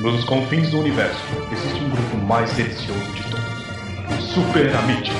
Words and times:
Nos 0.00 0.24
confins 0.24 0.70
do 0.70 0.78
universo, 0.78 1.24
existe 1.50 1.82
um 1.82 1.90
grupo 1.90 2.16
mais 2.18 2.52
delicioso 2.52 3.12
de 3.14 3.22
todos: 3.30 4.16
os 4.16 4.24
Super 4.32 4.72
Amites. 4.76 5.12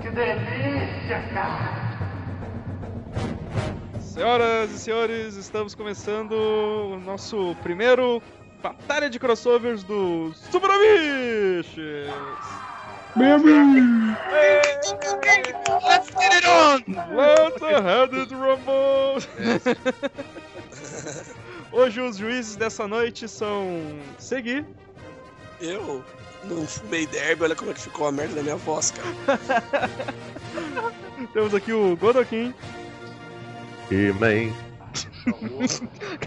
Que 0.00 0.08
delícia, 0.08 1.20
cara! 1.34 1.78
Senhoras 4.00 4.70
e 4.72 4.78
senhores, 4.78 5.36
estamos 5.36 5.74
começando 5.74 6.32
o 6.32 6.98
nosso 7.04 7.54
primeiro 7.62 8.22
Batalha 8.62 9.10
de 9.10 9.18
Crossovers 9.18 9.82
do 9.84 10.32
Super 10.50 10.70
Amiches! 13.14 14.16
Let's 15.84 16.10
get 16.10 16.34
it 16.34 16.44
on! 16.46 16.82
Let's 17.16 17.62
have 17.62 18.14
it 18.14 18.30
rumble! 18.30 19.18
Hoje 21.72 22.00
os 22.00 22.16
juízes 22.16 22.56
dessa 22.56 22.88
noite 22.88 23.28
são 23.28 23.80
Segui, 24.18 24.64
Eu 25.60 26.04
não 26.44 26.66
fumei 26.66 27.06
derby, 27.06 27.44
olha 27.44 27.54
como 27.56 27.70
é 27.70 27.74
que 27.74 27.80
ficou 27.80 28.06
a 28.08 28.12
merda 28.12 28.36
da 28.36 28.42
minha 28.42 28.56
voz, 28.56 28.92
cara. 28.92 29.38
temos 31.32 31.54
aqui 31.54 31.72
o 31.72 31.96
Godokin, 31.96 32.54
E 33.90 34.12
man, 34.12 34.52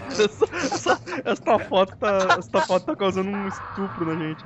essa, 0.10 0.46
essa- 0.56 1.02
essa 1.26 1.60
foto 1.60 1.96
tá, 1.98 2.38
essa 2.40 2.62
foto 2.68 2.86
tá 2.86 2.96
causando 2.96 3.30
um 3.30 3.48
estupro 3.48 4.06
na 4.06 4.16
gente. 4.16 4.44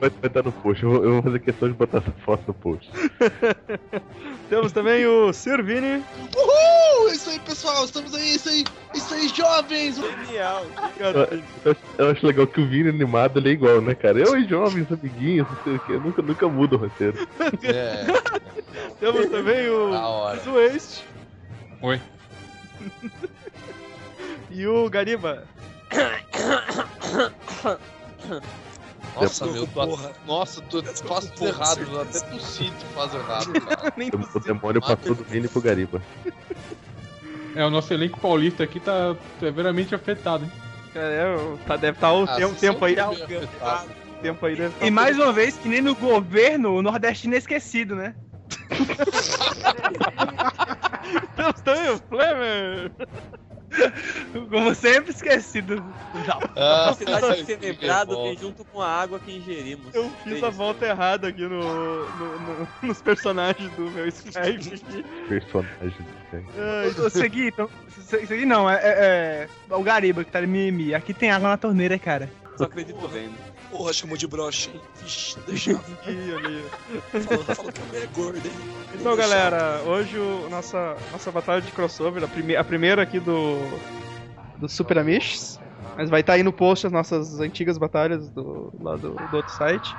vai, 0.00 0.10
vai 0.10 0.10
estar 0.24 0.42
no 0.42 0.52
post. 0.52 0.82
Eu 0.82 0.90
vou, 0.90 1.04
eu 1.04 1.12
vou 1.14 1.22
fazer 1.22 1.38
questão 1.40 1.68
de 1.68 1.74
botar 1.74 1.98
essa 1.98 2.12
foto 2.24 2.42
no 2.48 2.54
post. 2.54 2.90
Temos 4.48 4.72
também 4.72 5.06
o 5.06 5.32
Servini, 5.32 6.02
Uhul! 6.36 7.08
É 7.08 7.12
isso 7.12 7.30
aí, 7.30 7.38
pessoal. 7.40 7.84
Estamos 7.84 8.14
aí, 8.14 8.22
é 8.22 8.34
isso 8.34 8.48
aí. 8.48 8.64
é 8.94 8.96
Isso 8.96 9.14
aí, 9.14 9.28
jovens. 9.28 9.96
Genial. 9.96 10.64
Eu, 10.98 11.06
eu 11.64 11.72
acho- 11.72 11.80
eu 11.98 12.10
acho 12.10 12.26
legal 12.26 12.46
que 12.46 12.60
o 12.60 12.68
Vini 12.68 12.88
animado 12.88 13.38
ele 13.38 13.48
é 13.50 13.52
igual, 13.52 13.80
né, 13.80 13.94
cara? 13.94 14.18
Eu 14.18 14.36
e 14.36 14.46
jovens, 14.48 14.86
amiguinhos, 14.92 15.46
não 15.48 15.56
sei 15.64 15.76
o 15.76 15.80
que. 15.80 15.92
Nunca, 15.98 16.22
nunca 16.22 16.48
muda 16.48 16.76
o 16.76 16.78
roteiro. 16.78 17.16
É, 17.62 18.04
temos 19.00 19.26
também 19.26 19.68
o. 19.68 19.90
Zueste 20.44 21.04
Oi. 21.82 22.00
e 24.50 24.66
o 24.66 24.88
Gariba. 24.88 25.44
Nossa, 29.14 29.46
meu, 29.46 29.66
tu, 29.66 29.72
porra. 29.72 30.12
nossa, 30.26 30.62
tu 30.62 30.82
faz 31.06 31.26
tudo 31.30 31.48
errado, 31.48 31.74
certeza. 31.78 32.02
até 32.02 32.20
tossi 32.20 32.70
tu 32.78 32.86
faz 32.94 33.14
errado, 33.14 33.52
cara. 33.60 33.92
O 34.34 34.40
demônio 34.40 34.80
passou 34.80 35.14
do 35.14 35.24
Vini 35.24 35.48
pro 35.48 35.60
Gariba. 35.60 36.00
É, 37.54 37.64
o 37.64 37.70
nosso 37.70 37.92
elenco 37.92 38.20
paulista 38.20 38.62
aqui 38.62 38.78
tá 38.78 39.16
severamente 39.40 39.94
afetado, 39.94 40.44
hein? 40.44 40.52
Cara, 40.94 41.06
é, 41.06 41.56
tá, 41.66 41.76
deve 41.76 41.96
estar 41.96 42.12
o 42.12 42.24
Ah, 42.24 42.36
tempo, 42.58 42.84
aí. 42.84 42.94
Tempo 44.22 44.46
aí 44.46 44.56
deve 44.56 44.74
tá 44.74 44.86
E 44.86 44.90
mais 44.90 45.16
uma 45.16 45.32
vez, 45.32 45.56
que 45.56 45.68
nem 45.68 45.80
no 45.80 45.94
governo, 45.94 46.74
o 46.74 46.82
nordestino 46.82 47.34
é 47.34 47.38
esquecido, 47.38 47.96
né? 47.96 48.14
Temos 51.36 51.60
também 51.62 51.90
o 51.90 51.98
Flamer. 51.98 52.92
Como 54.50 54.74
sempre 54.74 55.12
esquecido. 55.12 55.76
Não. 55.76 56.40
Ah, 56.56 56.92
Cidade 56.92 57.36
de 57.36 57.44
ser 57.44 57.60
lembrado 57.60 58.20
vem 58.24 58.36
junto 58.36 58.64
com 58.64 58.82
a 58.82 58.88
água 58.88 59.20
que 59.20 59.36
ingerimos. 59.36 59.94
Eu 59.94 60.10
fiz 60.24 60.42
a 60.42 60.50
volta 60.50 60.86
errada 60.86 61.28
aqui 61.28 61.42
no, 61.42 61.60
no- 61.60 62.38
no- 62.40 62.68
nos 62.82 63.00
personagens 63.00 63.70
do 63.76 63.82
meu 63.90 64.08
Skype. 64.08 64.80
Personagem. 65.28 66.06
Ai, 66.32 66.92
Eu 66.98 67.10
segui, 67.10 67.46
então. 67.46 67.70
se- 67.88 68.26
Segui 68.26 68.44
não, 68.44 68.68
é, 68.68 68.74
é- 68.82 69.48
é 69.70 69.74
o 69.74 69.82
Gariba 69.84 70.24
que 70.24 70.32
tá 70.32 70.40
de 70.40 70.46
mimimi. 70.48 70.92
Aqui 70.92 71.14
tem 71.14 71.30
água 71.30 71.48
na 71.50 71.56
torneira, 71.56 71.96
cara. 71.98 72.28
Só 72.56 72.64
acredito 72.64 73.06
vendo. 73.08 73.34
Porra, 73.70 73.92
chamou 73.92 74.16
de 74.16 74.26
broche, 74.26 74.70
hein? 74.70 74.80
Vixe, 75.00 75.38
deixa. 75.46 75.72
aqui, 75.72 76.10
ali. 76.34 76.64
Falou, 77.24 77.44
falou 77.44 77.72
que 77.72 77.96
é 77.96 78.06
gorda, 78.06 78.38
hein? 78.38 78.54
Então, 78.94 79.16
galera, 79.16 79.80
hoje 79.86 80.18
o 80.18 80.48
nossa, 80.50 80.96
nossa 81.12 81.30
batalha 81.30 81.62
de 81.62 81.70
crossover, 81.70 82.22
a, 82.24 82.28
prime 82.28 82.56
a 82.56 82.64
primeira 82.64 83.02
aqui 83.02 83.20
do, 83.20 83.58
do 84.58 84.68
Super 84.68 84.98
Amish. 84.98 85.58
Mas 85.96 86.10
vai 86.10 86.20
estar 86.20 86.34
aí 86.34 86.42
no 86.42 86.52
post 86.52 86.86
as 86.86 86.92
nossas 86.92 87.40
antigas 87.40 87.78
batalhas 87.78 88.28
do, 88.30 88.72
lá 88.80 88.96
do, 88.96 89.14
do 89.14 89.36
outro 89.36 89.52
site. 89.52 89.94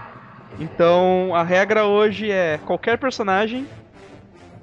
Então, 0.60 1.34
a 1.34 1.44
regra 1.44 1.86
hoje 1.86 2.30
é 2.30 2.58
qualquer 2.58 2.98
personagem, 2.98 3.68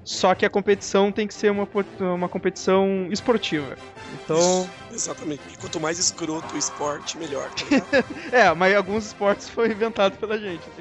só 0.08 0.34
que 0.34 0.46
a 0.46 0.48
competição 0.48 1.12
tem 1.12 1.26
que 1.26 1.34
ser 1.34 1.50
uma, 1.50 1.68
uma 2.00 2.30
competição 2.30 3.08
esportiva. 3.10 3.76
Então, 4.14 4.38
Isso, 4.38 4.70
Exatamente. 4.90 5.42
E 5.52 5.56
quanto 5.58 5.78
mais 5.78 5.98
escroto 5.98 6.54
o 6.54 6.58
esporte, 6.58 7.18
melhor, 7.18 7.50
tá 7.50 8.04
é, 8.32 8.54
mas 8.54 8.74
alguns 8.74 9.08
esportes 9.08 9.50
foi 9.50 9.68
inventado 9.68 10.16
pela 10.16 10.38
gente. 10.38 10.64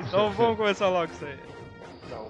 Então 0.00 0.32
vamos 0.32 0.56
começar 0.56 0.88
logo 0.88 1.12
isso 1.12 1.24
aí. 1.24 1.38
Então, 2.06 2.26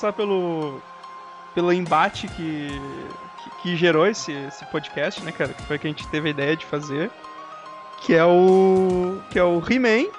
começar 0.00 0.12
pelo 0.14 0.80
pelo 1.54 1.72
embate 1.72 2.26
que, 2.28 2.68
que, 3.42 3.62
que 3.62 3.76
gerou 3.76 4.06
esse, 4.06 4.32
esse 4.32 4.64
podcast, 4.66 5.22
né, 5.22 5.32
cara? 5.32 5.52
Que 5.52 5.62
foi 5.64 5.78
que 5.78 5.86
a 5.86 5.90
gente 5.90 6.06
teve 6.08 6.28
a 6.28 6.30
ideia 6.30 6.56
de 6.56 6.64
fazer. 6.64 7.10
Que 8.00 8.14
é 8.14 8.24
o. 8.24 9.20
Que 9.30 9.38
é 9.38 9.44
o 9.44 9.62
He-Man 9.68 10.10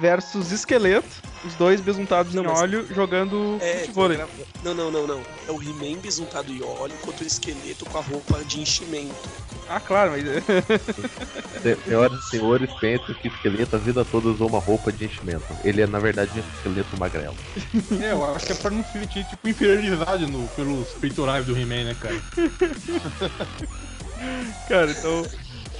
versus 0.00 0.52
Esqueleto. 0.52 1.31
Os 1.44 1.54
dois 1.56 1.80
besuntados 1.80 2.32
Não, 2.34 2.44
em 2.44 2.46
óleo 2.46 2.86
jogando 2.94 3.58
É, 3.60 3.80
futebol. 3.80 4.08
gra- 4.08 4.28
não, 4.62 4.74
não, 4.74 4.90
não, 4.92 5.06
não. 5.06 5.20
É 5.48 5.50
o 5.50 5.60
He-Man 5.60 5.98
besuntado 6.00 6.52
e 6.52 6.62
óleo 6.62 6.94
contra 7.02 7.24
o 7.24 7.26
esqueleto 7.26 7.84
com 7.86 7.98
a 7.98 8.00
roupa 8.00 8.44
de 8.44 8.60
enchimento. 8.60 9.12
Ah, 9.68 9.80
claro, 9.80 10.12
mas. 10.12 10.22
Se- 11.62 11.76
Senhoras 11.84 12.24
e 12.24 12.28
senhores, 12.30 12.70
pensem 12.80 13.14
que 13.14 13.28
o 13.28 13.32
esqueleto 13.32 13.76
a 13.76 13.78
vida 13.78 14.04
toda 14.04 14.28
usou 14.28 14.48
uma 14.48 14.58
roupa 14.60 14.92
de 14.92 15.04
enchimento. 15.06 15.44
Ele 15.64 15.82
é, 15.82 15.86
na 15.86 15.98
verdade, 15.98 16.30
um 16.36 16.56
esqueleto 16.56 16.96
magrelo. 16.96 17.36
É, 18.00 18.12
eu 18.12 18.24
acho 18.34 18.46
que 18.46 18.52
é 18.52 18.56
pra 18.56 18.70
não 18.70 18.84
sentir, 18.84 19.24
tipo, 19.24 19.48
inferioridade 19.48 20.26
no, 20.26 20.46
pelos 20.48 20.88
peitorais 20.90 21.44
do 21.46 21.56
He-Man, 21.56 21.84
né, 21.84 21.96
cara? 22.00 22.20
cara, 24.68 24.90
então. 24.90 25.26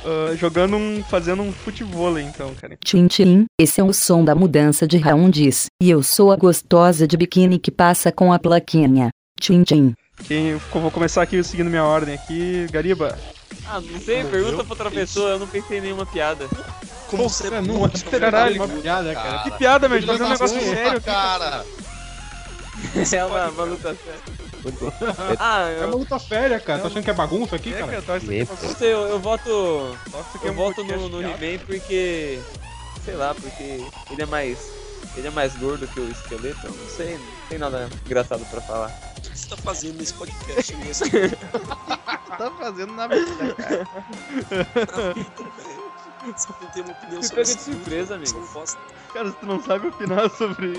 Ah, 0.05 0.35
jogando 0.37 0.77
um. 0.77 1.03
fazendo 1.05 1.43
um 1.43 1.53
futebol, 1.53 2.19
então, 2.19 2.55
cara. 2.55 2.77
Tchim 2.85 3.07
tchim, 3.07 3.45
esse 3.61 3.81
é 3.81 3.85
o 3.85 3.93
som 3.93 4.25
da 4.25 4.35
mudança 4.35 4.87
de 4.87 4.99
rounds, 4.99 5.67
e 5.83 5.91
eu 5.91 6.03
sou 6.03 6.33
a 6.33 6.37
gostosa 6.37 7.07
de 7.07 7.17
biquíni 7.17 7.59
que 7.59 7.71
passa 7.71 8.11
com 8.11 8.33
a 8.33 8.39
plaquinha. 8.39 9.11
Tchim 9.41 9.63
tchim. 9.63 9.95
Quem, 10.25 10.57
vou 10.73 10.91
começar 10.91 11.23
aqui 11.23 11.43
seguindo 11.43 11.71
minha 11.71 11.85
ordem 11.85 12.15
aqui. 12.15 12.67
Gariba. 12.71 13.19
Ah, 13.67 13.81
não 13.81 14.01
sei, 14.01 14.25
pergunta 14.25 14.65
pra 14.65 14.73
outra 14.73 14.91
pessoa, 14.91 15.31
eu 15.31 15.39
não 15.39 15.47
pensei 15.47 15.79
em 15.79 15.81
nenhuma 15.81 16.07
piada. 16.07 16.49
Como 17.09 17.29
você 17.29 17.49
É, 17.49 17.61
não, 17.61 17.89
Caralho, 18.19 18.57
uma 18.57 18.69
piada, 18.69 19.15
cara. 19.15 19.39
Que 19.43 19.51
piada, 19.53 19.89
meu, 19.89 20.01
tá 20.01 20.07
fazendo 20.07 20.27
um 20.27 20.31
negócio 20.31 20.61
sério. 20.61 21.01
cara. 21.03 21.65
É 23.13 23.25
uma, 23.25 23.49
uma 23.49 23.65
luta 23.65 23.97
Ah, 25.39 25.69
É 25.69 25.83
eu, 25.83 25.87
uma 25.89 25.97
luta 25.97 26.19
séria, 26.19 26.61
cara. 26.61 26.81
Tá 26.81 26.89
achando 26.89 27.03
que 27.05 27.11
é 27.11 27.15
bagunça 27.15 27.57
aqui, 27.57 27.73
É, 27.73 27.79
cara? 27.79 27.93
cara, 27.93 28.03
tá, 28.03 28.17
isso 28.19 28.27
aqui 28.27 28.41
é 28.41 28.67
não 28.69 28.75
sei, 28.77 28.93
eu, 28.93 29.01
eu 29.09 29.19
voto. 29.21 29.99
Isso 30.07 30.45
é 30.45 30.49
Eu 30.49 30.53
um 30.53 30.57
voto 30.57 30.85
no, 30.85 31.09
no. 31.09 31.21
He-Man 31.23 31.59
porque. 31.67 32.41
Sei 33.05 33.15
lá, 33.15 33.35
porque 33.35 33.85
ele 34.11 34.23
é 34.23 34.27
mais 34.27 34.59
ele 35.17 35.27
é 35.27 35.31
mais 35.31 35.55
gordo 35.57 35.87
que 35.89 36.01
o 36.01 36.11
esqueleto, 36.11 36.67
eu 36.67 36.73
não 36.73 36.89
sei, 36.89 37.15
não 37.19 37.49
tem 37.49 37.59
nada 37.59 37.89
engraçado 38.07 38.45
pra 38.47 38.61
falar. 38.61 38.91
O 39.19 39.21
que 39.21 39.39
você 39.39 39.49
tá 39.49 39.57
fazendo 39.59 39.99
nesse 39.99 40.15
podcast 40.15 40.77
mesmo? 40.77 41.07
tá 42.39 42.51
fazendo 42.59 42.93
na 42.95 43.09
vida, 43.09 43.55
cara. 43.55 43.87
Você 46.37 46.49
não 46.63 46.71
tem 46.71 46.83
uma 46.85 46.93
opinião 46.93 47.21
sobre 47.21 47.43
pega 47.43 47.57
de 47.57 47.63
surpresa, 47.63 48.15
amigo. 48.15 48.49
Cara, 49.13 49.29
se 49.31 49.37
tu 49.37 49.47
não 49.47 49.63
sabe 49.63 49.89
opinar 49.89 50.31
sobre 50.31 50.73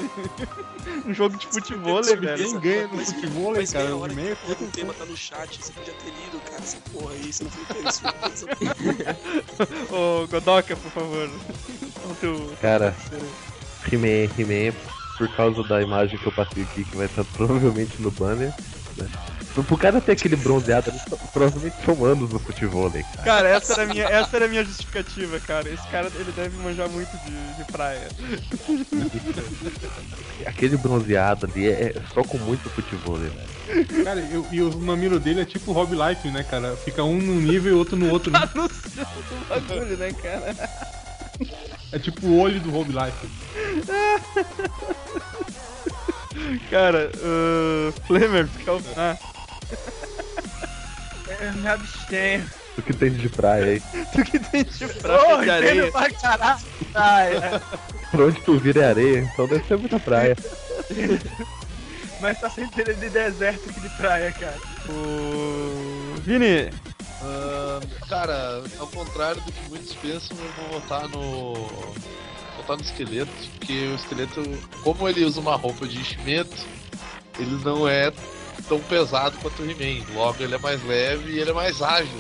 um 1.06 1.14
jogo 1.14 1.38
de 1.38 1.46
futebol, 1.48 2.02
velho. 2.02 2.36
Quem 2.36 2.60
ganha 2.60 2.88
no 2.88 2.96
Mas- 2.96 3.12
futebol, 3.14 3.54
Mas 3.56 3.72
cara? 3.74 3.90
meia 4.14 4.38
O 4.44 4.48
hora 4.48 4.56
que 4.56 4.64
o 4.64 4.68
tema 4.68 4.94
tá 4.94 5.06
no 5.06 5.16
chat, 5.16 5.64
você 5.64 5.72
podia 5.72 5.94
ter 5.94 6.06
lido, 6.10 6.40
cara, 6.50 6.58
essa 6.64 6.78
porra 6.92 7.14
aí, 7.14 7.32
você 7.32 7.44
não 7.44 7.52
foi 7.52 7.84
de 7.84 7.94
surpresa. 7.94 8.48
Ô, 9.92 10.28
Godoka, 10.28 10.76
por 10.76 10.92
favor. 10.92 11.30
Teu... 12.20 12.54
Cara, 12.62 12.96
He-Man, 13.92 14.30
He-Man, 14.38 14.76
por 15.18 15.28
causa 15.36 15.64
da 15.64 15.82
imagem 15.82 16.18
que 16.20 16.26
eu 16.26 16.32
passei 16.32 16.64
aqui, 16.64 16.84
que 16.84 16.96
vai 16.98 17.06
estar 17.06 17.24
provavelmente 17.26 18.02
no 18.02 18.12
banner, 18.12 18.54
né? 18.98 19.08
Pro 19.54 19.78
cara 19.78 20.02
ter 20.02 20.14
aquele 20.14 20.36
bronzeado, 20.36 20.90
eles 20.90 21.04
provavelmente 21.32 21.76
são 21.86 22.04
anos 22.04 22.32
no 22.32 22.40
futebol, 22.40 22.90
cara. 22.90 23.04
Cara, 23.24 23.48
essa 23.50 23.74
era, 23.74 23.84
a 23.84 23.86
minha, 23.94 24.04
essa 24.06 24.36
era 24.36 24.46
a 24.46 24.48
minha 24.48 24.66
justificativa, 24.66 25.40
cara. 25.40 25.70
Esse 25.70 25.88
cara, 25.90 26.12
ele 26.16 26.32
deve 26.32 26.58
manjar 26.58 26.90
muito 26.90 27.12
de, 27.24 27.64
de 27.64 27.72
praia. 27.72 28.08
Aquele 30.48 30.76
bronzeado 30.78 31.46
ali 31.46 31.68
é 31.68 31.94
é 31.96 32.02
só 32.14 32.24
com 32.24 32.38
muito 32.40 32.68
futebol, 32.70 33.16
velho. 33.16 34.04
Cara, 34.04 34.20
eu- 34.32 34.46
e 34.52 34.62
os 34.62 34.76
mamilos 34.76 35.22
dele 35.22 35.42
é 35.42 35.46
tipo 35.46 35.72
Rob 35.72 35.94
Life, 35.96 36.28
né, 36.30 36.44
cara? 36.44 36.76
Fica 36.78 37.04
um 37.04 37.18
num 37.18 37.40
nível 37.40 37.72
e 37.74 37.76
outro 37.76 37.96
no 37.96 38.10
outro. 38.10 38.32
né? 38.32 38.40
no 38.56 38.68
céu 38.70 39.06
do 39.30 39.46
bagulho, 39.48 39.98
né, 39.98 40.12
cara? 40.14 40.56
É 41.92 42.00
tipo 42.00 42.26
o 42.28 42.40
olho 42.40 42.60
do 42.60 42.72
Rob 42.72 42.90
Life. 42.92 43.28
Cara, 46.70 47.12
uh, 47.16 47.92
Flamer, 48.08 48.48
quer 48.66 48.72
opinar? 48.72 49.18
Eu 51.40 51.54
me 51.54 51.68
abstenho. 51.68 52.50
O 52.78 52.82
que 52.82 52.94
tem 52.94 53.12
de 53.12 53.30
praia 53.30 53.66
aí? 53.66 53.82
Tu 54.12 54.24
que 54.24 54.40
tem 54.40 54.64
de 54.64 54.88
praia 54.96 55.36
Ô, 55.38 55.42
de 55.44 55.50
areia. 55.50 55.92
pra 55.92 56.10
caralho. 56.12 56.62
Praia. 56.92 57.62
Pra 58.12 58.26
onde 58.26 58.42
tu 58.42 58.58
vira 58.58 58.82
é 58.82 58.90
areia, 58.90 59.20
então 59.20 59.48
deve 59.48 59.66
ser 59.68 59.78
muita 59.78 60.00
praia. 60.00 60.36
Mas 62.20 62.40
tá 62.40 62.50
sem 62.50 62.68
ter 62.70 62.96
de 62.96 63.10
deserto 63.10 63.70
aqui 63.70 63.82
de 63.82 63.90
praia, 63.98 64.32
cara. 64.32 64.58
O... 64.90 66.16
Vini, 66.22 66.70
Ah, 67.22 67.80
cara, 68.08 68.64
ao 68.80 68.88
contrário 68.88 69.42
do 69.42 69.52
que 69.52 69.70
muitos 69.70 69.94
pensam, 69.96 70.38
eu 70.38 70.52
vou 70.70 70.80
votar 70.80 71.08
no. 71.10 71.54
vou 71.54 71.94
votar 72.58 72.78
no 72.78 72.84
esqueleto, 72.84 73.32
porque 73.58 73.74
o 73.88 73.96
esqueleto, 73.96 74.42
como 74.84 75.08
ele 75.10 75.26
usa 75.26 75.40
uma 75.40 75.56
roupa 75.56 75.86
de 75.88 76.00
enchimento, 76.00 76.56
ele 77.38 77.60
não 77.64 77.88
é 77.88 78.12
tão 78.68 78.80
pesado 78.80 79.38
quanto 79.42 79.62
o 79.64 79.70
He-Man. 79.70 80.04
Logo, 80.14 80.42
ele 80.44 80.56
é 80.56 80.58
mais 80.58 80.84
leve 80.86 81.32
e 81.32 81.40
ele 81.40 81.52
é 81.52 81.54
mais 81.54 81.82
ágil. 81.82 82.20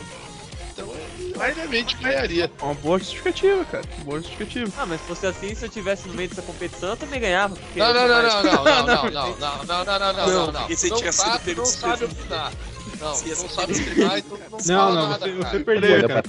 Então, 0.71 0.91
ele 0.91 1.33
obviamente 1.37 1.95
ganharia. 1.97 2.51
uma 2.61 2.73
boa 2.73 2.97
justificativa, 2.97 3.63
cara. 3.65 3.83
Boa 4.03 4.17
justificativa. 4.19 4.71
Ah, 4.77 4.85
mas 4.85 5.01
se 5.01 5.07
fosse 5.07 5.25
assim, 5.27 5.53
se 5.53 5.65
eu 5.65 5.69
tivesse 5.69 6.07
no 6.07 6.15
meio 6.15 6.29
dessa 6.29 6.41
competição, 6.41 6.89
eu 6.89 6.97
também 6.97 7.19
ganhava. 7.19 7.55
Não, 7.75 7.93
não, 7.93 8.07
não, 8.07 8.23
não, 8.23 8.43
não, 8.43 8.53
não, 8.53 8.63
não, 8.63 8.85
não, 8.85 8.85
não, 8.85 9.65
não, 9.65 9.65
não, 9.65 9.85
não, 9.85 10.13
não, 10.13 10.13
Não, 10.13 10.27
não, 10.27 10.51
não. 10.51 10.59
porque 10.61 10.75
se 10.75 10.89
Não 10.89 10.97
sido 10.97 11.39
pego 11.43 11.61
não 11.61 11.63
de 11.63 11.69
sabe 11.69 12.05
opinar. 12.05 12.51
Não, 12.99 13.07
não 13.07 13.15
ser 13.15 13.35
sabe 13.35 13.73
opinar, 13.73 14.17
então 14.19 14.37
não 14.37 14.57
Não, 14.57 14.59
fala 14.59 14.95
não, 14.95 15.09
nada, 15.09 15.31
você, 15.31 15.59
perdeu, 15.59 16.07
cara. 16.07 16.23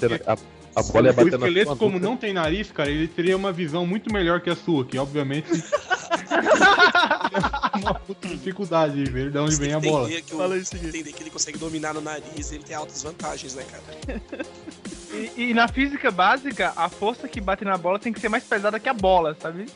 a, 0.77 0.83
bola 0.83 1.07
ia 1.07 1.13
O 1.13 1.15
bater 1.15 1.31
na 1.39 1.47
esqueleto, 1.47 1.67
sua 1.67 1.77
como 1.77 1.99
não 1.99 2.17
tem 2.17 2.33
nariz, 2.33 2.71
cara, 2.71 2.91
ele 2.91 3.09
teria 3.09 3.37
uma 3.37 3.53
visão 3.53 3.87
muito 3.87 4.13
melhor 4.13 4.41
que 4.41 4.51
a 4.51 4.57
sua, 4.57 4.85
que 4.85 4.99
obviamente. 4.99 5.49
uma 7.75 7.95
puta 7.95 8.29
dificuldade 8.29 9.03
de 9.03 9.11
ver 9.11 9.31
de 9.31 9.39
onde 9.39 9.57
vem 9.57 9.73
a 9.73 9.81
bola. 9.81 10.07
Entender 10.07 10.23
que, 10.23 10.35
o, 10.35 10.39
Fala 10.39 10.57
isso 10.57 10.77
aqui. 10.77 10.87
entender 10.87 11.13
que 11.13 11.23
ele 11.23 11.31
consegue 11.31 11.59
dominar 11.59 11.95
no 11.95 12.01
nariz, 12.01 12.53
ele 12.53 12.65
tem 12.65 12.77
altas 12.77 13.03
vantagens, 13.03 13.55
né, 13.55 13.65
cara? 13.65 14.21
E, 15.13 15.51
e 15.51 15.55
na 15.55 15.69
física 15.69 16.11
básica, 16.11 16.73
a 16.77 16.89
força 16.89 17.29
que 17.29 17.41
bate 17.41 17.65
na 17.65 17.77
bola 17.77 17.99
tem 17.99 18.13
que 18.13 18.21
ser 18.21 18.29
mais 18.29 18.45
pesada 18.45 18.81
que 18.81 18.89
a 18.89 18.95
bola, 18.95 19.37
sabe? 19.41 19.67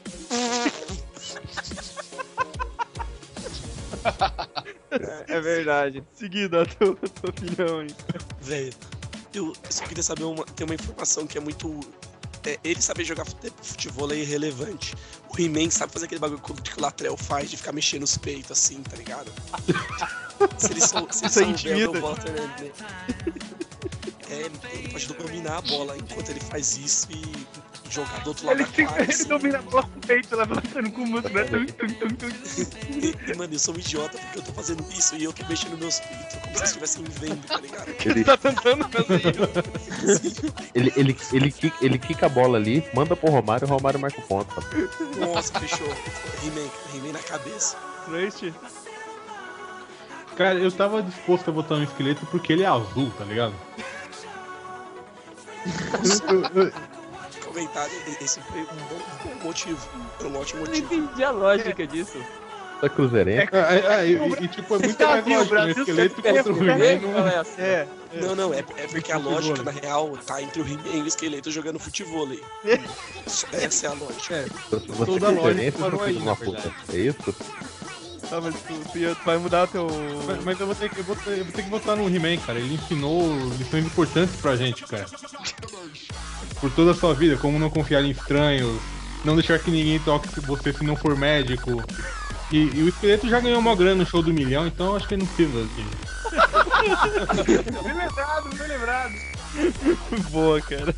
É 5.29 5.41
verdade. 5.41 6.03
Seguida, 6.15 6.63
a 6.63 6.67
tua, 6.67 6.91
a 6.91 7.09
tua 7.09 7.31
opinião 7.31 7.81
aí. 7.81 7.89
Velho, 8.41 8.73
eu 9.35 9.53
só 9.69 9.85
queria 9.85 10.03
saber 10.03 10.25
uma, 10.25 10.45
tem 10.45 10.65
uma 10.67 10.75
informação 10.75 11.27
que 11.27 11.39
é 11.39 11.41
muito. 11.41 11.81
É, 12.45 12.59
ele 12.63 12.81
saber 12.81 13.05
jogar 13.05 13.25
fute- 13.25 13.53
futebol 13.63 14.11
é 14.13 14.17
irrelevante. 14.17 14.95
O 15.29 15.41
He-Man 15.41 15.71
sabe 15.71 15.93
fazer 15.93 16.07
aquele 16.07 16.21
bagulho 16.21 16.41
que 16.41 16.79
o 16.79 16.81
Latrell 16.81 17.17
faz 17.17 17.51
de 17.51 17.57
ficar 17.57 17.73
mexendo 17.73 18.05
os 18.05 18.17
peitos 18.17 18.51
assim, 18.53 18.83
tá 18.83 18.97
ligado? 18.97 19.31
se 20.57 20.71
ele, 20.73 20.81
sou, 20.81 21.07
se 21.11 21.25
ele 21.25 21.57
souber, 21.59 21.79
eu 21.79 21.93
voto 22.01 22.25
nele. 22.31 22.73
É, 24.31 24.51
ele 24.75 24.89
pode 24.89 25.07
dominar 25.07 25.59
a 25.59 25.61
bola 25.63 25.97
enquanto 25.97 26.29
ele 26.31 26.41
faz 26.41 26.77
isso 26.77 27.09
e 27.11 27.23
jogar 27.91 28.21
do 28.23 28.29
outro 28.29 28.47
lado 28.47 28.61
Ele, 28.61 28.65
da 28.65 28.85
quadra. 28.85 29.03
ele 29.03 29.13
assim. 29.13 29.29
domina 29.29 29.59
a 29.59 29.63
bola 29.63 29.83
com 29.83 29.99
o 29.99 30.07
peito, 30.07 30.37
levantando 30.37 30.91
com 30.93 31.03
o 31.03 31.07
músculo, 31.07 31.35
né? 31.35 31.47
E, 32.91 33.31
e, 33.31 33.37
mano, 33.37 33.55
eu 33.55 33.59
sou 33.59 33.75
um 33.75 33.79
idiota 33.79 34.19
porque 34.19 34.39
eu 34.39 34.43
tô 34.43 34.53
fazendo 34.53 34.85
isso 34.93 35.17
e 35.17 35.25
eu 35.25 35.33
tô 35.33 35.45
mexendo 35.47 35.79
meus 35.79 36.01
peitos, 36.01 36.35
como 36.35 36.45
se 36.45 36.59
eles 36.59 36.63
estivessem 36.69 37.03
me 37.03 37.09
vendo, 37.11 37.47
tá 37.47 37.61
ligado? 37.61 37.89
Ele, 38.05 38.25
Tá 38.25 38.37
tentando 38.37 38.89
fazer 38.89 39.23
ele, 40.75 40.93
ele, 40.97 41.17
ele, 41.33 41.51
quica, 41.53 41.77
ele 41.85 41.99
quica 41.99 42.27
a 42.27 42.29
bola 42.29 42.59
ali, 42.59 42.85
manda 42.95 43.17
pro 43.17 43.31
Romário 43.31 43.65
e 43.65 43.71
o 43.71 43.73
Romário 43.75 43.99
marca 44.01 44.21
o 44.21 44.25
ponto. 44.25 44.55
Nossa, 45.19 45.59
fechou. 45.61 45.89
He-Man, 45.89 46.69
He-Man 46.95 47.13
na 47.13 47.19
cabeça. 47.21 47.77
Trace, 48.07 48.53
Cara, 50.37 50.59
eu 50.59 50.71
tava 50.71 51.03
disposto 51.03 51.49
a 51.49 51.53
botar 51.53 51.75
um 51.75 51.83
esqueleto 51.83 52.25
porque 52.27 52.53
ele 52.53 52.63
é 52.63 52.67
azul, 52.67 53.11
tá 53.19 53.25
ligado? 53.25 53.55
Comentário, 57.59 57.93
esse 58.21 58.41
foi 58.43 58.61
um 58.63 58.65
bom, 58.67 59.01
bom 59.25 59.45
motivo. 59.49 59.89
Foi 60.21 60.29
um 60.31 60.37
ótimo 60.39 60.61
Eu 60.63 60.67
não 60.67 60.73
motivo. 60.75 60.95
entendi 60.95 61.25
a 61.25 61.31
lógica 61.33 61.87
disso. 61.89 62.19
Tá 62.81 62.89
cruzeirense. 62.89 63.49
Ah, 63.53 63.59
ah, 63.59 63.95
ah, 63.97 64.05
e, 64.07 64.13
e- 64.13 64.45
e, 64.45 64.49
tipo, 64.49 64.77
é 64.77 64.79
muito 64.79 65.03
mais 65.05 65.25
lógico 65.27 65.43
um 65.43 65.47
Brasil 65.49 65.73
esqueleto 65.83 66.23
contra 66.23 66.53
o 66.53 66.57
não- 66.65 67.13
qual 67.13 67.27
é 67.27 67.35
É. 67.59 67.89
Não, 68.15 68.37
não, 68.37 68.55
é, 68.55 68.59
é 68.61 68.87
porque 68.87 69.11
a 69.11 69.19
lógica, 69.19 69.61
na 69.65 69.73
real, 69.73 70.17
tá 70.25 70.41
entre 70.41 70.63
o 70.63 70.65
He-Man 70.65 70.95
e 70.99 71.03
o 71.03 71.07
esqueleto 71.09 71.51
jogando 71.51 71.81
futebol. 71.81 72.29
Essa 73.53 73.87
é 73.87 73.91
a 73.91 73.93
lógica. 73.95 74.35
É, 74.37 74.47
toda 75.05 75.27
é 75.27 75.29
a 75.29 75.33
lógica 75.33 75.73
parou 75.79 76.03
aí, 76.05 76.15
na 76.15 76.21
uma 76.23 76.37
puta. 76.37 76.51
verdade. 76.61 76.75
É 76.93 76.97
isso? 77.01 77.35
Tá, 78.29 78.41
mas 78.43 78.55
tu, 78.57 78.75
tu, 78.93 78.99
ia- 78.99 79.15
tu 79.15 79.25
vai 79.25 79.39
mudar 79.39 79.67
teu. 79.69 79.87
Mas, 80.27 80.45
mas 80.45 80.61
eu, 80.61 80.67
vou 80.67 80.75
ter 80.75 80.91
que, 80.91 80.99
eu, 80.99 81.05
vou 81.05 81.17
ter, 81.17 81.39
eu 81.39 81.45
vou 81.45 81.53
ter 81.53 81.63
que 81.63 81.71
votar 81.71 81.97
no 81.97 82.09
He-Man, 82.15 82.37
cara. 82.39 82.59
Ele 82.59 82.75
ensinou 82.75 83.35
lições 83.59 83.85
importantes 83.87 84.37
pra 84.37 84.55
gente, 84.57 84.85
cara. 84.85 85.07
Por 86.61 86.71
toda 86.73 86.91
a 86.91 86.95
sua 86.95 87.15
vida, 87.15 87.37
como 87.37 87.59
não 87.59 87.71
confiar 87.71 88.03
em 88.05 88.11
estranhos, 88.11 88.79
não 89.25 89.35
deixar 89.35 89.59
que 89.59 89.71
ninguém 89.71 89.99
toque 90.01 90.29
você 90.41 90.73
se 90.73 90.85
não 90.85 90.95
for 90.97 91.17
médico. 91.17 91.83
E, 92.51 92.57
e 92.75 92.83
o 92.83 92.89
esqueleto 92.89 93.29
já 93.29 93.41
ganhou 93.41 93.59
uma 93.61 93.75
grana 93.77 93.97
no 93.97 94.07
show 94.07 94.23
do 94.23 94.33
milhão, 94.33 94.67
então 94.67 94.95
acho 94.97 95.07
que 95.09 95.15
ele 95.15 95.23
não 95.23 95.29
precisa 95.29 95.65
de. 95.75 95.85
Bem 97.83 97.95
lembrado, 97.95 98.57
bem 98.57 98.69
lembrado. 98.69 99.15
Boa, 100.31 100.61
cara. 100.61 100.95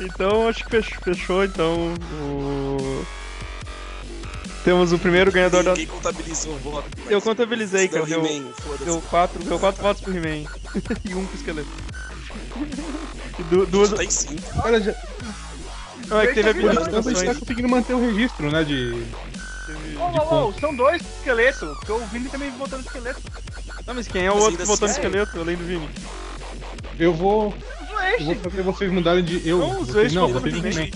então, 0.00 0.48
acho 0.48 0.64
que 0.64 0.70
fech- 0.70 0.98
fechou, 1.02 1.44
então. 1.44 1.94
O... 2.22 3.04
Temos 4.64 4.92
o 4.92 4.98
primeiro 4.98 5.30
ganhador 5.32 5.62
da. 5.62 5.70
Ninguém 5.70 5.86
contabilizou 5.86 6.52
o 6.54 6.58
voto. 6.58 6.88
Eu 7.08 7.22
contabilizei, 7.22 7.88
cara. 7.88 8.04
Deu 8.04 8.22
Deu, 8.84 9.00
quatro, 9.02 9.42
deu 9.42 9.58
quatro 9.58 9.82
votos 9.82 10.02
pro 10.02 10.14
He-Man. 10.16 10.48
e 11.04 11.14
um 11.14 11.24
pro 11.24 11.36
esqueleto. 11.36 11.68
E 13.38 13.42
du- 13.44 13.66
duas. 13.66 13.92
Tá 13.92 14.04
em 14.04 14.10
cinco. 14.10 14.62
Cara, 14.62 14.80
já, 14.80 14.94
Não, 16.08 16.20
é 16.20 16.26
que 16.26 16.34
teve 16.34 16.60
por 16.60 16.72
enquanto 16.72 16.78
a 16.78 16.82
gente 16.82 16.90
tá 16.90 16.98
habilitações. 16.98 17.38
conseguindo 17.38 17.68
manter 17.68 17.94
o 17.94 18.00
registro, 18.00 18.50
né? 18.50 18.64
De. 18.64 19.04
Ô, 19.96 20.34
ô, 20.34 20.48
ô, 20.48 20.52
são 20.54 20.74
dois 20.74 21.02
esqueletos, 21.02 21.68
porque 21.78 21.92
o 21.92 21.98
Vini 22.06 22.28
também 22.28 22.50
votou 22.50 22.78
no 22.78 22.84
esqueleto. 22.84 23.20
Não, 23.86 23.94
mas 23.94 24.08
quem 24.08 24.26
é 24.26 24.30
o 24.30 24.34
Mas 24.34 24.44
outro 24.44 24.58
que 24.58 24.64
votou 24.66 24.88
no 24.88 24.94
esqueleto, 24.94 25.40
além 25.40 25.56
do 25.56 25.64
Vini? 25.64 25.88
Eu 26.98 27.14
vou. 27.14 27.54
Não 27.90 28.02
Eu 28.02 28.24
vou 28.24 28.34
fazer 28.36 28.62
vocês 28.62 28.90
mudarem 28.92 29.24
de. 29.24 29.46
Eu. 29.48 29.58
Não, 29.58 29.70
os 29.80 29.88
vocês, 29.88 29.92
dois 29.92 30.12
não, 30.14 30.28
vocês. 30.28 30.54
He-Man. 30.54 30.90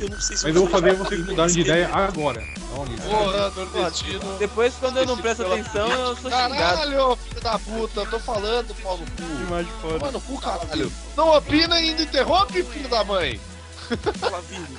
Eu 0.00 0.08
não 0.08 0.20
sei 0.20 0.36
se 0.36 0.44
Mas 0.46 0.56
eu 0.56 0.62
vou 0.62 0.70
fazer 0.70 0.94
vocês 0.94 1.26
mudarem 1.26 1.52
de 1.52 1.60
ideia 1.60 1.88
agora. 1.92 2.42
Porra, 2.70 3.50
nordestino. 3.50 4.38
Depois, 4.38 4.74
quando 4.80 4.96
eu 4.98 5.06
não 5.06 5.18
presto 5.18 5.44
atenção, 5.44 5.90
eu 5.90 6.16
sou 6.16 6.30
xingado. 6.30 6.54
Caralho, 6.54 7.16
filho 7.16 7.40
da 7.42 7.58
puta, 7.58 8.00
eu 8.00 8.06
tô 8.06 8.18
falando, 8.18 8.74
pau 8.82 8.96
no 8.96 9.04
cu. 9.04 9.42
Imagem 9.46 9.72
foda. 9.82 9.98
Toma 9.98 10.12
no 10.12 10.20
cu, 10.20 10.40
caralho. 10.40 10.92
Não 11.16 11.36
opina 11.36 11.80
e 11.80 11.90
ainda 11.90 12.02
interrompe, 12.02 12.62
filho 12.62 12.88
da 12.88 13.04
mãe. 13.04 13.38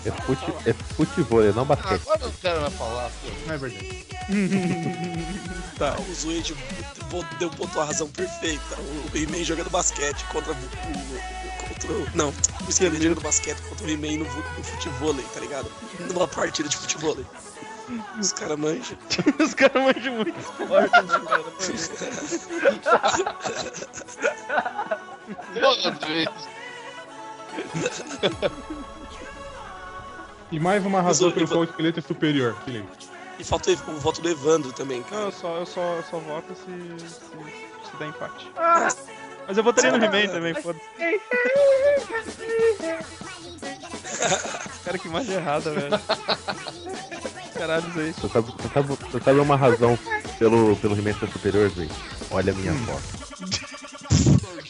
É, 0.06 0.12
fute, 0.24 0.54
é 0.70 0.74
futebol, 0.74 1.44
é 1.44 1.52
não 1.52 1.66
basquete. 1.66 2.02
Agora 2.02 2.20
eu 2.22 2.28
não 2.28 2.34
quero 2.42 2.62
mais 2.62 2.74
falar, 2.76 3.10
pô. 3.10 3.28
Não 3.48 3.54
é 3.54 3.58
verdade. 3.58 4.06
Tá. 5.78 5.96
O 6.00 6.14
Zuede 6.14 6.54
bo- 7.10 7.26
deu 7.40 7.50
ponto 7.50 7.80
a 7.82 7.86
razão 7.86 8.08
perfeita. 8.10 8.76
O 9.12 9.18
He-Man 9.18 9.44
jogando 9.44 9.72
basquete 9.72 10.24
contra 10.26 10.52
o, 10.54 10.56
o, 10.56 11.68
contra 11.68 11.92
o. 11.92 12.08
Não, 12.14 12.30
o 12.30 12.70
esqueleto 12.70 13.02
jogando 13.02 13.22
basquete 13.22 13.58
contra 13.68 13.88
o 13.88 13.90
He-Man 13.90 14.20
no, 14.20 14.26
no 14.26 14.64
futebol, 14.64 15.16
tá 15.34 15.40
ligado? 15.40 15.72
Numa 16.02 16.28
partida 16.28 16.70
de 16.70 16.78
futebol. 16.78 17.18
Os 18.20 18.32
caras 18.32 18.60
manjam. 18.60 18.96
Os 19.44 19.54
caras 19.56 19.82
manjam 19.84 20.14
muito 20.14 20.40
esporte, 20.40 21.02
né, 21.02 21.20
cara? 21.28 21.44
Vezes. 21.60 21.92
E 30.52 30.60
mais 30.60 30.86
uma 30.86 31.02
razão 31.02 31.32
pelo 31.32 31.48
qual 31.48 31.62
o 31.62 31.64
esqueleto 31.64 32.00
é 32.00 32.02
superior, 32.02 32.56
Felipe. 32.66 32.88
E 33.40 33.44
falta 33.44 33.72
o 33.72 34.00
voto 34.00 34.22
do 34.22 34.30
Evandro 34.30 34.72
também, 34.74 34.98
Não, 35.00 35.06
cara. 35.06 35.22
eu 35.24 35.32
só, 35.32 35.58
eu 35.58 35.66
só, 35.66 35.82
eu 35.96 36.04
só 36.04 36.20
voto 36.20 36.54
se, 36.54 37.06
se, 37.08 37.90
se 37.90 37.98
der 37.98 38.10
empate. 38.10 38.52
Mas 39.48 39.58
eu 39.58 39.64
votaria 39.64 39.92
no 39.98 40.04
He-Man 40.04 40.28
também, 40.32 40.54
foda-se. 40.54 40.86
Cara, 44.86 44.98
que 44.98 45.08
imagem 45.08 45.36
errada, 45.36 45.72
velho. 45.72 46.00
Caralho, 47.58 47.88
isso 47.90 48.00
aí. 48.00 48.14
Você 48.14 48.30
sabe, 48.30 48.52
você 48.52 48.70
sabe, 48.74 48.88
você 48.88 49.20
sabe 49.20 49.40
uma 49.40 49.56
razão 49.56 49.98
pelo, 50.38 50.76
pelo 50.78 50.98
He-Man 50.98 51.14
ser 51.14 51.30
superior, 51.30 51.70
Zé? 51.70 51.88
Olha 52.30 52.52
a 52.52 52.56
minha 52.56 52.74
foto. 52.74 53.71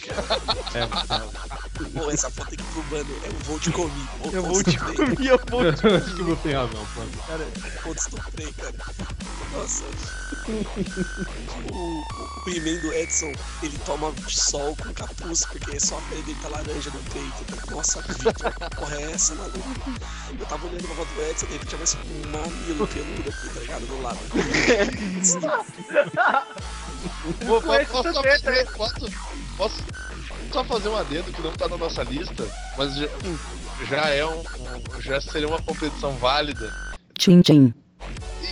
Pô, 1.93 2.09
essa 2.11 2.29
foto 2.29 2.53
aqui 2.53 2.63
pro 2.63 2.83
mano 2.85 3.21
é 3.23 3.29
um 3.29 3.39
voo 3.43 3.59
de 3.59 3.71
comi. 3.71 4.07
Eu 4.31 4.43
vou 4.43 4.63
te 4.63 4.77
comer, 4.77 5.29
eu 5.29 5.39
vou 5.49 5.73
te 5.73 5.87
Acho 5.87 6.15
que 6.15 6.23
você 6.23 6.41
tem 6.43 6.53
razão, 6.53 6.87
pronto. 6.93 7.17
Cara, 7.27 7.45
Pô, 7.83 7.91
estuprei, 7.91 8.53
cara. 8.53 8.73
Nossa. 9.51 9.83
O, 10.47 10.51
o, 11.73 12.05
He-Man 12.49 12.79
do 12.81 12.93
Edson, 12.93 13.31
ele 13.61 13.77
toma 13.85 14.13
sol 14.27 14.75
com 14.75 14.91
capuz, 14.93 15.45
porque 15.45 15.79
só 15.79 15.97
a 15.97 16.01
pele 16.01 16.23
dele 16.23 16.39
tá 16.41 16.49
laranja 16.49 16.89
no 16.91 16.99
peito. 17.11 17.45
Nossa, 17.71 18.01
Victor, 18.01 18.33
que 18.33 18.41
porra 18.75 18.95
é 18.95 19.11
essa, 19.11 19.35
maluco? 19.35 19.59
Eu 20.39 20.45
tava 20.45 20.67
olhando 20.67 20.87
pra 20.87 20.95
foto 20.95 21.13
do 21.13 21.21
Edson, 21.23 21.45
de 21.47 21.53
repente 21.53 21.75
mais 21.77 21.95
um 21.95 22.27
mamilo 22.29 22.87
peludo 22.87 23.29
aqui, 23.29 23.49
tá 23.53 23.59
ligado? 23.59 23.85
Do 23.87 24.01
lado. 24.01 24.19
Pô, 27.45 27.61
posso, 27.61 27.85
posso, 27.87 28.13
posso, 28.77 29.11
posso 29.57 29.83
só 30.51 30.63
fazer 30.63 30.89
um 30.89 30.95
adendo 30.97 31.31
que 31.31 31.41
não 31.41 31.51
tá 31.51 31.67
na 31.67 31.77
nossa 31.77 32.03
lista, 32.03 32.45
mas 32.77 32.95
já, 32.95 33.07
já 33.89 34.09
é 34.09 34.25
um, 34.25 34.39
um- 34.39 35.01
já 35.01 35.19
seria 35.21 35.47
uma 35.47 35.61
competição 35.61 36.13
válida. 36.17 36.71
Tchim 37.17 37.41
tchim. 37.41 37.73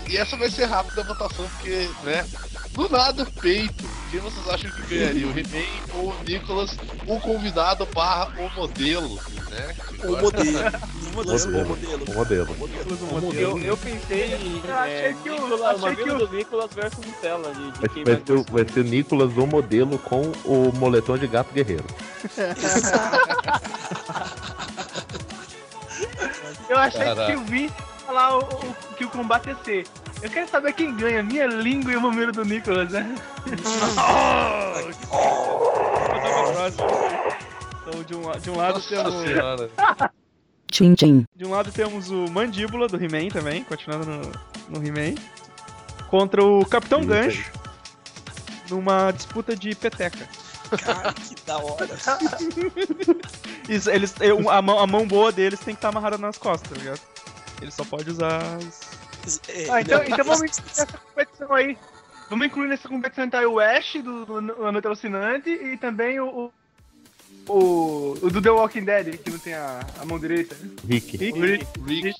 E, 0.08 0.12
e 0.14 0.18
essa 0.18 0.38
vai 0.38 0.50
ser 0.50 0.66
rápida 0.66 1.02
a 1.02 1.06
votação, 1.06 1.48
porque, 1.50 1.90
né? 2.04 2.26
Do 2.74 2.88
nada, 2.90 3.26
peito. 3.42 3.84
Quem 4.12 4.20
vocês 4.22 4.48
acham 4.50 4.72
que 4.72 4.82
ganharia? 4.96 5.28
O 5.28 5.32
He-Man 5.32 5.66
ou 5.96 6.10
o 6.12 6.24
Nicholas, 6.24 6.76
o 7.06 7.20
convidado 7.20 7.86
barra 7.94 8.32
o 8.40 8.50
modelo, 8.60 9.20
né? 9.50 9.76
O 10.04 10.16
modelo. 10.18 10.60
Nicolas, 11.04 11.46
o 11.46 11.52
modelo. 11.66 12.04
O 12.08 12.14
modelo. 12.14 12.48
o 12.54 13.22
modelo. 13.22 13.60
Eu, 13.60 13.60
eu 13.60 13.78
pensei 13.78 14.34
em. 14.36 14.62
Eu 14.66 14.76
achei 14.76 14.96
é, 14.96 15.16
que 15.22 15.30
o- 15.30 15.34
Nicolas, 15.34 15.84
achei 15.84 15.96
que 16.04 16.10
o- 16.10 16.18
do 16.28 16.30
Nicolas 16.36 16.74
versus 16.74 17.06
Nutella. 17.06 17.54
De, 17.54 17.72
de 17.72 17.80
Vai, 17.80 17.90
vai 17.90 18.04
vai 18.16 18.24
ser, 18.26 18.34
o- 18.34 18.46
vai 18.52 18.66
ser 18.74 18.80
o 18.80 18.84
Nicolas, 18.84 19.38
o 19.38 19.46
modelo, 19.48 20.00
com 20.00 20.22
o 20.46 20.72
moletom 20.76 21.18
de 21.18 21.28
gato 21.28 21.54
guerreiro. 21.54 21.86
Eu 26.70 26.78
achei 26.78 27.02
Caraca. 27.04 27.26
que 27.26 27.32
eu 27.34 27.44
vi 27.46 27.72
falar 28.10 28.38
o, 28.38 28.40
o- 28.40 28.96
que 28.98 29.06
o 29.06 29.10
combate 29.10 29.50
ia 29.50 29.56
ser. 29.64 29.88
Eu 30.22 30.30
quero 30.30 30.50
saber 30.50 30.74
quem 30.74 30.96
ganha, 30.96 31.22
minha 31.24 31.46
língua 31.46 31.92
e 31.94 31.96
o 31.96 32.02
número 32.02 32.32
do 32.32 32.44
Nicolas, 32.44 32.92
né? 32.92 33.16
Então, 37.82 38.04
de 38.04 38.16
um, 38.16 38.32
de 38.40 38.50
um 38.50 38.58
lado 38.58 38.74
Nossa 38.76 38.90
temos. 38.90 39.14
senhora. 39.22 39.70
Tchim 40.72 40.94
tchim. 40.94 41.26
De 41.36 41.46
um 41.46 41.50
lado 41.52 41.72
temos 41.72 42.12
o 42.12 42.28
Mandíbula 42.30 42.88
do 42.88 42.96
He-Man 43.04 43.30
também, 43.30 43.64
continuando 43.64 44.06
no, 44.06 44.22
no 44.80 44.86
He-Man. 44.88 45.16
Contra 46.10 46.44
o 46.44 46.64
Capitão 46.66 47.02
Sim, 47.02 47.08
Gancho. 47.08 47.52
Numa 48.70 49.10
disputa 49.12 49.56
de 49.56 49.74
peteca. 49.74 50.28
Cara, 50.84 51.12
que 51.14 51.36
da 51.46 51.58
hora. 51.58 51.88
Isso, 53.68 53.90
eles, 53.90 54.14
eu- 54.22 54.48
a, 54.50 54.62
mão, 54.62 54.80
a 54.80 54.86
mão 54.86 55.08
boa 55.08 55.32
deles 55.32 55.60
tem 55.60 55.74
que 55.74 55.80
estar 55.80 55.90
amarrada 55.90 56.18
nas 56.20 56.38
costas, 56.38 56.70
tá 56.70 56.76
ligado? 56.78 57.00
Ele 57.62 57.72
só 57.72 57.84
pode 57.84 58.10
usar 58.10 58.42
as... 58.58 59.42
É, 59.50 59.70
Ah, 59.70 59.82
então, 59.82 60.04
então 60.04 60.26
vamos 60.26 60.42
incluir 60.50 60.66
nessa 60.68 60.98
competição 60.98 61.54
aí. 61.54 61.78
Vamos 62.30 62.48
incluir 62.48 62.68
nessa 62.68 62.88
competição 62.88 63.26
então 63.26 63.40
aí 63.40 63.46
o 63.46 63.60
Ash 63.60 63.94
do, 64.04 64.26
do, 64.26 64.42
do 64.42 64.72
Noite 64.72 64.86
Alucinante 64.86 65.50
e 65.50 65.78
também 65.78 66.20
o. 66.20 66.52
O, 67.48 67.54
o, 67.54 68.18
o 68.22 68.30
do 68.30 68.42
The 68.42 68.52
Walking 68.52 68.86
Dead, 68.86 69.18
que 69.18 69.32
não 69.32 69.40
tem 69.40 69.54
a, 69.56 69.80
a 70.00 70.06
mão 70.06 70.20
direita. 70.20 70.56
Rick. 70.88 71.18
O 71.34 71.42
Rick. 71.42 71.68
Rick. 71.86 72.16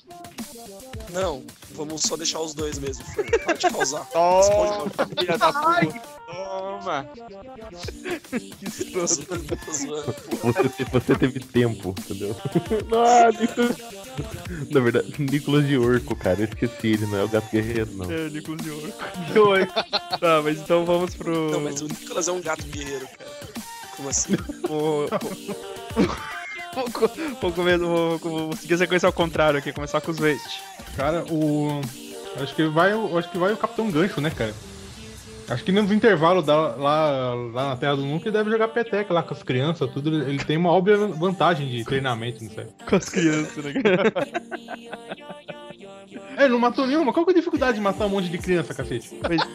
Não, 1.12 1.42
vamos 1.74 2.02
só 2.02 2.16
deixar 2.16 2.40
os 2.40 2.54
dois 2.54 2.78
mesmo. 2.78 3.04
Para 3.44 3.54
de 3.54 3.70
causar. 3.70 4.06
Filha 5.18 5.38
da 5.38 5.52
Ai, 5.66 5.88
Toma! 6.26 7.06
Que 8.30 8.80
zoando. 9.72 10.14
Você, 10.42 10.84
você 10.84 11.14
teve 11.16 11.40
tempo, 11.40 11.94
entendeu? 11.98 12.36
Ah, 12.92 13.30
Nicolas. 13.40 13.76
Na 14.70 14.80
verdade, 14.80 15.14
Nicolas 15.18 15.66
de 15.66 15.76
Orco, 15.78 16.14
cara. 16.16 16.40
Eu 16.40 16.44
esqueci, 16.44 16.88
ele 16.88 17.06
não 17.06 17.18
é 17.18 17.24
o 17.24 17.28
gato 17.28 17.50
guerreiro, 17.50 17.90
não. 17.94 18.10
É, 18.10 18.28
Nicolas 18.28 18.60
de 18.62 18.70
Ouro. 18.70 18.92
dois. 19.34 19.66
Tá, 20.20 20.42
mas 20.42 20.58
então 20.58 20.84
vamos 20.84 21.14
pro... 21.14 21.50
Não, 21.50 21.60
mas 21.60 21.80
o 21.80 21.86
Nicolas 21.86 22.28
é 22.28 22.32
um 22.32 22.40
gato 22.40 22.64
guerreiro, 22.66 23.06
cara. 23.18 23.30
Como 23.96 24.08
assim? 24.08 24.36
Vou, 24.68 25.08
vou, 26.74 26.84
vou, 26.88 27.50
vou, 27.50 27.78
vou- 27.78 28.18
vou 28.18 28.56
seguir 28.56 28.74
a 28.74 28.78
sequência 28.78 29.06
ao 29.06 29.12
contrário 29.12 29.58
aqui, 29.58 29.72
começar 29.72 30.00
com 30.00 30.10
os 30.10 30.18
Waste. 30.18 30.62
Cara, 30.96 31.24
o. 31.30 31.80
Acho 32.40 32.54
que 32.54 32.64
vai 32.68 32.94
o. 32.94 33.18
Acho 33.18 33.30
que 33.30 33.38
vai 33.38 33.52
o 33.52 33.56
Capitão 33.56 33.90
Gancho, 33.90 34.20
né, 34.20 34.30
cara? 34.30 34.54
Acho 35.48 35.64
que 35.64 35.72
nos 35.72 35.90
intervalos 35.90 36.46
da- 36.46 36.76
lá, 36.76 37.34
lá 37.52 37.68
na 37.70 37.76
Terra 37.76 37.96
do 37.96 38.02
Nunca 38.04 38.26
ele 38.28 38.36
deve 38.36 38.50
jogar 38.50 38.68
peteca 38.68 39.12
lá 39.12 39.20
com 39.22 39.34
as 39.34 39.42
crianças, 39.42 39.90
tudo. 39.90 40.08
Ele 40.14 40.30
ele 40.30 40.44
tem 40.44 40.56
uma 40.56 40.70
óbvia 40.70 40.96
vantagem 40.96 41.68
de 41.68 41.84
treinamento, 41.84 42.44
não 42.44 42.50
sei. 42.52 42.66
Com 42.88 42.96
as 42.96 43.08
crianças, 43.08 43.64
né, 43.64 43.72
cara? 43.82 44.12
É, 46.36 46.48
não 46.48 46.58
matou 46.58 46.86
nenhuma. 46.86 47.12
Qual 47.12 47.24
que 47.24 47.32
é 47.32 47.34
a 47.34 47.36
dificuldade 47.36 47.76
de 47.76 47.82
matar 47.82 48.06
um 48.06 48.10
monte 48.10 48.28
de 48.28 48.38
criança, 48.38 48.74
cacete? 48.74 49.10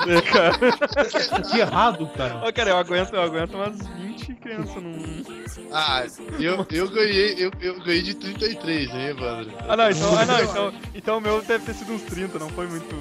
É, 0.08 0.22
cara. 0.22 0.56
Que 1.52 1.60
errado, 1.60 2.08
cara. 2.16 2.42
Ó, 2.44 2.52
cara, 2.52 2.70
eu 2.72 2.78
aguento, 2.78 3.14
eu 3.14 3.22
aguento 3.22 3.54
umas 3.56 3.88
20 3.88 4.34
crianças 4.36 4.76
num. 4.82 5.24
Ah, 5.72 6.06
eu, 6.40 6.66
eu 6.70 6.90
ganhei, 6.90 7.36
eu, 7.38 7.52
eu 7.60 7.80
ganhei 7.84 8.02
de 8.02 8.16
33, 8.16 8.90
hein, 8.90 9.08
Evandro? 9.08 9.52
Ah, 9.68 9.76
não, 9.76 9.90
então, 9.90 10.18
ah, 10.18 10.26
não, 10.26 10.44
então, 10.44 10.74
então 10.94 11.18
o 11.18 11.22
meu 11.22 11.42
deve 11.42 11.66
ter 11.66 11.74
sido 11.74 11.94
uns 11.94 12.04
30, 12.04 12.40
não 12.40 12.50
foi 12.50 12.68
muito, 12.68 12.96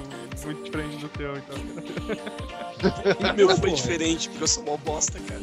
muito 0.45 0.63
diferente 0.63 0.97
do 0.97 1.09
teu, 1.09 1.33
então. 1.37 1.57
O 3.31 3.33
meu 3.35 3.57
foi 3.57 3.71
diferente, 3.71 4.29
porque 4.29 4.43
eu 4.43 4.47
sou 4.47 4.63
mó 4.63 4.77
bosta, 4.77 5.19
cara. 5.19 5.41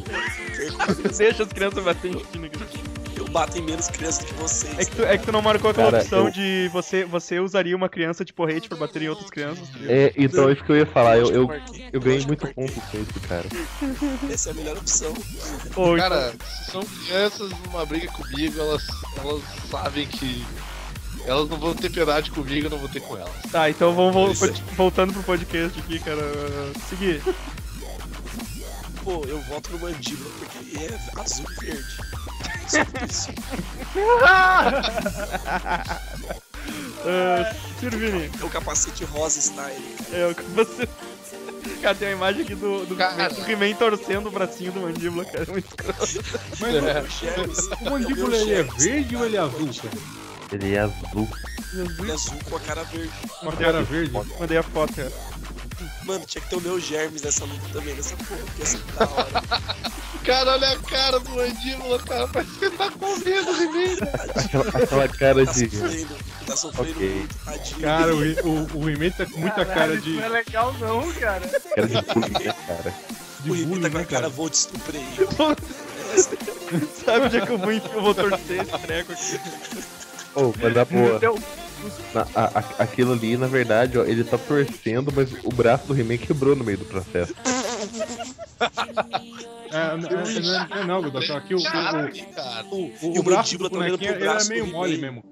Deixa 1.16 1.42
as 1.42 1.52
crianças 1.52 1.83
bater 1.85 2.11
em 2.11 2.49
cara? 2.49 2.92
Eu 3.33 3.41
bato 3.41 3.57
em 3.59 3.62
menos 3.62 3.89
crianças 3.89 4.19
do 4.19 4.27
que 4.27 4.35
vocês. 4.35 4.79
É 4.79 4.85
que, 4.85 4.95
tu, 4.95 5.03
é 5.05 5.17
que 5.17 5.25
tu 5.25 5.33
não 5.33 5.41
marcou 5.41 5.71
aquela 5.71 5.91
Cara, 5.91 6.03
opção 6.03 6.27
eu- 6.27 6.31
de 6.31 6.69
você, 6.71 7.03
você 7.03 7.41
usaria 7.41 7.75
uma 7.75 7.89
criança 7.89 8.27
de 8.27 8.31
porrete 8.33 8.69
pra 8.69 8.77
bater 8.77 9.01
em 9.01 9.09
outras 9.09 9.31
crianças. 9.31 9.67
É, 9.87 10.12
então 10.19 10.51
é 10.51 10.53
isso 10.53 10.62
que 10.62 10.71
eu 10.71 10.77
ia 10.77 10.85
falar. 10.85 11.17
Eu, 11.17 11.31
eu, 11.33 11.49
eu 11.95 11.99
ganhei 11.99 12.27
muito 12.27 12.47
ponto 12.49 12.73
com 12.79 12.99
isso, 13.01 13.21
cara. 13.27 13.47
Essa 14.31 14.51
é 14.51 14.53
a 14.53 14.55
melhor 14.55 14.77
opção. 14.77 15.15
Ou, 15.75 15.97
Cara, 15.97 16.35
se 16.45 16.73
são 16.73 16.83
crianças 16.85 17.51
numa 17.67 17.87
briga 17.87 18.09
comigo, 18.12 18.61
elas, 18.61 18.87
elas 19.17 19.43
sabem 19.71 20.07
que 20.07 20.45
elas 21.25 21.49
não 21.49 21.57
vão 21.57 21.75
ter 21.75 21.91
piedade 21.91 22.31
comigo, 22.33 22.67
eu 22.67 22.71
não 22.71 22.79
vou 22.79 22.89
ter 22.91 23.01
com 23.01 23.17
elas. 23.17 23.33
Tá, 23.51 23.71
então 23.71 23.95
vamos 23.95 24.43
Isso 24.43 24.45
é. 24.45 24.75
voltando 24.77 25.15
pro 25.15 25.23
podcast 25.23 25.79
aqui, 25.81 25.99
cara. 26.01 26.21
Seguir. 26.91 27.23
Pô, 29.03 29.25
eu 29.27 29.41
voto 29.41 29.71
no 29.73 29.79
mandíbula 29.79 30.31
porque 30.39 30.59
ele 30.79 30.85
é 30.85 31.21
azul 31.21 31.47
e 31.62 31.65
verde. 31.65 31.97
Uh, 37.03 37.81
Sirvini, 37.81 38.31
É 38.41 38.45
o 38.45 38.49
capacete 38.49 39.05
rosa 39.05 39.41
style. 39.41 39.97
é 40.13 40.27
o 40.27 40.35
você. 40.55 40.89
Cara, 41.81 41.95
tem 41.97 42.09
uma 42.09 42.15
imagem 42.15 42.43
aqui 42.43 42.55
do, 42.55 42.87
do, 42.87 42.97
He-Man 43.51 43.75
torcendo 43.75 44.27
o 44.29 44.31
bracinho 44.31 44.73
do 44.73 44.81
mandíbula, 44.81 45.25
cara. 45.25 45.45
É 45.45 45.51
muito 45.51 45.67
escroto. 45.67 45.99
Mas 46.61 46.75
É. 46.75 47.87
O 47.87 47.91
mandíbula 47.91 48.37
ele 48.37 48.53
é 48.53 48.63
verde 48.63 49.17
ou 49.17 49.27
ele 49.27 49.37
é 49.37 49.41
azul, 49.41 49.71
cara? 49.75 49.99
Ele 50.53 50.75
é 50.75 50.81
azul. 50.81 51.29
Ele 51.75 52.11
é 52.11 52.15
azul 52.15 52.39
com 52.49 52.57
a 52.57 52.61
cara 52.61 52.85
verde. 52.85 53.13
Com 53.41 53.49
a 53.49 53.57
cara 53.57 53.83
verde? 53.83 54.13
Mandei 54.39 54.59
a 54.59 54.63
foto, 54.63 54.95
cara. 54.95 55.13
Mano, 56.05 56.25
tinha 56.26 56.43
que 56.43 56.49
ter 56.50 56.57
o 56.57 56.61
meu 56.61 56.79
Germes 56.81 57.23
nessa 57.23 57.45
luta 57.45 57.69
também, 57.73 57.95
nessa 57.95 58.17
porra, 58.17 58.41
porque 58.47 58.62
assim 58.62 58.81
da 58.99 59.09
hora. 59.09 59.43
Cara, 60.23 60.52
olha 60.52 60.71
a 60.71 60.79
cara 60.79 61.19
do 61.19 61.31
mandíbula, 61.31 61.99
cara, 61.99 62.29
parece 62.29 62.52
que 62.52 62.64
ele 62.67 62.76
tá 62.76 62.91
comendo 62.93 63.57
de 63.57 63.67
mim. 63.67 63.97
Aquela, 64.37 64.69
aquela 64.69 65.09
cara 65.09 65.45
Tá 65.45 65.52
de. 65.52 65.69
sofrendo, 65.71 66.17
tá 66.47 66.57
sofrendo 66.57 66.91
Ok. 66.93 67.11
muito, 67.11 67.37
tadinho. 67.45 67.81
Cara, 67.81 68.14
o, 68.14 68.19
o, 68.21 68.79
o 68.85 68.91
He-Man 68.91 69.11
tá 69.11 69.26
com 69.26 69.38
muita 69.41 69.64
cara 69.64 69.75
Caralho, 69.75 70.00
de, 70.00 70.11
Isso 70.11 70.21
não 70.21 70.25
é 70.25 70.29
legal, 70.29 70.73
não, 70.75 71.12
cara. 71.14 71.49
Cara 71.49 71.87
de 71.88 72.02
bullying, 72.14 72.33
né, 72.45 72.55
cara? 72.69 72.95
de 73.41 73.50
o 73.50 73.67
bullying, 73.67 73.81
tá 73.83 73.91
com 73.91 73.97
né, 73.99 74.02
a 74.02 74.07
cara, 74.07 74.07
cara? 74.07 74.29
vou 74.29 74.49
te 74.49 74.55
estuprei. 74.55 75.05
Essa- 76.14 76.37
Sabe 77.05 77.26
onde 77.26 77.37
é 77.38 77.41
que 77.47 77.50
eu 77.52 77.59
vou, 77.59 77.73
eu 77.73 78.02
vou 78.02 78.14
torcer 78.14 78.62
esse 78.62 78.79
treco 78.79 79.12
aqui? 79.12 79.41
Ô, 80.37 80.52
mas 80.62 80.75
na 80.75 80.85
boa. 80.85 81.17
Então, 81.17 81.35
Na- 82.15 82.27
a- 82.35 82.59
a- 82.59 82.83
aquilo 82.83 83.12
ali, 83.12 83.37
na 83.37 83.47
verdade, 83.47 83.99
ó, 83.99 84.05
ele 84.05 84.25
tá 84.25 84.39
torcendo, 84.39 85.12
mas 85.15 85.31
o 85.45 85.49
braço 85.51 85.87
do 85.87 85.99
He-Man 85.99 86.19
quebrou 86.19 86.55
no 86.55 86.65
meio 86.65 86.79
do 86.79 86.85
processo. 86.85 87.35
É, 89.73 89.97
não, 89.97 90.09
é, 90.09 90.41
não, 90.41 90.76
é- 90.76 90.85
não, 90.85 91.02
Godot, 91.02 91.33
aqui 91.33 91.55
o, 91.55 91.59
o, 91.59 91.62
cara. 91.62 92.12
o, 92.71 92.76
o, 92.76 92.93
o 93.02 93.19
o 93.19 93.23
braço 93.23 93.55
mandíbula 93.55 93.71
do 93.71 93.73
tá 93.73 93.79
olhando 93.81 93.99
bonequinho 93.99 94.29
era 94.31 94.45
meio 94.45 94.67
do 94.67 94.73
mole 94.73 94.99
mesmo. 94.99 95.25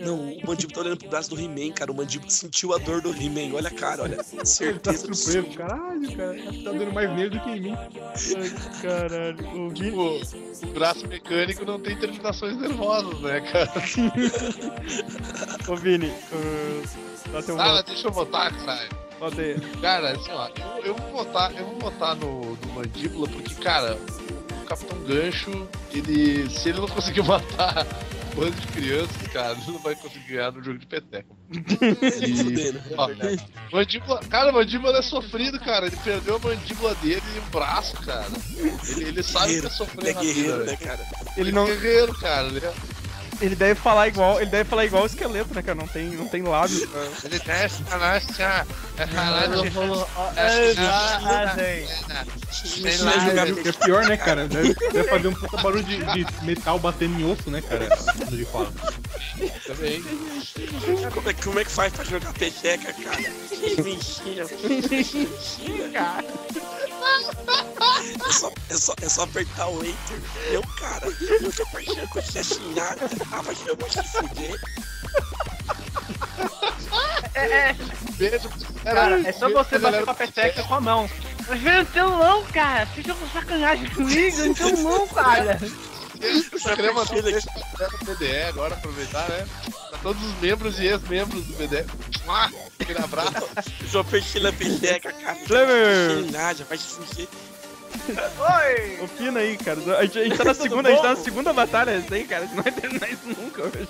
Não, 0.00 0.14
o 0.16 0.46
mandíbula 0.46 0.74
tá 0.74 0.80
olhando 0.80 0.96
pro 0.98 1.08
braço 1.08 1.30
do 1.30 1.40
He-Man, 1.40 1.72
cara. 1.72 1.90
O 1.90 1.96
mandíbula 1.96 2.30
sentiu 2.30 2.72
a 2.74 2.78
dor 2.78 3.00
do 3.00 3.10
He-Man. 3.10 3.54
Olha 3.54 3.68
a 3.68 3.70
cara, 3.70 4.02
olha. 4.02 4.14
Ele 4.14 4.22
tá 4.22 4.44
Certeza 4.44 5.12
surpreso, 5.12 5.56
caralho, 5.56 6.16
cara. 6.16 6.34
Tá 6.34 6.72
dando 6.72 6.92
mais 6.92 7.10
nele 7.10 7.30
do 7.30 7.40
que 7.40 7.50
em 7.50 7.60
mim. 7.60 7.76
Caralho, 8.82 9.48
o 9.58 9.70
Vini. 9.70 9.96
O, 9.96 10.20
o 10.62 10.72
braço 10.72 11.06
mecânico 11.08 11.64
não 11.64 11.80
tem 11.80 11.96
terminações 11.96 12.56
nervosas, 12.56 13.20
né, 13.20 13.40
cara? 13.40 13.72
Ô 15.68 15.76
Vini, 15.76 16.06
uh, 16.08 16.82
dá 17.32 17.42
teu 17.42 17.60
Ah, 17.60 17.82
deixa 17.82 18.08
eu 18.08 18.12
votar, 18.12 18.52
caralho. 18.56 19.03
Aí. 19.20 19.60
Cara, 19.80 20.10
assim, 20.12 20.30
ó, 20.32 20.48
eu, 20.78 20.84
eu 20.86 20.94
vou 20.94 21.10
votar, 21.24 21.52
eu 21.56 21.64
vou 21.66 21.78
votar 21.78 22.14
no, 22.16 22.56
no 22.56 22.72
Mandíbula, 22.74 23.28
porque, 23.28 23.54
cara, 23.56 23.96
o 24.62 24.66
Capitão 24.66 24.98
Gancho, 25.04 25.68
ele. 25.92 26.48
Se 26.50 26.68
ele 26.70 26.80
não 26.80 26.88
conseguir 26.88 27.22
matar 27.26 27.86
um 28.32 28.40
bando 28.40 28.52
de 28.60 28.66
crianças, 28.68 29.28
cara, 29.32 29.52
ele 29.52 29.72
não 29.72 29.78
vai 29.78 29.94
conseguir 29.94 30.26
ganhar 30.34 30.52
no 30.52 30.62
jogo 30.62 30.78
de 30.78 30.86
peteca. 30.86 31.28
E, 31.54 32.36
Fudendo. 32.36 32.80
ó, 32.96 33.08
mandíbula, 33.72 34.20
cara, 34.28 34.50
o 34.50 34.54
mandíbula 34.54 34.98
é 34.98 35.02
sofrido, 35.02 35.58
cara. 35.60 35.86
Ele 35.86 35.96
perdeu 36.02 36.36
a 36.36 36.38
mandíbula 36.40 36.94
dele 36.96 37.22
e 37.34 37.38
o 37.38 37.42
braço, 37.50 37.94
cara. 38.02 38.26
Ele, 38.88 39.04
ele 39.04 39.22
sabe 39.22 39.60
que 39.60 39.66
é 39.66 39.70
sofrer 39.70 40.00
Ele 40.02 40.10
é 40.10 40.14
na 40.14 40.20
vida, 40.20 40.34
guerreiro, 40.34 40.64
né, 40.64 40.76
cara? 40.76 41.00
Ele 41.36 41.48
Ele 41.48 41.52
não. 41.52 41.64
é 41.64 41.74
guerreiro, 41.76 42.14
cara. 42.18 42.46
Ele, 42.48 42.58
é- 42.66 42.74
Ele 43.40 43.54
deve 43.56 43.74
falar 43.80 44.08
igual. 44.08 44.40
Ele 44.40 44.50
deve 44.50 44.68
falar 44.68 44.84
igual 44.84 45.02
o 45.02 45.06
esqueleto, 45.06 45.54
né, 45.54 45.62
cara? 45.62 45.74
Não 45.76 45.86
tem, 45.88 46.04
não 46.10 46.28
tem 46.28 46.42
lábios. 46.42 46.84
pra- 46.86 47.02
ele 47.24 47.40
Sei 52.52 52.92
Você 52.92 53.02
lá, 53.04 53.10
vai 53.10 53.20
jogar- 53.28 53.44
velho. 53.46 53.68
É 53.68 53.72
pior, 53.72 54.06
né, 54.06 54.16
cara? 54.16 54.48
Deve, 54.48 54.74
deve 54.74 55.04
fazer 55.08 55.28
um 55.28 55.34
puta 55.34 55.56
barulho 55.58 55.82
de, 55.84 55.98
de 56.24 56.44
metal 56.44 56.78
batendo 56.78 57.20
em 57.20 57.30
osso, 57.30 57.50
né, 57.50 57.60
cara? 57.60 57.88
Quando 57.88 58.32
ele 58.34 58.44
fala. 58.46 58.72
também. 59.66 60.02
Como 61.12 61.28
é, 61.28 61.32
como 61.34 61.60
é 61.60 61.64
que 61.64 61.70
faz 61.70 61.92
pra 61.92 62.04
jogar 62.04 62.32
peteca, 62.34 62.92
cara? 62.92 63.20
Mentira. 63.82 64.46
Mentira. 64.62 65.28
É 68.28 68.32
só, 68.32 68.52
é, 68.70 68.74
só, 68.74 68.94
é 69.02 69.08
só 69.08 69.22
apertar 69.24 69.68
o 69.68 69.84
Enter. 69.84 70.18
Eu, 70.50 70.62
cara, 70.78 71.06
eu 71.06 71.52
tô 71.52 71.66
parecendo 71.66 72.08
com 72.08 72.18
esse 72.18 72.38
assinado. 72.38 73.00
Ah, 73.32 73.42
mas 73.44 73.66
eu 73.66 73.76
vou 73.76 73.90
se 73.90 74.02
fuder. 74.02 74.60
é, 77.34 77.46
é, 77.46 77.76
Beijo. 78.16 78.48
cara, 78.84 79.20
é 79.28 79.32
só 79.32 79.48
você 79.50 79.78
bater 79.78 80.04
com 80.04 80.10
a 80.10 80.14
peteca 80.14 80.62
com 80.64 80.74
a 80.74 80.80
mão. 80.80 81.10
Mas 81.48 81.60
velho, 81.60 81.82
então 81.82 82.18
não, 82.18 82.44
cara. 82.44 82.86
Vocês 82.86 82.98
estão 82.98 83.16
com 83.16 83.28
sacanagem 83.28 83.90
comigo, 83.90 84.44
então 84.44 84.70
não, 84.70 85.06
cara. 85.08 85.58
Eu 86.20 86.76
queria 86.76 86.92
mandar 86.92 87.12
um 87.12 87.22
beijo 87.22 87.46
do 88.04 88.14
BDE 88.14 88.42
agora, 88.44 88.74
aproveitar, 88.74 89.28
né? 89.28 89.46
Pra 89.90 89.98
todos 89.98 90.22
os 90.22 90.40
membros 90.40 90.78
e 90.78 90.86
ex-membros 90.86 91.44
do 91.44 91.52
BDE. 91.54 91.84
Aquele 92.80 92.98
abraço. 92.98 93.98
Apertei 93.98 94.42
na 94.42 94.52
peteca, 94.52 95.12
cara. 95.12 95.38
Nada, 96.30 96.64
vai 96.64 96.78
se 96.78 96.84
fuder. 96.86 97.28
Oi! 98.08 98.98
Opina 99.02 99.40
aí, 99.40 99.56
cara. 99.56 99.80
A 99.98 100.02
gente, 100.04 100.18
a 100.18 100.24
gente 100.24 100.36
tá 100.36 100.44
na 100.44 100.54
segunda, 100.54 100.88
a 100.88 100.92
gente 100.92 101.02
tá 101.02 101.10
na 101.10 101.16
segunda 101.16 101.52
batalha 101.52 101.98
recém, 101.98 102.26
cara. 102.26 102.44
A 102.44 102.46
gente 102.46 102.56
não 102.56 102.62
vai 102.62 102.72
terminar 102.72 103.10
isso 103.10 103.28
nunca 103.28 103.62
hoje. 103.62 103.88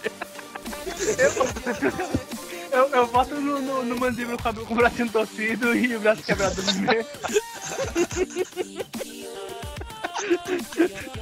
Eu, 2.70 2.88
eu 2.88 3.06
boto 3.06 3.34
no, 3.36 3.60
no, 3.60 3.84
no 3.84 3.96
mandíbula 3.96 4.36
com, 4.36 4.74
o 4.74 4.76
bracinho 4.76 5.08
torcido 5.08 5.76
e 5.76 5.94
o 5.94 6.00
braço 6.00 6.22
quebrado 6.24 6.60
no 6.60 6.72
meio. 6.80 7.06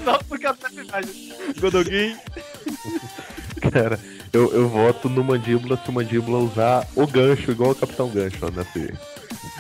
Só 0.03 0.18
porque 0.29 0.47
a 0.47 0.55
personagem. 0.55 1.35
Godoguin. 1.61 2.16
Cara, 3.71 4.01
eu, 4.33 4.51
eu 4.55 4.68
voto 4.68 5.11
no 5.11 5.23
mandíbula 5.23 5.77
se 5.77 5.90
o 5.90 5.92
mandíbula 5.92 6.38
usar 6.38 6.88
o 6.97 7.07
gancho, 7.07 7.51
igual 7.51 7.73
o 7.73 7.75
Capitão 7.75 8.09
Gancho, 8.09 8.38
ó, 8.42 8.51
nessa, 8.51 8.79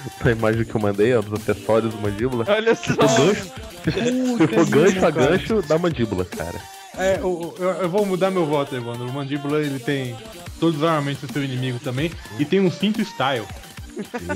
na 0.24 0.30
imagem 0.32 0.64
que 0.64 0.74
eu 0.74 0.80
mandei, 0.80 1.14
ó, 1.14 1.22
dos 1.22 1.40
acessórios 1.40 1.92
do 1.94 2.00
mandíbula. 2.00 2.44
Olha 2.48 2.74
só. 2.74 2.82
Se 2.84 2.94
for 2.94 3.06
gancho, 3.08 4.36
se 4.38 4.46
for 4.54 4.66
gancho 4.66 5.06
a 5.06 5.10
gancho, 5.10 5.62
dá 5.62 5.78
mandíbula, 5.78 6.24
cara. 6.24 6.60
É, 6.96 7.18
o- 7.22 7.54
eu, 7.58 7.68
eu 7.70 7.88
vou 7.88 8.04
mudar 8.04 8.30
meu 8.30 8.44
voto, 8.44 8.76
Evandro. 8.76 9.06
O 9.08 9.12
Mandíbula, 9.12 9.60
ele 9.60 9.78
tem 9.78 10.14
todos 10.60 10.76
os 10.76 10.84
armamentos 10.84 11.22
do 11.26 11.32
seu 11.32 11.42
inimigo 11.42 11.78
também. 11.78 12.12
E 12.38 12.44
tem 12.44 12.60
um 12.60 12.70
cinto 12.70 13.00
style. 13.00 13.46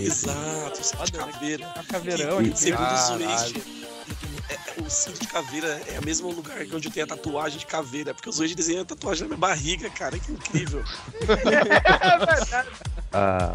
Exato, 0.00 0.81
caveira. 1.12 1.66
A 1.76 1.83
caveirão 1.85 2.38
segundo 2.55 2.96
o. 2.96 3.55
É- 4.48 4.54
é- 4.54 4.82
o 4.82 4.88
cinto 4.90 5.20
de 5.20 5.26
caveira 5.28 5.80
é 5.92 5.98
o 6.00 6.04
mesmo 6.04 6.30
lugar 6.30 6.64
que 6.64 6.74
onde 6.74 6.90
tem 6.90 7.02
a 7.02 7.06
tatuagem 7.06 7.59
de 7.59 7.66
caveira. 7.66 8.14
Porque 8.14 8.28
o 8.28 8.32
Zueste 8.32 8.54
desenha 8.56 8.82
a 8.82 8.85
tatuagem 8.85 9.22
na 9.22 9.28
minha 9.28 9.38
barriga, 9.38 9.88
cara. 9.90 10.18
Que 10.18 10.32
incrível. 10.32 10.82
Ah, 13.12 13.54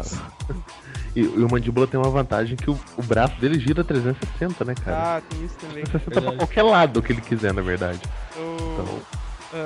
e, 1.14 1.20
e 1.20 1.26
o 1.26 1.48
mandíbula 1.48 1.86
tem 1.86 2.00
uma 2.00 2.10
vantagem 2.10 2.56
que 2.56 2.68
o, 2.68 2.78
o 2.96 3.02
braço 3.02 3.38
dele 3.40 3.60
gira 3.60 3.84
360, 3.84 4.64
né, 4.64 4.74
cara? 4.74 5.16
Ah, 5.18 5.20
tem 5.20 5.44
isso 5.44 5.54
também. 5.56 5.84
360 5.84 6.10
pra 6.10 6.20
verdade. 6.20 6.36
qualquer 6.38 6.62
lado 6.62 7.02
que 7.02 7.12
ele 7.12 7.20
quiser, 7.20 7.52
na 7.54 7.62
verdade. 7.62 8.00
O... 8.36 9.00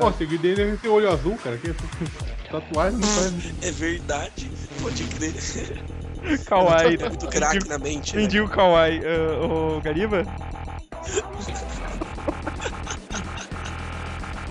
Pô, 0.01 0.09
o 0.09 0.13
segredo 0.13 0.43
dele 0.43 0.57
deve 0.57 0.77
ter 0.79 0.89
olho 0.89 1.11
azul, 1.11 1.39
cara. 1.39 1.57
Que 1.57 1.73
tatuagem 2.51 2.99
não 2.99 3.09
faz. 3.09 3.33
É 3.63 3.71
verdade. 3.71 4.51
Pode 4.83 5.05
crer. 5.05 6.45
Kawaii. 6.45 6.97
né? 6.99 7.09
Muito 7.09 7.29
craque 7.29 7.69
na 7.69 7.79
mente. 7.79 8.15
né? 8.17 8.23
Entendi 8.23 8.41
o 8.41 8.49
Kawaii. 8.49 9.01
Ah, 9.05 9.47
o 9.77 9.81
Gariba? 9.81 10.25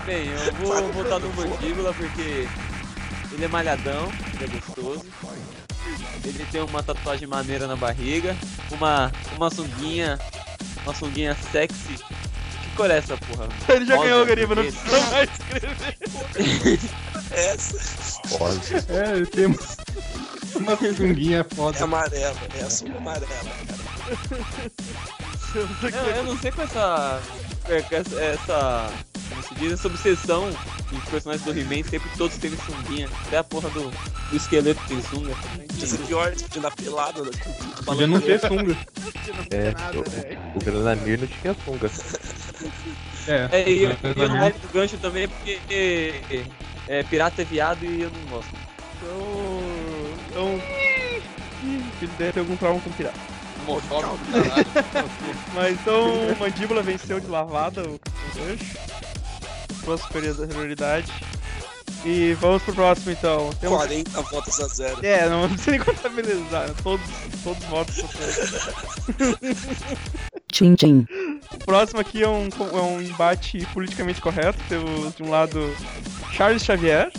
Bem, 0.04 0.28
eu 0.28 0.52
vou 0.54 0.92
votar 0.92 1.18
no 1.18 1.32
Mandíbula 1.34 1.92
porque 1.94 2.48
ele 3.32 3.44
é 3.44 3.48
malhadão, 3.48 4.10
ele 4.34 4.44
é 4.44 4.48
gostoso. 4.48 5.04
Ele 6.24 6.46
tem 6.50 6.60
uma 6.62 6.82
tatuagem 6.82 7.26
maneira 7.28 7.66
na 7.66 7.76
barriga, 7.76 8.36
uma, 8.70 9.12
uma 9.36 9.50
sunguinha, 9.50 10.18
uma 10.84 10.94
sunguinha 10.94 11.36
sexy. 11.52 11.96
Que 11.96 12.70
cor 12.76 12.90
é 12.90 12.98
essa, 12.98 13.16
porra? 13.16 13.48
Ele 13.68 13.84
já 13.84 13.96
Rosa, 13.96 14.08
ganhou 14.08 14.22
o 14.22 14.26
Gariba, 14.26 14.54
não 14.54 14.62
precisa 14.62 15.00
mais 15.10 15.30
escrever. 15.30 16.80
Essa 17.32 17.78
Foda. 18.28 18.60
É, 18.88 19.16
ele 19.16 19.26
tem 19.26 19.46
uma, 19.46 19.56
uma 20.56 20.76
sunguinha 20.94 21.40
é 21.40 21.54
foda. 21.54 21.84
amarela. 21.84 22.36
É 22.58 22.62
a 22.62 22.70
sua 22.70 22.96
amarela, 22.96 23.26
cara. 23.28 23.85
Eu, 25.54 26.16
eu 26.16 26.24
não 26.24 26.38
sei 26.38 26.52
com 26.52 26.62
essa. 26.62 27.20
com 27.64 27.96
essa. 27.96 28.20
essa 28.20 28.92
como 29.28 29.42
se 29.42 29.54
diz? 29.54 29.72
Essa 29.72 29.88
obsessão 29.88 30.50
dos 30.90 31.04
personagens 31.04 31.44
do 31.44 31.58
He-Man, 31.58 31.82
sempre 31.88 32.08
todos 32.16 32.36
têm 32.38 32.52
sunguinha. 32.56 33.08
Até 33.26 33.38
a 33.38 33.44
porra 33.44 33.68
do, 33.70 33.90
do 33.90 34.36
esqueleto 34.36 34.80
tem 34.86 35.02
sunga. 35.02 35.34
Podia 35.66 35.86
ser 35.86 35.98
pior, 35.98 36.32
podiam 36.32 36.62
dar 36.62 36.70
pelado. 36.72 37.24
Né? 37.24 37.30
Podia 37.84 38.06
não 38.06 38.20
ter 38.20 38.40
sunga. 38.40 38.76
É, 39.50 39.96
o, 39.96 40.02
velho. 40.08 40.38
o 40.54 40.58
Granamir 40.64 41.20
não 41.20 41.26
tinha 41.26 41.56
sunga. 41.64 41.90
É, 43.28 43.48
É, 43.62 43.68
e 43.68 43.82
eu, 43.82 43.90
eu 43.90 44.28
não 44.28 44.38
gosto 44.38 44.58
do 44.60 44.72
gancho 44.72 44.98
também 44.98 45.28
porque 45.28 45.58
é, 46.86 47.02
pirata 47.04 47.42
é 47.42 47.44
viado 47.44 47.84
e 47.84 48.02
eu 48.02 48.10
não 48.10 48.30
gosto. 48.30 48.54
Então. 48.96 49.60
Então. 50.30 50.60
Ele 52.00 52.12
deve 52.18 52.32
ter 52.32 52.40
algum 52.40 52.56
trauma 52.56 52.80
com 52.80 52.90
pirata. 52.92 53.35
Mas 55.54 55.72
então, 55.80 56.36
Mandíbula 56.38 56.82
venceu 56.82 57.20
de 57.20 57.26
lavada 57.26 57.82
o 57.82 57.98
Capitão 57.98 58.46
Gancho. 58.46 58.78
Sua 59.84 59.98
superioridade. 59.98 61.12
E 62.04 62.34
vamos 62.34 62.62
pro 62.62 62.74
próximo 62.74 63.12
então. 63.12 63.50
Tem 63.60 63.68
um... 63.68 63.74
40 63.76 64.22
votos 64.22 64.60
a 64.60 64.68
zero. 64.68 65.04
É, 65.04 65.28
não 65.28 65.48
precisa 65.48 65.70
nem 65.72 65.80
contabilizar. 65.80 66.70
Todos, 66.82 67.06
todos 67.42 67.62
os 67.62 67.68
votos 67.68 67.94
são 67.96 68.08
todos. 68.08 69.46
Tchim 70.52 70.74
tchim. 70.74 71.06
O 71.52 71.58
próximo 71.64 72.00
aqui 72.00 72.22
é 72.22 72.28
um, 72.28 72.48
é 72.72 72.80
um 72.80 73.02
embate 73.02 73.66
politicamente 73.74 74.20
correto. 74.20 74.58
Temos 74.68 75.14
de 75.16 75.22
um 75.22 75.30
lado 75.30 75.74
Charles 76.32 76.62
Xavier. 76.62 77.10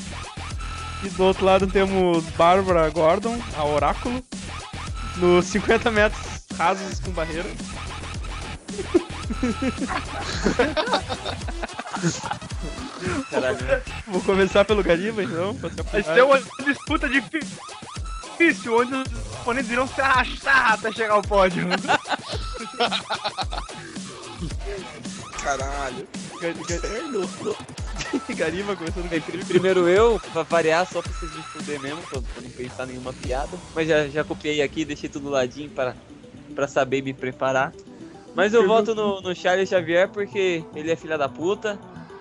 E 1.03 1.09
do 1.09 1.23
outro 1.25 1.45
lado 1.45 1.67
temos 1.67 2.23
Bárbara 2.37 2.89
Gordon, 2.89 3.39
a 3.55 3.65
Oráculo. 3.65 4.23
Nos 5.19 5.45
50 5.45 5.91
metros 5.91 6.21
rasos 6.57 6.99
com 6.99 7.11
barreira. 7.11 7.49
Caralho, 13.31 13.65
né? 13.65 13.81
Vou 14.07 14.21
começar 14.21 14.63
pelo 14.65 14.83
Gariba 14.83 15.23
então. 15.23 15.55
apoiar. 15.79 16.03
ser 16.03 16.23
uma 16.23 16.39
disputa 16.65 17.07
difícil, 17.09 18.77
onde 18.79 18.93
os 18.93 19.07
oponentes 19.41 19.71
irão 19.71 19.87
se 19.87 20.01
arrastar 20.01 20.73
até 20.73 20.91
chegar 20.91 21.13
ao 21.13 21.21
pódio. 21.21 21.65
Caralho. 25.47 26.05
Gariba 28.35 28.75
começando 28.75 29.09
Bem, 29.09 29.21
pri- 29.21 29.45
primeiro 29.45 29.87
eu, 29.87 30.19
pra 30.33 30.43
variar, 30.43 30.85
só 30.85 31.01
pra 31.01 31.09
vocês 31.13 31.33
me 31.33 31.41
fuder 31.41 31.79
mesmo, 31.81 32.01
pra, 32.01 32.21
pra 32.21 32.41
não 32.41 32.49
pensar 32.49 32.85
nenhuma 32.85 33.13
piada. 33.13 33.57
Mas 33.73 33.87
já, 33.87 34.07
já 34.09 34.23
copiei 34.25 34.61
aqui, 34.61 34.83
deixei 34.83 35.07
tudo 35.09 35.29
ladinho 35.29 35.69
para, 35.69 35.95
pra 36.53 36.67
saber 36.67 37.01
me 37.01 37.13
preparar. 37.13 37.71
Mas 38.35 38.53
eu 38.53 38.67
voto 38.67 38.93
no, 38.93 39.21
no 39.21 39.33
Charles 39.33 39.69
Xavier 39.69 40.09
porque 40.09 40.63
ele 40.75 40.91
é 40.91 40.95
filha 40.97 41.17
da 41.17 41.29
puta, 41.29 41.79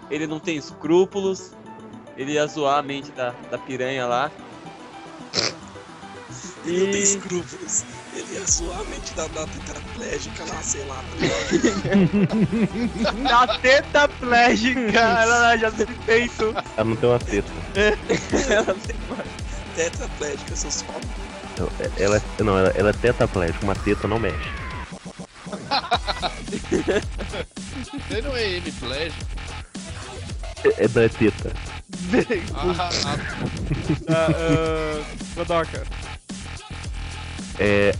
ele 0.08 0.28
não 0.28 0.38
tem 0.38 0.56
escrúpulos, 0.56 1.50
ele 2.16 2.32
ia 2.32 2.46
zoar 2.46 2.78
a 2.78 2.82
mente 2.82 3.10
da, 3.10 3.34
da 3.50 3.58
piranha 3.58 4.06
lá. 4.06 4.30
Ele 6.66 6.84
não 6.84 6.92
tem 6.92 7.02
escrúpulos. 7.02 7.84
Ele 8.14 8.34
ia 8.34 8.44
zoar 8.46 8.80
a 8.80 8.84
mente 8.84 9.14
da, 9.14 9.26
da 9.28 9.46
tetraplégica 9.46 10.44
lá, 10.44 10.62
sei 10.62 10.84
lá. 10.86 11.02
Na 13.22 13.46
teta 13.58 14.08
plégica, 14.08 14.98
ela 14.98 15.56
já 15.56 15.70
se 15.70 15.86
feito. 16.04 16.54
Ela 16.76 16.84
não 16.84 16.96
tem 16.96 17.08
uma 17.08 17.18
teta. 17.18 17.50
Ela 18.52 18.74
tem 18.74 18.96
uma- 19.08 19.24
Tetraplégica, 19.74 20.56
seus 20.56 20.84
é- 21.80 21.90
ela, 22.02 22.16
é- 22.16 22.22
não, 22.42 22.58
ela, 22.58 22.68
ela 22.76 22.90
é 22.90 22.92
tetraplégica, 22.92 23.64
uma 23.64 23.74
teta 23.74 24.06
não 24.08 24.18
mexe. 24.18 24.36
Ele 28.10 28.22
não 28.22 28.36
é 28.36 28.56
M-Flash. 28.56 29.12
É, 30.64 30.68
é, 30.68 30.84
é 30.84 31.08
teta. 31.08 31.52
Ah, 32.54 32.90
ah, 33.04 33.18
Ah, 34.08 34.28
ah, 34.30 35.02
Godoka. 35.34 35.82
É. 37.58 37.94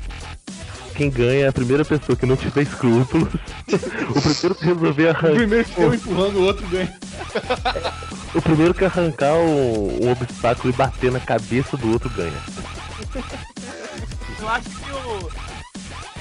Quem 0.95 1.11
ganha 1.11 1.45
é 1.45 1.49
a 1.49 1.53
primeira 1.53 1.85
pessoa 1.85 2.16
que 2.16 2.25
não 2.25 2.37
tiver 2.37 2.62
escrúpulos. 2.62 3.29
o 3.69 4.21
primeiro 4.23 4.55
que 4.55 4.64
resolver 4.64 5.05
O 5.05 5.11
arrancar. 5.11 5.35
primeiro 5.37 5.64
que 5.64 5.81
eu 5.81 5.95
empurrando 5.95 6.37
o 6.37 6.42
outro 6.45 6.66
ganha. 6.69 6.99
O 8.35 8.40
primeiro 8.42 8.73
que 8.75 8.85
arrancar 8.85 9.35
um, 9.35 10.05
um 10.07 10.11
obstáculo 10.12 10.73
e 10.73 10.77
bater 10.77 11.12
na 11.12 11.21
cabeça 11.21 11.77
do 11.77 11.92
outro 11.92 12.09
ganha. 12.11 12.33
Eu 14.40 14.49
acho 14.49 14.71
que 14.71 14.90
o. 14.90 15.31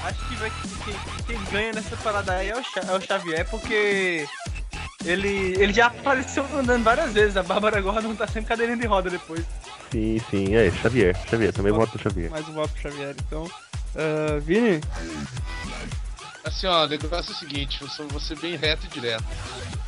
Acho 0.04 0.28
que 0.28 0.34
vai, 0.36 0.52
quem, 0.84 0.94
quem 1.26 1.44
ganha 1.50 1.72
nessa 1.72 1.96
parada 1.96 2.32
aí 2.34 2.50
é 2.50 2.54
o, 2.54 2.58
é 2.58 2.96
o 2.96 3.00
Xavier, 3.00 3.48
porque 3.50 4.26
ele, 5.06 5.54
ele 5.58 5.72
já 5.72 5.86
apareceu 5.86 6.44
andando 6.54 6.84
várias 6.84 7.12
vezes. 7.12 7.36
A 7.36 7.42
Bárbara 7.42 7.80
Gordon 7.80 8.14
tá 8.14 8.26
sempre 8.26 8.48
cadeirinha 8.48 8.76
de 8.76 8.86
roda 8.86 9.08
depois. 9.08 9.44
Sim, 9.90 10.20
sim, 10.30 10.54
é, 10.54 10.70
Xavier. 10.70 11.16
Xavier, 11.28 11.52
também 11.52 11.72
voto 11.72 11.96
no 11.96 12.02
Xavier. 12.02 12.30
Mais 12.30 12.48
um 12.48 12.52
voto 12.52 12.72
pro 12.72 12.82
Xavier, 12.90 13.14
então. 13.26 13.48
Ah, 13.94 14.38
Vini? 14.40 14.80
Assim, 16.46 16.66
ó, 16.68 16.84
o 16.84 16.86
negócio 16.88 17.32
é 17.32 17.34
o 17.34 17.38
seguinte, 17.38 17.78
eu 17.98 18.08
vou 18.08 18.20
ser 18.20 18.38
bem 18.38 18.54
reto 18.56 18.86
e 18.86 18.88
direto. 18.88 19.24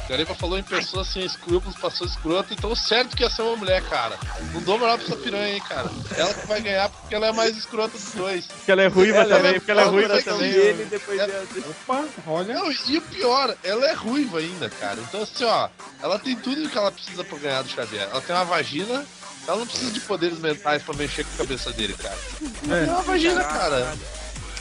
O 0.05 0.09
Gariba 0.09 0.35
falou 0.35 0.59
em 0.59 0.63
pessoas 0.63 1.07
sem 1.07 1.25
escrúpulos, 1.25 1.77
passou 1.77 2.05
escroto, 2.07 2.53
então 2.53 2.75
certo 2.75 3.17
que 3.17 3.23
ia 3.23 3.31
ser 3.31 3.43
uma 3.43 3.57
mulher, 3.57 3.81
cara. 3.89 4.19
Não 4.53 4.61
dou 4.63 4.77
moral 4.79 4.99
pra 4.99 5.07
essa 5.07 5.17
piranha, 5.17 5.55
hein, 5.55 5.63
cara. 5.69 5.89
Ela 6.17 6.35
que 6.35 6.47
vai 6.49 6.61
ganhar 6.61 6.89
porque 6.89 7.15
ela 7.15 7.27
é 7.27 7.31
a 7.31 7.33
mais 7.33 7.57
escrota 7.57 7.97
dos 7.97 8.13
dois. 8.13 8.47
Porque 8.47 8.73
ela 8.73 8.83
é 8.83 8.87
ruiva 8.89 9.19
Ela 9.19 9.37
também, 9.37 9.51
é 9.51 9.55
porque 9.55 9.71
ela 9.71 9.83
é 9.83 9.85
ruiva 9.85 10.23
também. 10.23 10.87
depois 10.87 11.21
É- 11.21 11.27
ia- 11.27 11.65
Opa, 11.71 12.05
olha. 12.27 12.55
Não, 12.55 12.73
e 12.73 12.97
o 12.99 13.03
pior, 13.03 13.55
ela 13.63 13.87
é 13.87 13.93
ruiva 13.93 14.39
ainda, 14.39 14.69
cara. 14.71 14.99
Então, 15.01 15.23
assim, 15.23 15.45
ó, 15.45 15.69
ela 16.03 16.19
tem 16.19 16.35
tudo 16.37 16.69
que 16.69 16.77
ela 16.79 16.91
precisa 16.91 17.23
pra 17.23 17.39
ganhar 17.39 17.63
do 17.63 17.69
Xavier. 17.69 18.09
Ela 18.11 18.21
tem 18.21 18.35
uma 18.35 18.45
vagina, 18.47 19.05
ela 19.47 19.59
não 19.59 19.67
precisa 19.67 19.93
de 19.93 20.01
poderes 20.01 20.39
mentais 20.41 20.83
pra 20.83 20.95
mexer 20.95 21.25
com 21.25 21.35
a 21.35 21.39
cabeça 21.39 21.71
dele, 21.73 21.95
cara. 21.95 22.19
Ela 22.67 22.81
tem 22.85 22.95
uma 22.95 23.03
vagina, 23.03 23.45
cara. 23.45 23.97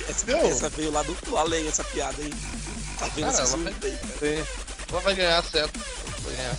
Essa, 0.09 0.31
essa 0.31 0.69
veio 0.69 0.91
lá 0.91 1.03
do, 1.03 1.13
do 1.25 1.37
além, 1.37 1.67
essa 1.67 1.83
piada, 1.83 2.21
hein? 2.21 2.31
Tá 2.97 3.07
vendo 3.07 3.31
Cara, 3.31 3.43
essa 3.43 3.55
ela 3.55 3.63
vai- 3.63 3.73
aí. 4.21 4.45
Ela 4.89 5.01
vai 5.01 5.15
ganhar, 5.15 5.43
certo. 5.43 5.79
Vai 6.23 6.35
ganhar. 6.35 6.57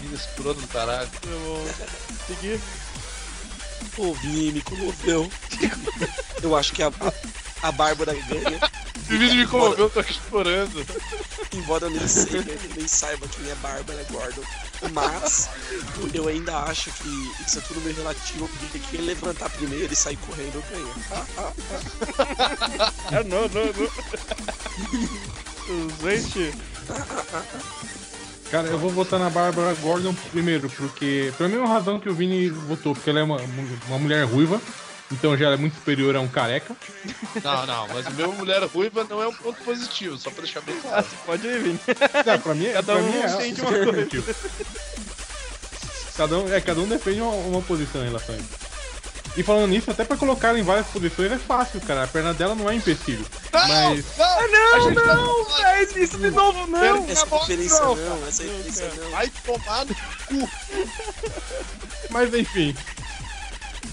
Menina 0.00 0.16
escrota 0.16 0.60
do 0.60 0.66
caralho. 0.68 1.10
Eu 1.24 1.68
seguir. 2.26 2.60
O 3.96 4.14
Vini 4.14 4.52
me 4.52 4.60
comoveu. 4.62 5.30
Eu 6.42 6.56
acho 6.56 6.72
que 6.72 6.82
a, 6.82 6.88
a, 6.88 7.12
a 7.62 7.72
Bárbara 7.72 8.14
ganha. 8.14 8.60
O 9.08 9.18
vídeo 9.18 9.36
me 9.36 9.46
comoveu, 9.46 9.86
eu 9.86 9.90
tô 9.90 10.00
aqui 10.00 10.18
chorando. 10.28 10.84
Embora 11.54 11.86
eu 11.86 11.90
nem, 11.90 12.06
sei, 12.06 12.44
nem 12.76 12.86
saiba 12.86 13.26
quem 13.28 13.50
é 13.50 13.54
Bárbara 13.56 14.04
Gordon. 14.10 14.42
Mas 14.92 15.48
eu 16.12 16.28
ainda 16.28 16.56
acho 16.64 16.90
que 16.90 17.32
isso 17.46 17.58
é 17.58 17.62
tudo 17.62 17.80
meio 17.80 17.96
relativo, 17.96 18.48
porque 18.48 18.78
quem 18.78 19.00
levantar 19.00 19.48
primeiro 19.50 19.92
e 19.92 19.96
sair 19.96 20.18
correndo 20.18 20.62
ganha. 20.70 20.94
Ah, 21.10 21.26
ah, 21.38 21.52
ah. 22.78 22.92
Ah, 23.12 23.24
não, 23.24 23.48
não, 23.48 23.66
não. 23.66 23.88
Gente, 26.10 26.52
Cara, 28.50 28.68
eu 28.68 28.78
vou 28.78 28.90
votar 28.90 29.20
na 29.20 29.28
Bárbara 29.28 29.74
Gordon 29.74 30.14
primeiro, 30.30 30.70
porque. 30.70 31.32
Pela 31.36 31.50
mesma 31.50 31.68
razão 31.68 32.00
que 32.00 32.08
o 32.08 32.14
Vini 32.14 32.48
votou, 32.48 32.94
porque 32.94 33.10
ela 33.10 33.20
é 33.20 33.22
uma, 33.22 33.38
uma 33.88 33.98
mulher 33.98 34.24
ruiva, 34.24 34.60
então 35.10 35.36
já 35.36 35.46
ela 35.46 35.54
é 35.54 35.58
muito 35.58 35.74
superior 35.74 36.14
a 36.16 36.20
um 36.20 36.28
careca. 36.28 36.76
Não, 37.42 37.66
não, 37.66 37.88
mas 37.88 38.06
o 38.06 38.10
meu 38.12 38.32
mulher 38.32 38.62
ruiva 38.64 39.04
não 39.08 39.22
é 39.22 39.28
um 39.28 39.34
ponto 39.34 39.62
positivo, 39.62 40.18
só 40.18 40.30
pra 40.30 40.42
deixar 40.42 40.60
bem 40.62 40.78
claro. 40.80 41.06
pode 41.24 41.46
ir, 41.46 41.60
Vini. 41.62 41.80
É, 42.26 42.36
pra 42.38 42.54
mim, 42.54 42.66
é- 42.66 42.72
Cada 42.74 42.92
pra 42.92 42.96
um 43.02 43.06
mim 43.06 43.18
é 43.18 43.28
super 43.28 43.62
uma 43.62 43.68
coisa. 43.70 43.92
positivo. 43.92 44.34
Cada 46.16 46.38
um, 46.38 46.52
é, 46.52 46.60
cada 46.60 46.80
um 46.80 46.86
defende 46.88 47.20
uma, 47.20 47.30
uma 47.32 47.62
posição 47.62 48.02
em 48.02 48.06
relação 48.06 48.34
a 48.34 48.38
isso. 48.38 48.68
E 49.36 49.42
falando 49.44 49.68
nisso, 49.70 49.88
até 49.88 50.04
pra 50.04 50.16
colocar 50.16 50.48
ela 50.48 50.58
em 50.58 50.64
várias 50.64 50.88
posições 50.88 51.30
é 51.30 51.38
fácil, 51.38 51.80
cara. 51.82 52.02
A 52.02 52.08
perna 52.08 52.34
dela 52.34 52.56
não 52.56 52.68
é 52.68 52.74
empecilho. 52.74 53.24
Mas. 53.52 54.04
Não, 54.18 54.48
Não, 54.48 54.90
não, 54.90 55.44
velho, 55.44 56.02
isso 56.02 56.18
de 56.18 56.30
novo 56.30 56.66
não. 56.66 57.08
Essa 57.08 57.20
acabou, 57.22 57.38
referência 57.40 57.80
não, 57.84 57.94
não, 57.94 58.26
essa 58.26 58.42
referência 58.42 58.90
não. 58.96 59.10
Vai 59.12 59.28
tomar 59.46 59.84
no 59.86 59.94
cu. 59.94 60.50
Mas 62.10 62.34
enfim. 62.34 62.74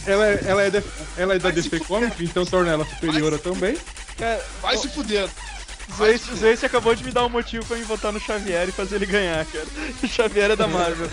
Ela, 0.07 0.27
é- 0.27 0.43
ela, 0.45 0.61
é, 0.63 0.69
de- 0.69 0.83
ela 1.17 1.35
é 1.35 1.39
da 1.39 1.49
DC 1.51 1.79
Comics, 1.81 2.19
então 2.21 2.45
torna 2.45 2.71
ela 2.71 2.85
superior 2.85 3.37
também. 3.39 3.77
Cara, 4.17 4.43
Vai 4.61 4.77
se 4.77 4.87
fudendo. 4.89 5.31
o 5.99 6.35
Zeist 6.35 6.65
acabou 6.65 6.95
de 6.95 7.03
me 7.03 7.11
dar 7.11 7.25
um 7.25 7.29
motivo 7.29 7.65
pra 7.65 7.77
me 7.77 7.83
votar 7.83 8.11
no 8.11 8.19
Xavier 8.19 8.67
e 8.69 8.71
fazer 8.71 8.95
ele 8.95 9.05
ganhar, 9.05 9.45
cara. 9.45 9.65
O 10.03 10.07
Xavier 10.07 10.51
é 10.51 10.55
da 10.55 10.67
Marvel. 10.67 11.09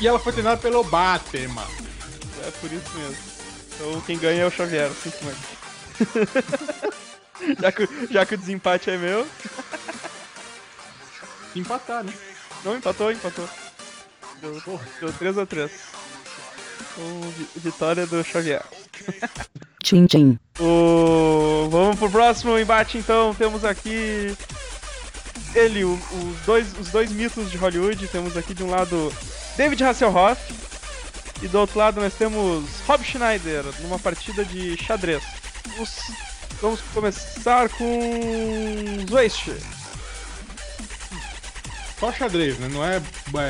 E 0.00 0.06
ela 0.06 0.18
foi 0.18 0.32
treinada 0.32 0.58
pelo 0.60 0.82
Batman. 0.84 1.66
É 2.46 2.50
por 2.52 2.72
isso 2.72 2.90
mesmo. 2.94 3.16
Então 3.74 4.00
quem 4.02 4.18
ganha 4.18 4.42
é 4.42 4.46
o 4.46 4.50
Xavier, 4.50 4.90
simplesmente. 5.02 5.56
já, 7.60 7.72
que, 7.72 7.88
já 8.10 8.26
que 8.26 8.34
o 8.34 8.38
desempate 8.38 8.90
é 8.90 8.96
meu. 8.96 9.26
Empatar, 11.54 12.04
né? 12.04 12.12
Não, 12.64 12.76
empatou, 12.76 13.10
empatou. 13.10 13.48
Deu, 14.40 14.62
deu 15.00 15.12
3x3. 15.12 15.70
Então, 16.80 17.20
vi- 17.36 17.48
vitória 17.56 18.06
do 18.06 18.22
Xavier. 18.24 18.62
Tchim 19.82 20.06
tchim. 20.06 20.38
O... 20.58 21.68
Vamos 21.70 21.98
pro 21.98 22.10
próximo 22.10 22.58
embate 22.58 22.98
então. 22.98 23.34
Temos 23.34 23.64
aqui 23.64 24.36
ele, 25.54 25.84
o- 25.84 25.94
os, 25.94 26.46
dois, 26.46 26.66
os 26.78 26.88
dois 26.90 27.10
mitos 27.12 27.50
de 27.50 27.56
Hollywood. 27.56 28.06
Temos 28.08 28.36
aqui 28.36 28.54
de 28.54 28.62
um 28.64 28.70
lado 28.70 29.12
David 29.56 29.82
Hasselhoff 29.84 30.40
e 31.42 31.48
do 31.48 31.58
outro 31.58 31.78
lado 31.78 32.00
nós 32.00 32.14
temos 32.14 32.64
Rob 32.86 33.04
Schneider 33.04 33.64
numa 33.80 33.98
partida 33.98 34.44
de 34.44 34.76
xadrez. 34.82 35.22
Os- 35.78 36.26
Vamos 36.62 36.80
começar 36.94 37.68
com 37.68 39.04
Zwist. 39.06 39.50
Só 41.98 42.12
xadrez, 42.12 42.58
né? 42.58 42.68
Não 42.70 42.84
é, 42.84 42.96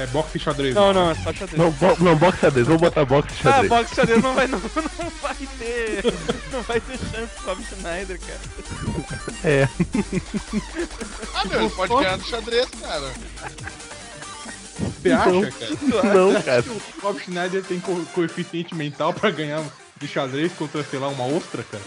é 0.03 0.07
boxe 0.07 0.39
xadrez. 0.39 0.73
Não, 0.75 0.93
não, 0.93 1.11
é 1.11 1.15
só 1.17 1.33
xadrez. 1.33 1.59
Não, 1.59 1.71
bo 1.73 1.97
não 1.99 2.17
boxe 2.17 2.39
xadrez, 2.41 2.67
vamos 2.67 2.81
botar 2.81 3.05
boxe 3.05 3.29
Ah, 3.41 3.43
xadrez. 3.43 3.69
boxe 3.69 3.95
xadrez 3.97 4.23
não 4.23 4.35
vai, 4.35 4.47
não, 4.47 4.61
não 5.03 5.11
vai 5.21 5.35
ter. 5.59 6.15
Não 6.53 6.63
vai 6.63 6.81
ter 6.81 6.99
chance 6.99 7.35
com 7.45 7.51
o 7.51 7.65
Schneider, 7.65 8.21
cara. 8.21 8.41
É. 9.45 9.69
Ah, 11.35 11.45
meu, 11.45 11.61
ele 11.61 11.71
pode 11.71 11.95
ganhar 11.95 12.17
no 12.17 12.25
xadrez, 12.25 12.67
cara. 12.81 13.13
Você 14.79 15.11
acha, 15.13 15.51
cara? 15.53 16.15
Não, 16.15 16.43
cara. 16.43 16.65
O 16.69 17.01
Bob 17.03 17.21
Schneider 17.21 17.63
tem 17.65 17.81
co 17.81 17.95
coeficiente 18.15 18.75
mental 18.75 19.13
pra 19.13 19.31
ganhar 19.31 19.63
de 19.99 20.07
xadrez 20.07 20.53
contra, 20.53 20.85
sei 20.85 20.99
lá, 20.99 21.09
uma 21.09 21.25
ostra, 21.27 21.63
cara? 21.65 21.83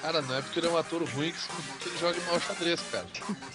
Cara, 0.00 0.22
não 0.22 0.36
é 0.36 0.42
porque 0.42 0.60
ele 0.60 0.68
é 0.68 0.70
um 0.70 0.76
ator 0.76 1.02
ruim 1.14 1.32
que 1.80 1.88
ele 1.88 1.98
joga 1.98 2.16
mal 2.28 2.40
xadrez, 2.40 2.80
cara. 2.92 3.06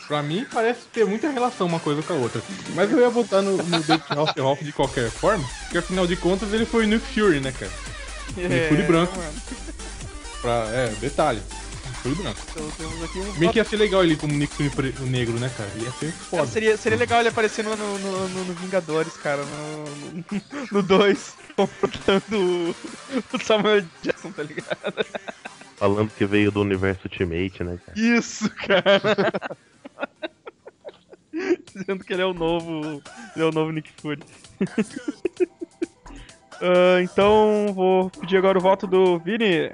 Pra 0.07 0.21
mim, 0.21 0.45
parece 0.51 0.81
ter 0.91 1.05
muita 1.05 1.29
relação 1.29 1.65
uma 1.67 1.79
coisa 1.79 2.01
com 2.03 2.13
a 2.13 2.17
outra. 2.17 2.41
Mas 2.75 2.91
eu 2.91 2.99
ia 2.99 3.09
votar 3.09 3.41
no, 3.41 3.55
no 3.57 3.63
David 3.83 4.03
Hasselhoff 4.09 4.63
de 4.63 4.73
qualquer 4.73 5.09
forma, 5.09 5.47
porque 5.63 5.77
afinal 5.77 6.05
de 6.05 6.15
contas 6.17 6.51
ele 6.53 6.65
foi 6.65 6.83
o 6.85 6.87
Nick 6.87 7.05
Fury, 7.13 7.39
né, 7.39 7.51
cara? 7.53 7.71
É, 8.37 8.67
Fury 8.69 8.83
branco. 8.83 9.17
mano. 9.17 9.33
Pra, 10.41 10.51
é, 10.73 10.87
detalhe. 10.99 11.41
Fury 12.01 12.15
branco. 12.15 12.39
Então 12.51 12.69
temos 12.71 13.03
aqui 13.03 13.19
um. 13.19 13.31
Bem 13.33 13.49
que 13.51 13.59
ia 13.59 13.63
ser 13.63 13.77
legal 13.77 14.03
ele 14.03 14.17
como 14.17 14.33
Nick 14.33 14.69
Fury 14.69 14.93
negro, 15.01 15.39
né, 15.39 15.49
cara? 15.55 15.69
Ia 15.77 15.91
ser 15.91 16.11
Cara, 16.11 16.25
foda. 16.29 16.47
seria, 16.47 16.75
seria 16.75 16.97
legal 16.97 17.21
ele 17.21 17.29
aparecer 17.29 17.63
no, 17.63 17.73
no, 17.77 17.97
no- 17.99 18.27
no- 18.29 18.43
no 18.45 18.53
Vingadores, 18.55 19.13
cara, 19.13 19.43
no 20.71 20.81
2, 20.83 21.33
confrontando 21.55 22.75
o- 23.33 23.39
Samuel 23.43 23.83
Jackson, 24.01 24.31
tá 24.31 24.43
ligado? 24.43 25.05
falando 25.77 26.09
que 26.11 26.25
veio 26.25 26.51
do 26.51 26.61
universo 26.61 27.01
Ultimate, 27.05 27.63
né, 27.63 27.77
cara? 27.85 27.99
Isso, 27.99 28.49
cara. 28.51 29.01
Dizendo 31.75 32.03
que 32.03 32.13
ele 32.13 32.21
é 32.21 32.25
o 32.25 32.33
novo. 32.33 33.01
Ele 33.35 33.43
é 33.43 33.47
o 33.47 33.51
novo 33.51 33.71
Nick 33.71 33.91
Fury. 34.01 34.21
Ah, 36.61 37.01
então, 37.01 37.73
vou 37.73 38.09
pedir 38.11 38.37
agora 38.37 38.57
o 38.57 38.61
voto 38.61 38.87
do 38.87 39.19
Vini. 39.19 39.71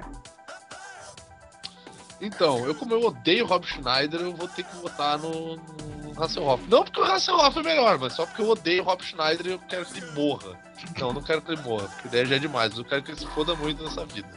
Então, 2.20 2.66
eu 2.66 2.74
como 2.74 2.92
eu 2.92 3.02
odeio 3.02 3.46
Rob 3.46 3.66
Schneider, 3.66 4.20
eu 4.20 4.34
vou 4.34 4.46
ter 4.46 4.62
que 4.62 4.76
votar 4.76 5.18
no, 5.18 5.56
no 5.56 6.22
Hasselhoff. 6.22 6.62
Não 6.68 6.84
porque 6.84 7.00
o 7.00 7.04
Hasselhoff 7.04 7.58
é 7.58 7.62
melhor, 7.62 7.98
mas 7.98 8.12
só 8.12 8.26
porque 8.26 8.42
eu 8.42 8.48
odeio 8.50 8.82
Rob 8.82 9.02
Schneider 9.02 9.46
e 9.46 9.50
eu 9.50 9.58
quero 9.58 9.86
que 9.86 9.98
ele 9.98 10.10
morra. 10.12 10.58
Não, 10.98 11.12
não 11.12 11.22
quero 11.22 11.40
que 11.40 11.52
ele 11.52 11.62
morra, 11.62 11.88
porque 11.88 12.08
a 12.08 12.08
ideia 12.08 12.26
já 12.26 12.36
é 12.36 12.38
demais. 12.38 12.76
Eu 12.76 12.84
quero 12.84 13.02
que 13.02 13.10
ele 13.12 13.20
se 13.20 13.26
foda 13.28 13.54
muito 13.54 13.82
nessa 13.82 14.04
vida. 14.04 14.28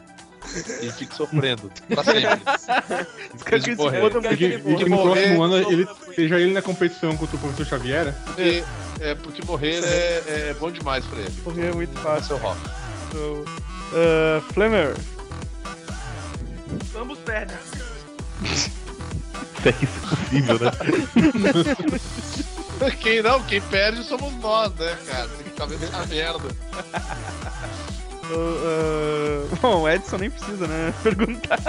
E 0.82 0.92
fique 0.92 1.16
sofrendo. 1.16 1.72
Pra 1.88 2.04
sempre. 2.06 2.42
Quero 3.46 3.64
que 3.64 3.70
ele 3.72 3.76
se 3.76 3.76
foda 3.76 4.34
E 4.34 4.38
que, 4.38 4.46
e 4.46 4.76
que 4.76 4.84
no 4.86 4.90
morrer, 4.90 5.22
próximo 5.22 5.44
ano 5.44 5.58
ele 5.58 5.88
seja 6.16 6.40
ele 6.40 6.54
na 6.54 6.62
competição 6.62 7.16
contra 7.18 7.36
o 7.36 7.40
professor 7.40 7.66
Xavier. 7.66 8.14
Porque, 8.26 8.64
é, 9.00 9.16
porque 9.16 9.46
morrer 9.46 9.84
é, 9.84 10.50
é 10.50 10.56
bom 10.60 10.72
demais 10.72 11.06
pra 11.06 11.20
ele. 11.20 11.34
Morrer 11.44 11.68
é 11.68 11.74
muito 11.74 11.98
fácil. 12.00 12.36
Hasselhoff. 12.36 12.60
So, 13.12 13.46
ah, 13.94 14.42
Flamer. 14.54 14.96
Ambos 16.96 17.20
perdem. 17.20 17.58
Isso 18.44 18.72
é 19.66 19.70
isso 19.82 20.00
possível, 20.10 20.60
né? 20.60 20.72
Quem 23.00 23.22
não, 23.22 23.42
quem 23.44 23.62
perde 23.62 24.04
somos 24.04 24.34
nós, 24.42 24.74
né, 24.76 24.98
cara? 25.08 25.28
Tem 25.30 25.38
que 25.44 25.50
ficar 25.52 25.66
vendo 25.68 25.84
essa 25.86 26.06
merda. 26.06 26.50
Ah, 26.74 28.32
ah, 28.32 29.56
bom, 29.62 29.82
o 29.84 29.90
Edson 29.90 30.18
nem 30.18 30.30
precisa, 30.30 30.68
né? 30.68 30.94
Perguntar. 31.02 31.60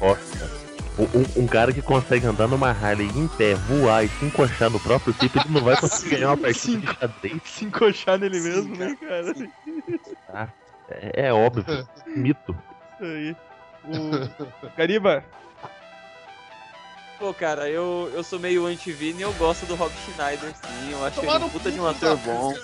Nossa, 0.00 0.38
cara. 0.38 0.66
Um, 0.98 1.42
um- 1.42 1.46
cara 1.46 1.72
que 1.74 1.82
consegue 1.82 2.26
andar 2.26 2.48
numa 2.48 2.70
Harley 2.70 3.06
em 3.14 3.28
pé, 3.28 3.54
voar 3.54 4.02
e 4.04 4.08
se 4.08 4.24
encoxar 4.24 4.70
no 4.70 4.80
próprio 4.80 5.12
tipo, 5.12 5.38
ele 5.38 5.50
não 5.50 5.60
vai 5.62 5.76
conseguir 5.76 6.16
ganhar 6.16 6.28
uma 6.30 6.36
partida 6.38 6.78
de 6.78 6.86
xadrez. 6.98 7.42
Se 7.44 7.64
encoxar 7.66 8.18
nele 8.18 8.40
mesmo, 8.40 8.74
né, 8.76 8.96
cara? 8.98 9.34
Tá? 10.26 10.48
É, 10.90 11.26
é 11.28 11.32
óbvio. 11.32 11.86
Mito. 12.16 12.56
Isso 12.94 13.04
aí. 13.04 13.36
O 13.84 14.76
Gariba. 14.76 15.22
Pô, 17.18 17.32
cara, 17.32 17.68
eu, 17.68 18.10
eu 18.14 18.22
sou 18.22 18.38
meio 18.38 18.66
anti-Vini 18.66 19.20
e 19.20 19.22
eu 19.22 19.32
gosto 19.34 19.64
do 19.64 19.74
Rob 19.74 19.92
Schneider, 20.04 20.50
sim. 20.50 20.92
Eu 20.92 21.04
acho 21.04 21.20
Tomar 21.20 21.36
ele 21.36 21.44
um 21.44 21.48
puta 21.48 21.70
de 21.70 21.80
um 21.80 21.86
ator 21.86 22.16
bom. 22.18 22.54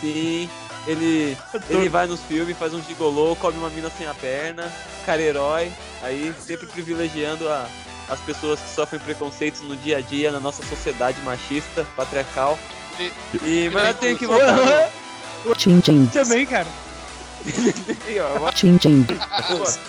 Sim, 0.00 0.48
ele, 0.86 1.36
ele 1.68 1.88
vai 1.88 2.06
nos 2.06 2.20
filmes, 2.20 2.56
faz 2.56 2.72
um 2.72 2.82
gigolô, 2.82 3.36
come 3.36 3.58
uma 3.58 3.68
mina 3.68 3.90
sem 3.90 4.06
a 4.06 4.14
perna, 4.14 4.72
cara 5.04 5.20
herói, 5.20 5.70
aí 6.02 6.34
sempre 6.40 6.66
privilegiando 6.66 7.46
a, 7.48 7.68
as 8.08 8.20
pessoas 8.20 8.60
que 8.60 8.68
sofrem 8.70 9.00
preconceitos 9.00 9.60
no 9.60 9.76
dia 9.76 9.98
a 9.98 10.00
dia 10.00 10.32
na 10.32 10.40
nossa 10.40 10.64
sociedade 10.64 11.20
machista, 11.20 11.86
patriarcal. 11.94 12.58
E, 13.44 13.68
mas 13.70 13.88
eu 13.88 13.94
tenho 13.94 14.16
que 14.16 14.26
votar 14.26 14.56
no... 14.56 15.54
Tchim 15.54 15.80
tchim. 15.80 16.06
Também, 16.06 16.46
cara. 16.46 16.66
Tchim 18.54 18.76
tchim. 18.78 19.06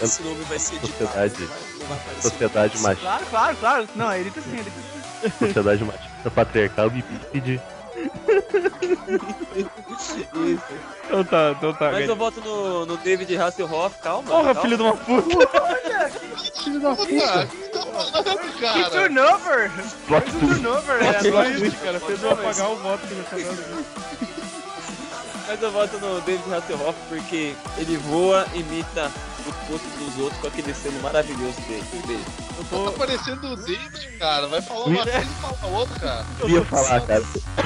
Esse 0.01 0.21
nome 0.23 0.43
vai 0.43 0.59
ser 0.59 0.75
editado. 0.75 1.31
Sociedade, 1.31 1.39
não 1.41 1.47
vai- 1.47 1.57
não 1.79 1.87
vai 1.87 1.97
aparecer. 1.97 2.21
sociedade 2.29 2.77
machista, 2.79 3.01
Claro, 3.07 3.25
claro, 3.29 3.57
claro. 3.57 3.89
Não, 3.95 4.13
ele 4.13 4.31
tá 4.31 4.41
sim, 4.41 4.53
ele 4.53 4.63
tá 4.71 5.29
sim. 5.29 5.31
sociedade 5.47 5.83
machista 5.83 6.31
patriarcal 6.31 6.87
e 6.87 7.01
bípede. 7.01 7.61
Isso. 9.95 10.17
Então 11.05 11.23
tá, 11.23 11.55
então 11.57 11.73
tá. 11.73 11.91
Mas 11.91 12.07
eu 12.07 12.15
voto 12.15 12.41
no, 12.41 12.85
no 12.85 12.97
David 12.97 13.35
Hasselhoff, 13.37 13.97
calma. 14.01 14.27
Porra, 14.29 14.53
calma. 14.53 14.61
filho 14.61 14.77
de 14.77 14.83
uma 14.83 14.95
puta. 14.95 15.47
Filho 16.63 16.79
da 16.79 16.95
puta, 16.95 17.47
que 18.73 18.89
turnover! 18.91 19.71
Fez 19.71 20.35
um 20.35 20.39
turnover, 20.47 21.01
É, 21.01 21.07
é, 21.07 21.49
isso, 21.67 21.77
cara. 21.77 21.99
Fez 21.99 22.21
eu 22.23 22.31
apagar 22.31 22.69
o 22.71 22.75
voto 22.77 23.07
que 23.07 23.13
ele 23.13 23.23
tá 23.23 23.37
dando. 23.37 24.26
Mas 25.47 25.61
eu 25.61 25.71
voto 25.71 25.97
no 25.99 26.19
David 26.21 26.53
Hasselhoff 26.53 26.99
porque 27.07 27.55
ele 27.77 27.97
voa, 27.97 28.45
imita 28.53 29.09
o 29.45 29.53
posto 29.71 29.87
dos 29.97 30.17
outros 30.21 30.41
com 30.41 30.47
aquele 30.47 30.73
selo 30.73 31.01
maravilhoso 31.01 31.59
dele. 31.61 31.83
dele. 32.05 32.25
Eu 32.57 32.63
Tá 32.65 32.91
tô. 32.91 32.91
parecendo 32.97 33.47
o 33.53 33.55
David, 33.55 34.09
cara. 34.19 34.47
Vai 34.47 34.61
falar 34.61 34.85
uma 34.85 35.03
coisa 35.03 35.19
e 35.21 35.25
fala 35.41 35.77
outra, 35.77 35.99
cara. 35.99 36.25
Eu 36.41 36.49
ia 36.49 36.65
falar, 36.65 37.01
cara. 37.01 37.23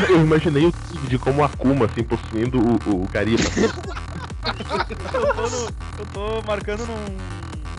Eu 0.10 0.17
imaginei 0.22 0.65
o 0.67 0.72
David 0.72 1.17
como 1.20 1.44
Akuma, 1.44 1.86
assim, 1.88 2.04
possuindo 2.04 2.60
o, 2.60 2.76
o 3.04 3.08
Gariba. 3.10 3.41
Eu 5.13 5.34
tô, 5.36 5.50
no, 5.50 5.65
eu 6.00 6.06
tô 6.13 6.41
marcando 6.48 6.88
num. 6.88 7.17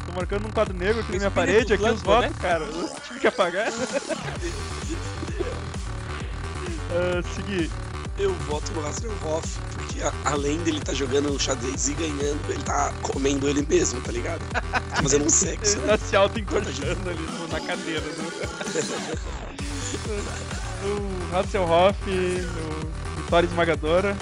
Tô 0.07 0.13
marcando 0.15 0.43
num 0.43 0.51
quadro 0.51 0.73
negro 0.77 1.01
aqui 1.01 1.13
na 1.13 1.19
minha 1.19 1.31
parede, 1.31 1.73
aqui 1.75 1.83
os 1.85 2.01
votos, 2.03 2.37
cara. 2.39 2.65
Eu 2.65 2.89
tive 3.07 3.19
que 3.21 3.27
apagar. 3.27 3.67
Ah, 6.95 7.23
seguir. 7.35 7.71
Eu 8.19 8.33
voto 8.47 8.71
no 8.73 8.87
Hasselhoff, 8.87 9.59
porque 9.75 10.03
a- 10.03 10.13
além 10.25 10.59
dele 10.59 10.81
tá 10.81 10.93
jogando 10.93 11.39
xadrez 11.41 11.89
e 11.89 11.95
ganhando, 11.95 12.41
ele 12.51 12.63
tá 12.63 12.93
comendo 13.03 13.49
ele 13.49 13.67
mesmo, 13.69 14.01
tá 14.03 14.13
ligado? 14.13 14.41
Tá 14.53 14.71
fazendo 15.03 15.25
um 15.25 15.31
sexo. 15.31 15.79
Ele 15.79 15.87
tá 15.87 15.97
se 15.99 16.15
auto-encorjando 16.15 17.09
ali 17.11 17.21
no- 17.23 17.49
na 17.49 17.61
cadeira. 17.61 18.01
Né? 18.03 18.31
o 20.85 21.37
Hasselhoff, 21.37 21.99
no 22.11 23.23
Vitória 23.23 23.47
Esmagadora. 23.47 24.17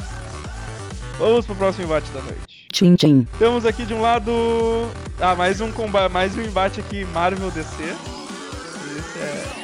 Vamos 1.19 1.45
pro 1.45 1.55
próximo 1.57 1.85
embate 1.85 2.11
da 2.13 2.23
noite. 2.23 2.69
Tchim 2.73 2.95
tchim. 2.95 3.27
Temos 3.39 3.67
aqui 3.67 3.85
de 3.85 3.93
um 3.93 4.01
lado. 4.01 4.89
Ah, 5.21 5.35
mais 5.35 5.61
um 5.61 5.71
combate, 5.73 6.11
mais 6.13 6.35
um 6.37 6.41
embate 6.43 6.81
aqui 6.81 7.05
Marvel 7.07 7.51
DC. 7.51 7.83
Esse 7.83 9.19
é. 9.19 9.60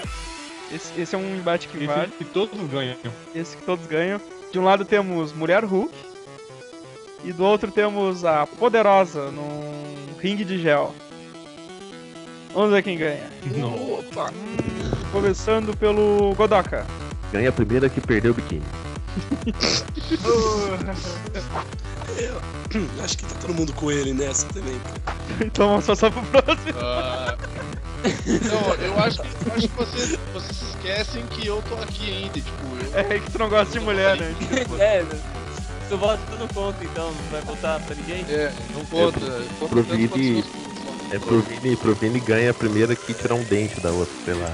Esse, 0.72 1.00
esse 1.00 1.14
é 1.14 1.18
um 1.18 1.36
embate 1.36 1.68
que 1.68 1.86
vale. 1.86 2.08
Esse 2.08 2.18
que 2.18 2.24
todos 2.24 2.70
ganham. 2.70 2.96
Esse 3.34 3.56
que 3.56 3.62
todos 3.62 3.86
ganham. 3.86 4.20
De 4.52 4.58
um 4.58 4.64
lado 4.64 4.84
temos 4.84 5.32
Mulher 5.32 5.64
Hulk. 5.64 5.92
E 7.24 7.32
do 7.32 7.44
outro 7.44 7.70
temos 7.70 8.24
a 8.24 8.46
Poderosa 8.46 9.30
num 9.30 10.16
ringue 10.20 10.44
de 10.44 10.60
gel. 10.60 10.94
Vamos 12.52 12.70
ver 12.70 12.82
quem 12.82 12.96
ganha. 12.96 13.28
Não. 13.56 13.98
Opa! 13.98 14.32
Começando 15.12 15.76
pelo 15.76 16.34
Godoka. 16.34 16.86
Ganha 17.32 17.50
a 17.50 17.52
primeira 17.52 17.88
que 17.88 18.00
perdeu 18.00 18.32
o 18.32 18.34
biquíni. 18.34 18.64
Acho 23.02 23.18
que 23.18 23.24
tá 23.26 23.34
todo 23.40 23.54
mundo 23.54 23.72
com 23.72 23.90
ele 23.90 24.12
nessa 24.12 24.46
também. 24.48 24.80
então 25.44 25.68
vamos 25.70 25.86
passar 25.86 26.10
pro 26.10 26.22
próximo. 26.22 26.74
Ah, 26.80 27.36
Não, 28.04 28.74
eu 28.86 28.98
acho 29.00 29.22
que, 29.22 29.28
eu 29.28 29.52
acho 29.54 29.68
que 29.68 29.76
vocês, 29.76 30.18
vocês 30.32 30.62
esquecem 30.62 31.26
que 31.26 31.46
eu 31.46 31.62
tô 31.68 31.74
aqui 31.76 32.10
ainda, 32.10 32.34
tipo, 32.34 32.66
eu. 32.94 32.98
É 32.98 33.18
que 33.20 33.30
tu 33.30 33.38
não 33.38 33.48
gosta 33.48 33.72
de 33.78 33.80
mulher, 33.84 34.16
né? 34.18 34.34
É, 34.78 35.04
tu 35.88 35.96
vota 35.96 36.20
não 36.38 36.48
conta 36.48 36.84
então, 36.84 37.06
não 37.12 37.30
vai 37.30 37.40
votar 37.42 37.80
pra 37.80 37.94
ninguém? 37.96 38.24
É, 38.28 38.52
não 38.74 38.84
conta. 38.86 39.20
conta 39.58 39.66
pro 39.68 39.82
Vini- 39.82 40.44
É 41.12 41.18
pro 41.18 41.40
Vini, 41.40 41.76
pro 41.76 41.94
Vini 41.94 42.20
ganha 42.20 42.50
a 42.50 42.54
primeira 42.54 42.94
que 42.96 43.14
tirar 43.14 43.34
um 43.34 43.44
dente 43.44 43.80
da 43.80 43.90
outra, 43.90 44.14
sei 44.24 44.34
lá. 44.34 44.52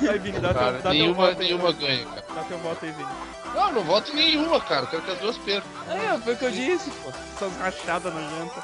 Vai, 0.00 0.18
Vini, 0.18 0.38
dá, 0.40 0.52
Cara, 0.54 0.72
teu, 0.72 0.82
dá 0.82 0.90
teu 0.90 0.92
nenhuma, 0.92 1.14
voto 1.26 1.40
aí. 1.40 1.46
nenhuma 1.48 1.72
ganha, 1.72 2.04
cara. 2.06 2.24
Dá 2.34 2.42
teu 2.42 2.58
voto 2.58 2.84
aí, 2.84 2.92
Vini. 2.92 3.08
Não, 3.54 3.72
não 3.72 3.84
voto 3.84 4.10
em 4.12 4.14
nenhuma, 4.16 4.60
cara. 4.60 4.86
Quero 4.86 5.02
que 5.02 5.10
as 5.10 5.18
duas 5.18 5.36
percam. 5.38 5.70
É, 5.90 6.18
foi 6.18 6.34
o 6.34 6.36
que 6.36 6.44
eu 6.44 6.50
disse, 6.50 6.90
pô. 7.02 7.10
Essas 7.36 7.56
rachadas 7.58 8.12
nojentas. 8.14 8.62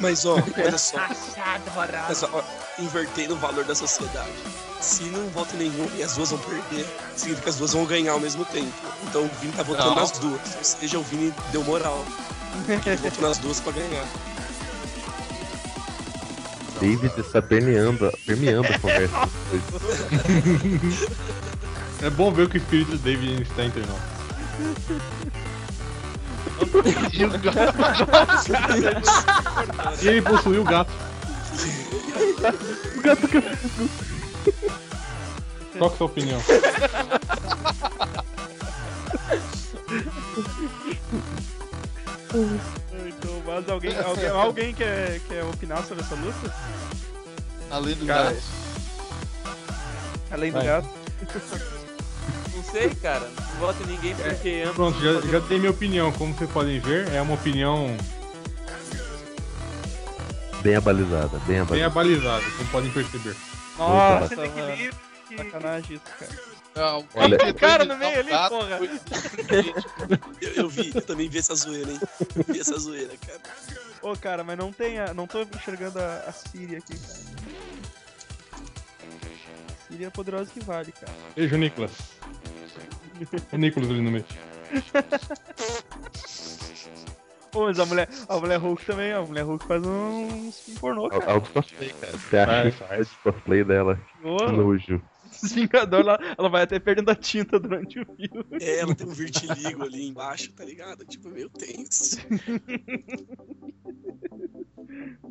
Mas 0.00 0.24
ó, 0.24 0.34
olha 0.56 0.78
só. 0.78 0.98
Rachado, 0.98 1.62
Olha 1.76 1.98
horrado. 1.98 2.14
só, 2.14 2.28
ó, 2.32 2.42
invertendo 2.78 3.34
o 3.34 3.38
valor 3.38 3.64
da 3.64 3.74
sociedade. 3.74 4.30
Se 4.80 5.04
não 5.04 5.28
vota 5.28 5.56
nenhum 5.56 5.88
e 5.96 6.02
as 6.02 6.14
duas 6.14 6.30
vão 6.30 6.38
perder, 6.40 6.86
significa 7.16 7.42
que 7.44 7.48
as 7.50 7.56
duas 7.56 7.72
vão 7.72 7.84
ganhar 7.86 8.12
ao 8.12 8.20
mesmo 8.20 8.44
tempo. 8.46 8.72
Então 9.08 9.24
o 9.24 9.28
Vini 9.40 9.52
tá 9.52 9.62
votando 9.62 9.90
Não. 9.90 9.96
nas 9.96 10.10
duas. 10.12 10.40
Ou 10.56 10.64
seja, 10.64 10.98
o 10.98 11.02
Vini 11.02 11.32
deu 11.52 11.64
moral. 11.64 12.04
Ele 12.68 12.96
votou 12.96 13.28
nas 13.28 13.38
duas 13.38 13.60
pra 13.60 13.72
ganhar. 13.72 14.04
David 16.80 17.12
está 17.18 17.40
permeando, 17.40 18.12
permeando 18.26 18.68
a 18.68 18.78
conversa. 18.78 19.14
É 22.04 22.10
bom 22.10 22.30
ver 22.30 22.50
que 22.50 22.58
o 22.58 22.60
espírito 22.60 22.90
do 22.90 22.98
David 22.98 23.42
está 23.42 23.64
entre 23.64 23.82
nós. 23.86 23.98
E 30.02 30.08
ele 30.08 30.20
possuiu 30.20 30.60
o 30.60 30.64
gato. 30.64 30.92
o 32.94 33.00
gato 33.00 33.26
que 33.26 33.40
Qual 35.78 35.88
que 35.90 35.94
é 35.94 35.94
a 35.94 35.96
sua 35.96 36.06
opinião? 36.06 36.42
Então, 43.06 43.42
mas 43.46 43.68
alguém, 43.70 43.98
alguém, 43.98 44.28
alguém 44.28 44.74
quer, 44.74 45.20
quer 45.20 45.42
opinar 45.44 45.82
sobre 45.86 46.04
essa 46.04 46.14
luta? 46.16 46.54
Além 47.70 47.94
do 47.94 48.04
Cara, 48.04 48.24
gato. 48.24 48.42
Além 50.30 50.52
do 50.52 50.58
Vai. 50.58 50.66
gato. 50.66 50.88
Não 52.54 52.62
sei, 52.64 52.90
cara. 52.96 53.28
Não 53.36 53.60
voto 53.60 53.82
em 53.82 53.86
ninguém 53.86 54.14
porque 54.14 54.62
ambos 54.64 54.74
Pronto, 54.76 55.00
já, 55.00 55.20
já 55.30 55.38
dei 55.40 55.58
minha 55.58 55.70
opinião. 55.70 56.12
Como 56.12 56.34
vocês 56.34 56.50
podem 56.50 56.80
ver, 56.80 57.08
é 57.12 57.20
uma 57.20 57.34
opinião 57.34 57.96
Bem 60.62 60.76
abalizada, 60.76 61.38
bem 61.46 61.62
Bem 61.66 61.82
abalizada. 61.84 62.42
como 62.56 62.68
podem 62.70 62.90
perceber. 62.90 63.36
Nossa, 63.76 64.34
Muito 64.36 64.56
mano. 64.56 64.90
Sacanagem 65.36 65.96
isso, 65.96 66.02
cara. 66.18 66.32
Não, 66.76 67.04
Olha- 67.14 67.38
o 67.50 67.54
cara 67.54 67.84
no 67.84 67.96
meio 67.96 68.18
ali, 68.20 68.30
porra. 68.48 68.78
Eu, 70.40 70.50
eu 70.54 70.68
vi, 70.68 70.92
eu 70.94 71.02
também 71.02 71.28
vi 71.28 71.38
essa 71.38 71.54
zoeira, 71.54 71.90
hein? 71.90 72.00
Eu 72.36 72.44
vi 72.54 72.60
essa 72.60 72.78
zoeira, 72.78 73.12
cara. 73.26 73.40
Ô, 74.02 74.16
cara, 74.16 74.42
mas 74.44 74.56
não 74.58 74.72
tem 74.72 74.98
a, 75.00 75.12
não 75.14 75.26
tô 75.26 75.42
enxergando 75.42 75.98
a, 75.98 76.24
a 76.28 76.32
Siri 76.32 76.76
aqui, 76.76 76.98
cara. 76.98 77.18
Siri 79.94 80.04
é 80.06 80.10
poderosa 80.10 80.50
que 80.50 80.58
vale, 80.64 80.90
cara. 80.90 81.12
Beijo, 81.36 81.56
Nicolas. 81.56 81.92
O 83.52 83.56
Nicolas 83.56 83.90
ali 83.90 84.00
no 84.00 84.10
meio. 84.10 84.24
Pô, 87.52 87.66
mas 87.66 87.78
a 87.78 87.86
mulher, 87.86 88.08
a 88.28 88.36
mulher 88.36 88.56
Hulk 88.58 88.84
também, 88.84 89.12
a 89.12 89.22
mulher 89.22 89.42
Hulk 89.44 89.64
faz 89.66 89.86
um, 89.86 90.26
um 90.48 90.74
pornô, 90.80 91.08
cara. 91.08 91.30
Alto 91.30 91.48
cosplay, 91.52 91.90
cara. 92.00 92.18
Você 92.18 92.36
acha 92.38 92.72
faz 92.72 93.08
cosplay 93.22 93.62
dela? 93.62 93.96
Que 94.20 94.28
nojo. 94.28 95.00
Vingador, 95.44 96.00
ela, 96.00 96.18
ela 96.36 96.48
vai 96.48 96.62
até 96.62 96.80
perdendo 96.80 97.10
a 97.10 97.14
tinta 97.14 97.60
durante 97.60 98.00
o 98.00 98.06
filme. 98.06 98.44
É, 98.60 98.80
ela 98.80 98.94
tem 98.96 99.06
um 99.06 99.10
vertiligo 99.10 99.84
ali 99.84 100.08
embaixo, 100.08 100.52
tá 100.52 100.64
ligado? 100.64 101.04
Tipo, 101.04 101.28
meio 101.28 101.48
tenso. 101.50 102.16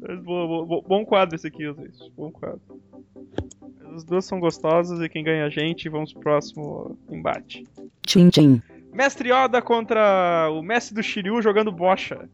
Mas 0.02 0.20
boa, 0.24 0.48
boa, 0.48 0.66
boa- 0.66 0.82
bom 0.88 1.06
quadro 1.06 1.36
esse 1.36 1.48
aqui, 1.48 1.68
vocês. 1.68 1.98
Bom 2.16 2.32
quadro. 2.32 2.62
As 3.94 4.04
duas 4.04 4.26
são 4.26 4.40
gostosas 4.40 5.00
e 5.00 5.08
quem 5.08 5.24
ganha 5.24 5.46
a 5.46 5.50
gente, 5.50 5.88
vamos 5.88 6.12
pro 6.14 6.22
próximo 6.22 6.98
embate. 7.10 7.64
Tchim 8.06 8.30
tchim. 8.30 8.62
Mestre 8.92 9.30
Yoda 9.32 9.62
contra 9.62 10.50
o 10.52 10.62
mestre 10.62 10.96
do 10.96 11.04
Shiryu 11.04 11.42
jogando 11.42 11.72
bocha. 11.72 12.30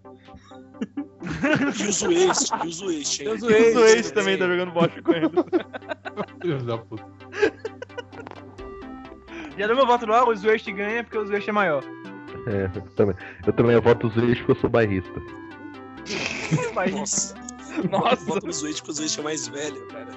E 1.78 1.88
o 1.88 1.92
Zueste, 1.92 2.54
e 2.64 2.68
o 2.68 2.72
Zueste, 2.72 3.24
hein? 3.24 3.30
O 3.34 3.38
Zueste 3.38 4.14
também 4.14 4.38
tá 4.38 4.48
jogando 4.48 4.72
bocha 4.72 5.02
com 5.02 5.12
ele. 5.12 5.30
Filhos 6.42 6.64
da 6.64 6.78
puta. 6.78 7.06
Já 9.58 9.68
deu 9.68 9.76
meu 9.76 9.86
voto 9.86 10.08
no 10.08 10.14
ar, 10.14 10.26
o 10.26 10.36
Zwest 10.36 10.72
ganha 10.72 11.04
porque 11.04 11.18
o 11.18 11.26
Zwest 11.26 11.50
é 11.50 11.52
maior. 11.52 11.84
É, 12.48 12.72
eu 12.74 12.82
também. 12.96 13.16
Eu 13.46 13.52
também 13.52 13.78
voto 13.82 14.08
os 14.08 14.16
eixos 14.16 14.38
porque 14.40 14.52
eu 14.52 14.56
sou 14.56 14.70
bairrista. 14.70 15.22
Nossa. 16.74 17.36
Nossa. 17.92 18.26
Bota 18.26 18.48
no 18.48 18.54
Zueste 18.54 18.82
porque 18.82 18.92
o 18.92 18.96
Zueste 18.96 19.20
é 19.20 19.24
mais 19.24 19.48
velho, 19.50 19.86
cara. 19.88 20.12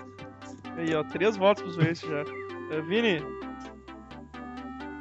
Aí, 0.77 0.95
ó, 0.95 1.03
três 1.05 1.37
votos 1.37 1.63
pro 1.63 1.73
Zueste 1.73 2.07
já. 2.09 2.25
É, 2.71 2.81
Vini? 2.81 3.23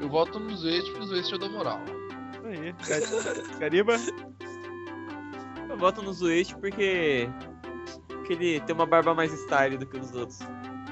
Eu 0.02 0.10
voto 0.10 0.40
no 0.40 0.56
Zwest 0.56 0.90
porque 0.92 1.04
o 1.04 1.08
Zwest 1.08 1.32
eu 1.32 1.40
dou 1.40 1.50
moral. 1.52 1.80
Aí. 2.44 2.74
Gariba? 3.60 3.96
Eu 5.70 5.78
voto 5.78 6.02
no 6.02 6.12
Zueste 6.12 6.56
porque. 6.58 7.30
porque 8.10 8.34
ele 8.34 8.60
tem 8.62 8.76
uma 8.76 8.86
barba 8.86 9.14
mais 9.14 9.32
style 9.32 9.78
do 9.78 9.86
que 9.86 9.98
os 9.98 10.14
outros. 10.16 10.40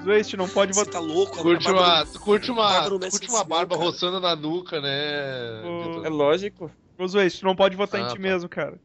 Zueste 0.03 0.37
não 0.37 0.47
pode 0.47 0.73
Você 0.73 0.85
votar. 0.85 1.01
tá 1.01 1.05
louco? 1.07 1.37
Curte 1.41 1.67
A 1.67 1.71
uma, 1.71 1.81
barba 1.81 2.05
tu 2.13 2.19
curte 2.21 2.51
uma, 2.51 2.89
curte 3.09 3.25
em 3.27 3.29
uma 3.29 3.43
barba 3.43 3.75
cara. 3.75 3.89
roçando 3.89 4.19
na 4.21 4.35
nuca, 4.35 4.79
né? 4.79 5.61
Vitor? 5.83 6.05
É 6.05 6.09
lógico. 6.09 6.71
Ô, 6.97 7.07
Zueste, 7.07 7.39
tu 7.41 7.45
não 7.45 7.55
pode 7.55 7.75
votar 7.75 7.99
em 7.99 8.03
Ah, 8.05 8.07
ti 8.07 8.15
tá. 8.15 8.21
mesmo, 8.21 8.47
cara. 8.47 8.79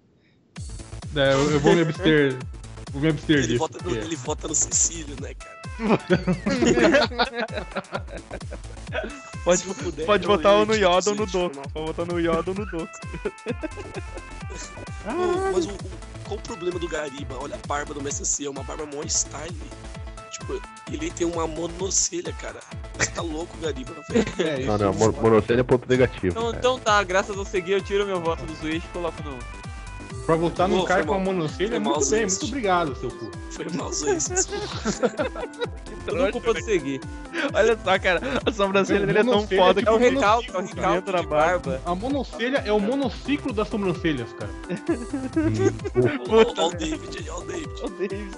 É, 1.15 1.33
eu, 1.35 1.51
eu 1.53 1.61
vou 1.61 1.75
me 1.75 1.83
abster. 1.83 2.37
Vou 2.95 3.03
me 3.03 3.09
abster 3.11 3.37
Ele 3.39 3.47
disso. 3.49 3.59
vota, 3.59 3.79
no, 3.79 3.85
porque- 3.85 3.99
ele 3.99 4.17
vota 4.17 4.49
no 4.49 4.55
Cecílio, 4.55 5.17
né, 5.21 5.35
cara? 5.35 5.59
Pode, 9.45 9.61
Se 9.63 9.75
puder, 9.75 10.07
pode 10.07 10.27
votar 10.27 10.53
ou 10.55 10.65
no 10.67 10.75
Yoda 10.75 11.11
ou 11.11 11.17
no 11.17 11.27
Doku. 11.27 11.69
Pode 11.73 11.87
votar 11.87 12.07
no 12.07 12.21
Yoda 12.21 12.45
ou 12.51 12.55
no 12.55 12.65
Doku. 12.67 12.89
Mas 15.53 15.67
o, 15.67 15.71
o- 15.71 15.79
qual 16.25 16.39
o 16.39 16.43
problema 16.43 16.79
do 16.79 16.89
Gariba? 16.89 17.37
Olha 17.41 17.57
a 17.63 17.67
barba 17.67 17.93
do 17.93 18.01
Mestre 18.03 18.25
C, 18.25 18.47
é 18.47 18.51
uma 18.51 18.63
barba 18.63 18.87
mó 18.87 19.03
style. 19.03 19.55
Tipo, 20.31 20.61
ele 20.91 21.11
tem 21.11 21.27
uma 21.27 21.47
monocelha, 21.47 22.33
cara. 22.35 22.61
Você 22.99 23.11
tá 23.11 23.23
louco, 23.23 23.57
Gariba, 23.59 23.93
velho. 24.09 24.25
É, 24.39 24.61
isso. 24.61 24.67
Não, 24.69 24.79
não, 24.79 24.95
mon- 24.95 25.13
monocelha 25.13 25.61
é 25.61 25.65
ponto 25.65 25.89
negativo. 25.89 26.29
Então, 26.29 26.45
cara. 26.47 26.57
então 26.59 26.79
tá, 26.79 27.03
graças 27.03 27.37
ao 27.37 27.45
seguir 27.45 27.73
eu 27.73 27.81
tiro 27.83 28.07
meu 28.07 28.21
voto 28.21 28.45
do 28.47 28.55
Zueste 28.55 28.87
e 28.89 28.93
coloco 28.93 29.21
no. 29.23 29.37
Pra 30.27 30.37
votar 30.37 30.67
num 30.67 30.85
cara 30.85 31.05
com 31.05 31.15
a 31.15 31.19
monocelha, 31.19 31.79
muito 31.79 32.01
mal, 32.01 32.11
bem, 32.11 32.27
muito 32.27 32.47
obrigado, 32.47 32.97
seu 32.97 33.11
cu. 33.11 33.31
Foi 33.51 33.67
mal, 33.75 33.93
Zueste. 33.93 34.33
Tudo 36.07 36.33
culpa 36.33 36.55
do 36.55 36.63
seguir. 36.63 37.01
Olha 37.53 37.79
só, 37.83 37.99
cara. 37.99 38.21
A 38.47 38.53
sobrancelha 38.53 39.07
dele 39.07 39.19
é 39.19 39.25
tão 39.25 39.47
foda 39.47 39.81
é 39.81 39.83
que 39.83 39.89
É 39.89 39.93
o 39.93 39.99
recalque, 39.99 40.51
é 40.51 40.59
o 40.59 40.63
recalque 40.63 41.13
da 41.13 41.23
barba. 41.23 41.81
A 41.85 41.95
monocelha 41.95 42.63
é 42.65 42.73
o 42.73 42.81
monociclo 42.81 43.53
das 43.53 43.69
sobrancelhas, 43.69 44.29
cara. 44.33 44.51
Olha 46.31 46.67
o 46.67 46.71
David 46.71 47.19
aí, 47.19 47.29
olha 47.29 47.43
o 47.43 47.47
David. 47.47 47.83
Ô, 47.83 47.89
David. 47.89 48.37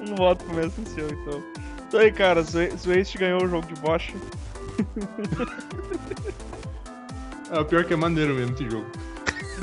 Um 0.00 0.14
voto 0.14 0.44
pro 0.44 0.54
mestre 0.54 0.84
seu, 0.94 1.08
então. 1.10 1.42
Isso 1.88 1.98
aí, 1.98 2.10
cara. 2.10 2.42
Zueste 2.42 3.18
ganhou 3.18 3.44
o 3.44 3.48
jogo 3.48 3.66
de 3.66 3.78
bocha. 3.80 4.14
É, 7.50 7.60
o 7.60 7.64
pior 7.64 7.84
que 7.84 7.92
é 7.92 7.96
maneiro 7.96 8.34
mesmo 8.34 8.54
esse 8.54 8.70
jogo. 8.70 8.86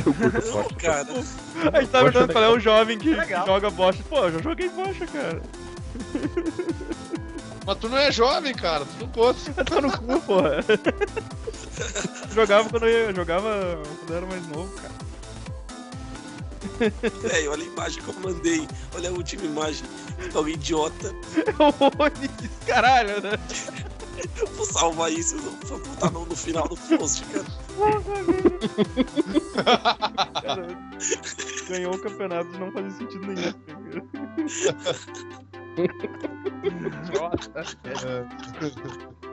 Não, 0.06 0.68
cara. 0.78 1.08
A 1.10 1.82
gente 1.82 1.92
tava 1.92 2.06
Bocha 2.06 2.12
perguntando 2.12 2.34
qual 2.34 2.44
é 2.44 2.50
o 2.50 2.60
jovem 2.60 2.98
que 3.00 3.10
Legal. 3.16 3.46
joga 3.46 3.70
bocha. 3.70 4.04
Pô, 4.10 4.26
eu 4.26 4.32
já 4.34 4.42
joguei 4.42 4.70
bocha, 4.70 5.08
cara. 5.08 5.42
Mas 7.66 7.78
tu 7.80 7.90
não 7.90 7.98
é 7.98 8.12
jovem, 8.12 8.54
cara, 8.54 8.86
tu 8.86 9.06
não 9.06 9.12
gosta. 9.12 9.52
Tá 9.66 9.82
no 9.82 9.92
cu, 9.92 10.22
porra. 10.22 10.64
jogava 12.34 12.70
quando 12.70 12.86
eu, 12.88 13.10
eu 13.10 13.16
jogava 13.16 13.82
quando 14.00 14.10
eu 14.10 14.16
era 14.18 14.26
mais 14.26 14.48
novo, 14.48 14.74
cara. 14.82 14.94
Velho, 17.24 17.52
olha 17.52 17.64
a 17.64 17.66
imagem 17.66 18.02
que 18.04 18.08
eu 18.08 18.16
mandei. 18.22 18.68
Olha 18.96 19.10
a 19.10 19.14
última 19.14 19.44
imagem. 19.44 19.84
Alguém 20.34 20.54
idiota. 20.54 21.14
É 21.36 21.64
o 21.64 21.74
Onix, 22.04 22.32
caralho, 22.66 23.22
né? 23.22 23.32
Vou 24.56 24.66
salvar 24.66 25.12
isso, 25.12 25.38
vou 25.38 25.80
botar 25.80 26.12
no, 26.12 26.26
no 26.26 26.36
final 26.36 26.68
do 26.68 26.76
post, 26.76 27.24
cara. 27.26 27.46
Cara, 30.42 30.68
ganhou 31.70 31.94
o 31.94 32.00
campeonato 32.00 32.50
de 32.52 32.60
não 32.60 32.72
fazer 32.72 32.92
sentido 32.92 33.28
nenhum. 33.28 33.54
Idiota. 36.64 37.64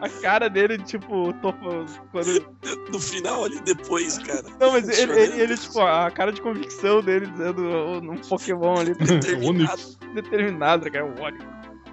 A 0.00 0.08
cara 0.08 0.48
dele, 0.48 0.78
tipo, 0.78 1.32
topa, 1.34 1.86
quando... 2.10 2.48
No 2.90 2.98
final 2.98 3.44
ali 3.44 3.60
depois, 3.60 4.18
cara. 4.18 4.44
Não, 4.58 4.72
mas 4.72 4.88
ele, 4.88 5.12
ele, 5.12 5.40
ele, 5.42 5.56
tipo, 5.56 5.80
a 5.80 6.10
cara 6.10 6.32
de 6.32 6.40
convicção 6.40 7.02
dele 7.02 7.26
dizendo 7.26 7.62
"Oh, 7.68 8.00
num 8.00 8.16
Pokémon 8.16 8.78
ali 8.78 8.94
Determinado. 8.98 9.82
determinado, 10.14 10.90
cara, 10.90 11.04
o 11.04 11.20
Onix. 11.20 11.44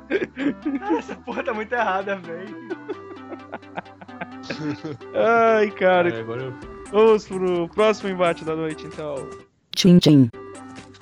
Essa 0.97 1.15
porra 1.15 1.43
tá 1.43 1.53
muito 1.53 1.73
errada, 1.73 2.15
velho. 2.17 2.55
Ai, 5.57 5.71
cara. 5.71 6.09
É, 6.09 6.19
agora 6.19 6.43
eu... 6.43 6.53
Vamos 6.91 7.27
pro 7.27 7.67
próximo 7.69 8.09
embate 8.09 8.45
da 8.45 8.55
noite, 8.55 8.85
então. 8.85 9.15
Tchim 9.75 9.97
tchim. 9.97 10.29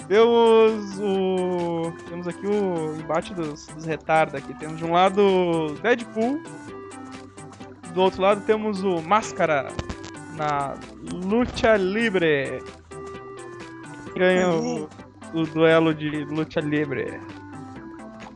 Temos 0.07 0.99
o. 0.99 1.93
Temos 2.09 2.27
aqui 2.27 2.47
o 2.47 2.95
embate 2.99 3.33
dos, 3.33 3.67
dos 3.67 3.85
retarda 3.85 4.37
aqui. 4.37 4.53
Temos 4.55 4.77
de 4.77 4.85
um 4.85 4.91
lado 4.93 5.75
Deadpool. 5.81 6.41
Do 7.93 8.01
outro 8.01 8.21
lado 8.21 8.41
temos 8.45 8.83
o 8.83 9.01
Máscara 9.01 9.67
na 10.35 10.75
Lucha 11.25 11.75
Libre. 11.77 12.63
Ganha 14.15 14.49
o, 14.49 14.89
o 15.33 15.43
duelo 15.45 15.93
de 15.93 16.25
Lucha 16.25 16.59
Libre. 16.59 17.19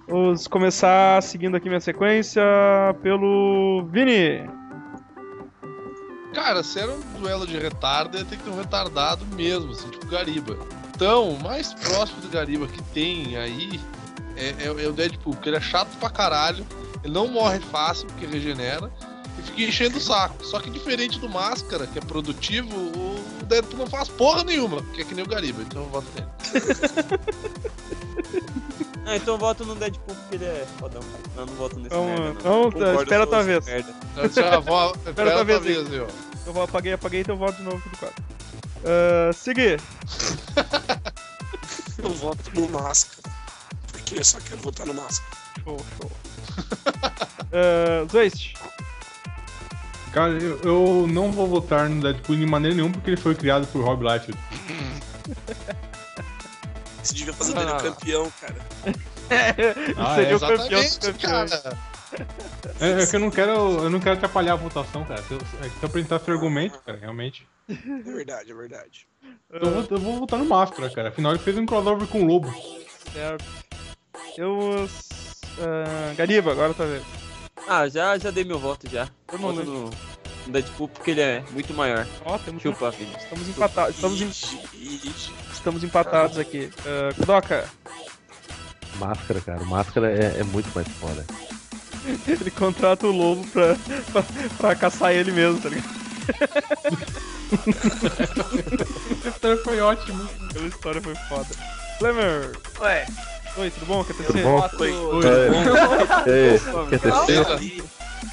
Vamos 0.07 0.47
começar 0.47 1.21
seguindo 1.21 1.57
aqui 1.57 1.67
minha 1.67 1.81
sequência 1.81 2.41
pelo 3.01 3.85
Vini. 3.91 4.49
Cara, 6.33 6.63
se 6.63 6.79
era 6.79 6.91
um 6.91 7.01
duelo 7.19 7.45
de 7.45 7.57
retardo, 7.57 8.17
ia 8.17 8.23
ter 8.23 8.37
que 8.37 8.43
ter 8.43 8.49
um 8.49 8.57
retardado 8.57 9.25
mesmo, 9.35 9.71
assim, 9.71 9.89
tipo 9.89 10.05
Gariba. 10.07 10.57
Então, 10.95 11.29
o 11.31 11.43
mais 11.43 11.73
próximo 11.73 12.21
do 12.21 12.29
Gariba 12.29 12.67
que 12.67 12.81
tem 12.93 13.35
aí 13.35 13.79
é, 14.35 14.49
é- 14.63 14.83
é 14.85 14.87
o 14.87 14.93
Deadpool, 14.93 15.33
porque 15.33 15.49
ele 15.49 15.57
é 15.57 15.61
chato 15.61 15.89
pra 15.99 16.09
caralho, 16.09 16.65
ele 17.03 17.13
não 17.13 17.27
morre 17.27 17.59
fácil 17.59 18.07
porque 18.07 18.25
regenera, 18.25 18.91
e 19.37 19.41
fica 19.41 19.61
enchendo 19.63 19.97
o 19.97 20.01
saco. 20.01 20.45
Só 20.45 20.59
que 20.59 20.69
diferente 20.69 21.19
do 21.19 21.27
Máscara, 21.27 21.85
que 21.87 21.97
é 21.97 22.01
produtivo, 22.01 22.69
o 22.75 23.16
Deadpool 23.47 23.79
não 23.79 23.87
faz 23.87 24.07
porra 24.09 24.43
nenhuma, 24.43 24.83
que 24.93 25.01
é 25.01 25.05
que 25.05 25.15
nem 25.15 25.23
o 25.23 25.27
Gariba, 25.27 25.61
então 25.63 25.81
eu 25.83 25.89
voto 25.89 26.07
nele. 26.15 26.27
Ah, 29.09 29.15
então 29.15 29.35
eu 29.35 29.37
voto 29.37 29.63
no 29.65 29.73
Deadpool 29.73 30.13
porque 30.15 30.35
ele 30.35 30.43
é 30.43 30.67
fodão. 30.77 31.01
Não, 31.35 31.45
não 31.45 31.53
voto 31.55 31.75
nesse 31.77 31.87
Então, 31.87 32.05
merda, 32.07 32.23
não. 32.25 32.31
então, 32.33 32.63
Concordo, 32.71 33.01
espera 33.03 33.23
a 33.23 33.27
tua 33.27 33.41
vez. 33.43 33.65
merda. 33.65 33.95
Então, 34.11 34.25
espera 34.35 34.57
a 34.57 34.61
tua 35.33 35.43
vez 35.45 35.63
vez 35.63 35.91
aí, 35.93 35.99
ó. 36.01 36.07
Eu 36.45 36.51
vou- 36.53 36.63
apaguei, 36.63 36.91
apaguei, 36.91 37.21
então 37.21 37.35
eu 37.35 37.39
volto 37.39 37.55
de 37.55 37.63
novo 37.63 37.89
do 37.89 37.97
quadro. 37.97 38.21
Uh, 38.83 39.33
seguir. 39.33 39.79
Eu 41.97 42.09
voto 42.09 42.51
no 42.53 42.69
Máscara. 42.69 43.33
Porque 43.91 44.19
eu 44.19 44.23
só 44.23 44.37
quero 44.39 44.61
votar 44.61 44.85
no 44.85 44.93
Máscara. 44.93 45.35
Show, 45.63 45.77
show. 45.99 46.11
uh, 47.53 48.07
Zoist. 48.11 48.53
Cara, 50.17 50.33
eu, 50.33 50.59
eu 50.63 51.07
não 51.07 51.31
vou 51.31 51.45
votar 51.45 51.87
no 51.87 52.01
Deadpool 52.01 52.37
de 52.37 52.45
maneira 52.47 52.75
nenhuma 52.75 52.91
porque 52.91 53.11
ele 53.11 53.21
foi 53.21 53.35
criado 53.35 53.67
por 53.67 53.83
Rob 53.83 54.03
Liefeld. 54.03 54.33
Você 57.03 57.13
devia 57.13 57.33
fazer 57.33 57.53
Não, 57.53 57.63
dele 57.63 57.77
o 57.77 57.83
campeão, 57.93 58.33
cara. 58.41 58.55
Ah, 59.95 60.15
seria 60.15 60.31
é, 60.31 60.35
o 60.35 60.39
campeão 60.39 60.81
dos 60.81 60.97
campeões. 60.97 61.51
cara. 61.51 61.77
É, 62.79 63.03
é 63.03 63.05
que 63.05 63.15
eu 63.15 63.19
não 63.19 63.29
quero. 63.29 63.51
Eu 63.51 63.91
não 63.91 63.99
quero 63.99 64.15
atrapalhar 64.15 64.53
a 64.53 64.55
votação, 64.55 65.05
cara. 65.05 65.21
Se 65.21 65.33
eu, 65.33 65.37
é 65.37 65.69
que 65.69 65.77
se 65.77 65.83
eu 65.83 65.87
apresentar 65.87 66.19
seu 66.19 66.33
argumento, 66.33 66.79
cara, 66.79 66.97
realmente. 66.97 67.47
É 67.69 67.75
verdade, 68.11 68.51
é 68.51 68.55
verdade. 68.55 69.07
Eu 69.51 69.69
vou, 69.69 69.87
eu 69.91 69.99
vou 69.99 70.19
votar 70.19 70.39
no 70.39 70.45
Máscara, 70.45 70.89
cara. 70.89 71.09
Afinal 71.09 71.33
ele 71.33 71.43
fez 71.43 71.55
um 71.59 71.65
crossover 71.67 72.07
com 72.07 72.23
o 72.23 72.25
Lobo. 72.25 72.51
Certo. 73.13 73.45
Eu. 74.35 74.57
Uh, 74.57 76.15
Gariba, 76.17 76.53
agora 76.53 76.73
tá 76.73 76.85
vendo. 76.85 77.26
Ah, 77.67 77.87
já, 77.89 78.17
já 78.17 78.31
dei 78.31 78.43
meu 78.43 78.59
voto 78.59 78.89
já. 78.89 79.07
Eu 79.31 79.37
Voto 79.39 79.63
no, 79.63 79.85
no 79.85 79.89
Deadpool 80.47 80.87
porque 80.87 81.11
ele 81.11 81.21
é 81.21 81.43
muito 81.51 81.73
maior. 81.73 82.07
Ó, 82.25 82.37
temos 82.37 82.61
Chupa, 82.63 82.91
filho. 82.91 83.09
Estamos 83.17 83.47
empatados. 83.49 83.95
Estamos, 83.95 84.21
em- 84.21 84.31
estamos 85.53 85.83
empatados 85.83 86.37
aqui. 86.37 86.69
Uh, 86.79 87.13
Kudoka, 87.15 87.67
Máscara, 88.99 89.41
cara. 89.41 89.63
Máscara 89.65 90.11
é, 90.11 90.39
é 90.39 90.43
muito 90.43 90.69
mais 90.73 90.87
foda. 90.87 91.25
ele 92.27 92.49
contrata 92.51 93.05
o 93.05 93.11
lobo 93.11 93.45
pra, 93.49 93.75
pra, 94.11 94.23
pra 94.57 94.75
caçar 94.75 95.11
ele 95.13 95.31
mesmo, 95.31 95.59
tá 95.61 95.69
ligado? 95.69 96.07
Essa 99.19 99.29
história 99.29 99.57
foi 99.63 99.79
ótimo. 99.81 100.27
Aquela 100.49 100.67
história 100.67 101.01
foi 101.01 101.15
foda. 101.29 101.47
Flamer! 101.99 102.57
Ué, 102.79 103.05
Oi, 103.57 103.71
tudo 103.71 103.85
bom? 103.87 104.03
Quer 104.03 104.15
ter 104.15 104.23
Tudo 104.25 104.39
bom? 104.43 104.59
Fala 104.59 104.69
tecer? 107.25 107.47
aí, 107.57 107.83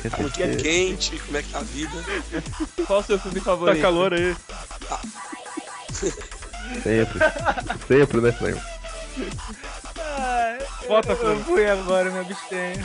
Quer 0.03 0.11
como 0.11 0.31
que 0.31 0.43
é 0.43 0.57
quente, 0.57 1.19
como 1.21 1.37
é 1.39 1.43
que 1.43 1.49
tá 1.51 1.59
a 1.59 1.63
vida. 1.63 1.93
Qual 2.87 3.01
o 3.01 3.03
seu 3.03 3.19
filme 3.19 3.39
Tá 3.41 3.45
favorito? 3.47 3.81
calor 3.81 4.13
aí. 4.13 4.37
Sempre. 6.83 7.21
Sempre, 7.89 8.21
né, 8.21 8.33
Flame? 8.33 8.61
Ai, 10.19 10.59
Bota, 10.89 11.13
eu, 11.13 11.17
eu 11.31 11.45
fui 11.45 11.67
agora, 11.71 12.11
me 12.11 12.19
abstenho. 12.21 12.85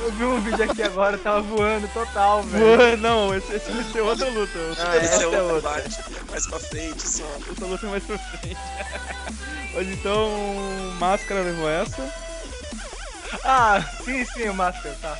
Eu 0.00 0.12
vi 0.12 0.24
um 0.24 0.40
vídeo 0.40 0.64
aqui 0.70 0.82
agora, 0.82 1.16
tava 1.18 1.40
voando 1.42 1.86
total, 1.88 2.42
velho. 2.42 2.76
Boa, 2.76 2.96
não, 2.96 3.34
esse, 3.34 3.52
esse 3.54 3.70
vai 3.70 3.84
ser 3.84 4.00
outra 4.00 4.28
luta. 4.28 4.58
Ah, 4.78 4.96
Esse 4.96 5.22
é 5.22 5.26
outro 5.26 5.54
outra. 5.54 5.70
debate, 5.74 5.98
mais 6.30 6.46
pra 6.46 6.58
frente 6.60 7.08
só. 7.08 7.24
Outra 7.48 7.66
luta 7.66 7.86
mais 7.86 8.02
pra 8.04 8.18
frente. 8.18 8.56
Mas 9.74 9.88
então, 9.88 10.30
Máscara 10.98 11.42
levou 11.42 11.68
essa. 11.70 12.08
Ah, 13.44 13.84
sim, 14.04 14.24
sim, 14.24 14.48
o 14.48 14.54
Máscara, 14.54 14.96
tá. 15.02 15.18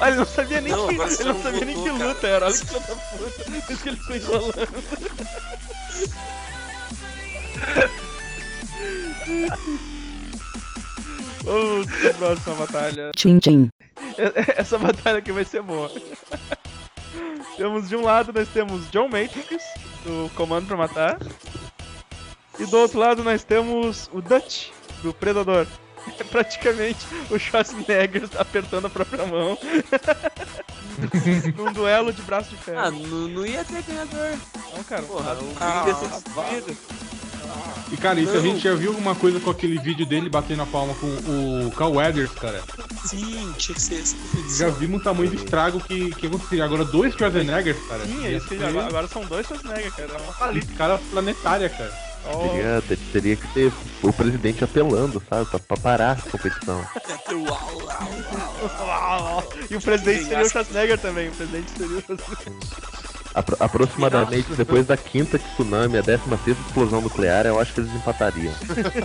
Olha, 0.00 0.08
ele 0.10 0.16
não 0.16 0.26
sabia 0.26 0.60
nem, 0.60 0.72
Não, 0.72 0.88
que, 0.88 0.94
ele 0.94 1.24
não 1.32 1.42
sabia 1.42 1.64
nem 1.64 1.74
que 1.82 1.90
votou, 1.90 1.98
cara. 1.98 2.08
luta 2.08 2.26
era. 2.26 2.46
Olha 2.46 2.54
que 2.54 2.66
filho 2.66 2.80
da 2.80 2.94
puta. 2.96 3.44
Por 3.44 3.72
isso 3.72 3.82
que 3.82 3.88
ele 3.88 3.96
foi 3.98 4.16
enrolando. 4.18 4.68
Vamos 11.44 11.86
pra 11.86 12.14
próxima 12.14 12.54
batalha. 12.56 13.10
Tchim 13.16 13.38
tchim. 13.38 13.68
Essa 14.56 14.78
batalha 14.78 15.18
aqui 15.18 15.32
vai 15.32 15.44
ser 15.44 15.62
boa. 15.62 15.90
temos 17.56 17.88
de 17.88 17.96
um 17.96 18.02
lado 18.02 18.32
nós 18.32 18.48
temos 18.48 18.90
John 18.90 19.08
Matrix, 19.08 19.62
do 20.04 20.30
Comando 20.34 20.66
pra 20.66 20.76
Matar. 20.76 21.18
E 22.58 22.66
do 22.66 22.78
outro 22.78 22.98
lado 22.98 23.22
nós 23.24 23.42
temos 23.44 24.08
o 24.12 24.20
Dutch, 24.22 24.68
do 25.02 25.12
Predador. 25.12 25.66
É 26.18 26.24
praticamente 26.24 26.98
o 27.30 27.38
Schwarzenegger 27.38 28.28
apertando 28.38 28.86
a 28.86 28.90
própria 28.90 29.24
mão. 29.26 29.56
Num 31.56 31.72
duelo 31.72 32.12
de 32.12 32.22
braço 32.22 32.50
de 32.50 32.56
ferro. 32.56 32.78
Ah, 32.78 32.90
não, 32.90 33.28
não 33.28 33.46
ia 33.46 33.64
ter 33.64 33.82
ganhador. 33.82 34.38
não, 34.76 34.84
cara. 34.84 35.02
Porra, 35.02 35.36
Ah, 35.60 35.84
ia 35.88 35.94
ser 35.94 36.08
destruído. 36.08 36.76
E 37.92 37.96
cara, 37.96 38.18
isso 38.18 38.32
a 38.32 38.36
Não. 38.36 38.42
gente 38.42 38.60
já 38.60 38.74
viu 38.74 38.90
alguma 38.90 39.14
coisa 39.14 39.38
com 39.38 39.50
aquele 39.50 39.78
vídeo 39.78 40.04
dele 40.06 40.28
batendo 40.28 40.62
a 40.62 40.66
palma 40.66 40.94
com 40.94 41.06
o 41.06 41.70
Cal 41.76 41.92
Weathers, 41.92 42.30
cara. 42.32 42.60
Sim, 43.04 43.54
tinha 43.56 43.74
que 43.74 43.80
ser 43.82 44.00
essa 44.00 44.16
Já 44.58 44.68
vimos 44.70 45.00
o 45.00 45.04
tamanho 45.04 45.30
do 45.30 45.36
estrago 45.36 45.78
que, 45.80 46.10
que 46.14 46.26
aconteceria. 46.26 46.64
Agora 46.64 46.84
dois 46.84 47.14
Schwarzeneggers, 47.14 47.76
cara. 47.86 48.04
Sim, 48.06 48.26
é 48.26 48.40
que 48.40 48.48
ser 48.48 48.64
agora, 48.64 48.86
agora 48.86 49.06
são 49.08 49.24
dois 49.26 49.46
Schwarzenegger, 49.46 49.92
cara. 49.92 50.08
É 50.12 50.16
uma 50.16 50.50
uma 50.50 50.58
escala 50.58 51.00
planetária, 51.10 51.68
cara. 51.68 51.92
Ó, 52.26 52.48
Teria, 52.48 52.82
te- 52.88 52.96
teria 53.12 53.36
que 53.36 53.46
ter 53.48 53.72
o 54.02 54.10
presidente 54.10 54.64
apelando, 54.64 55.22
sabe? 55.28 55.44
Pra, 55.50 55.58
pra 55.58 55.76
parar 55.76 56.12
a 56.12 56.30
competição. 56.30 56.82
E 59.70 59.76
o 59.76 59.80
presidente 59.80 60.24
seria 60.24 60.44
o 60.44 60.48
Schwarzenegger 60.48 60.98
também. 60.98 61.28
O 61.28 61.32
presidente 61.32 61.70
seria 61.76 61.96
o 61.98 62.00
Schwarzenegger. 62.00 62.93
Apro- 63.34 63.56
aproximadamente 63.58 64.52
depois 64.54 64.86
da 64.86 64.96
quinta 64.96 65.38
tsunami, 65.38 65.98
a 65.98 66.02
décima 66.02 66.38
sexta 66.44 66.62
explosão 66.66 67.00
nuclear, 67.00 67.46
eu 67.46 67.58
acho 67.58 67.72
que 67.74 67.80
eles 67.80 67.92
empatariam. 67.92 68.54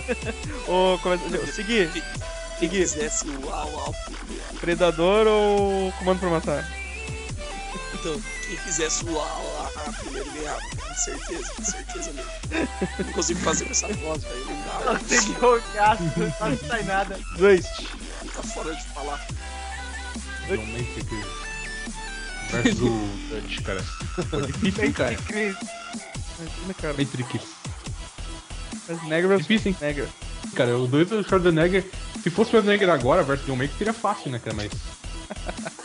Ô, 0.68 0.96
come- 1.02 1.18
seguir. 1.52 1.90
Quem 2.60 2.68
Seguir. 2.68 2.82
quisesse 2.82 3.26
o 3.28 3.50
au, 3.50 3.80
au. 3.86 3.94
Predador 4.60 5.26
ou 5.26 5.90
Comando 5.98 6.20
pra 6.20 6.28
Matar? 6.30 6.68
Então, 7.94 8.20
quem 8.46 8.56
fizesse 8.58 9.04
o 9.06 9.18
au, 9.18 9.72
au, 9.86 9.92
primeiro 9.94 10.30
ganhava. 10.32 10.60
Com 10.60 10.94
certeza, 10.94 11.52
com 11.56 11.64
certeza 11.64 12.12
mesmo. 12.12 12.30
Não 13.04 13.12
consigo 13.12 13.40
fazer 13.40 13.64
com 13.64 13.70
essa 13.72 13.88
voz, 13.88 14.22
velho. 14.22 14.44
Não 14.46 14.62
dá. 14.84 14.92
Nossa, 14.92 15.04
que 15.26 15.32
roucaço, 15.40 16.02
não 16.40 16.68
sai 16.68 16.82
nada. 16.84 17.18
Dois. 17.36 17.66
Tá 17.66 18.42
fora 18.42 18.74
de 18.74 18.84
falar. 18.90 19.26
John 20.48 20.66
Matrix 20.66 21.39
versus 22.50 22.80
o 22.80 22.90
Dutch, 23.28 23.62
cara. 23.62 23.80
Pô, 24.30 24.40
difícil, 24.40 24.84
hein, 24.84 24.92
cara. 24.92 25.12
Imagina, 25.12 26.74
cara. 26.80 26.94
Matrix. 26.98 27.60
Schwarzenegger 28.86 29.28
versus 29.28 29.46
Difícil, 29.46 29.70
hein? 29.70 29.76
Schwarzenegger. 29.78 30.08
Cara, 30.54 30.78
o 30.78 30.86
dois 30.86 31.08
do 31.08 31.22
Schwarzenegger. 31.22 31.84
Se 32.22 32.30
fosse 32.30 32.48
o 32.48 32.52
Schwarzenegger 32.52 32.90
agora 32.90 33.22
versus 33.22 33.46
John 33.46 33.56
Matrix, 33.56 33.78
seria 33.78 33.92
fácil, 33.92 34.30
né, 34.30 34.38
cara? 34.38 34.56
Mas. 34.56 34.70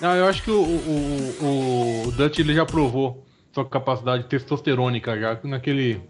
Não, 0.00 0.14
eu 0.14 0.26
acho 0.26 0.42
que 0.44 0.50
o, 0.50 0.60
o, 0.60 1.34
o, 1.40 2.08
o 2.08 2.12
Dutch 2.12 2.38
ele 2.38 2.54
já 2.54 2.64
provou 2.64 3.26
sua 3.52 3.64
capacidade 3.64 4.24
testosterônica 4.24 5.18
já 5.18 5.38
naquele. 5.44 6.00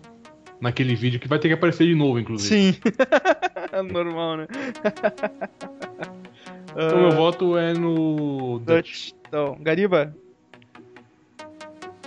Naquele 0.60 0.96
vídeo 0.96 1.20
que 1.20 1.28
vai 1.28 1.38
ter 1.38 1.46
que 1.46 1.54
aparecer 1.54 1.86
de 1.86 1.94
novo, 1.94 2.18
inclusive. 2.18 2.72
Sim. 2.72 2.80
Normal, 3.92 4.38
né? 4.38 4.46
Então 6.80 6.98
meu 7.00 7.08
Ah, 7.08 7.14
voto 7.14 7.56
é 7.58 7.72
no 7.72 8.60
Dutch. 8.60 9.10
Dutch. 9.10 9.12
Então, 9.26 9.56
Gariba. 9.60 10.14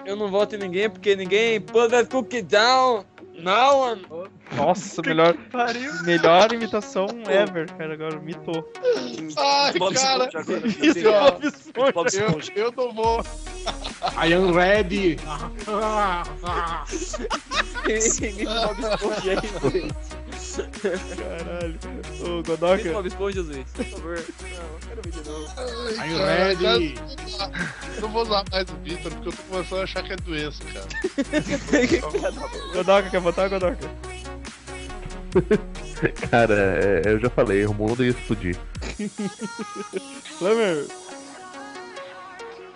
Eu 0.05 0.15
não 0.15 0.29
voto 0.29 0.55
em 0.55 0.59
ninguém 0.59 0.89
porque 0.89 1.13
ninguém 1.15 1.59
put 1.59 1.89
that 1.89 2.09
cookie 2.09 2.41
down. 2.41 3.03
Now 3.33 3.91
one. 3.91 4.01
Nossa, 4.55 5.01
melhor, 5.01 5.35
melhor 6.03 6.53
imitação 6.53 7.07
ever, 7.27 7.69
cara. 7.73 7.93
Agora 7.93 8.19
mitou. 8.19 8.69
Ai, 9.37 9.73
Bob 9.77 9.93
cara. 9.95 10.29
Agora. 10.33 10.67
Isso, 10.67 11.01
Bob 11.03 11.45
Esponja. 11.47 11.91
Bob 11.93 12.07
Eu, 12.55 12.65
eu 12.65 12.71
não 12.75 12.93
vou. 12.93 13.21
I 14.23 14.33
am 14.33 14.51
ready! 14.53 15.17
Ninguém 18.21 18.45
Bob 18.45 18.79
Esponja 18.79 19.31
aí, 19.31 19.39
Luiz. 19.63 19.91
Caralho. 20.57 21.79
Ô, 22.21 22.43
Godoka. 22.43 22.91
Bob 22.91 23.07
Esponja, 23.07 23.41
Luiz. 23.41 23.65
Por 23.73 23.85
favor. 23.85 24.17
Não, 24.17 24.79
quero 24.87 25.01
ver 25.03 25.11
de 25.11 25.29
novo. 25.29 25.53
Ai, 25.97 26.09
I'm 26.09 26.17
cara, 26.17 26.43
ready! 26.45 26.95
Eu 27.95 28.01
não 28.01 28.09
vou 28.09 28.21
usar 28.23 28.43
mais 28.51 28.69
o 28.69 28.75
Victor 28.83 29.11
porque 29.13 29.29
eu 29.29 29.33
tô 29.33 29.43
começando 29.49 29.79
a 29.79 29.83
achar 29.83 30.03
que 30.03 30.13
é 30.13 30.15
doença, 30.17 30.63
cara. 30.73 30.87
Godoka, 32.73 33.09
quer 33.09 33.19
votar, 33.21 33.49
Godoka? 33.49 33.89
Cara, 36.29 36.53
é- 36.55 37.01
eu 37.05 37.19
já 37.19 37.29
falei, 37.29 37.65
o 37.65 37.73
mundo 37.73 38.03
ia 38.03 38.09
explodir. 38.11 38.57
Flamer. 40.37 40.85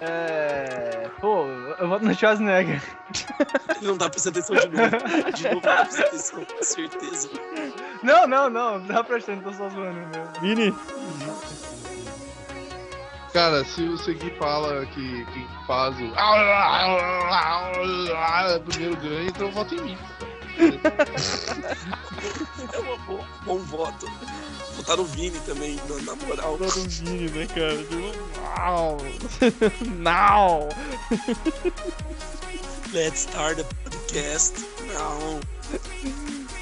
É. 0.08 1.10
Pô, 1.20 1.48
eu 1.80 1.88
voto 1.88 2.06
no 2.06 2.14
Schwarzenegger. 2.14 2.82
Não 3.82 3.98
tá 3.98 4.10
prestando 4.10 4.40
atenção 4.40 4.56
de 4.56 4.68
novo. 4.68 5.32
De 5.32 5.44
novo, 5.44 5.56
não 5.56 5.62
tá 5.62 5.86
prestando 5.86 6.08
atenção, 6.08 6.46
com 6.46 6.64
certeza. 6.64 7.30
Não, 8.04 8.28
não, 8.28 8.50
não, 8.50 8.80
não 8.80 8.88
dá 8.88 9.04
prestando, 9.04 9.44
tô 9.44 9.54
só 9.54 9.70
zoando 9.70 10.00
mesmo. 10.08 10.32
Vini. 10.42 10.76
Cara, 13.34 13.66
se 13.66 13.84
o 13.84 13.98
Segui 13.98 14.32
fala 14.38 14.86
que 14.88 15.26
quem 15.26 15.48
faz 15.68 15.96
o. 16.00 16.14
Primeiro 18.66 18.96
ganha, 18.98 19.28
então 19.28 19.48
eu 19.48 19.54
voto 19.54 19.76
em 19.76 19.82
mim. 19.82 19.98
É 22.74 22.80
um 22.80 22.98
bom, 23.00 23.26
bom 23.44 23.58
voto. 23.60 24.08
Votar 24.76 24.98
no 24.98 25.06
Vini 25.06 25.40
também, 25.42 25.80
na, 25.88 25.96
na 26.02 26.16
moral. 26.16 26.58
Todo 26.58 26.80
um 26.80 26.88
Vini, 26.88 27.30
né, 27.32 27.48
cara? 27.48 27.78
Tipo, 27.78 27.96
Uau. 28.60 28.98
Now. 29.98 30.70
Let's 32.94 33.22
start 33.22 33.58
the 33.58 33.66
podcast 33.84 34.64
now. 34.88 35.40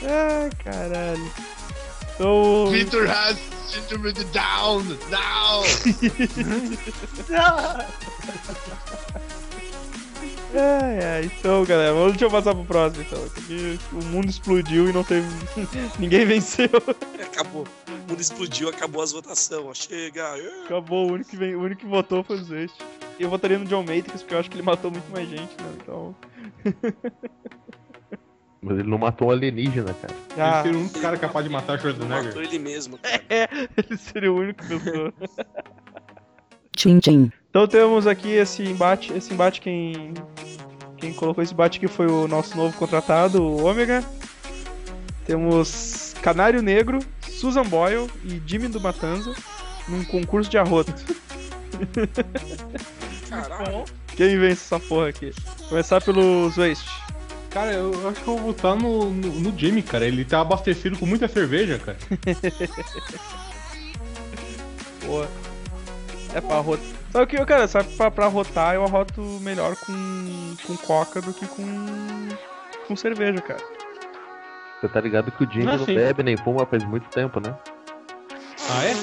Ai, 0.02 0.50
caralho. 0.64 1.32
Então. 2.16 2.68
Victor 2.72 3.06
has 3.08 3.38
syndrome 3.68 4.14
down 4.32 4.98
now! 5.10 5.64
É, 10.54 11.22
é, 11.22 11.26
então, 11.26 11.66
galera, 11.66 11.94
vamos- 11.94 12.12
deixa 12.12 12.26
eu 12.26 12.30
passar 12.32 12.54
pro 12.54 12.64
próximo, 12.66 13.04
então. 13.04 13.20
O 14.00 14.04
mundo 14.06 14.30
explodiu 14.30 14.88
e 14.90 14.94
não 14.94 15.04
teve. 15.04 15.26
Ninguém 15.98 16.26
venceu. 16.26 16.70
Acabou. 17.24 17.66
O 17.88 18.10
mundo 18.12 18.20
explodiu, 18.22 18.70
acabou 18.70 19.02
as 19.02 19.12
votações. 19.12 19.78
Chega. 19.80 20.36
Acabou, 20.66 21.10
o 21.10 21.14
único 21.14 21.30
que, 21.32 21.38
vem- 21.38 21.56
o 21.56 21.62
único 21.62 21.82
que 21.82 21.88
votou 21.88 22.24
foi 22.24 22.38
o 22.38 22.44
Zest. 22.44 22.76
Eu 23.20 23.30
votaria 23.30 23.58
no 23.58 23.66
John 23.66 23.82
Matrix, 23.82 24.22
porque 24.22 24.34
eu 24.36 24.40
acho 24.40 24.50
que 24.50 24.56
ele 24.56 24.64
matou 24.64 24.92
muito 24.92 25.10
mais 25.12 25.28
gente, 25.28 25.56
né? 25.60 25.70
Então. 25.82 26.16
Mas 28.62 28.80
ele 28.80 28.88
não 28.90 28.98
matou 28.98 29.28
um 29.28 29.32
alienígena, 29.32 29.94
cara. 29.94 30.14
Ah, 30.38 30.64
Ele 30.66 30.88
ser 30.88 30.98
um 30.98 31.02
cara 31.02 31.18
capaz 31.18 31.46
de 31.46 31.52
matar 31.52 31.74
Matou 31.78 31.92
Schwarzenegger. 31.92 32.38
ele 32.44 32.60
mesmo. 32.60 32.98
é, 33.30 33.50
ele 33.76 33.98
seria 33.98 34.32
o 34.32 34.38
único 34.38 34.64
pessoa. 34.66 35.14
Tchim 36.76 37.00
tchim. 37.00 37.32
Então 37.54 37.68
temos 37.68 38.08
aqui 38.08 38.32
esse 38.32 38.64
embate. 38.64 39.14
Esse 39.14 39.32
embate 39.32 39.62
quem. 39.62 40.16
Quem 40.98 41.14
colocou 41.14 41.44
esse 41.44 41.54
embate 41.54 41.78
aqui 41.78 41.88
foi 41.88 42.08
o 42.08 42.28
nosso 42.28 42.58
novo 42.58 42.76
contratado, 42.76 43.44
o 43.44 43.64
Ômega. 43.64 44.04
Temos 45.28 46.16
Canário 46.24 46.64
Negro, 46.64 46.98
Susan 47.22 47.62
Boyle 47.62 48.10
e 48.26 48.42
Jimmy 48.44 48.70
do 48.70 48.82
Matanza 48.82 49.36
num 49.88 50.04
concurso 50.04 50.50
de 50.50 50.58
arroto. 50.58 50.92
Caralho. 53.30 53.86
Quem 54.16 54.40
vence 54.40 54.54
essa 54.54 54.80
porra 54.80 55.10
aqui? 55.10 55.32
Começar 55.70 56.02
pelo 56.02 56.50
Waste. 56.50 56.90
Cara, 57.52 57.72
eu 57.72 58.10
acho 58.10 58.20
que 58.20 58.28
eu 58.28 58.36
vou 58.36 58.48
votar 58.48 58.76
no, 58.76 59.12
no, 59.12 59.40
no 59.42 59.60
Jimmy, 59.60 59.84
cara. 59.84 60.08
Ele 60.08 60.26
tá 60.26 60.42
abastecido 60.42 60.98
com 60.98 61.06
muita 61.06 61.28
cerveja, 61.28 61.78
cara. 61.78 62.00
Boa. 65.06 65.30
É 66.34 66.42
pra 66.42 66.58
arrotar. 66.58 66.86
Sabe 67.12 67.24
o 67.26 67.28
que, 67.28 67.46
cara? 67.46 67.68
Sabe 67.68 67.96
pra, 67.96 68.10
pra 68.12 68.26
arrotar 68.26 68.74
eu 68.76 68.84
arroto 68.84 69.22
melhor 69.42 69.76
com, 69.76 70.56
com 70.66 70.78
coca 70.78 71.22
do 71.22 71.34
que 71.34 71.46
com. 71.48 72.30
com 72.88 72.96
cerveja, 72.96 73.40
cara. 73.42 73.62
Você 74.82 74.88
tá 74.90 75.00
ligado 75.00 75.32
que 75.32 75.44
o 75.44 75.50
Jimmy 75.52 75.68
Ah, 75.70 75.78
não 75.78 75.86
sim. 75.86 75.96
bebe 75.96 76.24
nem 76.24 76.36
fuma 76.38 76.66
faz 76.66 76.84
muito 76.84 77.08
tempo, 77.10 77.40
né? 77.40 77.56
Ah, 78.70 78.86
é? 78.86 78.94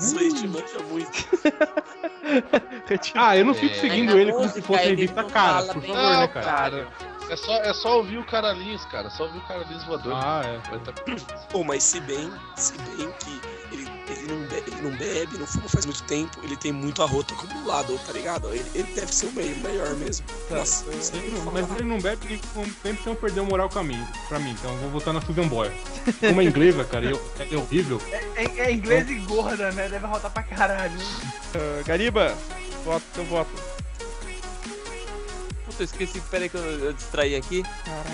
Switch 0.00 0.42
manja 0.44 0.78
muito. 0.90 1.26
Ah, 3.14 3.36
eu 3.36 3.44
não 3.44 3.54
fico 3.54 3.74
É. 3.74 3.78
seguindo 3.78 4.18
ele 4.18 4.32
como 4.32 4.48
se 4.48 4.60
fosse 4.60 4.82
revista 4.84 5.22
cara, 5.24 5.66
por 5.66 5.80
favor, 5.80 5.96
né, 5.96 6.02
Não, 6.20 6.28
cara? 6.28 6.44
cara. 6.44 6.88
É 7.30 7.36
só, 7.36 7.52
é 7.58 7.72
só 7.72 7.96
ouvir 7.98 8.18
o 8.18 8.24
Caralhinhos, 8.24 8.84
cara. 8.86 9.08
Só 9.10 9.24
ouvir 9.24 9.38
o 9.38 9.46
Caralhinhos 9.46 9.84
voador. 9.84 10.12
Ah, 10.14 10.42
é. 10.44 10.78
Tá... 10.78 10.92
Pô, 11.50 11.62
mas 11.64 11.82
se 11.84 12.00
bem, 12.00 12.30
se 12.56 12.72
bem 12.78 13.08
que 13.20 13.40
ele, 14.08 14.32
não 14.32 14.46
bebe, 14.46 14.70
ele 14.70 14.82
não 14.82 14.96
bebe, 14.96 15.38
não 15.38 15.46
fuma 15.46 15.68
faz 15.68 15.84
muito 15.84 16.02
tempo, 16.04 16.38
ele 16.42 16.56
tem 16.56 16.72
muito 16.72 17.02
arroto 17.02 17.34
acumulado, 17.34 17.98
tá 18.06 18.12
ligado? 18.12 18.52
Ele, 18.52 18.64
ele 18.74 18.92
deve 18.94 19.14
ser 19.14 19.26
o 19.26 19.32
meio, 19.32 19.56
melhor 19.58 19.94
mesmo. 19.94 20.26
Nossa, 20.50 20.84
não 20.90 21.02
sei 21.02 21.20
o 21.20 21.22
que 21.22 21.30
Não. 21.30 21.52
Mas 21.52 21.70
ele 21.72 21.84
não 21.84 22.00
bebe 22.00 22.26
nem 22.28 22.38
com 22.38 22.62
tempo 22.64 23.00
então 23.00 23.14
perdeu 23.14 23.44
moral 23.44 23.68
com 23.68 23.78
a 23.78 23.84
mim, 23.84 24.06
pra 24.28 24.38
mim. 24.38 24.50
Então 24.50 24.72
eu 24.72 24.78
vou 24.78 24.90
votar 24.90 25.12
na 25.12 25.20
Susan 25.20 25.48
Boyle. 25.48 25.74
Uma 26.30 26.44
inglesa, 26.44 26.84
cara, 26.84 27.04
eu, 27.04 27.20
é 27.38 27.56
horrível. 27.56 28.00
É, 28.36 28.44
é 28.44 28.72
inglês 28.72 29.08
e 29.10 29.14
gorda, 29.20 29.72
né? 29.72 29.88
Deve 29.88 30.06
rotar 30.06 30.30
pra 30.30 30.42
caralho. 30.42 30.98
Ah, 31.54 31.82
Gariba, 31.84 32.36
voto, 32.84 33.04
teu 33.14 33.24
voto. 33.24 33.50
Puta, 35.64 35.82
eu 35.82 35.84
esqueci, 35.84 36.20
peraí 36.30 36.48
que 36.48 36.56
eu, 36.56 36.62
eu 36.62 36.92
distraí 36.92 37.34
aqui. 37.34 37.64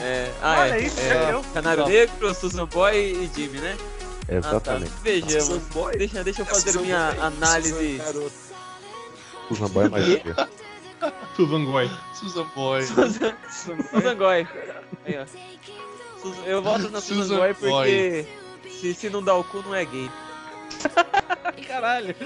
É, 0.01 0.33
ah, 0.41 0.61
Olha 0.61 0.77
é. 0.79 0.81
isso, 0.83 1.01
é, 1.01 1.09
já 1.09 1.25
deu. 1.27 1.45
Canário 1.53 1.85
Tá. 1.85 1.89
Negro, 1.91 2.35
Susan 2.35 2.67
Boy 2.67 2.97
e 2.97 3.31
Jimmy, 3.35 3.59
né? 3.59 3.77
Ah, 4.23 4.27
tá. 4.27 4.35
Exatamente. 4.37 4.93
Vejamos. 5.03 5.59
Boy? 5.75 5.97
Deixa, 5.97 6.25
deixa 6.25 6.43
eu 6.43 6.47
fazer 6.47 6.79
minha 6.81 7.13
Boy, 7.13 7.21
análise. 7.25 8.01
Susan 9.49 9.69
Boy 9.69 9.87
é 9.87 9.89
mais. 9.89 10.05
Susan 11.37 11.65
Goy. 11.65 11.91
Susan 12.15 12.45
Boy. 12.55 12.83
Susan, 12.87 13.37
Susan 13.91 14.17
Goy. 14.17 14.47
Aí, 15.05 15.19
ó. 15.19 15.27
Susan- 16.21 16.43
eu 16.47 16.63
voto 16.63 16.89
na 16.91 17.01
Susan, 17.01 17.23
Susan 17.25 17.37
Goy 17.37 17.55
Boy. 17.55 18.25
porque 18.25 18.27
se, 18.71 18.95
se 18.95 19.11
não 19.11 19.23
dá 19.23 19.35
o 19.35 19.43
cu, 19.45 19.63
não 19.63 19.75
é 19.75 19.85
gay. 19.85 20.11
Caralho. 21.67 22.15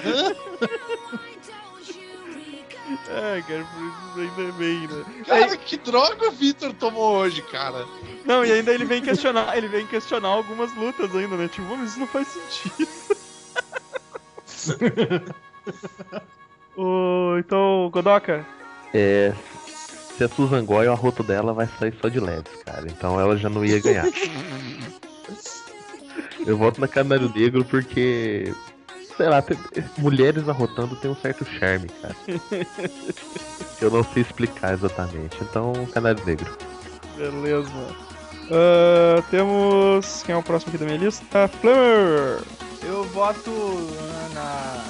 É, 3.08 3.42
cara, 3.42 3.64
por 3.64 3.84
isso 3.84 4.38
ainda 4.38 4.52
bem, 4.52 4.86
né? 4.86 5.04
Cara, 5.26 5.56
que 5.56 5.76
droga 5.76 6.28
o 6.28 6.32
Victor 6.32 6.72
tomou 6.74 7.16
hoje, 7.16 7.42
cara. 7.42 7.84
Não, 8.24 8.44
e 8.44 8.52
ainda 8.52 8.72
ele 8.72 8.84
vem 8.84 9.02
questionar, 9.02 9.56
ele 9.56 9.68
vem 9.68 9.86
questionar 9.86 10.28
algumas 10.28 10.74
lutas 10.74 11.14
ainda, 11.14 11.36
né? 11.36 11.48
Tipo, 11.48 11.76
mas 11.76 11.90
isso 11.90 12.00
não 12.00 12.06
faz 12.06 12.28
sentido. 12.28 12.88
Ô, 16.76 17.36
então, 17.38 17.88
Godoka, 17.92 18.46
É. 18.92 19.32
Se 20.16 20.24
a 20.24 20.28
Susan 20.28 20.64
Goy, 20.64 20.86
o 20.86 20.92
arroto 20.92 21.22
dela 21.22 21.52
vai 21.52 21.68
sair 21.78 21.94
só 22.00 22.08
de 22.08 22.18
leves, 22.18 22.62
cara. 22.64 22.86
Então 22.88 23.20
ela 23.20 23.36
já 23.36 23.50
não 23.50 23.64
ia 23.64 23.80
ganhar. 23.80 24.06
Eu 26.46 26.56
voto 26.56 26.80
na 26.80 26.88
Canário 26.88 27.30
Negro 27.34 27.64
porque. 27.64 28.54
Sei 29.16 29.28
lá, 29.28 29.40
tem- 29.40 29.58
mulheres 29.98 30.48
arrotando 30.48 30.94
tem 30.96 31.10
um 31.10 31.16
certo 31.16 31.44
charme, 31.58 31.88
cara. 32.02 32.14
Eu 33.80 33.90
não 33.90 34.02
sei 34.04 34.22
explicar 34.22 34.74
exatamente. 34.74 35.36
Então, 35.42 35.72
Canário 35.92 36.24
Negro. 36.24 36.50
beleza. 37.16 37.70
Ah, 38.50 39.22
temos. 39.30 40.22
Quem 40.24 40.34
é 40.34 40.38
o 40.38 40.42
próximo 40.42 40.70
aqui 40.70 40.78
da 40.78 40.86
minha 40.86 40.98
lista? 40.98 41.48
Flamer! 41.60 42.40
Eu 42.82 43.04
voto 43.04 43.50
na, 44.32 44.84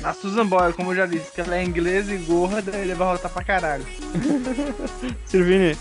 na 0.00 0.14
Susan 0.14 0.46
Boyle, 0.46 0.72
como 0.74 0.92
eu 0.92 0.96
já 0.96 1.06
disse, 1.06 1.32
que 1.32 1.40
ela 1.40 1.56
é 1.56 1.64
inglesa 1.64 2.14
e 2.14 2.18
gorda 2.18 2.76
e 2.76 2.80
ele 2.82 2.94
vai 2.94 3.08
rotar 3.08 3.30
pra 3.30 3.42
caralho. 3.42 3.84
Servini. 5.26 5.76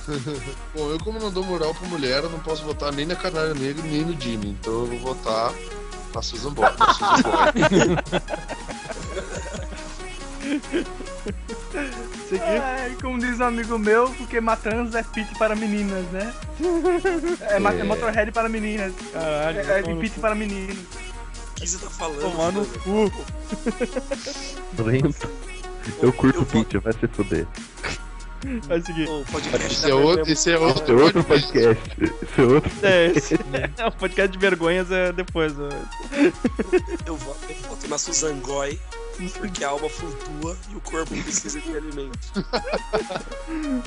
Bom, 0.75 0.89
eu 0.89 0.97
como 0.99 1.19
não 1.19 1.29
dou 1.31 1.43
moral 1.45 1.73
pra 1.75 1.87
mulher, 1.87 2.23
eu 2.23 2.29
não 2.29 2.39
posso 2.39 2.63
votar 2.63 2.91
nem 2.91 3.05
na 3.05 3.15
Canário 3.15 3.53
Negro, 3.55 3.83
nem 3.85 4.03
no 4.03 4.19
Jimmy. 4.19 4.57
Então 4.59 4.73
eu 4.73 4.85
vou 4.87 4.99
votar 5.13 5.53
na 6.13 6.21
Susan 6.21 6.51
Boy. 6.53 6.65
Na 6.79 6.93
Susan 6.93 7.21
Boy. 7.21 7.97
É, 12.39 12.95
como 13.01 13.19
diz 13.19 13.39
um 13.39 13.43
amigo 13.45 13.77
meu, 13.77 14.09
porque 14.11 14.39
Matanza 14.39 14.99
é 14.99 15.03
pit 15.03 15.37
para 15.37 15.55
meninas, 15.55 16.05
né? 16.11 16.33
É, 17.41 17.59
ma- 17.59 17.73
é 17.73 17.83
Motorhead 17.83 18.31
para 18.31 18.47
meninas. 18.49 18.93
Caralho, 19.11 19.59
É, 19.59 19.79
é 19.79 19.95
pit 19.95 20.19
para 20.19 20.33
meninos. 20.35 20.77
O 20.77 21.53
que 21.55 21.67
você 21.67 21.77
tá 21.77 21.89
falando? 21.91 22.21
No 22.55 22.65
Fernando? 22.65 23.13
cu. 24.75 24.83
Lento. 24.83 25.29
Eu 26.01 26.13
curto 26.13 26.39
Eu 26.39 26.45
vou- 26.45 26.63
Pitch, 26.63 26.81
vai 26.81 26.93
se 26.93 27.07
fuder. 27.07 27.47
Vai 28.67 28.81
seguir. 28.81 29.07
O 29.07 29.23
podcast 29.31 29.71
Esse 29.71 29.89
é 29.89 29.93
outro, 29.93 30.31
esse 30.31 30.51
é 30.51 30.57
outro, 30.57 30.83
Esse 30.83 30.91
é 30.91 31.03
outro 31.03 31.23
podcast. 31.23 31.91
Esse 32.01 32.41
é 32.41 32.43
outro. 32.43 32.71
É, 32.83 33.05
esse. 33.07 33.35
É, 33.77 33.85
o 33.85 33.91
podcast 33.91 34.31
de 34.31 34.37
vergonhas 34.39 34.91
é 34.91 35.11
depois. 35.11 35.53
ó. 35.59 35.69
Eu 37.05 37.15
voto, 37.15 37.39
eu 37.49 37.69
voto 37.69 37.87
na 37.87 37.97
Susan 37.97 38.39
Goy, 38.39 38.79
porque 39.37 39.63
a 39.63 39.69
alma 39.69 39.89
flutua 39.89 40.57
e 40.71 40.75
o 40.75 40.81
corpo 40.81 41.09
precisa 41.23 41.59
de 41.59 41.75
alimento. 41.77 42.19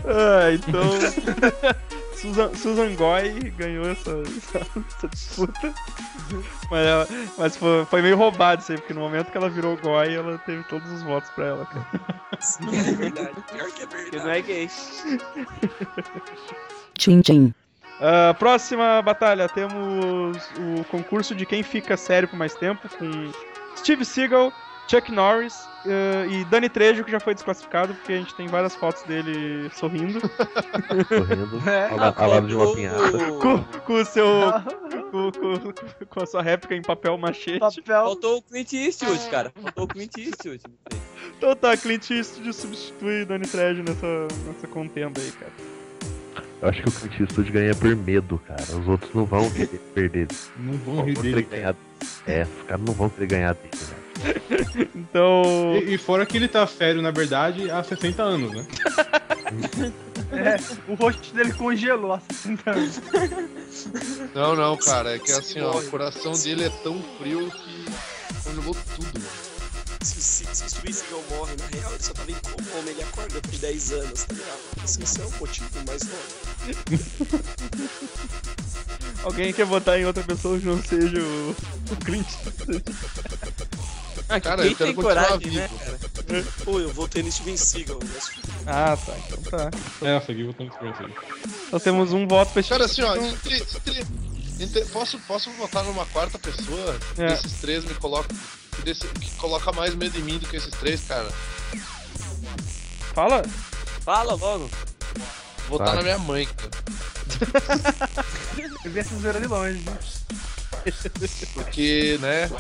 Ah, 0.06 0.52
então. 0.52 0.82
Susan, 2.24 2.54
Susan 2.54 2.94
Goy 2.94 3.50
ganhou 3.58 3.84
essa, 3.90 4.10
essa, 4.36 4.58
essa 4.88 5.08
disputa. 5.08 5.74
Mas, 6.70 6.86
ela- 6.86 7.08
mas 7.36 7.54
foi, 7.56 7.84
foi 7.84 8.00
meio 8.00 8.16
roubado 8.16 8.62
isso 8.62 8.72
aí, 8.72 8.78
porque 8.78 8.94
no 8.94 9.00
momento 9.00 9.30
que 9.30 9.36
ela 9.36 9.50
virou 9.50 9.76
Goy, 9.76 10.14
ela 10.14 10.38
teve 10.38 10.62
todos 10.64 10.90
os 10.90 11.02
votos 11.02 11.28
pra 11.30 11.44
ela. 11.48 11.66
cara. 11.66 11.86
É 12.72 12.92
verdade. 12.92 13.30
Pior 13.52 13.70
que 13.72 13.82
é 13.82 13.86
Porque 13.86 14.16
não 14.16 14.24
verdade. 14.24 14.38
é 14.38 14.42
gay. 14.42 14.70
Tchim 16.96 17.20
tchim. 17.20 17.54
Ah, 18.00 18.34
próxima 18.38 19.00
batalha, 19.02 19.48
temos 19.48 20.36
o 20.58 20.84
concurso 20.90 21.34
de 21.34 21.44
quem 21.46 21.62
fica 21.62 21.96
sério 21.96 22.26
por 22.28 22.36
mais 22.36 22.54
tempo, 22.54 22.88
com 22.98 23.30
Steve 23.76 24.04
Seagal, 24.04 24.52
Chuck 24.88 25.10
Norris 25.10 25.54
ah, 25.86 26.26
e 26.26 26.44
Danny 26.46 26.68
Trejo, 26.68 27.04
que 27.04 27.10
já 27.10 27.18
foi 27.20 27.34
desclassificado, 27.34 27.94
porque 27.94 28.12
a 28.12 28.16
gente 28.16 28.34
tem 28.34 28.46
várias 28.46 28.74
fotos 28.74 29.02
dele 29.04 29.70
sorrindo. 29.74 30.20
Correndo. 31.08 31.68
É. 31.68 31.90
Ao, 31.90 31.96
la- 31.96 32.14
ao 32.16 32.30
lado 32.30 32.46
de 32.48 32.54
uma 32.54 32.74
pinhada. 32.74 33.18
com, 33.40 33.62
com 33.62 33.92
o 33.94 34.04
seu. 34.04 34.26
com, 35.10 35.32
com- 35.32 36.06
com 36.06 36.22
a 36.22 36.26
sua 36.26 36.42
réplica 36.42 36.74
em 36.74 36.82
papel 36.82 37.16
machete. 37.18 37.58
Papel. 37.60 37.82
Faltou 38.04 38.38
o 38.38 38.42
Clint 38.42 38.72
Eastwood, 38.72 39.30
cara. 39.30 39.52
Faltou 39.62 39.84
o 39.84 39.88
Clint 39.88 40.16
Eastwood. 40.18 40.62
Então 41.38 41.54
tá, 41.56 41.76
Clint 41.76 42.10
Eastwood 42.10 42.52
substitui 42.52 43.24
Danny 43.24 43.46
Trejo 43.46 43.82
nessa, 43.82 44.28
nessa 44.46 44.66
contenda 44.68 45.20
aí, 45.20 45.32
cara. 45.32 45.52
Eu 46.62 46.68
acho 46.68 46.82
que 46.82 46.88
o 46.88 46.92
Clint 46.92 47.20
Eastwood 47.20 47.50
ganha 47.50 47.74
por 47.74 47.94
medo, 47.96 48.38
cara. 48.46 48.62
Os 48.62 48.88
outros 48.88 49.12
não 49.14 49.24
vão 49.24 49.50
querer 49.50 49.80
perder. 49.94 50.28
Não 50.58 50.72
vão 50.78 50.94
Vão 50.96 51.04
rir 51.04 51.14
querer 51.16 51.34
dele. 51.34 51.46
ganhar. 51.50 51.74
É, 52.26 52.42
os 52.42 52.66
caras 52.66 52.84
não 52.84 52.94
vão 52.94 53.08
querer 53.10 53.26
ganhar 53.26 53.54
dele, 53.54 53.70
né? 53.72 53.96
Então. 54.94 55.74
E, 55.76 55.94
e 55.94 55.98
fora 55.98 56.26
que 56.26 56.36
ele 56.36 56.48
tá 56.48 56.66
sério, 56.66 57.00
na 57.00 57.10
verdade, 57.10 57.70
há 57.70 57.82
60 57.82 58.22
anos, 58.22 58.52
né? 58.52 58.66
É, 60.32 60.56
o 60.90 60.94
rosto 60.94 61.32
dele 61.32 61.52
congelou 61.52 62.12
há 62.12 62.20
60 62.32 62.70
anos. 62.70 63.00
Não, 64.34 64.56
não, 64.56 64.76
cara, 64.76 65.14
é 65.14 65.18
que 65.18 65.30
assim, 65.30 65.60
ó, 65.60 65.78
o 65.78 65.90
coração 65.90 66.32
dele 66.32 66.64
é 66.64 66.70
tão 66.82 67.00
frio 67.18 67.48
que 67.52 67.84
congelou 68.42 68.74
tudo, 68.74 69.20
mano. 69.20 69.54
Se, 70.02 70.20
se, 70.20 70.44
se 70.52 70.64
o 70.64 70.66
Sweet 70.66 70.92
Seagal 70.92 71.24
morre, 71.30 71.54
na 71.56 71.66
real, 71.66 71.92
ele 71.92 72.02
só 72.02 72.12
tava 72.12 72.30
em 72.30 72.34
coma, 72.34 72.90
ele 72.90 73.02
acorda 73.02 73.40
por 73.40 73.58
10 73.58 73.92
anos, 73.92 74.24
tá 74.24 74.34
ligado? 74.34 74.58
Esse 74.84 75.02
esse 75.02 75.20
é 75.20 75.24
o 75.24 75.30
motivo 75.38 75.84
mais 75.86 76.02
novo. 76.02 76.24
Alguém 79.22 79.52
quer 79.52 79.64
votar 79.64 79.98
em 79.98 80.04
outra 80.04 80.22
pessoa 80.24 80.58
que 80.58 80.66
não 80.66 80.82
seja 80.82 81.20
o, 81.20 81.56
o 81.92 81.96
Clint? 82.04 82.26
Ah, 84.28 84.40
Cara, 84.40 84.62
quem 84.62 84.70
eu 84.72 84.76
quero 84.76 84.88
tem 84.88 84.94
continuar 84.94 85.26
coragem, 85.28 85.50
né, 85.52 85.68
vivo. 85.68 85.78
cara? 86.26 86.44
Pô, 86.64 86.80
eu 86.80 86.92
votei 86.92 87.22
no 87.22 87.30
Steven 87.30 87.56
Seagal, 87.56 87.98
mas 88.02 88.30
Ah, 88.66 88.96
tá. 88.96 89.12
Então 89.28 89.42
tá. 89.42 89.70
É, 90.02 90.16
essa 90.16 90.32
aqui 90.32 90.40
eu 90.40 90.54
tô 90.54 90.64
esperando 90.64 90.94
isso 90.94 91.02
aí. 91.04 91.14
Então 91.68 91.80
temos 91.80 92.12
um 92.12 92.26
voto 92.26 92.52
pra 92.52 92.62
Cara, 92.62 92.84
assim, 92.86 93.02
ó, 93.02 93.14
entre- 93.16 93.56
entre- 93.56 94.06
entre- 94.60 94.84
posso, 94.86 95.18
posso 95.20 95.50
votar 95.52 95.84
numa 95.84 96.06
quarta 96.06 96.38
pessoa? 96.38 96.98
É. 97.18 97.28
Desses 97.28 97.52
três 97.60 97.84
me 97.84 97.94
coloca. 97.94 98.28
Que, 98.76 98.82
desse- 98.82 99.06
que 99.06 99.30
coloca 99.36 99.70
mais 99.72 99.94
medo 99.94 100.18
em 100.18 100.22
mim 100.22 100.38
do 100.38 100.48
que 100.48 100.56
esses 100.56 100.70
três, 100.74 101.02
cara. 101.06 101.30
Fala? 103.14 103.42
Fala 104.00 104.34
logo. 104.34 104.70
Votar 105.68 105.88
Vai. 105.88 105.96
na 105.96 106.02
minha 106.02 106.18
mãe, 106.18 106.46
cara. 106.46 106.70
Eu 108.84 108.90
vi 108.90 108.98
essa 109.00 109.16
zoeira 109.16 109.40
de 109.40 109.46
longe. 109.46 109.78
né? 109.80 109.98
Porque, 111.54 112.18
né? 112.20 112.50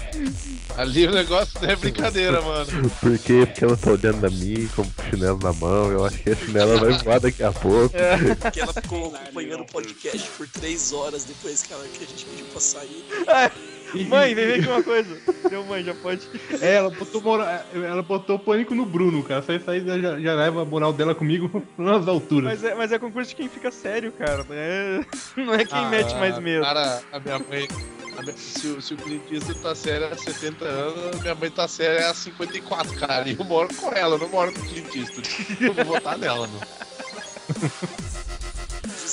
Ali 0.76 1.06
o 1.06 1.12
negócio 1.12 1.60
não 1.60 1.68
é 1.68 1.76
brincadeira, 1.76 2.40
mano. 2.40 2.90
Por 3.00 3.18
quê? 3.18 3.46
Porque 3.46 3.64
ela 3.64 3.76
tá 3.76 3.90
olhando 3.90 4.26
a 4.26 4.30
mim 4.30 4.68
com 4.74 4.82
o 4.82 4.92
chinelo 5.10 5.38
na 5.42 5.52
mão. 5.52 5.90
Eu 5.90 6.04
acho 6.04 6.18
que 6.18 6.30
a 6.30 6.36
chinela 6.36 6.78
vai 6.78 6.92
voar 7.02 7.20
daqui 7.20 7.42
a 7.42 7.52
pouco. 7.52 7.94
porque 8.40 8.60
ela 8.60 8.72
ficou 8.72 9.14
acompanhando 9.14 9.62
o 9.62 9.66
podcast 9.66 10.30
por 10.36 10.48
3 10.48 10.92
horas 10.92 11.24
depois 11.24 11.62
que, 11.62 11.72
ela, 11.72 11.84
que 11.86 12.04
a 12.04 12.06
gente 12.06 12.24
pediu 12.24 12.46
pra 12.46 12.60
sair. 12.60 13.04
Mãe, 14.08 14.34
vem 14.34 14.46
ver 14.46 14.58
aqui 14.60 14.68
uma 14.68 14.82
coisa. 14.82 15.16
Deu 15.48 15.64
mãe, 15.64 15.84
já 15.84 15.94
pode. 15.94 16.28
É, 16.60 16.74
ela 16.74 16.90
botou, 16.90 17.20
mora... 17.20 17.64
ela 17.74 18.02
botou 18.02 18.38
pânico 18.38 18.74
no 18.74 18.84
Bruno, 18.84 19.22
cara. 19.22 19.42
Só 19.42 19.52
isso 19.52 19.70
aí 19.70 19.84
já, 19.84 20.18
já 20.20 20.34
leva 20.34 20.62
a 20.62 20.64
moral 20.64 20.92
dela 20.92 21.14
comigo 21.14 21.62
nas 21.78 22.06
alturas. 22.08 22.50
Mas 22.60 22.64
é, 22.64 22.74
mas 22.74 22.92
é 22.92 22.98
concurso 22.98 23.30
de 23.30 23.36
quem 23.36 23.48
fica 23.48 23.70
sério, 23.70 24.10
cara. 24.12 24.44
Não 24.48 24.54
é, 24.56 25.04
não 25.44 25.54
é 25.54 25.64
quem 25.64 25.78
Ah, 25.78 25.88
mete 25.88 26.14
mais 26.16 26.38
medo. 26.38 26.62
Cara, 26.64 27.00
a 27.12 27.20
minha 27.20 27.38
mãe. 27.38 27.68
a 28.18 28.22
minha- 28.22 28.36
se, 28.36 28.66
o- 28.68 28.80
se 28.82 28.94
o 28.94 28.96
Clint 28.96 29.22
Eastwood 29.30 29.60
tá 29.60 29.74
sério 29.74 30.08
há 30.10 30.16
70 30.16 30.64
anos, 30.64 31.16
a 31.18 31.22
minha 31.22 31.34
mãe 31.34 31.50
tá 31.50 31.66
séria 31.68 32.08
há 32.10 32.14
54, 32.14 32.94
cara. 32.98 33.28
E 33.28 33.36
eu 33.38 33.44
moro 33.44 33.68
com 33.74 33.90
ela, 33.92 34.14
eu 34.14 34.18
não 34.18 34.28
moro 34.28 34.52
com 34.52 34.60
o 34.60 34.64
Clint 34.64 34.94
Eastwood. 34.96 35.28
Eu 35.60 35.72
vou 35.74 35.84
votar 35.84 36.16
nela, 36.18 36.46
meu. 36.48 38.13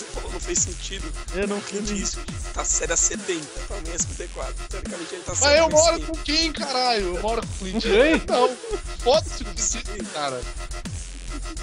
Você 0.01 0.11
falou, 0.13 0.31
não 0.31 0.39
fez 0.39 0.59
sentido. 0.59 1.11
Eu 1.35 1.47
não 1.47 1.61
Clint 1.61 1.89
Eastwood 1.91 2.33
tá 2.53 2.65
sério 2.65 2.93
a 2.93 2.97
70, 2.97 3.45
pra 3.67 3.77
mim 3.81 3.89
é 3.93 3.97
54. 3.97 4.53
Teoricamente 4.69 5.15
ele 5.15 5.23
tá 5.23 5.33
Mas 5.39 5.57
eu 5.57 5.69
moro 5.69 5.95
100. 5.97 6.05
com 6.05 6.13
quem, 6.17 6.51
caralho? 6.53 7.15
Eu 7.15 7.21
moro 7.21 7.41
com 7.45 7.53
o 7.53 7.57
Clint. 7.57 7.85
Não, 8.27 8.55
foda-se 8.99 9.43
o 9.43 9.45
Clint 9.45 10.07
cara. 10.13 10.41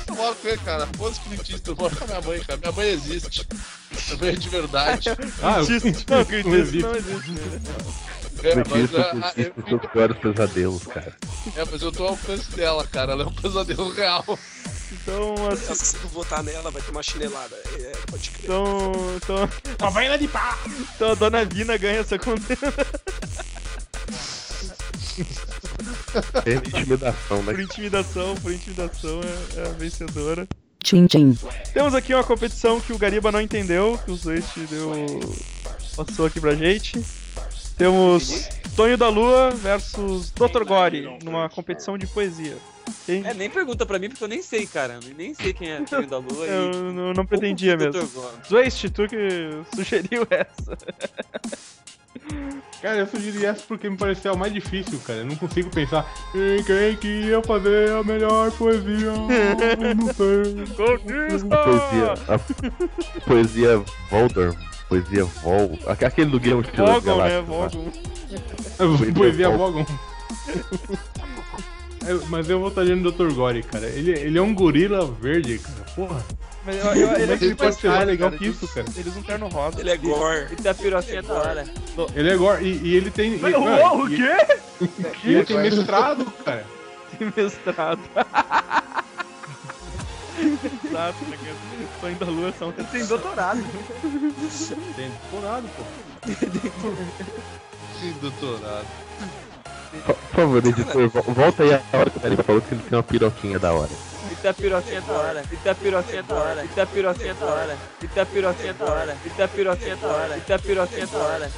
Eu 0.06 0.14
moro 0.14 0.34
com 0.36 0.48
ele, 0.48 0.58
cara. 0.58 0.88
Foda-se 0.96 1.20
o 1.20 1.22
Clint 1.24 1.40
Eastwood. 1.50 1.68
Eu 1.68 1.76
moro 1.76 1.96
com 1.96 2.04
a 2.04 2.06
minha 2.06 2.20
mãe, 2.22 2.40
cara. 2.40 2.58
Minha 2.60 2.72
mãe 2.72 2.88
existe. 2.88 3.46
Minha 4.06 4.16
mãe 4.18 4.28
é 4.30 4.32
de 4.32 4.48
verdade. 4.48 5.08
Ah, 5.42 5.64
Clint 5.64 5.84
Eastwood- 5.84 6.06
não, 6.10 6.24
Clint 6.24 6.46
não 6.46 6.54
existe. 6.54 6.82
não 6.82 6.94
existe. 6.94 7.32
É, 8.42 8.54
mas, 8.54 8.94
a- 8.94 9.32
eu, 9.36 9.52
é 9.66 9.74
os 9.74 9.90
piores 9.90 10.16
pesadelos, 10.18 10.86
cara. 10.86 11.16
é, 11.56 11.64
mas 11.70 11.82
eu 11.82 11.90
tô 11.92 12.04
ao 12.04 12.10
alcance 12.10 12.50
dela, 12.52 12.86
cara. 12.86 13.12
Ela 13.12 13.24
é 13.24 13.26
um 13.26 13.32
pesadelo 13.32 13.92
real. 13.92 14.24
Então, 14.92 15.34
assim. 15.52 15.74
Se 15.74 15.96
não 15.98 16.08
votar 16.08 16.42
nela, 16.42 16.70
vai 16.70 16.80
ter 16.80 16.90
uma 16.90 17.02
chinelada. 17.02 17.54
É, 17.78 17.92
pode 18.10 18.30
crer. 18.30 18.44
Então. 18.44 18.92
Então. 19.16 19.48
Uma 19.80 19.90
vaina 19.90 20.16
de 20.16 20.28
pá! 20.28 20.56
Então 20.94 21.10
a 21.10 21.14
dona 21.14 21.44
Vina 21.44 21.76
ganha 21.76 21.98
essa 22.00 22.18
contenda 22.18 22.74
É 26.46 26.54
intimidação, 26.54 27.42
né? 27.42 27.52
por 27.52 27.60
intimidação. 27.60 28.34
Por 28.36 28.52
intimidação 28.52 29.20
é, 29.56 29.60
é 29.60 29.66
a 29.68 29.72
vencedora. 29.72 30.48
Tchim 30.82 31.06
tchim. 31.06 31.36
Temos 31.74 31.94
aqui 31.94 32.14
uma 32.14 32.24
competição 32.24 32.80
que 32.80 32.92
o 32.92 32.98
Gariba 32.98 33.32
não 33.32 33.40
entendeu, 33.40 33.98
que 34.04 34.10
o 34.12 34.16
Zoist 34.16 34.58
deu. 34.70 34.92
passou 35.96 36.26
aqui 36.26 36.40
pra 36.40 36.54
gente. 36.54 37.02
Temos 37.78 38.48
Tonho 38.76 38.96
da 38.96 39.08
Lua 39.08 39.50
versus 39.50 40.30
Dr. 40.30 40.64
Gore, 40.64 41.18
numa 41.24 41.48
competição 41.48 41.96
de 41.96 42.06
poesia. 42.06 42.56
Quem- 43.06 43.24
É, 43.26 43.34
nem 43.34 43.48
pergunta 43.50 43.84
pra 43.86 43.98
mim 43.98 44.08
porque 44.08 44.24
eu 44.24 44.28
nem 44.28 44.42
sei, 44.42 44.66
cara. 44.66 44.98
Nem 45.16 45.34
sei 45.34 45.52
quem 45.52 45.70
é 45.70 45.86
Filho 45.86 46.06
da 46.06 46.18
Lua 46.18 46.44
Eu 46.46 46.70
e. 46.72 46.92
não, 46.92 47.12
não 47.12 47.26
pretendia 47.26 47.76
mesmo. 47.76 48.08
Zoist, 48.48 48.88
tu 48.90 49.06
que 49.08 49.50
sugeriu 49.74 50.26
essa. 50.30 50.76
Cara, 52.82 52.98
eu 52.98 53.06
sugeri 53.06 53.44
essa 53.44 53.62
porque 53.66 53.88
me 53.88 53.96
pareceu 53.96 54.32
a 54.32 54.36
mais 54.36 54.52
difícil, 54.52 54.98
cara. 55.06 55.20
Eu 55.20 55.26
não 55.26 55.36
consigo 55.36 55.70
pensar 55.70 56.06
em 56.34 56.62
quem 56.64 56.96
que 56.96 57.06
ia 57.08 57.42
fazer 57.42 57.90
a 57.92 58.02
melhor 58.02 58.50
poesia. 58.52 59.06
Eu 59.06 59.94
não 59.94 60.06
sei. 60.14 60.66
Poesia. 60.74 62.14
A 62.28 63.20
poesia 63.26 63.84
Voldor. 64.10 64.54
Poesia 64.88 65.24
Vol. 65.24 65.78
aque- 65.86 66.04
Aquele 66.04 66.30
do 66.30 66.40
Guilherme 66.40 66.62
Estilo 66.64 66.86
Vogon, 66.86 67.16
né? 67.22 67.40
Vogon. 67.42 67.92
Poesia 69.14 69.50
Vogon. 69.50 69.84
É, 72.06 72.14
Mas 72.28 72.48
eu 72.48 72.60
votaria 72.60 72.96
no 72.96 73.10
Dr. 73.10 73.32
Gore, 73.32 73.62
cara. 73.62 73.86
Ele, 73.86 74.12
ele 74.12 74.38
é 74.38 74.42
um 74.42 74.54
gorila 74.54 75.04
verde, 75.20 75.58
cara. 75.58 75.84
Porra. 75.94 76.24
Mas 76.64 76.76
eu, 76.76 76.92
eu, 76.94 77.12
ele, 77.18 77.32
é 77.32 77.34
ele 77.36 77.54
pode 77.54 77.76
ser 77.76 77.88
mais 77.88 78.06
legal 78.06 78.30
que 78.30 78.44
ele, 78.44 78.50
isso, 78.50 78.68
cara? 78.68 78.86
Ele 78.96 79.08
usa 79.08 79.18
um 79.18 79.22
terno 79.22 79.48
rosa. 79.48 79.80
Ele 79.80 79.90
é 79.90 79.96
gore. 79.96 80.46
E 80.52 80.62
da 80.62 80.74
pirocinha 80.74 81.22
da 81.22 81.34
hora. 81.34 81.64
Ele 82.14 82.30
é 82.30 82.36
gore. 82.36 82.64
E, 82.64 82.80
e 82.88 82.96
ele 82.96 83.10
tem. 83.10 83.38
Mas, 83.38 83.52
e- 83.52 83.56
uou, 83.56 83.64
mano, 83.68 84.04
o 84.04 84.08
e- 84.12 84.16
quê? 84.16 84.56
E 85.24 85.34
ele 85.34 85.44
tem 85.44 85.56
mestrado, 85.58 86.24
cara. 86.44 86.64
Tem 87.18 87.32
mestrado. 87.36 88.00
Exato, 90.84 91.24
né? 91.24 91.36
Sonho 92.00 92.16
da 92.16 92.26
Lua 92.26 92.52
são 92.58 92.72
Ele 92.76 92.86
tem 92.88 93.04
doutorado. 93.06 93.64
Tem 94.96 95.10
doutorado, 95.10 95.68
pô. 95.76 95.82
Que 97.98 98.10
doutorado. 98.20 98.86
Por 100.06 100.14
favor, 100.32 100.58
editor, 100.66 101.08
vo- 101.08 101.22
volta 101.32 101.62
aí 101.62 101.72
a 101.74 101.80
hora 101.96 102.10
que 102.10 102.18
o 102.18 102.20
Gariba 102.20 102.42
falou 102.42 102.60
que 102.60 102.74
ele 102.74 102.82
tem 102.82 102.96
uma 102.98 103.02
piroquinha 103.02 103.58
da 103.58 103.72
hora. 103.72 103.90
E 104.30 104.34
da 104.42 104.52
pirocinha 104.52 105.00
da 105.00 105.12
hora. 105.14 105.42
E 105.50 105.56
da 105.56 105.74
pirocinha 105.74 106.22
da 106.22 106.34
hora. 106.34 106.64
E 106.64 106.68
da 106.68 106.86
pirocinha 106.86 107.34
da 107.34 107.46
hora. 107.46 107.76
E 108.02 108.06
da 108.08 108.26
pirocinha 108.26 108.74
da 108.74 108.84
hora. 108.86 109.16
E 109.24 109.28
da 109.30 109.48
pirocinha 109.48 109.96
da 109.96 110.06
hora. 110.08 110.36
E 110.36 110.40
da 110.40 110.58
pirocinha 110.58 111.06
da 111.06 111.18
hora. 111.18 111.50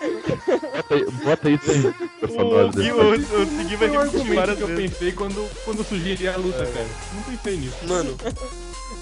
Bota 0.00 0.94
aí, 0.94 1.04
bota 1.24 1.48
aí 1.48 1.58
tem 1.58 1.80
O 2.22 2.70
Gui, 2.70 2.92
o, 2.92 3.10
o 3.12 3.16
Segui 3.56 3.76
vai 3.76 3.88
repetir 3.90 4.34
várias 4.34 4.56
que 4.56 4.62
eu 4.62 4.66
vezes. 4.68 4.90
pensei 4.92 5.12
quando, 5.12 5.50
quando 5.64 5.84
sugeri 5.84 6.28
a 6.28 6.36
luta, 6.36 6.64
cara. 6.66 6.86
Não 7.14 7.22
pensei 7.22 7.56
nisso. 7.58 7.76
Mano, 7.86 8.16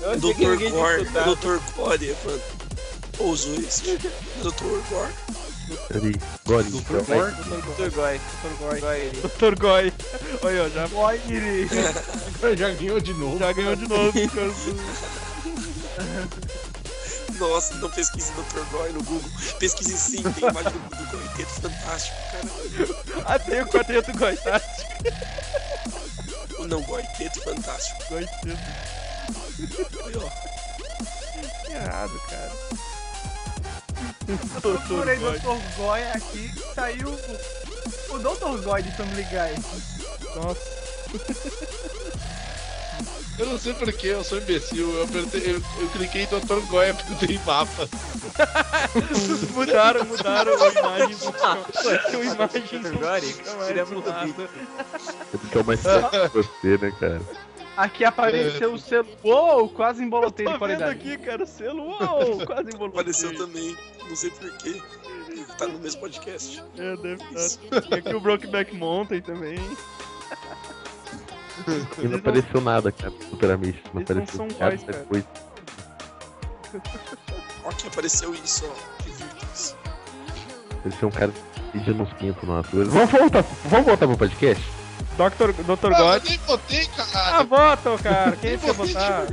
Eu 0.02 0.16
Dr. 0.16 0.56
Gore. 0.70 1.04
Dr. 1.04 1.58
Gore, 1.76 2.16
mano. 2.24 2.40
Ouso 3.18 3.54
isso. 3.60 3.82
Dr. 4.42 4.80
Gore. 4.90 5.12
Ali, 5.94 6.16
Gore. 6.46 6.64
Dr. 6.64 7.04
Gore. 7.04 7.32
Dr. 7.42 7.90
Gore. 7.94 8.20
Dr. 9.38 9.54
Goi. 9.60 9.92
Olha, 10.42 10.64
ó, 10.64 10.68
já, 10.68 10.86
Já 12.56 12.70
ganhou 12.70 13.00
de 13.00 13.14
novo. 13.14 13.38
já 13.38 13.52
ganhou 13.52 13.76
de 13.76 13.88
novo. 13.88 14.12
Nossa, 17.38 17.74
não 17.74 17.90
pesquise 17.90 18.32
Dr. 18.32 18.64
Gore 18.70 18.92
no 18.92 19.02
Google. 19.02 19.30
Pesquise 19.58 19.96
sim, 19.96 20.22
tem 20.32 20.48
imagem 20.48 20.72
do, 20.72 20.78
do 20.78 21.06
Quarteto 21.06 21.60
Fantástico, 21.60 22.16
cara. 22.32 22.48
Ah, 23.26 23.38
tem 23.38 23.60
o 23.60 23.66
quarteto 23.66 24.12
tá? 24.42 24.60
Ou 26.58 26.66
não, 26.66 26.82
Quarteto 26.82 27.40
Fantástico. 27.42 28.02
Cedo. 28.08 28.28
Aí, 30.04 30.16
ó. 30.16 30.28
Errado, 31.70 32.20
cara. 32.28 32.52
Procurei 34.60 35.16
Dr. 35.16 35.22
Goi. 35.22 35.38
Dr. 35.38 35.76
Goy 35.76 36.02
aqui, 36.14 36.52
saiu 36.74 37.08
o, 37.08 38.14
o 38.14 38.18
Dr. 38.18 38.62
Goy 38.62 38.82
de 38.82 38.96
Family 38.96 39.24
Guy. 39.24 39.54
Nossa. 40.36 40.78
Eu 43.38 43.46
não 43.46 43.58
sei 43.58 43.72
porquê, 43.74 44.08
eu 44.08 44.24
sou 44.24 44.38
imbecil. 44.38 44.92
Eu, 44.94 45.04
apertei, 45.04 45.42
eu, 45.46 45.62
eu 45.80 45.88
cliquei 45.90 46.22
em 46.22 46.26
Dr. 46.26 46.60
Goya 46.68 46.92
porque 46.94 47.26
tem 47.26 47.38
mapa. 47.44 47.88
Mudaram, 49.54 50.04
mudaram 50.04 50.52
a 50.62 50.68
imagem 50.68 51.16
uma 52.14 52.24
imagem 52.24 52.62
Dr. 52.62 52.90
do 52.90 52.98
Gore. 52.98 53.26
Fica 53.32 53.54
mais 53.54 53.66
Seria 53.66 53.84
muito 53.84 54.06
mudada. 54.06 54.26
bico. 54.26 54.42
Ele 54.42 55.50
quer 55.52 55.64
mais 55.64 55.80
de 55.80 56.28
você, 56.32 56.78
né, 56.78 56.92
cara? 56.98 57.20
Aqui 57.76 58.04
apareceu 58.04 58.74
o 58.74 58.78
selo. 58.78 59.06
Uou, 59.22 59.68
quase 59.68 60.02
embolotei 60.02 60.44
de 60.44 60.50
vendo 60.50 60.58
qualidade. 60.58 60.90
aqui, 60.90 61.16
cara, 61.18 61.44
o 61.44 61.46
selo. 61.46 61.82
Uou, 61.84 62.42
quase 62.46 62.70
embolou. 62.74 62.88
Apareceu 62.88 63.36
também. 63.36 63.76
Não 64.08 64.16
sei 64.16 64.30
porquê. 64.30 64.82
Tá 65.56 65.68
no 65.68 65.78
mesmo 65.78 66.00
podcast. 66.00 66.60
É, 66.76 66.96
deve 66.96 67.22
estar. 67.34 67.80
Tem 67.82 67.98
aqui 67.98 68.14
o 68.14 68.20
Brokeback 68.20 68.74
Mountain 68.74 69.20
também. 69.20 69.58
E 71.98 72.08
não 72.08 72.18
apareceu 72.18 72.60
nada, 72.60 72.92
cara, 72.92 73.10
do 73.10 73.24
Super 73.30 73.50
Amish. 73.52 73.76
Não 73.92 74.00
Eles 74.02 74.08
não 74.08 74.22
apareceu 74.22 74.36
são 74.36 74.46
nada 74.58 74.76
cara. 74.78 74.98
depois. 74.98 75.24
Ó, 77.64 77.70
que 77.70 77.86
apareceu 77.88 78.34
isso, 78.34 78.64
ó. 78.66 79.02
Divirtam-se. 79.04 79.74
Eles 80.84 80.98
são 80.98 81.08
um 81.08 81.12
cara 81.12 81.32
pedindo 81.72 82.02
uns 82.02 82.12
pintos 82.14 82.48
na 82.48 82.56
natureza. 82.56 82.90
Vamos 82.90 83.10
voltar, 83.10 83.44
vamos 83.64 83.86
voltar 83.86 84.06
pro 84.06 84.16
podcast? 84.18 84.64
Dr. 85.16 85.52
Dr. 85.52 85.92
Ah, 85.94 85.98
God. 85.98 86.24
eu 86.24 86.30
nem 86.30 86.38
votei, 86.38 86.88
Ah, 86.96 87.04
caralho. 87.12 87.48
vota, 87.48 87.98
cara. 88.02 88.36
Quem 88.40 88.56
votei, 88.56 88.94
votar? 88.94 89.26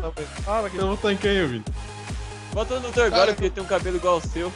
Fala 0.43 0.69
que 0.69 0.77
Você 0.77 0.83
votou 0.83 1.11
em 1.11 1.17
quem, 1.17 1.47
Vini? 1.47 1.65
Bota 2.53 2.79
no 2.79 2.89
Dr. 2.91 3.09
Gore, 3.11 3.27
porque 3.33 3.43
ele 3.43 3.49
tem 3.51 3.63
um 3.63 3.67
cabelo 3.67 3.97
igual 3.97 4.15
ao 4.15 4.21
seu. 4.21 4.51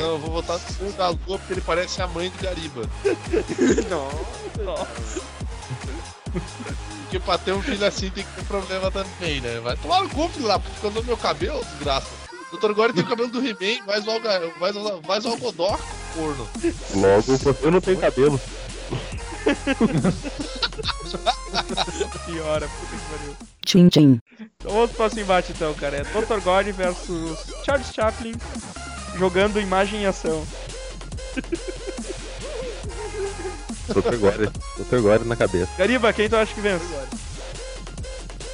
Não, 0.00 0.06
eu 0.06 0.18
vou 0.18 0.30
votar 0.30 0.58
no 0.80 0.90
da 0.92 1.08
Lua 1.10 1.38
porque 1.38 1.52
ele 1.52 1.60
parece 1.60 2.00
a 2.00 2.06
mãe 2.06 2.30
do 2.30 2.42
Gariba. 2.42 2.82
Porque 7.02 7.20
pra 7.20 7.38
ter 7.38 7.52
um 7.52 7.62
filho 7.62 7.86
assim 7.86 8.10
tem 8.10 8.24
que 8.24 8.32
ter 8.32 8.44
problema 8.44 8.90
também, 8.90 9.40
né? 9.40 9.60
Vai 9.60 9.76
tomar 9.76 10.02
no 10.02 10.10
cu, 10.10 10.28
filho 10.28 10.46
lá, 10.46 10.58
porque 10.58 10.74
ficou 10.74 10.90
no 10.90 11.02
meu 11.04 11.16
cabelo, 11.16 11.64
desgraça. 11.64 12.10
Dr. 12.52 12.72
Gore 12.72 12.92
tem 12.92 13.02
o 13.02 13.08
cabelo 13.08 13.28
do 13.28 13.38
He-Man, 13.38 13.84
mais 13.86 14.06
o, 14.06 14.10
alga, 14.10 14.52
mais, 14.58 14.76
o, 14.76 15.00
mais 15.06 15.24
o 15.24 15.28
algodó, 15.28 15.78
corno. 16.14 16.48
Logo, 16.94 17.22
você 17.22 17.70
não 17.70 17.80
tem 17.80 17.96
cabelo. 17.96 18.40
Piora, 22.26 22.68
puta 22.68 22.96
que 22.96 23.10
pariu. 23.10 23.36
Tchim 23.64 23.88
tchim. 23.88 24.20
Então 24.40 24.72
vamos 24.72 24.90
pro 24.90 24.96
próximo 24.96 25.22
embate 25.22 25.52
então, 25.52 25.74
cara. 25.74 25.96
É 25.98 26.02
Dr. 26.02 26.40
God 26.42 26.66
versus 26.68 27.38
Charles 27.64 27.92
Chaplin 27.92 28.34
jogando 29.16 29.60
imagem 29.60 30.02
em 30.02 30.06
ação. 30.06 30.46
Dr. 33.88 34.16
Gore. 34.16 34.50
Dr. 34.78 35.00
Gore 35.00 35.24
na 35.24 35.36
cabeça. 35.36 35.70
Gariba, 35.78 36.12
quem 36.12 36.28
tu 36.28 36.36
acha 36.36 36.52
que 36.54 36.60
vence? 36.60 36.84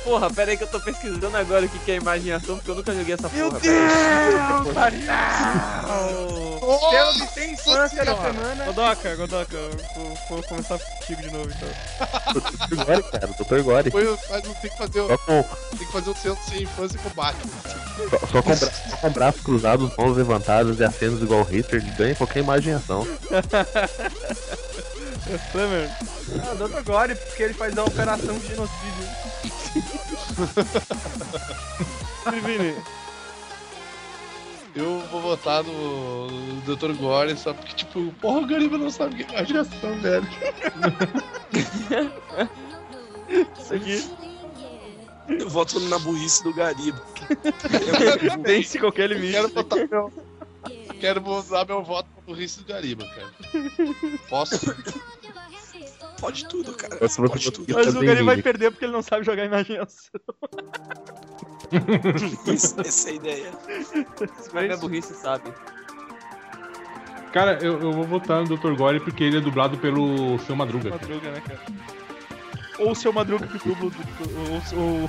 Porra, 0.05 0.29
pera 0.33 0.51
aí 0.51 0.57
que 0.57 0.65
eu 0.65 0.69
tô 0.69 0.81
pesquisando 0.81 1.37
agora 1.37 1.65
o 1.65 1.69
que 1.69 1.79
que 1.79 1.93
é 1.93 1.95
imaginação, 1.95 2.57
porque 2.57 2.71
eu 2.73 2.75
nunca 2.75 2.93
joguei 2.93 3.15
essa 3.15 3.29
Meu 3.29 3.51
porra. 3.53 3.61
Deus! 3.61 5.05
Não! 5.87 6.61
Pelo 6.91 7.13
de 7.15 7.27
tem 7.35 7.53
infância 7.53 8.05
da 8.05 8.17
semana. 8.17 8.65
Godoka, 8.65 9.15
Godoka, 9.17 9.57
eu 9.57 9.71
vou, 9.95 10.19
vou 10.29 10.43
começar 10.43 10.79
contigo 10.79 11.23
de 11.23 11.31
novo 11.31 11.49
então. 11.51 11.69
Dr. 12.35 12.85
Gore, 12.85 13.03
cara. 13.13 13.27
Dr. 13.29 13.63
Gore. 13.63 13.93
Mas 14.29 14.43
não 14.45 14.55
tem 14.55 14.71
que 14.71 14.77
fazer 14.79 15.01
o, 15.01 15.19
com, 15.19 15.45
tem 15.79 15.87
que 15.87 15.93
fazer 15.93 16.11
o 16.11 16.17
centro 16.17 16.45
sem 16.49 16.63
infância 16.65 16.99
com 16.99 17.11
Batman. 17.11 17.53
só, 18.11 18.19
só 18.27 18.43
com, 18.43 18.57
bra- 18.57 18.71
só 18.91 18.97
com 18.97 19.11
braços 19.11 19.41
cruzados, 19.43 19.97
mãos 19.97 20.17
levantadas 20.17 20.81
e 20.81 20.85
acenos 20.85 21.23
igual 21.23 21.41
o 21.43 21.45
Hitler, 21.45 21.97
ganha 21.97 22.15
qualquer 22.17 22.41
imaginação. 22.41 23.07
Flamer, 25.53 25.89
Ah, 26.43 26.55
Dr. 26.55 26.83
Gore, 26.83 27.15
porque 27.15 27.43
ele 27.45 27.55
faz 27.55 27.77
a 27.79 27.85
operação 27.85 28.39
de 28.39 28.49
genocídio. 28.49 29.09
Vini, 32.45 32.75
Eu 34.75 35.01
vou 35.11 35.21
votar 35.21 35.63
no 35.63 36.61
Dr. 36.63 36.93
Gore 36.95 37.37
só 37.37 37.53
porque, 37.55 37.75
tipo, 37.75 38.13
porra, 38.21 38.41
o 38.41 38.47
Gariba 38.47 38.79
não 38.79 38.91
sabe 38.91 39.15
o 39.15 39.17
que 39.19 39.35
é 39.35 39.39
imaginação, 39.39 40.01
velho. 40.01 40.27
isso 43.61 43.75
aqui. 43.75 44.11
Eu 45.29 45.49
voto 45.49 45.79
na 45.81 45.99
burrice 46.01 46.43
do 46.43 46.53
Gariba. 46.53 47.01
Vence 48.45 48.79
qualquer 48.79 49.09
limite. 49.11 49.33
Quero 49.33 49.49
botar 49.51 49.77
meu. 49.91 50.13
Quero 51.03 51.21
usar 51.31 51.67
meu 51.67 51.83
voto 51.83 52.09
pro 52.25 52.33
risco 52.33 52.63
do 52.63 52.69
Gariba, 52.69 53.05
cara. 53.05 53.33
Posso? 54.31 54.73
Pode 56.21 56.47
tudo, 56.47 56.73
cara. 56.75 57.09
Se 57.09 57.21
Pode 57.21 57.51
tudo. 57.51 57.69
Eu 57.69 57.75
Mas 57.75 57.97
o 57.97 58.01
Gariba 58.01 58.27
vai 58.27 58.41
perder 58.41 58.71
porque 58.71 58.85
ele 58.85 58.93
não 58.93 59.03
sabe 59.03 59.27
jogar 59.27 59.45
imaginação. 59.45 60.13
Isso, 62.47 62.81
essa 62.81 63.09
é 63.09 63.13
a 63.13 63.15
ideia. 63.17 63.51
Vai 64.53 64.69
ver 64.69 64.75
a 64.75 64.77
burrice, 64.77 65.13
sabe? 65.15 65.53
Cara, 67.33 67.59
eu, 67.61 67.81
eu 67.81 67.93
vou 67.93 68.05
votar 68.05 68.41
no 68.41 68.57
Dr. 68.57 68.77
Gore 68.77 69.01
porque 69.01 69.25
ele 69.25 69.39
é 69.39 69.41
dublado 69.41 69.77
pelo 69.79 70.39
seu 70.39 70.55
Madruga. 70.55 70.91
cara. 70.91 71.03
Madruga, 71.03 71.33
né, 71.33 71.41
cara? 71.41 71.61
Ou 72.79 72.93
o 72.93 72.95
seu 72.95 73.13
Madruga 73.13 73.49
que 73.49 73.59
dubla 73.59 73.91
o. 74.73 75.07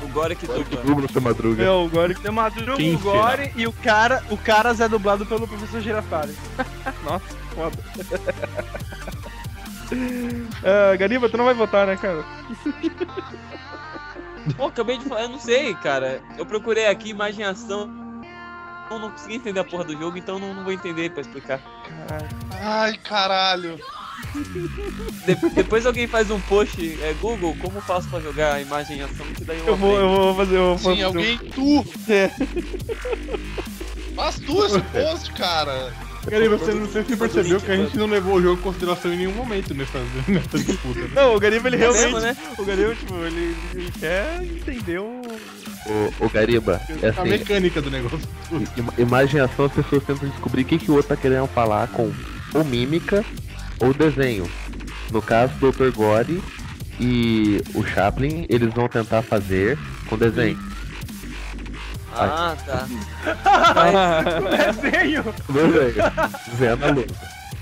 o, 0.00 0.04
o 0.04 0.06
nossa, 0.06 0.06
O 0.06 0.08
Gore 0.08 0.36
que 0.36 0.46
dubla. 0.46 0.82
Dubla 0.82 1.02
no 1.02 1.10
seu 1.12 1.20
Madruga. 1.20 1.62
é 1.64 1.70
o 1.70 1.88
Gore. 1.88 2.14
Tem 2.14 2.30
Madruga, 2.30 2.76
Quem 2.76 2.94
o 2.94 2.98
Gore 2.98 3.52
e 3.56 3.66
o 3.66 3.72
cara, 3.72 4.22
o 4.30 4.36
Caras 4.36 4.80
é 4.80 4.88
dublado 4.88 5.24
pelo 5.26 5.46
professor 5.46 5.80
Girafales. 5.80 6.36
Nossa, 7.04 7.24
foda. 7.54 7.76
Ah, 10.62 10.94
Gariba, 10.96 11.30
tu 11.30 11.38
não 11.38 11.46
vai 11.46 11.54
votar, 11.54 11.86
né, 11.86 11.96
cara? 11.96 12.22
Pô, 14.56 14.66
acabei 14.66 14.98
de 14.98 15.04
falar, 15.04 15.22
eu 15.22 15.28
não 15.30 15.38
sei, 15.40 15.74
cara. 15.76 16.20
Eu 16.36 16.44
procurei 16.44 16.86
aqui 16.86 17.08
imaginação. 17.10 17.90
Eu 18.90 18.98
não 18.98 19.10
consegui 19.10 19.36
entender 19.36 19.60
a 19.60 19.64
porra 19.64 19.84
do 19.84 19.96
jogo, 19.98 20.16
então 20.18 20.38
não, 20.38 20.54
não 20.54 20.64
vou 20.64 20.72
entender 20.72 21.10
pra 21.10 21.20
explicar. 21.20 21.60
Caralho. 21.86 22.28
Ai, 22.60 22.96
caralho. 22.98 23.80
De- 25.26 25.50
depois 25.54 25.86
alguém 25.86 26.06
faz 26.06 26.30
um 26.30 26.40
post, 26.40 26.80
é 27.02 27.14
Google, 27.20 27.56
como 27.60 27.80
faço 27.80 28.08
pra 28.08 28.20
jogar 28.20 28.60
imaginação, 28.60 29.26
que 29.34 29.44
daí 29.44 29.58
eu, 29.58 29.66
Eu 29.68 29.76
vou, 29.76 29.96
eu 29.98 30.08
vou 30.08 30.34
fazer. 30.34 30.56
Vou 30.58 30.78
Sim, 30.78 31.02
alguém, 31.02 31.38
tu. 31.38 31.84
É. 32.08 32.30
Faz 34.14 34.36
tu 34.40 34.64
esse 34.66 34.80
post, 34.92 35.32
cara. 35.32 35.92
Gariba, 36.26 36.58
você 36.58 36.72
não 36.74 36.86
sei 36.90 37.02
se 37.04 37.08
você 37.10 37.16
percebeu 37.16 37.60
que 37.60 37.70
a 37.70 37.76
gente 37.76 37.96
não 37.96 38.06
levou 38.06 38.34
o 38.34 38.42
jogo 38.42 38.60
em 38.60 38.62
consideração 38.62 39.12
em 39.14 39.16
nenhum 39.18 39.32
momento 39.32 39.72
nessa, 39.72 39.98
nessa 40.26 40.58
disputa. 40.58 41.00
Né? 41.00 41.08
Não, 41.14 41.34
o 41.34 41.40
Gariba 41.40 41.68
ele 41.68 41.76
É 41.76 41.78
realmente. 41.78 42.04
mesmo, 42.04 42.20
né? 42.20 42.36
O 42.58 42.64
Gariba, 42.64 42.94
tipo, 42.94 43.14
ele, 43.14 43.56
ele 43.74 43.90
quer 43.98 44.42
entender 44.42 44.98
o. 44.98 45.22
O, 46.20 46.26
o 46.26 46.28
Gariba, 46.28 46.82
é 47.02 47.06
A 47.06 47.10
assim, 47.10 47.30
mecânica 47.30 47.80
do 47.80 47.90
negócio. 47.90 48.18
im- 48.52 49.02
imaginação 49.02 49.64
as 49.66 49.72
pessoas 49.72 50.02
tentam 50.04 50.28
descobrir 50.28 50.62
o 50.62 50.64
que, 50.66 50.76
que 50.78 50.90
o 50.90 50.94
outro 50.96 51.08
tá 51.08 51.16
querendo 51.16 51.46
falar 51.46 51.88
com 51.88 52.12
ou 52.52 52.64
mímica 52.64 53.24
ou 53.80 53.94
desenho. 53.94 54.48
No 55.10 55.22
caso 55.22 55.52
do 55.54 55.72
Dr. 55.72 55.90
Gore 55.94 56.42
e 57.00 57.62
o 57.74 57.84
Chaplin, 57.84 58.44
eles 58.48 58.72
vão 58.74 58.88
tentar 58.88 59.22
fazer 59.22 59.78
com 60.08 60.16
desenho. 60.18 60.58
Ah, 62.12 62.56
tá. 62.66 62.86
Desenho! 64.82 65.22
Desenho. 65.48 65.94
Desenho 66.50 66.76
na 66.76 66.86
luz. 66.88 67.06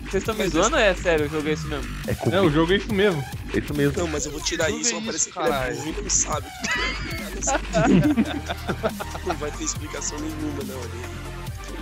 Vocês 0.04 0.22
estão 0.22 0.34
me 0.36 0.48
zoando 0.48 0.76
ou 0.76 0.82
é 0.82 0.94
sério 0.94 1.26
o 1.26 1.28
jogo 1.28 1.48
é 1.48 1.52
isso 1.52 1.66
mesmo? 1.66 1.90
É 2.06 2.36
É, 2.36 2.40
o 2.40 2.50
jogo 2.50 2.72
é 2.72 2.76
isso 2.76 2.94
mesmo. 2.94 3.22
é 3.52 3.58
isso 3.58 3.74
mesmo. 3.74 3.98
Não, 3.98 4.06
mas 4.08 4.24
eu 4.24 4.30
vou 4.32 4.40
tirar 4.40 4.70
isso, 4.70 4.92
vai 4.92 5.00
isso, 5.00 5.06
parecer 5.06 5.32
que 5.32 5.38
ele 5.38 5.48
é 5.48 5.50
caralho. 5.50 5.76
burro 5.76 5.88
e 5.88 6.02
não 6.02 6.10
sabe. 6.10 6.46
não 9.26 9.34
vai 9.34 9.50
ter 9.50 9.64
explicação 9.64 10.18
nenhuma, 10.20 10.62
não, 10.64 10.80
ali. 10.80 11.00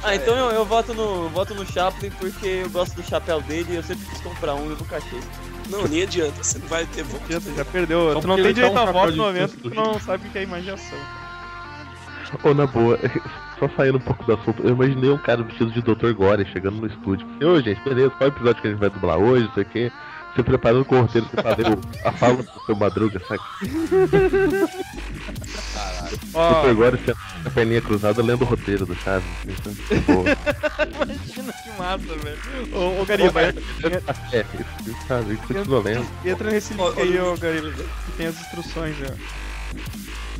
Ah, 0.05 0.15
então 0.15 0.37
eu, 0.37 0.51
eu 0.51 0.65
voto, 0.67 0.93
no, 0.93 1.31
voto 1.31 1.55
no 1.55 1.65
Chaplin 1.65 2.11
porque 2.11 2.47
eu 2.47 2.71
gosto 2.71 2.95
do 2.95 3.03
chapéu 3.03 3.41
dele 3.41 3.73
e 3.73 3.77
eu 3.77 3.83
sempre 3.83 4.05
quis 4.05 4.21
comprar 4.21 4.55
um 4.55 4.67
e 4.67 4.73
eu 4.73 4.77
nunca 4.77 4.99
achei. 4.99 5.21
Não, 5.71 5.89
nem 5.89 6.03
adianta, 6.03 6.43
você 6.43 6.59
não 6.59 6.67
vai 6.69 6.85
ter 6.85 7.03
voto. 7.05 7.25
Já, 7.33 7.41
já 7.41 7.65
perdeu. 7.65 8.13
Só 8.13 8.21
tu 8.21 8.29
não 8.29 8.37
tem 8.37 8.53
direito 8.53 8.79
a 8.79 8.93
voto 8.93 9.17
no 9.17 9.25
momento 9.25 9.53
porque 9.53 9.71
tu 9.71 9.75
não 9.75 9.99
sabe 9.99 10.29
o 10.29 10.31
que 10.31 10.39
é 10.39 10.43
imaginação. 10.43 10.99
Ô, 12.43 12.53
na 12.53 12.67
boa, 12.67 12.99
só 13.59 13.69
saindo 13.77 13.97
um 13.97 14.01
pouco 14.01 14.25
do 14.25 14.35
assunto, 14.35 14.63
eu 14.63 14.71
imaginei 14.71 15.11
um 15.11 15.19
cara 15.19 15.43
vestido 15.43 15.71
de 15.71 15.81
Dr. 15.81 16.13
Gore 16.13 16.45
chegando 16.53 16.77
no 16.77 16.87
estúdio. 16.87 17.27
Ô, 17.43 17.61
gente, 17.63 17.81
beleza, 17.83 18.11
qual 18.11 18.29
é 18.29 18.33
o 18.33 18.35
episódio 18.35 18.61
que 18.61 18.69
a 18.69 18.71
gente 18.71 18.81
vai 18.81 18.91
dublar 18.91 19.19
hoje, 19.19 19.47
não 19.47 19.55
sei 19.55 19.63
o 19.63 19.67
quê. 19.67 19.93
Você 20.35 20.43
preparando 20.43 20.85
com 20.85 20.99
o 20.99 21.03
roteiro 21.03 21.27
pra 21.29 21.43
fazer 21.43 21.67
o- 21.69 21.81
a 22.09 22.13
fala 22.13 22.43
do 22.43 22.51
seu 22.67 22.77
Madruga, 22.77 23.21
saca? 23.21 23.45
Dr. 26.33 26.75
Gore 26.75 26.99
sendo 27.05 27.17
com 27.43 27.49
a 27.49 27.51
perninha 27.51 27.81
cruzada 27.81 28.23
lendo 28.23 28.43
o 28.43 28.45
roteiro 28.45 28.85
do 28.85 28.95
Chaves. 28.97 29.29
imagina 29.51 31.53
que 31.53 31.71
massa, 31.79 32.17
velho. 32.17 32.77
Ô, 32.77 33.01
ô 33.01 33.05
Gariba, 33.05 33.43
É, 33.43 33.51
isso, 33.51 34.91
isso, 34.91 35.07
sabe? 35.07 35.35
Isso 35.35 35.43
continua 35.45 35.81
lendo. 35.83 36.07
entra 36.25 36.51
nesse 36.51 36.75
link 36.75 37.01
aí, 37.01 37.21
ô 37.21 37.37
Gariba, 37.37 37.71
que 37.73 38.13
tem 38.17 38.27
as 38.27 38.41
instruções, 38.41 38.97
ó. 39.03 39.15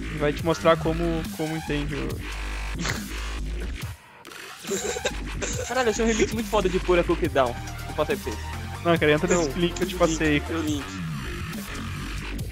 E 0.01 0.19
vai 0.19 0.33
te 0.33 0.45
mostrar 0.45 0.77
como, 0.77 1.23
como 1.37 1.57
entende 1.57 1.95
o. 1.95 2.09
Caralho, 5.69 5.91
achei 5.91 6.05
um 6.05 6.09
remix 6.09 6.33
muito 6.33 6.49
foda 6.49 6.69
de 6.69 6.81
Pura 6.81 7.05
Cookie 7.05 7.29
Down. 7.29 7.55
Vou 7.87 7.95
passar 7.95 8.15
aí 8.15 8.19
pra 8.19 8.33
vocês. 8.33 8.64
Não, 8.85 8.99
cara, 8.99 9.13
entra 9.13 9.37
nesse 9.37 9.59
link 9.59 9.75
que 9.75 9.83
eu 9.83 9.89
te 9.89 9.95
passei. 9.97 10.43
Link. 10.63 10.85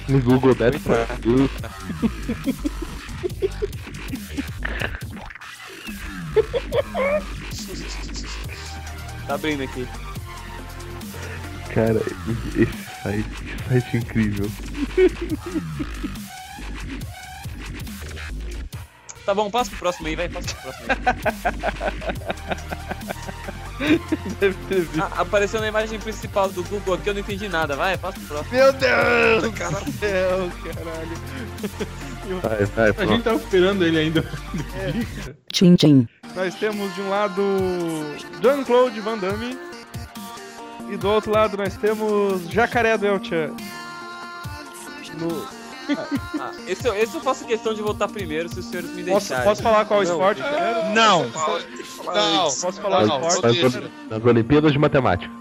No 0.08 0.20
Google 0.22 0.54
Death 0.54 0.80
Brasil. 0.80 1.50
Tá 9.26 9.34
abrindo 9.34 9.62
aqui. 9.62 9.86
Cara, 11.72 12.00
esse 12.56 13.02
site, 13.02 13.28
que 13.28 13.68
site 13.68 13.96
incrível. 13.96 14.50
Tá 19.24 19.34
bom, 19.34 19.50
passa 19.50 19.70
pro 19.70 19.78
próximo 19.78 20.08
aí, 20.08 20.16
vai, 20.16 20.28
passa 20.28 20.54
pro 20.54 20.62
próximo 20.62 20.86
aí. 20.88 20.96
Deve 24.40 24.54
ter 24.68 24.80
visto. 24.80 25.00
Ah, 25.02 25.20
apareceu 25.22 25.60
na 25.60 25.68
imagem 25.68 25.98
principal 25.98 26.48
do 26.48 26.62
Google 26.64 26.94
aqui, 26.94 27.08
eu 27.10 27.14
não 27.14 27.20
entendi 27.20 27.48
nada, 27.48 27.74
vai, 27.76 27.96
passa 27.98 28.18
pro 28.20 28.28
próximo. 28.28 28.56
Meu 28.56 28.72
Deus! 28.72 29.54
Cara, 29.54 29.80
do 29.80 29.92
céu, 29.92 30.50
caralho. 30.64 31.92
Vai, 32.40 32.64
vai, 32.66 32.90
A 32.90 32.94
pronto. 32.94 33.08
gente 33.12 33.24
tava 33.24 33.36
esperando 33.36 33.84
ele 33.84 33.98
ainda. 33.98 34.24
Tchim 35.52 35.74
tchim. 35.74 36.08
Nós 36.36 36.54
temos 36.54 36.94
de 36.94 37.00
um 37.00 37.10
lado 37.10 37.42
Jean-Claude 38.40 39.00
Van 39.00 39.18
Damme 39.18 39.58
E 40.88 40.96
do 40.96 41.10
outro 41.10 41.32
lado 41.32 41.56
nós 41.56 41.76
temos 41.76 42.48
Jacaré 42.48 42.96
do 42.96 43.06
El-Chan. 43.08 43.50
No... 45.18 45.46
Ah, 46.40 46.52
esse, 46.66 46.86
eu- 46.86 46.94
esse 46.94 47.14
eu 47.14 47.20
faço 47.20 47.44
questão 47.44 47.74
de 47.74 47.82
votar 47.82 48.08
primeiro, 48.08 48.48
se 48.48 48.58
os 48.60 48.66
senhores 48.66 48.90
me 48.90 49.04
Posso, 49.04 49.28
deixarem. 49.28 49.44
posso 49.48 49.62
falar 49.62 49.84
qual 49.84 50.02
Não. 50.02 50.10
esporte? 50.10 50.42
primeiro? 50.42 50.84
Não. 50.94 51.28
Não. 51.28 51.56
antes. 51.56 52.60
Posso 52.60 52.80
falar 52.80 53.06
Não, 53.06 53.20
o 53.22 53.28
esporte? 53.28 53.80
Nas, 54.10 54.24
Olimpíadas 54.24 54.72
de 54.72 54.78
Matemática. 54.78 55.32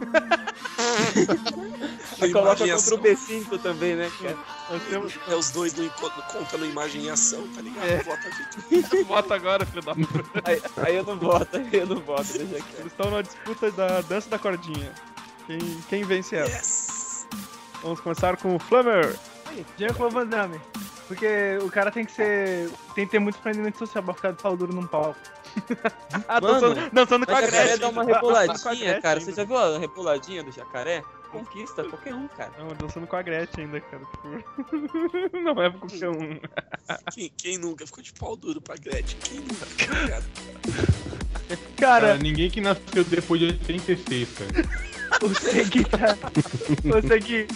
Você 2.17 2.31
coloca 2.31 2.67
contra 2.67 2.95
o 2.95 2.99
B5 2.99 3.59
também, 3.61 3.95
né, 3.95 4.11
cara? 4.21 4.37
Temos... 4.89 5.13
É 5.27 5.35
os 5.35 5.49
dois 5.51 5.73
no 5.73 5.85
encontro, 5.85 6.21
conta 6.31 6.57
no 6.57 6.65
imagem 6.65 7.03
e 7.05 7.09
ação, 7.09 7.47
tá 7.55 7.61
ligado? 7.61 7.85
É. 7.87 7.97
Vota 8.03 8.29
Vitor. 8.69 9.05
Vota 9.05 9.35
agora, 9.35 9.65
filho 9.65 9.81
da 9.81 9.95
puta. 9.95 10.23
Aí, 10.45 10.61
aí 10.85 10.95
eu 10.95 11.03
não 11.03 11.17
voto, 11.17 11.57
aí 11.57 11.69
eu 11.71 11.85
não 11.87 11.99
voto, 11.99 12.23
deixa. 12.33 12.65
Eles 12.77 12.91
estão 12.91 13.09
na 13.11 13.21
disputa 13.21 13.71
da 13.71 14.01
dança 14.01 14.29
da 14.29 14.37
cordinha. 14.37 14.91
Quem, 15.47 15.59
quem 15.89 16.03
vence 16.03 16.35
essa? 16.35 16.51
Yes! 16.55 17.27
Vamos 17.81 17.99
começar 17.99 18.37
com 18.37 18.55
o 18.55 18.59
Flammer. 18.59 19.15
Jean-Claude 19.77 20.13
Van 20.13 20.27
Damme. 20.27 20.59
Porque 21.07 21.57
o 21.61 21.69
cara 21.69 21.91
tem 21.91 22.05
que 22.05 22.11
ser. 22.13 22.69
Tem 22.95 23.05
que 23.05 23.11
ter 23.11 23.19
muito 23.19 23.37
empreendimento 23.37 23.77
social 23.77 24.03
pra 24.03 24.13
ficar 24.13 24.31
de 24.31 24.41
pau 24.41 24.55
duro 24.55 24.73
num 24.73 24.87
palco. 24.87 25.19
Ah, 26.29 26.39
Mano, 26.39 26.61
dançando, 26.61 26.89
dançando 26.93 27.25
com 27.25 27.33
a 27.33 27.41
jacaré 27.41 27.57
Gretchen. 27.63 27.79
dá 27.79 27.89
uma 27.89 28.05
Dançando 28.05 28.19
com 28.21 28.35
a 28.35 28.37
reboladinha, 28.37 28.85
Gretchen 28.85 29.01
cara. 29.01 29.19
Você 29.19 29.33
já 29.33 29.43
viu 29.43 29.57
a 29.57 29.77
reboladinha 29.79 30.43
do 30.43 30.51
jacaré? 30.51 31.03
Conquista 31.29 31.83
qualquer 31.83 32.13
um, 32.13 32.27
cara. 32.29 32.51
Não, 32.57 32.67
dançando 32.75 33.07
com 33.07 33.15
a 33.17 33.21
Gretchen 33.21 33.65
ainda, 33.65 33.81
cara. 33.81 34.01
Não 35.43 35.61
é 35.61 35.69
pra 35.69 35.79
qualquer 35.79 36.09
um. 36.09 36.39
Quem, 37.13 37.31
quem 37.37 37.57
nunca 37.57 37.85
ficou 37.85 38.01
de 38.03 38.13
pau 38.13 38.35
duro 38.37 38.61
pra 38.61 38.75
Gretchen? 38.75 39.17
Quem 39.21 39.39
nunca, 39.39 39.65
tá 39.65 39.99
ligado? 40.01 40.25
Cara, 41.77 42.07
Cara, 42.07 42.17
ninguém 42.17 42.49
que 42.49 42.61
nasceu 42.61 43.03
depois 43.03 43.41
de 43.41 43.47
86, 43.47 44.29
cara. 44.31 44.51
você 45.19 45.65
que 45.65 45.83
tá. 45.83 46.15
Você 46.83 47.19
que. 47.19 47.47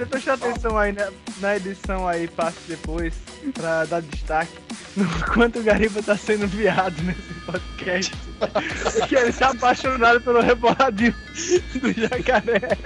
Você 0.00 0.06
prestou 0.06 0.32
atenção 0.32 0.78
aí 0.78 0.92
na, 0.92 1.12
na 1.42 1.56
edição 1.58 2.08
aí, 2.08 2.26
parte 2.26 2.58
depois, 2.66 3.12
pra 3.52 3.84
dar 3.84 4.00
destaque 4.00 4.50
no 4.96 5.06
quanto 5.34 5.58
o 5.58 5.62
Gariba 5.62 6.02
tá 6.02 6.16
sendo 6.16 6.46
viado 6.46 7.02
nesse 7.02 7.34
podcast. 7.44 8.12
que 9.06 9.14
ele 9.14 9.30
se 9.30 9.44
apaixonado 9.44 10.22
pelo 10.22 10.40
reboladinho 10.40 11.14
do 11.74 11.92
jacaré. 11.92 12.78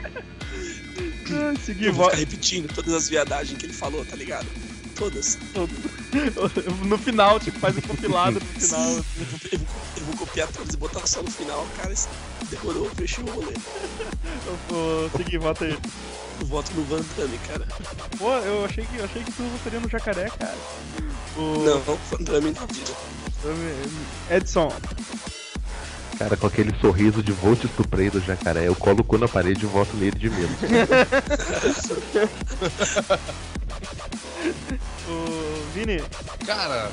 Ah, 1.30 1.54
Seguir, 1.64 1.92
vou 1.92 2.06
vo... 2.06 2.10
ficar 2.10 2.16
repetindo 2.16 2.74
todas 2.74 2.92
as 2.92 3.08
viadagens 3.08 3.58
que 3.60 3.66
ele 3.66 3.72
falou, 3.72 4.04
tá 4.04 4.16
ligado? 4.16 4.48
Todas. 4.96 5.38
no 6.84 6.98
final, 6.98 7.38
tipo, 7.38 7.60
faz 7.60 7.76
um 7.76 7.80
compilado 7.80 8.40
no 8.40 8.60
final. 8.60 8.90
Eu 8.90 8.94
vou, 8.94 9.40
eu 9.98 10.04
vou- 10.06 10.16
copiar 10.16 10.48
todas 10.48 10.74
e 10.74 10.76
botar 10.76 11.06
só 11.06 11.22
no 11.22 11.30
final, 11.30 11.64
cara. 11.76 11.94
Demorou, 12.50 12.90
fechou 12.96 13.24
o 13.24 13.30
rolê. 13.30 13.54
Eu 13.54 14.58
vou 14.68 15.10
seguir, 15.10 15.38
vota 15.38 15.64
aí. 15.64 15.78
Eu 16.40 16.46
voto 16.46 16.72
no 16.74 16.84
Van 16.84 17.02
Damme, 17.16 17.38
cara. 17.46 17.66
Pô, 18.18 18.30
eu 18.30 18.64
achei 18.64 18.84
que, 18.84 18.96
eu 18.96 19.04
achei 19.04 19.22
que 19.22 19.32
tu 19.32 19.42
votaria 19.42 19.80
no 19.80 19.88
jacaré, 19.88 20.30
cara. 20.30 20.54
O... 21.36 21.40
Não, 21.64 21.80
Van 21.80 21.96
Damme 22.20 22.52
na 22.52 22.66
vida. 22.66 22.92
Edson. 24.30 24.72
Cara, 26.18 26.36
com 26.36 26.46
aquele 26.46 26.74
sorriso 26.80 27.22
de 27.22 27.32
vou 27.32 27.56
te 27.56 27.66
estuprei 27.66 28.08
do 28.08 28.20
jacaré, 28.20 28.68
eu 28.68 28.76
colo 28.76 29.00
o 29.00 29.04
cu 29.04 29.18
na 29.18 29.26
parede 29.28 29.64
e 29.64 29.68
voto 29.68 29.96
nele 29.96 30.18
de 30.18 30.30
medo. 30.30 30.54
O 35.06 35.72
Vini. 35.74 36.02
Cara, 36.46 36.90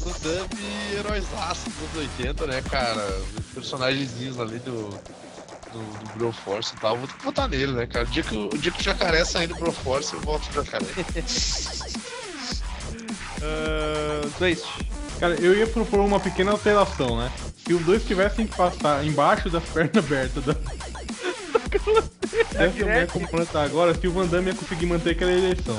Van 0.00 0.12
Damme, 0.22 0.94
heróizaço 0.96 1.68
dos 1.70 2.00
anos 2.00 2.10
80, 2.18 2.46
né, 2.46 2.62
cara? 2.62 3.20
Personagenzinhos 3.54 4.38
ali 4.38 4.58
do, 4.60 4.90
do, 5.72 5.78
do 5.78 6.18
Broforce 6.18 6.74
e 6.74 6.80
tal. 6.80 6.96
Vou 6.96 7.06
ter 7.08 7.14
que 7.14 7.24
votar 7.24 7.48
nele, 7.48 7.72
né, 7.72 7.86
cara? 7.86 8.04
O 8.04 8.08
dia 8.08 8.22
que, 8.22 8.36
o- 8.36 8.46
o 8.52 8.58
dia 8.58 8.70
que 8.72 8.80
o 8.80 8.84
jacaré 8.84 9.24
sair 9.24 9.46
do 9.46 9.54
Broforce, 9.56 10.14
eu 10.14 10.20
voto 10.20 10.46
no 10.48 10.64
jacaré. 10.64 10.86
Uh, 13.42 14.28
Zwist. 14.38 14.64
Cara, 15.20 15.34
eu 15.36 15.54
ia 15.56 15.66
propor 15.66 16.00
uma 16.00 16.20
pequena 16.20 16.50
alteração, 16.52 17.16
né? 17.18 17.30
Se 17.66 17.72
os 17.72 17.82
dois 17.84 18.04
tivessem 18.04 18.46
que 18.46 18.54
passar 18.56 19.04
embaixo 19.04 19.48
das 19.50 19.62
pernas 19.64 19.96
abertas 20.04 20.44
da. 20.44 20.52
Dessa 22.52 22.74
mulher 22.78 23.06
como 23.08 23.46
tá 23.46 23.62
agora, 23.62 23.94
se 23.94 24.06
o 24.06 24.12
Van 24.12 24.26
Damme 24.26 24.48
ia 24.50 24.54
conseguir 24.54 24.86
manter 24.86 25.10
aquela 25.10 25.32
eleição. 25.32 25.76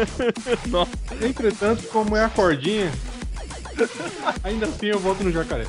Nossa. 0.68 0.90
Entretanto, 1.20 1.82
como 1.88 2.16
é 2.16 2.24
a 2.24 2.28
cordinha, 2.30 2.90
ainda 4.42 4.66
assim 4.66 4.86
eu 4.86 4.98
voto 4.98 5.22
no 5.24 5.32
jacaré. 5.32 5.66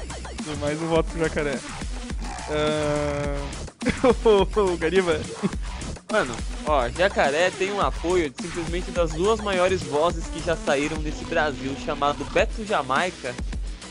Mais 0.59 0.81
um 0.81 0.87
voto 0.87 1.09
pro 1.11 1.19
jacaré. 1.19 1.57
Uh... 2.49 3.63
o 4.59 4.77
Gariba. 4.77 5.19
Mano, 6.11 6.35
ó, 6.65 6.87
Jacaré 6.89 7.49
tem 7.51 7.71
um 7.71 7.81
apoio 7.81 8.29
de 8.29 8.43
simplesmente 8.43 8.91
das 8.91 9.11
duas 9.13 9.39
maiores 9.41 9.81
vozes 9.81 10.25
que 10.27 10.39
já 10.43 10.55
saíram 10.55 10.97
desse 10.97 11.25
Brasil, 11.25 11.75
chamado 11.83 12.23
Beto 12.25 12.63
Jamaica 12.65 13.33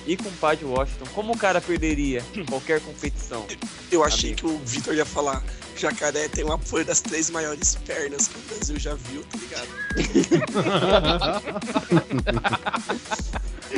e 0.07 0.17
Compadre 0.17 0.65
Washington. 0.65 1.07
Como 1.15 1.33
o 1.33 1.37
cara 1.37 1.61
perderia 1.61 2.23
qualquer 2.49 2.81
competição? 2.81 3.45
Eu 3.91 4.05
achei 4.05 4.35
que 4.35 4.47
o 4.47 4.57
Vitor 4.59 4.95
ia 4.95 5.05
falar. 5.05 5.43
Jacaré 5.77 6.29
tem 6.29 6.45
o 6.45 6.53
apoio 6.53 6.85
das 6.85 7.01
três 7.01 7.29
maiores 7.31 7.75
pernas 7.75 8.29
que 8.29 8.39
o 8.39 8.43
Brasil 8.55 8.79
já 8.79 8.95
viu, 8.95 9.25
tá 9.25 9.39
ligado? 9.39 9.67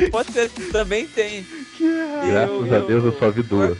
Pode 0.11 0.31
ser, 0.33 0.49
também 0.71 1.07
tem. 1.07 1.47
Graças 1.79 2.73
a 2.73 2.79
Deus 2.79 3.05
eu 3.05 3.17
só 3.17 3.31
vi 3.31 3.41
duas. 3.41 3.77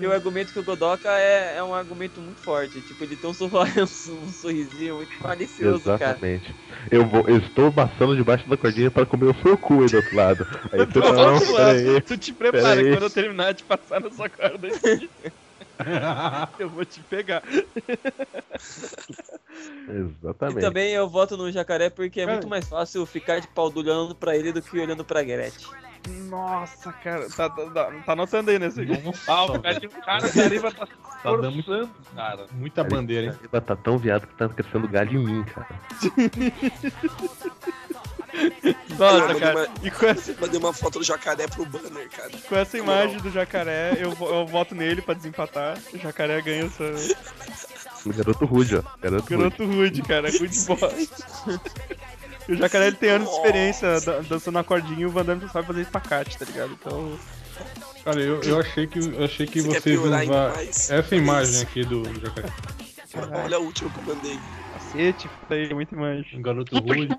E 0.00 0.06
o 0.06 0.12
argumento 0.12 0.52
que 0.52 0.58
o 0.58 0.64
Godoka 0.64 1.08
é, 1.18 1.56
é 1.56 1.62
um 1.62 1.74
argumento 1.74 2.20
muito 2.20 2.40
forte. 2.40 2.82
Tipo, 2.82 3.04
ele 3.04 3.16
tem 3.16 3.30
um, 3.30 3.34
sorro- 3.34 3.58
um 4.10 4.28
sorrisinho 4.28 4.96
muito 4.96 5.12
malicioso, 5.22 5.84
cara. 5.84 5.96
Exatamente. 6.04 6.54
Eu, 6.90 7.06
vou, 7.06 7.28
eu 7.28 7.38
estou 7.38 7.72
passando 7.72 8.16
debaixo 8.16 8.48
da 8.48 8.56
cordinha 8.56 8.90
para 8.90 9.06
comer 9.06 9.26
o 9.26 9.42
seu 9.42 9.56
cu 9.56 9.82
aí 9.82 9.88
do 9.88 9.96
outro 9.96 10.16
lado. 10.16 10.46
Aí 10.72 10.86
Do 10.86 11.00
não, 11.00 11.38
peraí. 11.38 12.00
Tu 12.00 12.18
te 12.18 12.32
prepara 12.32 12.62
Pera 12.76 12.80
aí. 12.80 12.90
quando 12.92 13.02
eu 13.04 13.10
terminar 13.10 13.52
de 13.52 13.64
passar 13.64 14.00
na 14.00 14.10
sua 14.10 14.28
corda 14.28 14.68
eu 16.58 16.68
vou 16.70 16.84
te 16.84 17.02
pegar. 17.02 17.42
E 17.48 17.60
Exatamente. 19.90 20.60
também 20.60 20.92
eu 20.92 21.08
voto 21.08 21.36
no 21.36 21.50
Jacaré 21.50 21.90
porque 21.90 22.20
é 22.20 22.24
Cara. 22.24 22.36
muito 22.36 22.48
mais 22.48 22.68
fácil 22.68 23.04
ficar 23.06 23.40
de 23.40 23.48
pau 23.48 23.72
olhando 23.74 24.14
pra 24.14 24.36
ele 24.36 24.52
do 24.52 24.62
que 24.62 24.78
olhando 24.78 25.04
pra 25.04 25.22
Gretchen. 25.22 25.68
Nossa, 26.28 26.92
cara. 26.92 27.28
Tá, 27.30 27.48
tá, 27.48 27.70
tá, 27.70 27.92
tá 28.04 28.12
anotando 28.12 28.50
aí 28.50 28.58
nesse 28.58 28.80
aqui. 28.80 28.92
Ah, 29.28 29.44
o 29.44 29.60
cara, 29.60 29.78
o 29.78 30.04
cara 30.04 30.26
o 30.26 30.32
Gariba 30.34 30.72
tá 30.72 30.86
Tá 30.86 31.30
dando 31.30 31.52
muito- 31.52 31.88
Cara, 32.16 32.46
muita 32.52 32.82
bandeira, 32.84 33.26
hein? 33.26 33.32
Gariba 33.32 33.60
tá 33.60 33.76
tão 33.76 33.96
viado 33.98 34.26
que 34.26 34.34
tá 34.34 34.48
crescendo 34.48 34.88
galho 34.88 35.12
em 35.20 35.24
mim, 35.24 35.44
cara. 35.44 35.68
Nossa, 38.98 39.34
cara. 39.38 39.68
uma- 39.68 39.68
E 39.86 39.90
com 39.90 40.06
essa, 40.06 40.34
Mandei 40.40 40.58
uma 40.58 40.72
foto 40.72 40.98
do 40.98 41.04
jacaré 41.04 41.46
pro 41.46 41.66
banner, 41.66 42.08
cara. 42.10 42.30
com 42.48 42.56
essa 42.56 42.78
imagem 42.78 43.18
do 43.18 43.30
jacaré, 43.30 43.96
eu, 43.98 44.10
eu 44.26 44.46
voto 44.46 44.74
nele 44.74 45.02
pra 45.02 45.14
desempatar. 45.14 45.78
O 45.92 45.98
jacaré 45.98 46.40
ganha 46.40 46.64
essa. 46.64 46.92
Garoto 48.06 48.44
rude, 48.46 48.76
ó. 48.76 48.82
Garoto, 49.00 49.22
rude. 49.22 49.36
Garoto 49.36 49.64
rude, 49.66 50.02
cara. 50.02 50.30
Good 50.30 50.58
boy. 50.66 51.08
E 52.48 52.52
o 52.52 52.56
jacaré 52.56 52.88
ele 52.88 52.96
tem 52.96 53.10
anos 53.10 53.28
de 53.28 53.34
experiência 53.36 54.00
da- 54.00 54.20
dançando 54.20 54.54
na 54.54 54.64
cordinha 54.64 55.00
e 55.00 55.06
o 55.06 55.10
Van 55.10 55.24
Damme 55.24 55.42
só 55.42 55.48
sabe 55.48 55.66
fazer 55.68 55.82
espacate, 55.82 56.38
tá 56.38 56.44
ligado? 56.44 56.72
Então. 56.72 57.18
Cara, 58.04 58.20
eu, 58.20 58.42
eu 58.42 58.58
achei 58.58 58.86
que 58.86 58.98
eu 58.98 59.24
achei 59.24 59.46
que 59.46 59.60
Você 59.60 59.80
vocês 59.80 60.00
mais? 60.00 60.90
Essa 60.90 61.16
imagem 61.16 61.62
aqui 61.62 61.84
do 61.84 62.02
jacaré. 62.20 62.48
Olha 63.44 63.56
a 63.56 63.60
última 63.60 63.90
que 63.90 63.98
eu 63.98 64.02
mandei. 64.04 64.38
Cacete, 64.72 65.28
puta 65.28 65.54
aí, 65.54 65.72
muita 65.72 65.94
imagem. 65.94 66.38
Um 66.38 66.42
garoto 66.42 66.76
rude. 66.78 67.08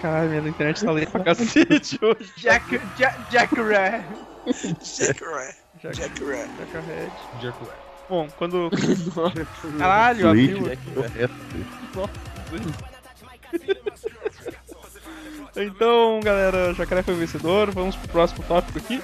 Caralho, 0.00 0.30
minha 0.30 0.48
internet 0.48 0.84
tá 0.84 0.92
lenta 0.92 1.10
pra 1.10 1.24
cacete 1.24 1.98
hoje. 2.00 2.32
Jack, 2.36 2.78
Jack. 2.96 3.32
Jacaré. 3.32 4.04
Jack- 4.46 5.18
Jacaré. 5.82 6.48
Jacaré. 6.56 7.10
Jacaré. 7.34 7.87
Bom, 8.08 8.28
quando. 8.36 8.70
Caralho, 9.78 10.28
abriu. 10.28 10.62
o 10.62 11.00
resto. 11.00 11.36
Então, 15.56 16.20
galera, 16.22 16.72
Jacaré 16.74 17.02
foi 17.02 17.14
o 17.14 17.18
vencedor. 17.18 17.70
Vamos 17.72 17.96
pro 17.96 18.08
próximo 18.08 18.44
tópico 18.44 18.78
aqui. 18.78 19.02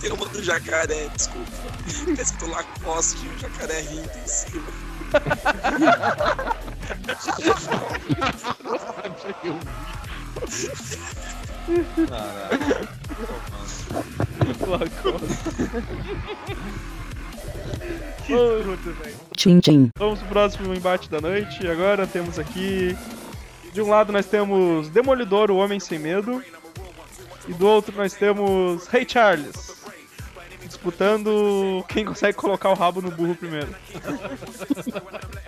Tem 0.00 0.12
uma 0.12 0.26
do 0.26 0.42
jacaré, 0.42 1.08
desculpa. 1.16 1.50
Tá 2.14 2.22
escrito 2.22 2.50
Lacoste 2.50 3.24
e 3.24 3.28
o 3.28 3.38
jacaré 3.38 3.80
rindo 3.80 4.10
em 4.22 4.26
cima. 4.26 4.66
Que 18.26 18.32
escroto, 18.32 18.92
velho. 18.92 19.16
Tchim 19.36 19.60
tchim. 19.60 19.90
Vamos 19.98 20.18
pro 20.20 20.28
próximo 20.28 20.74
embate 20.74 21.08
da 21.08 21.20
noite. 21.20 21.66
Agora 21.68 22.06
temos 22.06 22.38
aqui. 22.38 22.96
De 23.72 23.82
um 23.82 23.88
lado 23.88 24.12
nós 24.12 24.26
temos 24.26 24.88
Demolidor, 24.88 25.50
o 25.50 25.56
Homem 25.56 25.78
Sem 25.78 25.98
Medo. 25.98 26.42
E 27.46 27.54
do 27.54 27.66
outro 27.66 27.94
nós 27.96 28.14
temos 28.14 28.92
Hey 28.92 29.06
Charles. 29.08 29.76
Disputando 30.64 31.84
quem 31.88 32.04
consegue 32.04 32.36
colocar 32.36 32.70
o 32.70 32.74
rabo 32.74 33.00
no 33.00 33.10
burro 33.10 33.36
primeiro. 33.36 33.68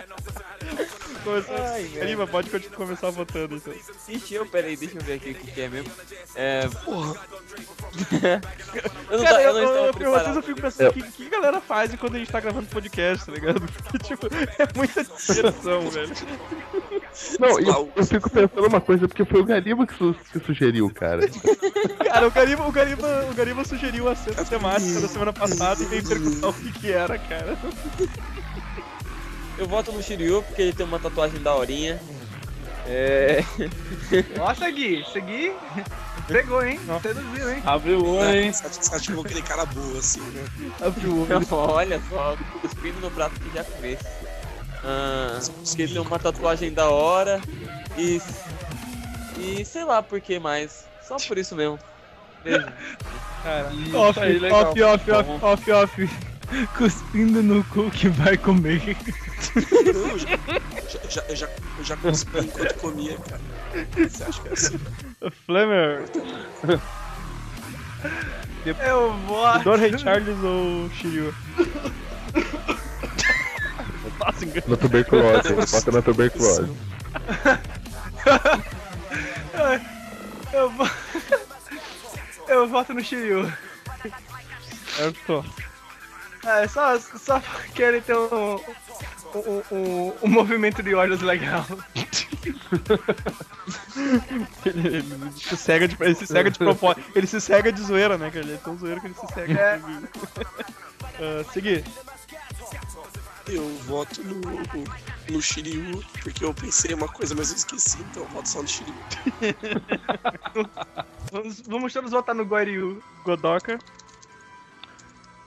Ai, 1.35 1.83
velho. 1.83 2.05
Lima, 2.07 2.27
pode 2.27 2.49
continuar- 2.49 2.75
começar 2.77 3.09
votando 3.09 3.55
então. 3.55 3.73
Ixi, 4.07 4.33
eu, 4.35 4.45
peraí, 4.45 4.75
deixa 4.75 4.97
eu 4.97 5.01
ver 5.01 5.13
aqui 5.13 5.31
o 5.31 5.35
que, 5.35 5.51
que 5.51 5.61
é 5.61 5.67
mesmo. 5.69 5.91
É. 6.35 6.67
Porra. 6.85 7.15
eu 9.11 9.17
não, 9.17 9.23
Cara, 9.23 9.35
tá- 9.35 9.41
eu 9.41 9.49
eu, 9.49 9.53
não 9.53 9.61
eu, 9.61 9.89
estava 9.91 10.03
eu, 10.03 10.15
às 10.15 10.27
vezes 10.27 10.33
preparado. 10.33 10.35
eu 10.37 10.43
fico 10.43 10.61
pensando, 10.61 10.89
o 10.89 10.93
que, 10.93 11.01
que 11.11 11.25
a 11.27 11.29
galera 11.29 11.61
faz 11.61 11.95
quando 11.95 12.15
a 12.15 12.19
gente 12.19 12.31
tá 12.31 12.39
gravando 12.39 12.67
podcast, 12.67 13.25
tá 13.25 13.31
ligado? 13.31 13.61
Porque, 13.89 13.97
tipo, 13.99 14.27
é 14.27 14.67
muita 14.75 15.03
direção, 15.03 15.89
velho. 15.89 16.13
Não, 17.39 17.59
eu, 17.59 17.91
eu 17.95 18.05
fico 18.05 18.29
pensando 18.29 18.67
uma 18.67 18.79
coisa, 18.79 19.07
porque 19.07 19.25
foi 19.25 19.41
o 19.41 19.45
Gariba 19.45 19.85
que, 19.85 19.93
su- 19.95 20.15
que 20.31 20.39
sugeriu, 20.39 20.89
cara. 20.93 21.27
Cara, 22.05 22.27
o 22.27 22.31
Gariba, 22.31 22.65
o 22.67 22.71
Gariba, 22.71 23.25
o 23.29 23.33
Gariba 23.33 23.65
sugeriu 23.65 24.07
a 24.07 24.15
cena 24.15 24.45
temática 24.45 25.01
da 25.01 25.07
semana 25.07 25.33
passada 25.33 25.81
e 25.83 25.85
veio 25.87 26.07
perguntar 26.07 26.47
o 26.49 26.53
que 26.53 26.71
que 26.71 26.91
era, 26.91 27.17
cara. 27.17 27.57
Eu 29.59 29.67
voto 29.67 29.91
no 29.91 30.01
Shiryu 30.01 30.41
porque 30.43 30.61
ele 30.61 30.73
tem 30.73 30.85
uma 30.85 30.99
tatuagem 30.99 31.41
da 31.41 31.53
horinha. 31.53 31.99
É. 32.87 33.43
Nossa, 34.37 34.69
Gui, 34.71 35.05
segui. 35.11 35.53
Pegou, 36.27 36.65
hein? 36.65 36.79
Seduziu, 37.01 37.51
hein? 37.51 37.61
Abre 37.65 37.91
o 37.91 38.05
olho, 38.05 38.39
hein? 38.39 38.51
Vou 39.13 39.23
querer 39.23 39.43
cara 39.43 39.65
boa, 39.65 39.99
assim, 39.99 40.21
né? 40.21 40.45
Abre 40.81 41.07
o 41.07 41.21
olho. 41.21 41.45
Olha 41.51 42.01
só, 42.09 42.37
cuspindo 42.61 42.99
no 43.01 43.11
prato 43.11 43.39
que 43.39 43.53
já 43.53 43.63
cresce. 43.63 44.07
Ah, 44.83 45.39
porque 45.65 45.81
ele 45.81 45.93
tem 45.93 46.01
uma 46.01 46.17
tatuagem 46.19 46.73
da 46.73 46.89
hora 46.89 47.41
e. 47.97 48.21
E 49.37 49.65
sei 49.65 49.83
lá 49.83 50.01
por 50.01 50.21
que 50.21 50.39
mais. 50.39 50.85
Só 51.05 51.17
por 51.17 51.37
isso 51.37 51.55
mesmo. 51.55 51.77
Beijo. 52.43 52.65
Cara, 53.43 53.71
Off, 53.93 54.19
aí, 54.19 54.39
legal. 54.39 54.71
off, 54.71 54.81
off, 54.83 55.11
off, 55.11 55.45
off, 55.45 55.71
off. 55.71 56.09
Cuspindo 56.77 57.43
no 57.43 57.63
cu 57.65 57.89
que 57.91 58.09
vai 58.09 58.37
comer. 58.37 58.97
Não, 59.93 60.09
eu 60.09 60.19
já, 60.19 60.27
já, 60.89 61.09
já, 61.09 61.21
eu 61.29 61.35
já, 61.35 61.49
eu 61.77 61.83
já 61.83 61.97
cuspi 61.97 62.39
enquanto 62.39 62.73
comia, 62.75 63.17
cara. 63.17 63.41
Você 64.09 64.23
acha 64.23 64.41
que 64.41 64.49
é 64.49 64.53
assim? 64.53 64.79
Flamer. 65.45 66.05
Eu 68.85 69.13
vou. 69.19 69.59
Dor 69.59 69.79
Charles 69.99 70.43
ou 70.43 70.89
Shiryu? 70.91 71.33
Na 74.67 74.77
tuberculose, 74.77 75.53
bota 75.53 75.91
na 75.91 76.01
tuberculose. 76.01 76.69
Eu. 80.51 80.71
Eu 82.47 82.67
voto 82.67 82.93
no 82.93 83.03
Shiryu. 83.03 83.51
Certo. 84.95 85.45
É, 86.45 86.67
só, 86.67 86.99
só 86.99 87.39
porque 87.65 87.81
ele 87.81 88.01
tem 88.01 88.15
um, 88.15 88.55
um, 89.35 89.63
um, 89.71 90.13
um 90.23 90.27
movimento 90.27 90.81
de 90.81 90.95
olhos 90.95 91.21
legal. 91.21 91.65
Ele, 94.65 94.87
ele 94.87 95.31
se 95.33 95.57
cega 95.57 95.87
de, 95.87 95.97
ele 95.99 96.15
se 96.15 96.27
cega 96.27 96.49
de 96.49 96.57
propósito. 96.57 97.11
Ele 97.15 97.27
se 97.27 97.41
cega 97.41 97.71
de 97.71 97.81
zoeira, 97.81 98.17
né, 98.17 98.29
cara? 98.29 98.45
Ele 98.45 98.53
é 98.53 98.57
tão 98.57 98.77
zoeiro 98.77 99.01
que 99.01 99.07
ele 99.07 99.15
se 99.15 99.33
cega. 99.33 99.59
É. 99.59 99.81
Ah, 101.19 101.43
seguir. 101.51 101.83
Eu 103.47 103.67
voto 103.79 104.23
no, 104.23 104.39
no 105.29 105.41
Shiryu, 105.41 106.03
porque 106.21 106.45
eu 106.45 106.53
pensei 106.53 106.93
uma 106.93 107.07
coisa, 107.07 107.33
mas 107.33 107.49
eu 107.49 107.57
esqueci, 107.57 107.97
então 108.01 108.23
eu 108.23 108.29
voto 108.29 108.47
só 108.47 108.61
no 108.61 108.67
Shiryu. 108.67 108.93
Vamos, 111.31 111.61
vamos 111.61 111.93
todos 111.93 112.09
votar 112.09 112.33
no 112.33 112.43
Guaryu. 112.43 113.03
Godoka. 113.23 113.77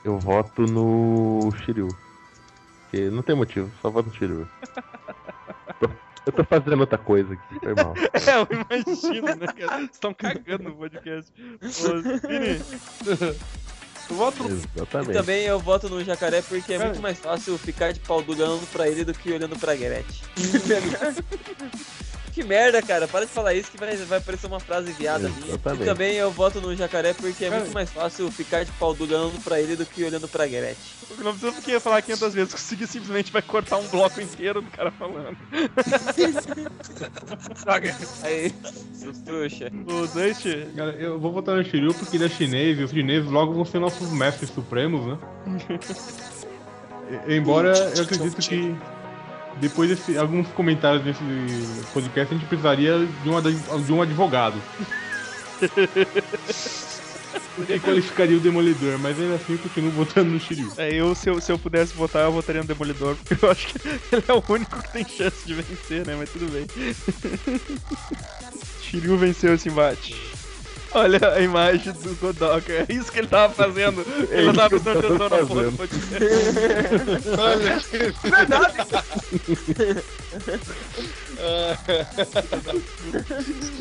Eu 0.04 0.18
voto 0.18 0.62
no 0.62 1.52
Shiryu. 1.64 1.88
Porque 2.82 3.08
não 3.10 3.22
tem 3.22 3.34
motivo, 3.34 3.70
só 3.80 3.90
voto 3.90 4.08
no 4.08 4.14
Shiryu. 4.14 4.48
Eu 6.24 6.32
tô 6.32 6.44
fazendo 6.44 6.78
outra 6.80 6.98
coisa 6.98 7.34
aqui, 7.34 7.58
foi 7.58 7.74
mal. 7.74 7.94
É, 8.14 8.36
eu 8.36 8.46
imagino, 8.52 9.26
né, 9.26 9.46
cara? 9.46 9.78
Vocês 9.78 9.90
estão 9.92 10.14
cagando 10.14 10.64
no 10.64 10.76
podcast. 10.76 11.32
Ô, 11.60 12.28
Vini. 12.28 12.62
Eu 14.08 14.16
voto 14.16 14.44
E 14.48 14.52
Exatamente. 14.76 15.12
também 15.14 15.44
eu 15.44 15.58
voto 15.58 15.88
no 15.88 16.04
jacaré 16.04 16.42
porque 16.42 16.74
é 16.74 16.78
muito 16.78 17.00
mais 17.00 17.18
fácil 17.18 17.58
ficar 17.58 17.92
de 17.92 17.98
pau 18.00 18.22
olhando 18.26 18.64
pra 18.70 18.88
ele 18.88 19.04
do 19.04 19.12
que 19.12 19.32
olhando 19.32 19.58
pra 19.58 19.74
Gretchen. 19.74 20.24
que 22.32 22.42
merda, 22.42 22.80
cara. 22.82 23.06
Para 23.06 23.26
de 23.26 23.30
falar 23.30 23.54
isso 23.54 23.70
que 23.70 23.78
vai, 23.78 23.94
vai 23.96 24.20
parecer 24.20 24.46
uma 24.46 24.58
frase 24.60 24.90
viada 24.92 25.28
minha. 25.28 25.54
E 25.54 25.84
também 25.84 26.14
eu 26.16 26.30
voto 26.30 26.60
no 26.60 26.74
jacaré 26.74 27.12
porque 27.14 27.44
é 27.44 27.48
Cara. 27.50 27.60
muito 27.60 27.74
mais 27.74 27.90
fácil 27.90 28.30
ficar 28.30 28.64
de 28.64 28.72
pau 28.72 28.94
duro 28.94 29.12
olhando 29.14 29.40
pra 29.44 29.60
ele 29.60 29.76
do 29.76 29.84
que 29.86 30.02
olhando 30.04 30.26
pra 30.26 30.46
Gretchen. 30.46 30.74
Não 31.18 31.32
precisa 31.32 31.52
porque 31.52 31.78
falar 31.78 32.00
500 32.02 32.34
vezes, 32.34 32.54
conseguir 32.54 32.86
simplesmente 32.86 33.30
vai 33.30 33.42
cortar 33.42 33.76
um 33.76 33.86
bloco 33.88 34.20
inteiro 34.20 34.62
do 34.62 34.70
cara 34.70 34.90
falando. 34.92 35.36
Aí, 38.22 38.52
seus 38.92 39.18
trouxa. 39.18 39.70
O 39.86 40.06
Dust, 40.06 40.46
Cara, 40.76 40.92
eu 40.92 41.18
vou 41.18 41.32
votar 41.32 41.56
no 41.56 41.64
Shiryu 41.64 41.94
porque 41.94 42.16
ele 42.16 42.24
é 42.24 42.28
chinês 42.28 42.78
e 42.78 42.82
os 42.82 42.90
chineses 42.90 43.30
logo 43.30 43.52
vão 43.52 43.64
ser 43.64 43.78
nossos 43.78 44.10
mestres 44.10 44.50
supremos, 44.50 45.06
né? 45.06 45.18
E- 47.28 47.36
Embora 47.36 47.76
eu 47.94 48.04
acredito 48.04 48.36
que 48.36 48.74
depois 49.60 50.04
de 50.06 50.18
alguns 50.18 50.48
comentários 50.48 51.04
desse 51.04 51.20
podcast 51.92 52.34
a 52.34 52.38
gente 52.38 52.48
precisaria 52.48 53.06
de 53.22 53.28
um, 53.28 53.36
ad- 53.36 53.84
de 53.84 53.92
um 53.92 54.02
advogado. 54.02 54.56
O 57.58 57.66
que 57.66 57.78
qualificaria 57.80 58.36
o 58.36 58.40
Demolidor, 58.40 58.98
mas 58.98 59.18
ainda 59.20 59.34
assim 59.34 59.52
eu 59.52 59.58
continuo 59.58 59.90
votando 59.90 60.30
no 60.30 60.40
Shiryu. 60.40 60.72
é, 60.78 60.94
eu 60.94 61.14
se, 61.14 61.28
eu 61.28 61.38
se 61.40 61.52
eu 61.52 61.58
pudesse 61.58 61.92
votar, 61.94 62.24
eu 62.24 62.32
votaria 62.32 62.62
no 62.62 62.68
Demolidor, 62.68 63.14
porque 63.16 63.44
eu 63.44 63.50
acho 63.50 63.66
que 63.68 63.78
ele 64.12 64.24
é 64.26 64.32
o 64.32 64.42
único 64.48 64.82
que 64.82 64.92
tem 64.92 65.06
chance 65.06 65.46
de 65.46 65.52
vencer, 65.54 66.06
né? 66.06 66.16
Mas 66.18 66.30
tudo 66.30 66.46
bem. 66.50 66.66
Shiryu 68.82 69.16
venceu 69.18 69.54
esse 69.54 69.68
embate. 69.68 70.16
Olha 70.94 71.34
a 71.34 71.40
imagem 71.40 71.92
do 71.92 72.14
Godoka, 72.16 72.72
é 72.72 72.86
isso 72.90 73.10
que 73.10 73.20
ele 73.20 73.28
tava 73.28 73.54
fazendo. 73.54 74.04
Ele 74.30 74.42
não 74.42 74.52
isso 74.52 74.60
tava 74.60 74.68
prestando 74.68 74.98
atenção 74.98 75.28
na 75.28 75.46
porra 75.46 75.64
do 75.64 75.72
podcast. 75.72 76.24
Olha 77.38 77.80
que 77.80 77.98
Verdade! 78.28 78.76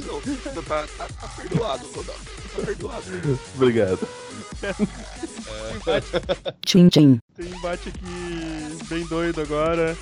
Não, 0.06 0.64
tá, 0.64 0.86
tá, 0.98 1.08
tá 1.08 1.28
perdoado, 1.36 1.86
Rodolfo. 1.88 2.26
Tá 2.56 2.66
perdoado. 2.66 3.40
Obrigado. 3.56 4.08
Tchim 6.66 6.88
tchim. 6.90 7.20
Tem 7.36 7.46
um 7.46 7.58
embate 7.58 7.90
aqui 7.90 8.86
bem 8.88 9.06
doido 9.06 9.42
agora. 9.42 9.98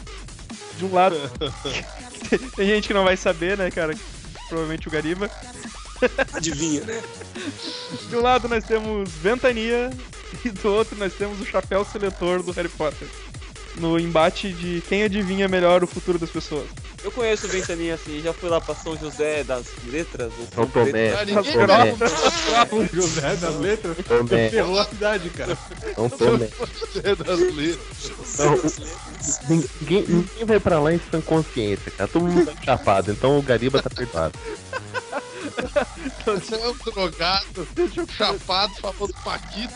De 0.78 0.86
um 0.86 0.94
lado. 0.94 1.16
tem 2.56 2.68
gente 2.68 2.88
que 2.88 2.94
não 2.94 3.04
vai 3.04 3.18
saber, 3.18 3.58
né, 3.58 3.72
cara? 3.72 3.94
Provavelmente 4.48 4.88
o 4.88 4.92
Gariba. 4.92 5.30
Adivinha, 6.34 6.82
né? 6.82 7.02
De 8.10 8.16
um 8.16 8.22
lado 8.22 8.48
nós 8.48 8.64
temos 8.64 9.10
Ventania 9.10 9.90
e 10.44 10.50
do 10.50 10.70
outro 10.74 10.98
nós 10.98 11.14
temos 11.14 11.40
o 11.40 11.46
chapéu 11.46 11.86
seletor 11.86 12.42
do 12.44 12.52
Harry 12.52 12.70
Potter. 12.70 13.08
No 13.76 14.00
embate 14.00 14.52
de 14.52 14.82
quem 14.90 15.04
adivinha 15.04 15.48
melhor 15.48 15.84
o 15.84 15.88
futuro 15.88 16.18
das 16.20 16.30
pessoas. 16.30 16.66
Eu 17.02 17.12
conheço 17.12 17.46
o 17.46 17.50
Ventaninha 17.50 17.94
assim, 17.94 18.22
já 18.22 18.34
fui 18.34 18.50
lá 18.50 18.60
pra 18.60 18.76
São 18.76 18.98
José 18.98 19.42
das 19.46 19.68
Letras. 19.88 20.34
ou 20.38 20.48
São 20.54 20.68
Tomé. 20.68 21.14
Ah, 21.14 21.26
São 21.26 21.44
Tomé. 21.44 21.94
O 22.72 22.96
José 22.96 23.36
das 23.38 23.56
letras 23.56 23.96
Tomé. 24.06 24.50
ferrou 24.50 24.80
a 24.80 24.86
cidade, 24.86 25.30
cara. 25.30 25.58
São 25.96 26.10
Tomé. 26.10 26.50
é 27.04 27.16
das 27.16 27.40
letras. 27.56 29.40
Ninguém, 29.48 30.04
ninguém 30.08 30.46
vai 30.46 30.60
pra 30.60 30.80
lá 30.80 30.94
em 30.94 31.00
sã 31.10 31.22
consciência, 31.22 31.90
cara. 31.92 32.10
Todo 32.10 32.26
mundo 32.26 32.46
tá 32.46 32.62
chapado, 32.64 33.12
então 33.12 33.40
o 33.40 33.42
Gariba 33.42 33.82
tá 33.82 33.90
perdoado. 33.90 34.38
Você 36.26 36.56
é 36.56 36.68
um 36.68 36.74
drogado, 36.78 37.68
chapado, 38.16 38.74
famoso 38.76 39.14
Paquito. 39.24 39.74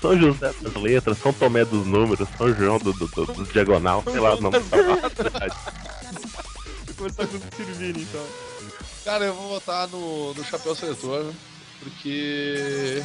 São 0.00 0.18
José 0.18 0.52
das 0.60 0.74
letras, 0.74 1.18
São 1.18 1.32
Tomé 1.32 1.64
dos 1.64 1.86
números, 1.86 2.28
São 2.36 2.54
João 2.54 2.78
do, 2.78 2.92
do, 2.92 3.06
do- 3.08 3.26
dos 3.26 3.48
diagonal, 3.52 4.02
sei 4.04 4.20
lá 4.20 4.34
o 4.34 4.40
nome 4.40 4.58
da 4.60 5.10
cidade. 5.10 5.54
Vou 6.86 7.10
começar 7.10 7.26
com 7.26 7.36
o 7.36 7.40
Sirvini, 7.56 8.02
então. 8.02 8.24
Cara, 9.04 9.26
eu 9.26 9.34
vou 9.34 9.48
votar 9.50 9.86
no, 9.88 10.32
no 10.34 10.44
Chapéu 10.44 10.74
Seletor, 10.74 11.24
né? 11.24 11.34
porque. 11.80 13.02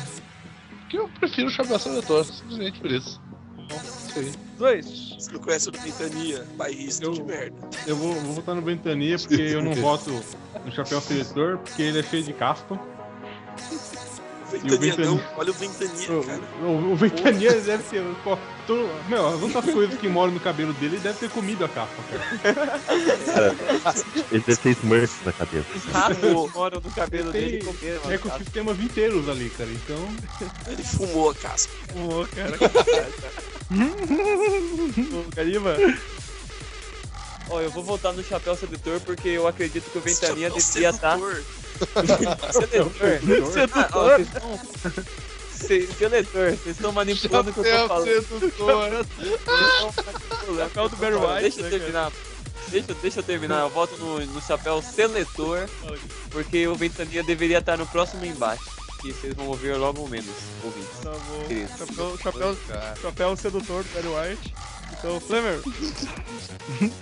Porque 0.82 0.98
eu 0.98 1.10
prefiro 1.20 1.48
o 1.48 1.52
Chapéu 1.52 1.78
Seletor, 1.78 2.24
simplesmente 2.26 2.80
por 2.80 2.90
isso. 2.92 3.22
Isso 4.10 4.20
aí. 4.20 4.32
Dois. 4.58 5.11
Você 5.22 5.32
não 5.34 5.40
conhece 5.40 5.70
o 5.70 5.72
Ventania, 5.72 6.46
bairrista 6.58 7.06
Eu- 7.06 7.12
de 7.12 7.22
merda. 7.24 7.56
Eu 7.86 7.96
vou, 7.96 8.14
vou 8.16 8.34
votar 8.34 8.56
no 8.56 8.62
Ventania 8.64 9.18
porque 9.20 9.36
eu 9.36 9.62
não 9.62 9.74
voto 9.76 10.10
no 10.66 10.72
Chapéu 10.72 11.00
Seletor, 11.00 11.60
porque 11.60 11.82
ele 11.84 12.00
é 12.00 12.04
cheio 12.04 12.24
de 12.24 12.34
caspa. 12.34 12.74
O 12.74 14.52
Ventania 14.52 14.78
Ventania- 14.80 15.06
não, 15.12 15.22
olha 15.38 15.52
o 15.52 15.54
Ventania, 15.54 16.08
cara. 16.26 16.42
O, 16.68 16.92
o 16.92 16.96
Ventania 16.96 17.52
deve 17.62 17.84
ter. 17.84 18.04
co- 18.24 18.38
tu- 18.68 18.90
Meu, 19.08 19.28
as 19.28 19.42
outras 19.42 19.64
coisas 19.66 19.98
que 20.00 20.10
moram 20.10 20.34
no 20.34 20.40
cabelo 20.40 20.74
dele 20.74 20.96
ele 20.96 21.04
deve 21.04 21.20
ter 21.20 21.30
comido 21.30 21.64
a 21.66 21.70
capa, 21.70 21.94
cara. 22.12 22.80
Cara, 23.26 23.56
ele 24.32 24.44
deve 24.46 24.60
ter 24.60 24.70
Smurf 24.72 25.24
na 25.26 25.32
cabeça. 25.34 25.66
Os 25.76 25.86
ratos 25.86 26.52
moram 26.54 26.82
no 26.82 26.92
cabelo 26.92 27.32
Tem 27.32 27.42
dele 27.42 27.58
e 27.60 27.64
comeram. 27.64 28.02
as 28.06 28.10
ecossistemas 28.12 28.80
inteiros 28.80 29.30
ali, 29.30 29.50
cara. 29.52 29.70
Então. 29.70 30.08
Ele 30.68 30.84
fumou 30.84 31.30
a 31.30 31.36
casca. 31.36 31.72
Pô, 31.94 32.28
cara. 32.36 32.58
Ô, 33.72 35.36
Gariba, 35.36 35.78
Ó, 37.50 37.60
eu 37.60 37.70
vou 37.70 37.84
voltar 37.84 38.14
no 38.14 38.24
chapéu 38.24 38.56
sedutor 38.56 39.00
porque 39.02 39.30
eu 39.30 39.48
acredito 39.48 39.90
que 39.90 39.98
o 39.98 40.02
Ventania 40.02 40.50
devia 40.50 40.90
estar. 40.90 41.18
sedutor. 42.54 43.20
Sedutor. 43.52 43.90
Ó, 43.94 44.04
vocês 44.04 44.28
estão. 44.28 44.60
Se- 45.52 45.88
Seletor, 45.88 46.52
vocês 46.52 46.76
estão 46.76 46.92
manipulando 46.92 47.52
o 47.52 47.54
que 47.54 47.60
eu 47.60 47.64
tô 47.64 47.88
falando. 47.88 48.06
sedutor. 48.40 49.04
chapéu 50.58 50.90
do 50.90 50.96
Barry 50.96 51.16
White, 51.16 51.42
Deixa 51.42 51.60
eu 51.60 51.64
né, 51.64 51.70
terminar. 51.70 52.12
Deixa, 52.70 52.94
deixa 53.02 53.20
eu 53.20 53.24
terminar. 53.24 53.60
Eu 53.62 53.70
volto 53.70 53.98
no, 53.98 54.26
no 54.26 54.42
chapéu 54.42 54.82
seletor, 54.82 55.68
porque 56.30 56.68
o 56.68 56.76
Ventania 56.76 57.22
deveria 57.22 57.58
estar 57.58 57.78
no 57.78 57.86
próximo 57.86 58.26
embate. 58.26 58.64
Que 59.02 59.12
vocês 59.12 59.34
vão 59.34 59.48
ouvir 59.48 59.76
logo 59.78 60.08
menos, 60.08 60.30
ouvintes. 60.64 61.00
Tá 61.02 61.12
bom. 61.12 61.48
Chapéu, 61.78 62.18
chapéu, 62.18 62.58
chapéu 63.02 63.36
sedutor 63.36 63.84
do 63.84 63.90
Barry 63.94 64.36
White. 64.36 64.54
Então, 64.94 65.20
Flamer. 65.20 65.60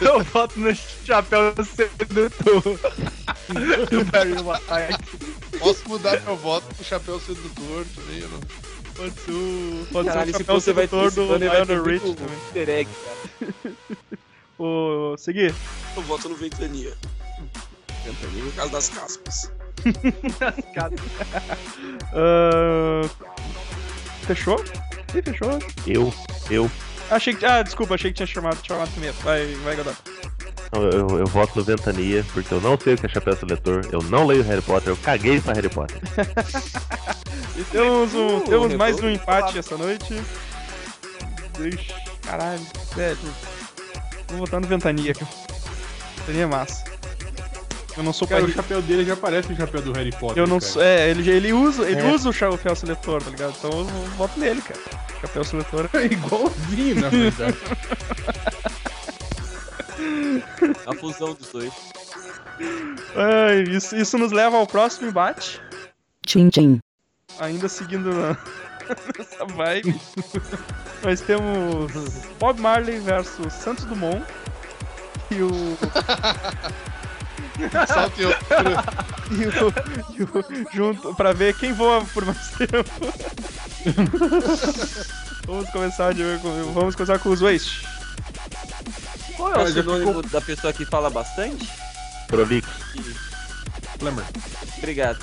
Eu 0.00 0.24
voto 0.24 0.58
no 0.58 0.74
chapéu 0.74 1.54
sedutor 1.64 2.30
do 3.90 4.04
Barry 4.06 4.32
White. 4.32 5.58
Posso 5.58 5.88
mudar 5.88 6.20
meu 6.22 6.36
voto 6.36 6.66
pro 6.74 6.84
chapéu 6.84 7.20
sedutor 7.20 7.86
também, 7.94 8.18
eu 8.20 8.28
não. 8.28 8.40
Pode 8.94 9.20
ser 9.20 9.30
o, 9.30 9.86
pode 9.92 10.08
Caralho, 10.08 10.30
ser 10.32 10.36
o 10.36 10.38
chapéu 10.40 10.60
sedutor 10.60 11.10
do 11.12 11.36
Lionel 11.36 11.84
Rich 11.84 12.14
também. 12.14 12.36
easter 12.46 12.68
egg, 12.68 12.90
cara. 13.04 13.74
O 14.58 15.16
seguir. 15.16 15.54
Eu 15.96 16.02
voto 16.02 16.28
no 16.28 16.34
Ventania. 16.34 16.96
Por 18.42 18.52
causa 18.54 18.72
das 18.72 18.88
caspas. 18.88 19.50
Ah, 22.12 23.02
fechou? 24.26 24.62
Ih, 25.14 25.22
fechou. 25.22 25.58
Eu, 25.86 26.12
eu, 26.50 26.70
Achei 27.10 27.34
que. 27.34 27.44
Ah, 27.44 27.62
desculpa, 27.62 27.94
achei 27.94 28.10
que 28.10 28.16
tinha 28.16 28.26
chamado, 28.26 28.58
chamado 28.66 28.90
primeiro. 28.90 29.16
Vai, 29.22 29.46
vai, 29.64 29.76
Godot. 29.76 29.96
não, 30.72 30.82
eu, 30.82 31.18
eu 31.20 31.26
voto 31.26 31.58
no 31.58 31.64
Ventania, 31.64 32.24
porque 32.34 32.52
eu 32.52 32.60
não 32.60 32.78
sei 32.78 32.94
o 32.94 32.98
que 32.98 33.06
é 33.06 33.08
chapéu 33.08 33.34
seletor, 33.36 33.86
eu 33.90 34.02
não 34.02 34.26
leio 34.26 34.42
Harry 34.44 34.60
Potter, 34.60 34.90
eu 34.90 34.96
caguei 34.96 35.40
pra 35.40 35.54
Harry 35.54 35.70
Potter. 35.70 35.98
E 37.56 37.64
temos, 37.72 38.14
um, 38.14 38.38
Uh, 38.38 38.40
temos 38.42 38.74
mais 38.74 39.00
um 39.00 39.08
empate 39.08 39.58
essa 39.58 39.76
noite. 39.76 40.14
Ixi, 41.58 41.94
caralho, 42.22 42.66
velho. 42.94 43.18
Vou 44.28 44.38
votar 44.40 44.60
no 44.60 44.66
Ventania, 44.66 45.14
cara. 45.14 45.30
Ventania 46.18 46.42
é 46.42 46.46
massa. 46.46 46.84
Eu 47.98 48.04
não 48.04 48.12
sou 48.12 48.28
Cara, 48.28 48.42
pai. 48.42 48.50
o 48.50 48.54
chapéu 48.54 48.80
dele 48.80 49.04
já 49.04 49.16
parece 49.16 49.52
o 49.52 49.56
chapéu 49.56 49.82
do 49.82 49.92
Harry 49.92 50.12
Potter. 50.12 50.38
Eu 50.40 50.46
não 50.46 50.60
cara. 50.60 50.72
sou. 50.72 50.82
É, 50.82 51.10
ele, 51.10 51.28
ele 51.28 51.52
usa, 51.52 51.82
ele 51.90 52.00
É. 52.00 52.12
usa 52.14 52.28
o 52.28 52.32
chapéu 52.32 52.76
seletor, 52.76 53.20
tá 53.22 53.30
ligado? 53.30 53.54
Então 53.58 53.70
eu 53.70 53.84
voto 54.16 54.38
nele, 54.38 54.62
cara. 54.62 54.78
Chapéu 55.20 55.42
seletor. 55.44 55.90
É 55.92 56.04
igualzinho, 56.12 57.00
na 57.00 57.08
verdade. 57.08 57.56
A 60.86 60.94
fusão 60.94 61.34
dos 61.34 61.48
dois. 61.50 61.72
Ai, 63.16 63.62
isso, 63.68 63.96
isso 63.96 64.16
nos 64.16 64.30
leva 64.32 64.56
ao 64.56 64.66
próximo 64.66 65.08
embate. 65.08 65.60
Tchim 66.24 66.48
tchim. 66.48 66.78
Ainda 67.40 67.68
seguindo 67.68 68.12
na, 68.14 68.36
nessa 69.18 69.44
vibe. 69.44 70.00
Nós 71.02 71.20
temos 71.20 71.92
Bob 72.38 72.60
Marley 72.60 73.00
versus 73.00 73.52
Santos 73.52 73.84
Dumont. 73.86 74.24
E 75.30 75.42
o. 75.42 75.50
Salto 77.86 78.20
e 78.20 78.24
outro. 78.26 78.46
e 79.30 79.46
o, 79.46 79.72
e 80.18 80.22
o- 80.22 80.66
junto 80.74 81.14
pra 81.14 81.32
ver 81.32 81.54
quem 81.56 81.72
voa 81.72 82.04
por 82.12 82.24
mais 82.24 82.48
tempo. 82.50 83.12
vamos 85.46 85.68
começar 85.70 86.12
de, 86.14 86.22
vamos 86.74 86.94
começar 86.94 87.18
com 87.18 87.30
os 87.30 87.40
Waste. 87.40 87.86
Qual 89.36 89.54
é 89.54 89.62
o 89.62 89.68
sinônimo 89.72 90.22
da 90.22 90.40
pessoa 90.40 90.72
que 90.72 90.84
fala 90.84 91.08
bastante? 91.10 91.68
Prolixo. 92.26 92.68
Flamer. 93.98 94.24
Obrigado. 94.78 95.18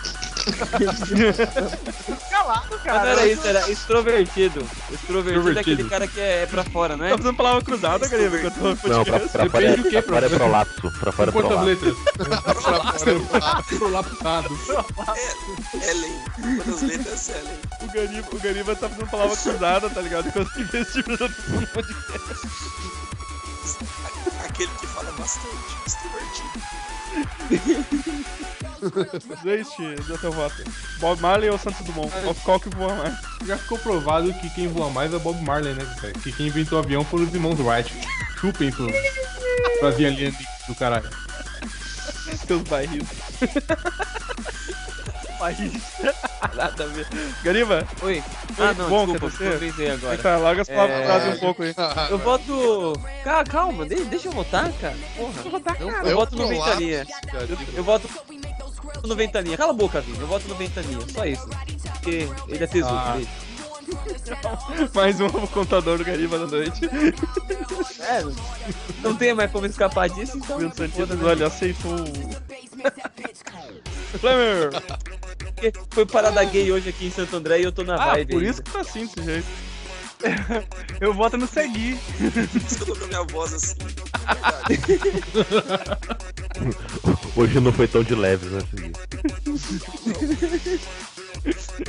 Calado, 2.30 2.66
Mas 2.70 2.82
cara. 2.84 3.00
não 3.04 3.08
era 3.12 3.28
isso, 3.28 3.48
era 3.48 3.70
extrovertido. 3.72 4.66
Extrovertido, 4.92 5.58
é 5.58 5.62
aquele 5.62 5.84
cara 5.90 6.08
que 6.08 6.20
é 6.20 6.46
pra 6.46 6.64
fora, 6.64 6.96
não 6.96 7.06
é? 7.06 7.10
Tá 7.12 7.18
fazendo 7.18 7.36
palavra 7.36 7.64
cruzada, 7.64 8.08
cara, 8.10 8.22
Não, 8.24 8.30
pra, 8.30 8.42
podcast. 8.76 9.30
pra 9.32 9.50
fora, 9.50 9.50
Depende 9.50 9.82
do 9.84 9.90
que, 9.90 9.98
é, 9.98 10.02
pra 10.04 10.14
fora 10.14 10.26
é 10.26 10.30
prolapso, 10.30 10.92
pra 11.00 11.12
fora 11.12 11.30
é 11.30 11.34
Quantas 11.34 11.52
prolapso. 11.52 11.86
letras? 11.86 11.98
Pra 12.44 12.54
fora. 12.56 13.64
Prolapsado. 13.78 14.60
Ellen. 15.88 16.22
Das 16.66 16.82
letras 16.82 17.30
é 17.30 17.40
Ellen. 17.40 17.60
O 17.82 17.88
Gariba, 17.94 18.28
o 18.32 18.40
Gariba 18.40 18.76
tá 18.76 18.90
fazendo 18.90 19.10
palavra 19.10 19.38
cruzada, 19.38 19.90
tá 19.90 20.02
ligado? 20.02 20.28
Enquanto 20.28 20.52
de 20.54 20.64
no 21.50 21.68
podcast. 21.68 22.48
Aquele 24.56 24.72
que 24.80 24.88
fala 24.88 25.12
bastante. 25.12 25.76
Extrovertido. 25.86 26.62
Waste, 29.44 29.96
deu 30.08 30.18
teu 30.18 30.32
voto. 30.32 30.56
Bob 31.00 31.22
Marley 31.22 31.50
ou 31.50 31.58
Santos 31.58 31.86
Dumont? 31.86 32.10
Qual, 32.24 32.36
qual 32.36 32.60
que 32.62 32.70
voa 32.70 32.96
mais? 32.96 33.14
Já 33.46 33.58
ficou 33.58 33.78
provado 33.78 34.34
que 34.36 34.50
quem 34.52 34.70
voa 34.70 34.90
mais 34.90 35.14
é 35.14 35.20
Bob 35.20 35.42
Marley, 35.42 35.74
né, 35.74 35.86
cara? 36.00 36.14
Que 36.14 36.32
quem 36.32 36.48
inventou 36.48 36.80
o 36.80 36.82
avião 36.82 37.04
foram 37.04 37.26
os 37.26 37.34
irmãos 37.34 37.60
Wright. 37.60 37.94
Chupem 38.40 38.72
tudo. 38.72 38.94
Fazia 39.82 40.10
linha 40.10 40.34
do 40.70 40.76
caralho. 40.76 41.10
Teus 42.48 42.62
barris. 42.62 43.04
Nada 46.56 46.84
a 46.84 46.88
ver. 46.88 47.08
Gariba, 47.44 47.88
Oi. 48.02 48.24
Foi 48.56 48.66
Ah, 48.66 48.74
não, 48.74 48.90
bom, 48.90 49.06
desculpa, 49.08 49.36
improvisei 49.46 49.92
agora. 49.92 50.38
larga 50.38 50.62
as 50.62 50.68
palavras 50.70 51.24
É, 51.26 51.30
um 51.30 51.40
pouco 51.40 51.64
aí. 51.64 51.74
Eu 52.10 52.18
voto. 52.18 52.94
Cara, 53.24 53.44
calma, 53.44 53.86
de- 53.86 54.04
deixa 54.06 54.28
eu 54.28 54.32
votar, 54.32 54.72
cara. 54.74 54.96
Porra. 55.18 55.34
Eu, 55.80 55.90
eu 55.90 56.06
Eu 56.10 56.16
voto 56.16 56.36
no 56.36 56.48
Ventania. 56.48 57.06
cara. 57.32 57.48
Eu 57.76 57.84
voto 57.84 58.10
no 59.04 59.16
Ventania. 59.16 59.58
Cala 59.58 59.72
a 59.72 59.76
boca, 59.76 60.02
Vini. 60.02 60.20
Eu 60.20 60.28
voto 60.28 60.48
no 60.48 60.56
Ventania. 60.56 60.98
Só 61.14 61.26
isso. 61.26 61.48
Porque 61.94 62.30
ele 62.48 62.64
é 62.64 62.68
tesouro. 62.68 62.96
Ah. 62.96 63.20
Mais 64.94 65.20
um 65.20 65.24
novo 65.26 65.48
contador 65.48 65.98
do 65.98 66.06
Gariba 66.06 66.40
da 66.40 66.48
noite. 66.48 66.82
É, 68.00 68.24
não- 69.04 69.16
tem 69.16 69.34
mais 69.34 69.52
como 69.52 69.66
escapar 69.66 70.10
disso, 70.10 70.38
então. 70.38 70.60
Santiago, 70.72 71.08
foda-se. 71.14 71.24
olha, 71.24 71.48
aceitou. 71.48 71.98
Flamer! 74.20 74.70
Foi 75.92 76.06
parada 76.06 76.44
gay 76.44 76.72
hoje 76.72 76.90
aqui 76.90 77.08
em 77.08 77.12
Santo 77.12 77.36
André 77.36 77.60
e 77.60 77.64
eu 77.64 77.72
tô 77.72 77.84
na 77.84 77.96
Ah, 77.96 78.12
vibe. 78.14 78.32
por 78.32 78.38
ainda. 78.40 78.52
isso 78.52 78.64
que 78.64 78.72
tá 78.72 78.80
assim 78.82 79.06
desse 79.06 79.24
jeito. 79.24 79.48
Eu 81.02 81.14
voto 81.14 81.38
no 81.38 81.46
seguir. 81.46 81.98
Por 82.18 82.62
isso 82.62 82.78
que 82.78 82.84
eu 82.84 82.88
tô 82.88 82.96
com 82.96 83.04
a 83.04 83.08
minha 83.08 83.24
voz 83.26 83.54
assim. 83.54 83.76
Hoje 87.36 87.60
não 87.60 87.72
foi 87.74 87.86
tão 87.88 88.02
de 88.02 88.16
leve, 88.16 88.46
né? 88.48 88.60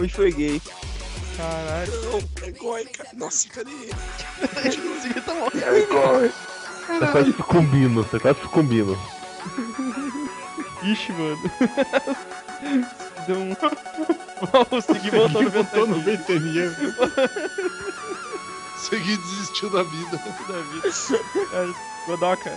Hoje 0.00 0.12
foi 0.12 0.32
gay. 0.32 0.60
Caralho. 1.36 1.92
Não, 2.02 2.78
é 2.78 2.84
cara. 2.84 3.10
Nossa, 3.14 3.48
cadê 3.48 3.70
ele? 3.70 3.92
Tá 6.98 7.12
quase 7.12 7.32
sucumbindo, 7.32 8.04
tá 8.04 8.20
quase 8.20 8.40
sucumbindo. 8.40 8.98
Ixi, 10.82 11.12
mano. 11.12 11.50
Deu 13.26 13.38
um. 13.38 13.56
Vamos 14.52 14.84
seguir 14.84 15.10
voltando 15.10 15.42
no 15.42 15.50
Voltou 15.50 15.86
no 15.86 16.00
Ventania. 16.00 16.70
Ventania. 16.70 16.96
Segui 18.76 19.16
desistiu 19.16 19.70
da 19.70 19.82
vida. 19.82 20.16
da 20.16 20.60
vida. 20.72 20.88
É, 21.52 22.06
Godoka. 22.06 22.52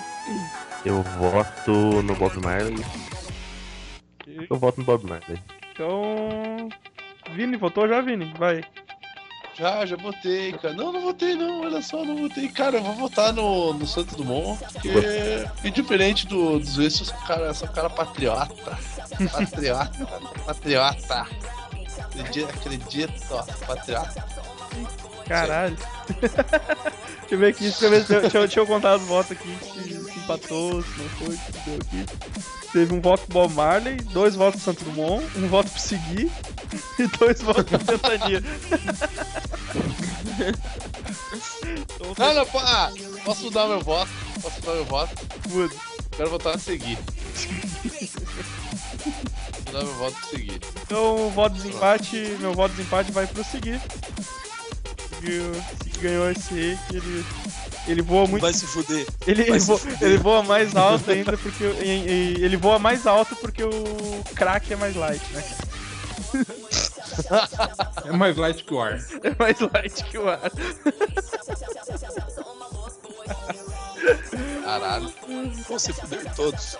Eu 0.86 1.02
voto 1.02 1.72
no 2.04 2.16
Bob 2.16 2.40
Marley. 2.44 2.86
Eu 4.50 4.58
voto 4.58 4.80
no 4.80 4.86
Bob 4.86 5.10
Marley. 5.10 5.42
Então. 5.72 6.70
Vini, 7.34 7.58
votou 7.58 7.88
já, 7.88 8.02
Vini? 8.02 8.34
Vai. 8.38 8.64
Já, 9.58 9.86
já 9.86 9.98
votei, 9.98 10.54
cara. 10.54 10.74
Não, 10.74 10.94
não 10.94 11.02
votei 11.02 11.36
não, 11.36 11.62
olha 11.62 11.82
só, 11.82 12.04
não 12.06 12.16
votei. 12.16 12.48
Cara, 12.48 12.78
eu 12.78 12.84
vou 12.84 12.94
votar 12.96 13.34
no, 13.34 13.74
no 13.74 13.86
Santos 13.86 14.16
Dumont, 14.16 14.58
porque 14.72 14.90
é 15.68 15.70
diferente 15.70 16.26
do, 16.28 16.60
dos 16.60 16.78
um 16.78 17.26
cara, 17.28 17.54
sou 17.54 17.68
um 17.68 17.72
cara 17.74 17.90
patriota. 17.90 18.78
Patriota, 19.32 20.06
patriota. 20.46 21.28
Acredito, 22.00 22.50
acredito, 22.50 23.22
ó, 23.32 23.44
patriota. 23.68 24.26
Caralho. 25.28 25.78
deixa 26.22 26.36
eu 27.32 27.38
ver 27.38 27.48
aqui, 27.48 27.64
deixa 27.64 27.86
eu, 27.86 27.90
ver, 27.92 27.98
eu- 27.98 28.22
deixa, 28.22 28.38
eu- 28.38 28.42
deixa 28.48 28.60
eu 28.62 28.66
contar 28.68 28.96
os 28.96 29.04
votos 29.04 29.34
aqui. 29.34 29.58
Se, 29.62 29.94
se 30.12 30.20
empatou, 30.20 30.82
se 30.82 30.90
não 31.02 31.10
foi, 31.10 31.36
se 31.36 31.52
deu 31.66 31.76
aqui. 31.76 32.06
Teve 32.72 32.94
um 32.94 33.02
voto 33.02 33.24
pro 33.26 33.34
Bob 33.34 33.54
Marley, 33.56 33.96
dois 33.98 34.36
votos 34.36 34.64
pro 34.64 34.74
Santo 34.74 34.86
Dumont, 34.86 35.26
um 35.38 35.48
voto 35.48 35.70
pro 35.70 35.80
Segui, 35.82 36.32
e 37.00 37.08
dois 37.18 37.42
votos 37.42 37.66
pro 37.66 37.80
Ventania. 37.80 38.44
Não, 42.18 42.34
não, 42.34 42.46
po- 42.46 42.60
ah, 42.60 42.92
posso 43.24 43.44
mudar 43.46 43.68
meu 43.68 43.82
voto? 43.82 44.10
Posso 44.42 44.56
mudar 44.60 44.74
meu 44.74 44.86
voto? 44.86 45.28
Muda. 45.50 45.76
Quero 46.16 46.30
votar 46.30 46.54
no 46.54 46.60
seguir. 46.60 46.98
mudar 49.68 49.84
meu 49.84 49.94
voto 49.96 50.18
no 50.20 50.28
seguir. 50.30 50.60
Então, 50.84 51.28
o 51.28 51.30
voto 51.32 51.56
de 51.56 51.62
desempate, 51.64 52.16
meu 52.40 52.54
voto 52.54 52.72
de 52.72 52.78
desempate 52.78 53.12
vai 53.12 53.28
pro 53.28 53.44
seguir. 53.44 53.82
Segui, 55.16 55.40
Segui 55.84 56.00
ganhou 56.00 56.32
esse 56.32 56.54
reiki, 56.54 56.96
ele, 56.96 57.26
ele 57.88 58.02
voa 58.02 58.28
muito. 58.28 58.42
Vai 58.42 58.54
se 58.54 58.66
fuder. 58.66 59.06
Ele, 59.28 59.44
vai 59.44 59.52
ele, 59.52 59.60
se 59.60 59.68
voa, 59.68 59.78
fuder. 59.78 59.98
ele 60.04 60.18
voa 60.18 60.44
mais 60.44 60.76
alto 60.76 61.12
ainda 61.12 61.38
porque 61.38 61.64
o- 61.64 61.84
e- 61.84 62.08
e- 62.38 62.44
ele 62.44 62.58
voa 62.58 62.80
mais 62.80 63.06
alto 63.06 63.36
porque 63.36 63.64
o 63.64 64.24
crack 64.36 64.72
é 64.74 64.76
mais 64.76 64.96
light, 64.96 65.22
né? 65.34 65.44
É 68.06 68.12
mais 68.12 68.38
light 68.38 68.64
que 68.64 68.74
o 68.74 68.82
ar. 68.82 69.00
É 69.24 69.36
mais 69.38 69.60
light 69.60 70.04
que 70.06 70.18
o 70.18 70.30
ar. 70.30 70.52
Caralho. 74.64 75.14
Vão 75.68 75.80
se 75.80 75.94
fuder 75.94 76.36
todos. 76.36 76.78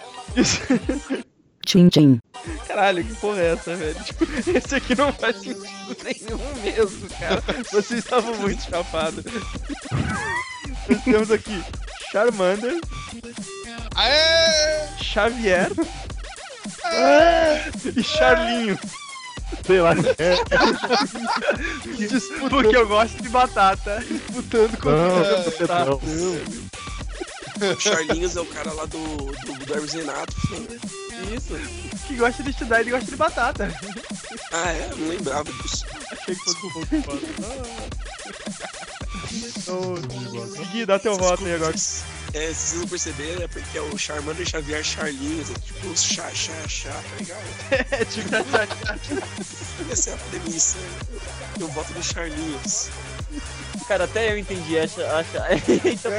Tchim 1.66 1.90
tchim. 1.90 2.20
Caralho, 2.68 3.04
que 3.04 3.14
porra 3.16 3.42
é 3.42 3.54
essa, 3.54 3.76
velho? 3.76 4.04
Tipo, 4.04 4.26
esse 4.50 4.76
aqui 4.76 4.96
não 4.96 5.12
faz 5.14 5.36
sentido 5.38 5.98
nenhum 6.04 6.56
mesmo, 6.64 7.10
cara. 7.10 7.44
Vocês 7.72 8.00
estavam 8.04 8.36
muito 8.38 8.64
chapados. 8.64 9.24
Nós 10.88 11.04
temos 11.04 11.32
aqui 11.32 11.64
Charmander, 12.12 12.80
Aê! 13.96 14.88
Xavier 14.98 15.70
e 17.96 18.04
Charlinho. 18.04 18.80
Sei 19.66 19.82
lá. 19.82 19.92
É, 20.18 20.36
Disputando, 21.98 22.50
Porque 22.50 22.76
eu 22.78 22.88
gosto 22.88 23.22
de 23.22 23.30
batata. 23.30 24.04
disputando 24.08 24.78
com 24.78 24.90
não, 24.90 25.98
o 25.98 26.02
não. 26.06 26.70
O 27.74 27.80
Charlinhos 27.80 28.36
é 28.38 28.42
o 28.42 28.46
cara 28.46 28.72
lá 28.72 28.86
do, 28.86 28.98
do, 28.98 29.66
do 29.66 29.86
Renato. 29.86 30.34
filho. 30.48 30.80
Isso. 31.36 31.54
Que 32.08 32.16
gosta 32.16 32.42
de 32.42 32.50
estudar 32.52 32.82
e 32.86 32.90
gosta 32.90 33.10
de 33.12 33.18
batata. 33.18 33.74
Ah, 34.52 34.72
é? 34.72 34.90
Não 34.96 35.10
lembrava 35.10 35.52
disso. 35.62 35.86
Achei 36.12 36.36
que 36.36 36.44
fosse 36.44 36.66
um 36.66 36.72
pouco 36.72 37.02
foda. 37.04 37.22
Então, 39.32 39.96
Segui, 40.56 40.86
dá 40.86 40.98
teu 40.98 41.16
voto 41.18 41.46
aí 41.46 41.54
agora. 41.56 41.76
É, 42.34 42.54
se 42.54 42.76
vocês 42.76 42.80
não 42.82 42.88
perceberam, 42.88 43.44
é 43.44 43.48
porque 43.48 43.78
é 43.78 43.82
o 43.82 43.98
Charmander 43.98 44.48
Xavier 44.48 44.84
Charlinhos, 44.84 45.50
é 45.50 45.54
tipo 45.56 45.88
os 45.88 46.04
chá, 46.04 46.30
chá, 46.34 46.54
chá, 46.68 46.92
tá 46.92 47.16
ligado? 47.20 47.40
É 47.92 48.06
tipo, 48.06 48.30
Essa 49.92 50.12
é 50.12 50.14
a 50.14 50.18
premissa. 50.18 50.78
Eu 51.60 51.68
voto 51.70 51.92
no 51.94 52.04
Charlinhos. 52.04 52.90
Cara, 53.88 54.04
até 54.04 54.32
eu 54.32 54.38
entendi. 54.38 54.78
Acha, 54.78 55.06
acha... 55.18 55.48
Eita, 55.84 56.10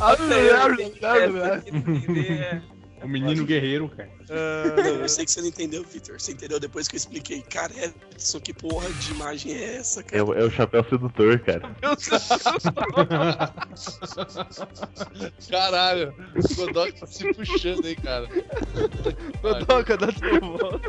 até 0.00 0.50
eu 0.50 0.72
entendi 0.72 1.06
essa, 1.06 2.44
é. 2.44 2.62
O 3.02 3.08
menino 3.08 3.44
guerreiro, 3.44 3.88
cara. 3.88 4.10
Não, 4.28 4.84
eu 5.02 5.08
sei 5.08 5.24
que 5.24 5.30
você 5.32 5.40
não 5.40 5.48
entendeu, 5.48 5.82
Victor. 5.84 6.20
Você 6.20 6.32
entendeu 6.32 6.58
depois 6.60 6.86
que 6.88 6.94
eu 6.94 6.98
expliquei. 6.98 7.42
Cara, 7.42 7.72
Edson, 8.14 8.40
que 8.40 8.52
porra 8.54 8.88
de 8.90 9.10
imagem 9.12 9.52
é 9.54 9.76
essa, 9.76 10.00
É, 10.00 10.02
cara? 10.04 10.24
o- 10.24 10.34
é 10.34 10.44
o 10.44 10.50
chapéu 10.50 10.84
sedutor, 10.88 11.38
cara. 11.40 11.62
Caralho. 15.50 16.14
O 16.36 16.54
Godok 16.54 16.92
tá 17.00 17.06
se 17.06 17.32
puxando, 17.34 17.86
hein, 17.86 17.96
cara. 18.02 18.28
Godoka, 19.42 19.96
dá 19.96 20.06
teu 20.12 20.40
voto. 20.40 20.80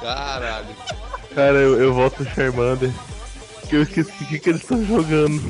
Caralho. 0.00 0.74
Cara, 1.36 1.58
eu, 1.58 1.78
eu 1.78 1.92
volto 1.92 2.24
no 2.24 2.30
Charmander. 2.30 2.90
Que 3.68 3.76
eu 3.76 3.82
esqueci 3.82 4.10
o 4.10 4.26
que, 4.26 4.38
que 4.38 4.48
eles 4.48 4.62
estão 4.62 4.82
jogando. 4.86 5.42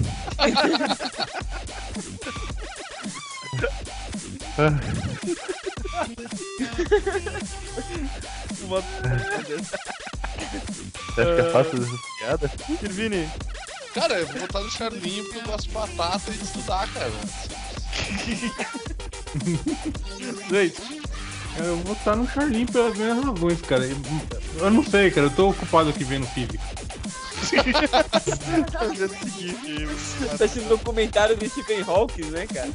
Ah, 4.59 4.73
Voto. 8.67 8.87
você 11.15 11.21
acha 11.21 11.35
que 11.35 11.41
é 11.41 11.51
fácil 11.53 11.83
essa 11.83 11.99
piada? 12.19 12.49
Kirvini, 12.81 13.31
Cara, 13.95 14.15
eu 14.19 14.27
vou 14.27 14.41
botar 14.41 14.61
no 14.61 14.71
Charlinho 14.71 15.25
porque 15.25 15.39
eu 15.39 15.45
gosto 15.45 15.69
de 15.69 15.75
batata 15.75 16.31
e 16.31 16.35
de 16.35 16.45
estudar, 16.45 16.89
cara. 16.93 17.13
Leite. 20.51 20.83
Cara, 21.57 21.69
eu 21.69 21.77
vou 21.79 21.95
estar 21.95 22.17
no 22.17 22.29
Charlinho 22.29 22.67
pelas 22.67 22.97
mesmas 22.97 23.25
razões, 23.25 23.61
cara. 23.63 23.85
Eu, 24.61 24.71
não 24.71 24.85
sei, 24.85 25.11
cara. 25.11 25.27
Eu 25.27 25.31
tô 25.31 25.51
ocupado 25.51 25.89
aqui 25.91 26.05
vendo 26.05 26.27
física. 26.27 26.59
Tá 30.37 30.45
assistindo 30.45 30.69
documentário 30.69 31.37
de 31.37 31.49
Stephen 31.49 31.83
Hawking, 31.83 32.25
né, 32.31 32.47
cara? 32.47 32.69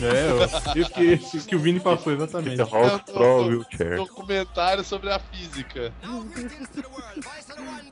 É, 0.00 0.30
eu, 0.30 0.80
isso, 0.82 0.90
que, 0.92 1.04
isso 1.36 1.48
que 1.48 1.56
o 1.56 1.58
Vini 1.58 1.80
passou, 1.80 2.12
exatamente. 2.12 2.60
Eu 2.60 2.66
tô- 2.66 3.12
Pro 3.12 3.46
Wheelchair. 3.46 3.96
Documentário 3.96 4.84
sobre 4.84 5.10
a 5.10 5.18
física. 5.18 5.92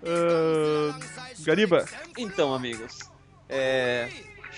Ah, 0.05 0.99
Gariba. 1.41 1.85
Então, 2.17 2.55
amigos, 2.55 2.99
é. 3.49 4.09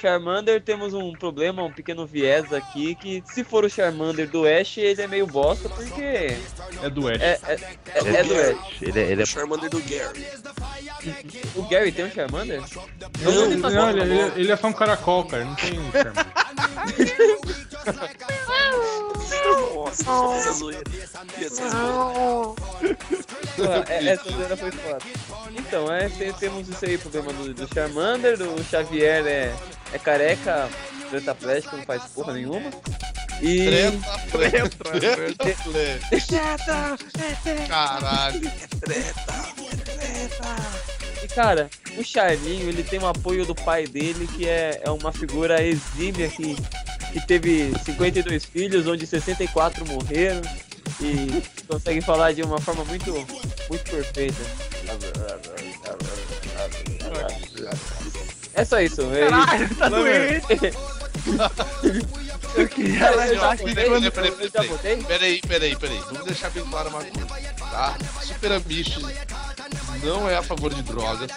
Charmander 0.00 0.62
temos 0.62 0.94
um 0.94 1.12
problema, 1.12 1.62
um 1.62 1.72
pequeno 1.72 2.06
viés 2.06 2.52
aqui, 2.52 2.94
que 2.94 3.22
se 3.26 3.42
for 3.44 3.64
o 3.64 3.70
Charmander 3.70 4.28
do 4.28 4.46
Ash, 4.46 4.78
ele 4.78 5.02
é 5.02 5.06
meio 5.06 5.26
bosta, 5.26 5.68
porque 5.68 6.36
É 6.82 6.90
do 6.90 7.08
Ash. 7.08 7.20
é, 7.20 7.38
é, 7.46 7.58
é, 7.94 8.16
é 8.16 8.24
do 8.24 8.34
Ash. 8.34 8.82
Ele, 8.82 9.00
é- 9.00 9.10
ele 9.12 9.20
O 9.20 9.24
é. 9.24 9.26
Charmander 9.26 9.68
do 9.70 9.80
Gary. 9.82 10.26
O 11.56 11.62
Gary 11.68 11.92
tem 11.92 12.04
um 12.06 12.10
Charmander? 12.10 12.62
Não, 13.20 13.44
ele 13.44 13.60
tá 13.60 13.70
não, 13.70 13.90
ele, 13.90 14.00
ele- 14.02 14.32
ele 14.40 14.52
é 14.52 14.56
só 14.56 14.68
um 14.68 14.72
caracol, 14.72 15.24
cara. 15.24 15.44
Não 15.44 15.54
tem 15.54 15.74
Charmander. 15.92 16.26
Nossa, 20.04 20.38
essa 20.38 20.52
zoeira. 20.52 20.82
Essa 21.40 21.68
zoeira. 21.68 22.54
Pô, 23.56 23.64
é- 23.92 24.06
Essa 24.08 24.30
zoeira 24.30 24.56
foi 24.56 24.70
foda. 24.72 24.98
Então, 25.56 25.92
é, 25.92 26.08
tem- 26.08 26.32
temos 26.34 26.68
isso 26.68 26.84
aí, 26.84 26.96
o 26.96 26.98
problema 26.98 27.32
do, 27.32 27.54
do 27.54 27.74
Charmander, 27.74 28.36
do 28.38 28.62
Xavier 28.64 29.26
é, 29.26 29.54
é 29.92 29.98
careca, 29.98 30.68
treta 31.10 31.34
plástica, 31.34 31.76
não 31.76 31.84
faz 31.84 32.02
porra 32.06 32.32
nenhuma. 32.34 32.70
E. 33.40 33.66
Treta, 34.32 34.68
treta, 34.78 35.54
treta. 35.70 36.08
Caralho. 37.68 38.40
E 41.22 41.28
cara, 41.28 41.68
o 41.96 42.04
Charlinho, 42.04 42.68
ele 42.68 42.82
tem 42.82 42.98
um 43.00 43.06
apoio 43.06 43.44
do 43.46 43.54
pai 43.54 43.86
dele, 43.86 44.26
que 44.36 44.48
é, 44.48 44.80
é 44.84 44.90
uma 44.90 45.12
figura 45.12 45.62
exímia 45.62 46.28
que, 46.28 46.56
que 47.12 47.26
teve 47.26 47.72
52 47.84 48.44
filhos, 48.44 48.86
onde 48.86 49.06
64 49.06 49.86
morreram. 49.86 50.42
E 51.00 51.42
consegue 51.66 52.00
falar 52.00 52.32
de 52.32 52.42
uma 52.42 52.58
forma 52.58 52.84
muito, 52.84 53.12
muito 53.68 53.90
perfeita. 53.90 54.36
É 58.54 58.64
só 58.64 58.80
isso. 58.80 59.02
É 59.14 59.28
Caralho, 59.28 59.74
tá 59.76 59.88
doente. 59.88 60.76
Eu 62.54 62.66
queria 62.68 63.06
Eu 63.10 63.16
lembrar 63.18 63.56
que 63.56 63.64
botei, 63.64 63.74
Peraí, 63.74 64.04
eu 64.04 64.12
peraí, 64.12 65.02
peraí, 65.02 65.40
peraí, 65.40 65.76
peraí. 65.76 66.00
Vamos 66.10 66.24
deixar 66.24 66.50
bem 66.50 66.64
claro 66.64 66.88
uma 66.88 67.00
coisa, 67.04 67.26
tá? 67.70 67.96
Super 68.22 68.52
Amish 68.52 68.98
não 70.02 70.28
é 70.28 70.36
a 70.36 70.42
favor 70.42 70.72
de 70.72 70.82
drogas. 70.82 71.30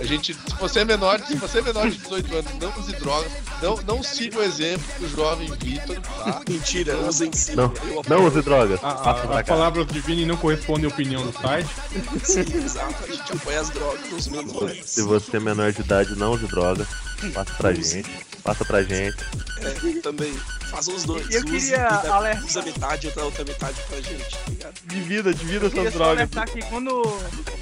A 0.00 0.04
gente, 0.04 0.34
se 0.34 0.54
você 0.58 0.80
é 0.80 0.84
menor, 0.84 1.20
se 1.20 1.36
você 1.36 1.58
é 1.58 1.62
menor 1.62 1.88
de 1.88 1.96
18 1.98 2.36
anos, 2.36 2.52
não 2.60 2.80
use 2.80 2.92
drogas. 2.96 3.32
Não, 3.62 3.76
não 3.86 4.02
siga 4.02 4.38
o 4.38 4.42
exemplo 4.42 4.84
do 4.98 5.08
jovem 5.08 5.50
Vitor, 5.62 6.00
tá? 6.00 6.42
Mentira, 6.48 6.96
usem 6.98 7.32
sim. 7.32 7.54
Não, 7.54 7.72
não 8.08 8.26
use 8.26 8.42
drogas. 8.42 8.78
A- 8.82 8.94
Passa 8.94 9.10
a- 9.10 9.26
pra 9.26 9.40
as 9.40 9.46
cá. 9.46 9.54
palavras 9.54 9.86
de 9.86 10.00
Vini 10.00 10.26
não 10.26 10.36
correspondem 10.36 10.86
à 10.86 10.88
opinião 10.88 11.24
do 11.26 11.32
site. 11.32 11.68
Sim, 12.24 12.40
exato. 12.64 12.94
A 13.04 13.06
gente 13.06 13.32
apoia 13.32 13.60
as 13.60 13.70
drogas 13.70 14.10
nos 14.10 14.28
menores. 14.28 14.90
Se 14.90 15.02
você 15.02 15.36
é 15.36 15.40
menor 15.40 15.72
de 15.72 15.80
idade, 15.80 16.14
não 16.16 16.32
use 16.32 16.46
drogas. 16.46 16.86
Passa 17.34 17.54
pra 17.54 17.72
gente. 17.72 18.10
Passa 18.42 18.64
pra 18.64 18.82
gente. 18.82 19.16
É, 19.62 20.00
também. 20.00 20.32
Façam 20.70 20.94
os 20.94 21.04
dois. 21.04 21.28
Eu 21.30 21.44
queria 21.44 21.78
dá- 21.78 22.14
alertar. 22.16 22.44
Usa 22.44 22.62
metade 22.62 23.06
e 23.06 23.08
outra, 23.08 23.24
outra 23.24 23.44
metade 23.44 23.76
pra 23.88 24.00
gente, 24.00 24.30
tá 24.30 24.50
ligado? 24.50 24.74
Divida, 24.86 25.34
divida 25.34 25.66
Eu 25.66 25.70
queria 25.70 25.88
essas 25.88 25.92
só 25.98 25.98
drogas. 26.04 26.18
alertar 26.18 26.50
que 26.50 26.62
quando, 26.68 27.02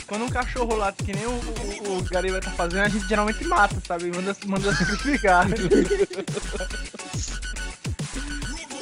quando 0.06 0.24
um 0.24 0.28
cachorro 0.30 0.74
late, 0.76 1.04
que 1.04 1.12
nem 1.14 1.26
o, 1.26 1.30
o, 1.30 1.98
o 1.98 2.02
Gariba 2.04 2.40
tá 2.40 2.50
fazendo, 2.50 2.80
a 2.82 2.88
gente 2.88 3.06
geralmente 3.06 3.44
mata, 3.44 3.76
sabe? 3.86 4.10
Manda, 4.14 4.36
manda 4.46 4.74
sacrificar. 4.74 5.46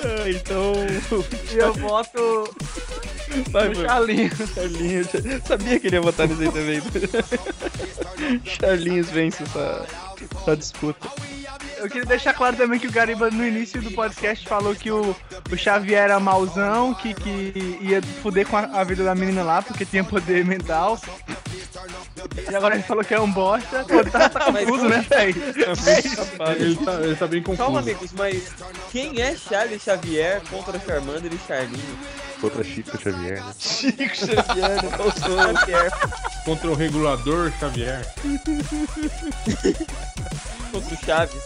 Ah, 0.04 0.28
então. 0.28 0.72
e 1.52 1.56
eu 1.58 1.72
boto 1.74 2.52
Vai, 3.50 3.68
no 3.68 3.74
mano. 3.76 3.86
Charlinho. 3.88 4.30
Charlinhos. 4.52 5.06
Sabia 5.46 5.78
que 5.80 5.86
ele 5.86 5.96
ia 5.96 6.02
votar 6.02 6.26
nisso 6.28 6.42
aí 6.42 6.50
também. 6.50 6.82
Charlinhos 8.44 9.08
vence 9.10 9.42
essa, 9.44 9.86
da 10.46 10.54
disputa. 10.54 11.08
Eu 11.78 11.88
queria 11.88 12.06
deixar 12.06 12.32
claro 12.32 12.56
também 12.56 12.78
que 12.78 12.86
o 12.86 12.92
Gariba 12.92 13.30
no 13.30 13.44
início 13.44 13.82
do 13.82 13.90
podcast 13.90 14.46
falou 14.46 14.74
que 14.74 14.90
o, 14.90 15.16
o 15.50 15.56
Xavier 15.56 16.04
era 16.04 16.20
mauzão, 16.20 16.94
que, 16.94 17.12
que 17.12 17.78
ia 17.80 18.00
fuder 18.22 18.46
com 18.46 18.56
a, 18.56 18.60
a 18.60 18.84
vida 18.84 19.02
da 19.02 19.14
menina 19.14 19.42
lá, 19.42 19.60
porque 19.60 19.84
tinha 19.84 20.04
poder 20.04 20.44
mental. 20.44 20.98
E 22.48 22.54
agora 22.54 22.74
ele 22.74 22.84
falou 22.84 23.04
que 23.04 23.14
é 23.14 23.20
um 23.20 23.30
bosta. 23.30 23.84
Pô, 23.84 24.04
tá, 24.04 24.28
tá 24.28 24.52
confuso, 24.52 24.88
né, 24.88 25.04
velho? 25.10 25.42
Ele 26.56 26.76
tá, 26.76 26.92
ele 27.02 27.16
tá 27.16 27.26
bem 27.26 27.42
confuso. 27.42 27.64
Calma, 27.64 27.80
amigos, 27.80 28.12
mas 28.12 28.52
quem 28.90 29.20
é 29.20 29.34
Charles 29.34 29.82
Xavier 29.82 30.40
contra 30.50 30.78
Charmander 30.78 31.32
e 31.32 31.38
Charlinho? 31.48 31.98
Contra 32.42 32.64
Chico 32.64 33.00
Xavier, 33.00 33.40
né? 33.42 33.54
Chico 33.56 34.16
Xavier, 34.16 34.82
não 34.82 35.12
sou 35.12 35.56
Xavier. 35.56 35.92
Contra 36.44 36.70
o 36.70 36.74
regulador 36.74 37.52
Xavier. 37.60 38.04
Contra 40.72 40.94
o 40.94 41.04
Chaves. 41.04 41.42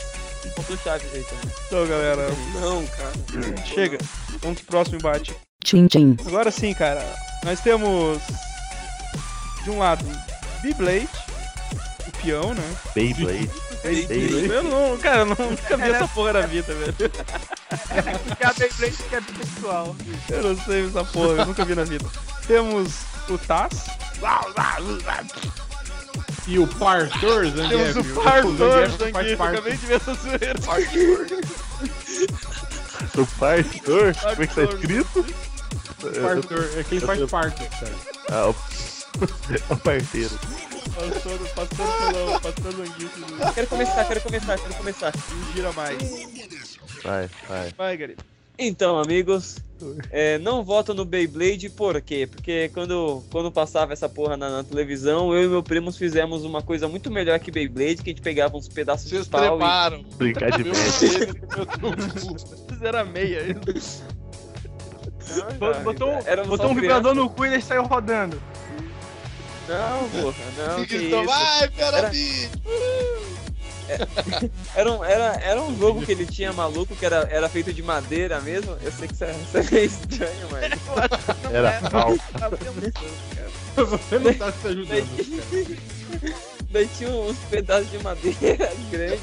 Contra 0.56 0.72
o 0.74 0.78
Chaves 0.78 1.06
aí 1.14 1.22
também. 1.22 1.54
Então, 1.66 1.86
galera, 1.86 2.28
Não, 2.60 2.86
cara. 2.86 3.12
chega. 3.66 3.98
Vamos 4.40 4.62
pro 4.62 4.66
próximo 4.68 4.96
embate. 4.96 5.36
Tchim 5.62 5.86
tchim. 5.86 6.16
Agora 6.26 6.50
sim, 6.50 6.72
cara. 6.72 7.04
Nós 7.44 7.60
temos. 7.60 8.18
De 9.64 9.70
um 9.70 9.78
lado, 9.78 10.04
Beyblade, 10.62 11.08
o 12.06 12.22
peão, 12.22 12.54
né? 12.54 12.76
Beyblade. 12.94 13.50
Beyblade. 13.86 14.46
Eu 14.48 14.62
não, 14.62 14.98
cara, 14.98 15.20
eu 15.20 15.26
nunca 15.26 15.76
vi 15.76 15.90
essa 15.90 16.08
porra 16.08 16.32
na 16.34 16.40
vida, 16.42 16.74
velho. 16.74 16.94
Porque 16.94 18.44
a 18.44 18.52
Beyblade 18.52 18.96
que 19.08 19.14
é 19.14 19.20
bissexual. 19.20 19.96
Eu 20.28 20.42
não 20.42 20.64
sei 20.64 20.86
essa 20.86 21.04
porra, 21.04 21.42
eu 21.42 21.46
nunca 21.46 21.64
vi 21.64 21.74
na 21.74 21.84
vida. 21.84 22.06
Temos 22.46 22.92
o 23.28 23.38
Taz. 23.38 23.86
E 26.46 26.58
o 26.58 26.66
Partor 26.66 27.46
Zangief. 27.46 27.94
Temos 27.94 27.96
o 27.96 28.22
Partor 28.22 28.88
Zangief 28.90 29.40
acabei 29.40 29.76
de 29.76 29.86
ver 29.86 29.96
essa 29.96 30.14
zoeira. 30.14 30.54
O 33.16 33.26
Partor? 33.38 34.14
Como 34.14 34.42
é 34.42 34.46
que 34.46 34.54
tá 34.54 34.62
escrito? 34.62 35.26
Partor, 36.22 36.70
é 36.76 36.84
quem 36.84 37.00
faz 37.00 37.30
parte, 37.30 37.68
cara. 37.68 37.92
Ah, 38.30 38.48
o... 38.48 38.54
é 39.52 39.72
o 39.72 39.76
parceiro. 39.76 40.38
Passando, 40.96 41.48
passando 41.54 42.40
passando 42.40 42.76
Zangief. 42.86 43.54
Quero 43.54 43.66
começar, 43.66 44.04
quero 44.06 44.20
começar, 44.22 44.58
quero 44.58 44.74
começar. 44.74 45.12
Não 45.14 45.52
gira 45.52 45.72
mais. 45.72 45.98
Vai, 47.02 47.28
vai. 47.48 47.70
Vai, 47.76 47.96
Gary. 47.98 48.16
Então, 48.58 48.98
amigos, 48.98 49.58
é, 50.10 50.38
não 50.38 50.64
voto 50.64 50.94
no 50.94 51.04
Beyblade, 51.04 51.68
por 51.68 52.00
quê? 52.00 52.26
Porque 52.26 52.70
quando, 52.72 53.22
quando 53.30 53.52
passava 53.52 53.92
essa 53.92 54.08
porra 54.08 54.34
na, 54.38 54.48
na 54.48 54.64
televisão, 54.64 55.34
eu 55.34 55.44
e 55.44 55.48
meu 55.48 55.62
primo 55.62 55.92
fizemos 55.92 56.42
uma 56.42 56.62
coisa 56.62 56.88
muito 56.88 57.10
melhor 57.10 57.38
que 57.38 57.50
Beyblade, 57.50 57.96
que 57.96 58.08
a 58.08 58.12
gente 58.14 58.22
pegava 58.22 58.56
uns 58.56 58.66
pedaços 58.66 59.10
Vocês 59.10 59.24
de 59.24 59.30
pau 59.30 59.44
e... 59.44 59.48
treparam. 59.48 60.02
Brincar 60.16 60.50
de 60.52 60.64
Meu 60.64 60.72
merda. 60.72 61.26
dedo, 61.26 61.48
meu 61.54 61.66
trombo. 61.66 62.38
Fizeram 62.70 62.98
a 63.00 63.04
meia. 63.04 63.42
Não, 65.60 65.82
Botou, 65.82 66.08
um- 66.10 66.46
botou 66.48 66.70
um 66.70 66.74
vibrador 66.74 67.14
no 67.14 67.28
cu 67.28 67.44
e 67.44 67.52
ele 67.52 67.60
saiu 67.62 67.82
rodando. 67.82 68.40
Não, 69.68 70.08
porra, 70.08 70.36
não, 70.56 70.82
E 70.82 70.86
que 70.86 70.98
gritou, 70.98 71.22
isso. 71.22 71.30
vai, 71.30 71.68
pera 71.68 71.98
Era- 71.98 72.10
mim. 72.10 72.48
Era 74.74 74.92
um, 74.92 75.04
era, 75.04 75.24
era 75.40 75.62
um 75.62 75.78
jogo 75.78 76.02
que 76.04 76.10
ele 76.10 76.26
tinha 76.26 76.52
maluco, 76.52 76.96
que 76.96 77.06
era, 77.06 77.28
era 77.30 77.48
feito 77.48 77.72
de 77.72 77.84
madeira 77.84 78.40
mesmo. 78.40 78.76
Eu 78.82 78.90
sei 78.90 79.06
que 79.06 79.14
isso 79.14 79.22
é, 79.24 79.30
isso 79.46 79.56
é 79.58 79.62
meio 79.70 79.84
estranho, 79.86 80.48
mas... 80.50 80.72
Era 81.54 81.80
pau. 81.88 82.16
Você 83.76 84.18
não 84.18 84.34
tá 84.34 84.50
se 84.50 84.66
ajudando, 84.66 85.06
cara. 85.16 86.34
Daí 86.72 86.88
tinha 86.98 87.10
uns 87.10 87.36
pedaços 87.48 87.88
de 87.90 87.98
madeira 88.02 88.72
grande, 88.90 89.20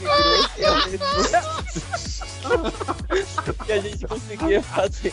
e 0.57 0.91
gente- 0.91 1.03
que 3.65 3.71
a 3.73 3.79
gente 3.81 4.07
conseguia 4.07 4.63
fazer. 4.63 5.11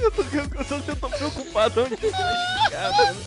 Eu 0.00 0.10
tô, 0.10 0.22
eu 0.22 0.64
tô, 0.64 0.74
eu 0.76 0.96
tô 0.96 1.08
preocupado 1.08 1.82
onde 1.82 1.96
que 1.96 2.10
vai 2.10 2.34
chegar, 2.64 2.92
mano. 2.96 3.20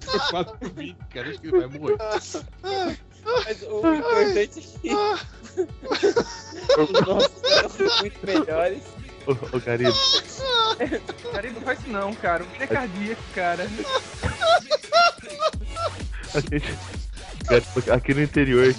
Preocupado 0.00 0.58
com 0.58 0.66
o 0.66 0.68
Vini, 0.70 0.96
cara. 1.10 1.28
Acho 1.30 1.40
que 1.40 1.46
ele 1.46 1.58
vai 1.58 1.78
morrer. 1.78 1.96
Mas 3.44 3.62
o 3.62 3.94
importante 3.94 4.40
é 4.40 4.46
que 4.46 4.90
os 6.80 6.90
nossos 7.06 7.42
eram 7.44 7.70
muito 8.00 8.26
melhores. 8.26 8.82
Ô, 9.26 9.32
ô 9.32 9.60
Garibo, 9.60 9.96
não 11.54 11.62
faz 11.62 11.78
isso 11.78 11.88
não, 11.88 12.12
cara. 12.14 12.42
O 12.42 12.46
filho 12.46 12.64
é 12.64 12.66
cardíaco, 12.66 13.22
cara. 13.34 13.68
a 16.34 16.40
gente. 16.40 16.78
Aqui 17.92 18.14
no 18.14 18.22
interior, 18.22 18.74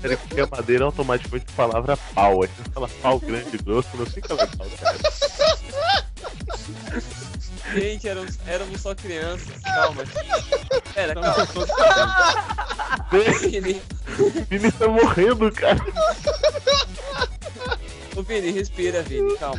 querem 0.00 0.16
qualquer 0.16 0.48
madeira 0.50 0.84
automaticamente 0.84 1.52
palavra 1.52 1.96
pau. 2.14 2.42
Aí 2.42 2.48
você 2.48 2.70
fala 2.72 2.88
pau 3.02 3.18
grande 3.20 3.54
e 3.56 3.58
grosso, 3.58 3.88
não 3.94 4.06
fica 4.06 4.34
legal, 4.34 4.66
cara. 4.80 4.98
Gente, 7.74 8.08
éramos, 8.08 8.38
éramos 8.46 8.80
só 8.80 8.94
crianças. 8.94 9.48
Calma. 9.62 10.02
Pera, 10.94 11.12
Então, 11.12 11.22
calma. 11.22 11.46
Vini, 13.10 13.82
O 14.18 14.30
Vini 14.48 14.72
tá 14.72 14.88
morrendo, 14.88 15.52
cara. 15.52 15.78
ô 18.16 18.22
Vini, 18.22 18.50
respira, 18.52 19.02
Vini, 19.02 19.36
calma. 19.36 19.58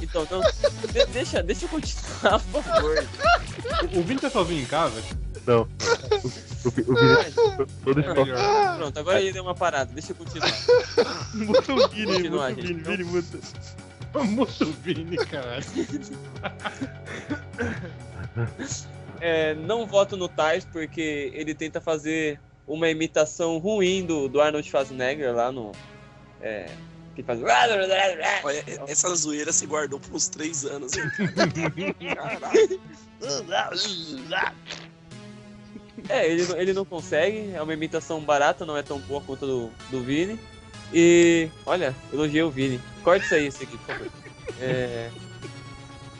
Então, 0.00 0.26
não. 0.30 0.40
de- 0.92 1.06
deixa, 1.06 1.42
deixa 1.42 1.64
eu 1.64 1.68
continuar, 1.68 2.40
por 2.52 2.62
favor. 2.62 3.04
O, 3.94 3.98
o 3.98 4.02
Vini 4.04 4.20
tá 4.20 4.30
sozinho 4.30 4.62
em 4.62 4.66
casa? 4.66 5.02
Não. 5.46 5.66
O, 6.64 6.68
o, 6.68 6.70
o 6.70 6.72
Vini 6.96 7.16
todo 7.84 8.00
esforçado. 8.00 8.78
Pronto, 8.78 8.98
agora 8.98 9.20
ele 9.20 9.32
deu 9.32 9.42
uma 9.42 9.54
parada, 9.54 9.90
deixa 9.92 10.12
eu 10.12 10.16
continuar. 10.16 10.50
Muta 11.34 11.72
o 11.72 11.88
Vini, 11.88 12.12
Continuar, 12.14 12.50
muta 12.50 12.60
o 12.60 12.66
gente. 12.66 12.82
Vini, 12.82 12.82
Vini, 12.82 13.04
muta. 13.04 13.38
Muito 14.24 14.66
Vini, 14.82 15.16
caralho. 15.16 15.64
É, 19.20 19.54
não 19.54 19.86
voto 19.86 20.16
no 20.16 20.28
Tais 20.28 20.64
porque 20.64 21.30
ele 21.34 21.54
tenta 21.54 21.78
fazer 21.78 22.40
uma 22.66 22.88
imitação 22.88 23.58
ruim 23.58 24.06
do, 24.06 24.28
do 24.28 24.40
Arnold 24.40 24.66
Schwarzenegger 24.66 25.34
lá 25.34 25.52
no. 25.52 25.72
É, 26.40 26.70
que 27.14 27.22
faz. 27.22 27.38
Olha, 27.42 27.52
essa 28.88 29.14
zoeira 29.14 29.52
se 29.52 29.66
guardou 29.66 30.00
por 30.00 30.14
uns 30.14 30.28
três 30.28 30.64
anos. 30.64 30.92
hein, 30.96 31.04
Caralho. 32.14 32.80
É, 36.08 36.26
ele, 36.28 36.46
não- 36.46 36.56
ele 36.56 36.72
não 36.72 36.84
consegue, 36.84 37.50
é 37.54 37.62
uma 37.62 37.72
imitação 37.74 38.20
barata, 38.20 38.64
não 38.66 38.76
é 38.76 38.82
tão 38.82 38.98
boa 39.00 39.20
quanto 39.20 39.44
a 39.44 39.48
do, 39.48 39.70
do 39.90 40.02
Vini. 40.02 40.38
E. 40.92 41.48
Olha, 41.66 41.94
elogiei 42.12 42.42
o 42.42 42.50
Vini. 42.50 42.80
Corta 43.04 43.24
isso 43.24 43.34
aí, 43.34 43.46
esse 43.46 43.62
aqui, 43.62 43.76
por 43.78 43.86
favor. 43.94 44.10
É, 44.60 45.10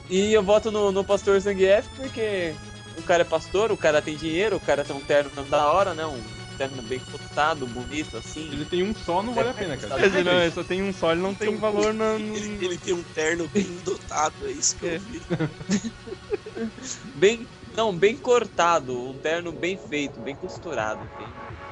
e 0.09 0.33
eu 0.33 0.43
voto 0.43 0.71
no, 0.71 0.91
no 0.93 1.05
Pastor 1.05 1.39
Zangief 1.41 1.87
porque 1.97 2.53
o 2.99 3.03
cara 3.03 3.23
é 3.23 3.25
pastor, 3.25 3.71
o 3.71 3.77
cara 3.77 4.01
tem 4.03 4.17
dinheiro, 4.17 4.57
o 4.57 4.61
cara 4.61 4.85
tem 4.85 4.95
um 4.97 5.01
terno 5.01 5.31
da 5.45 5.71
hora, 5.71 5.95
né? 5.95 6.05
Um 6.07 6.21
terno 6.59 6.83
bem 6.83 6.99
fotado, 6.99 7.67
bonito, 7.67 8.17
assim. 8.17 8.51
Ele 8.53 8.65
tem 8.65 8.83
um 8.83 8.95
só, 8.95 9.23
não 9.23 9.33
vale 9.35 9.51
a 9.51 9.55
pena, 9.55 9.77
cara. 9.77 9.95
Quer 9.97 10.09
dizer, 10.09 10.25
não, 10.25 10.41
ele 10.43 10.51
só 10.53 10.63
tem 10.65 10.83
um 10.83 10.93
só, 10.93 11.13
ele 11.13 11.21
não 11.21 11.35
tem 11.35 11.57
valor 11.57 11.95
na. 11.95 12.19
no- 12.19 12.37
Ele, 12.37 12.65
ele 12.65 12.79
tem 12.79 12.93
um 12.95 13.03
terno 13.03 13.49
bem 13.49 13.79
dotado, 13.85 14.35
é 14.47 14.51
isso 14.53 14.77
que 14.77 14.85
eu 14.87 14.99
vi. 15.01 15.23
Bem. 17.15 17.49
Não, 17.81 17.97
bem 17.97 18.15
cortado, 18.15 19.09
um 19.09 19.15
terno 19.15 19.51
bem 19.53 19.75
feito, 19.75 20.21
bem 20.21 20.37
costurado. 20.37 21.01
enfim. 21.03 21.31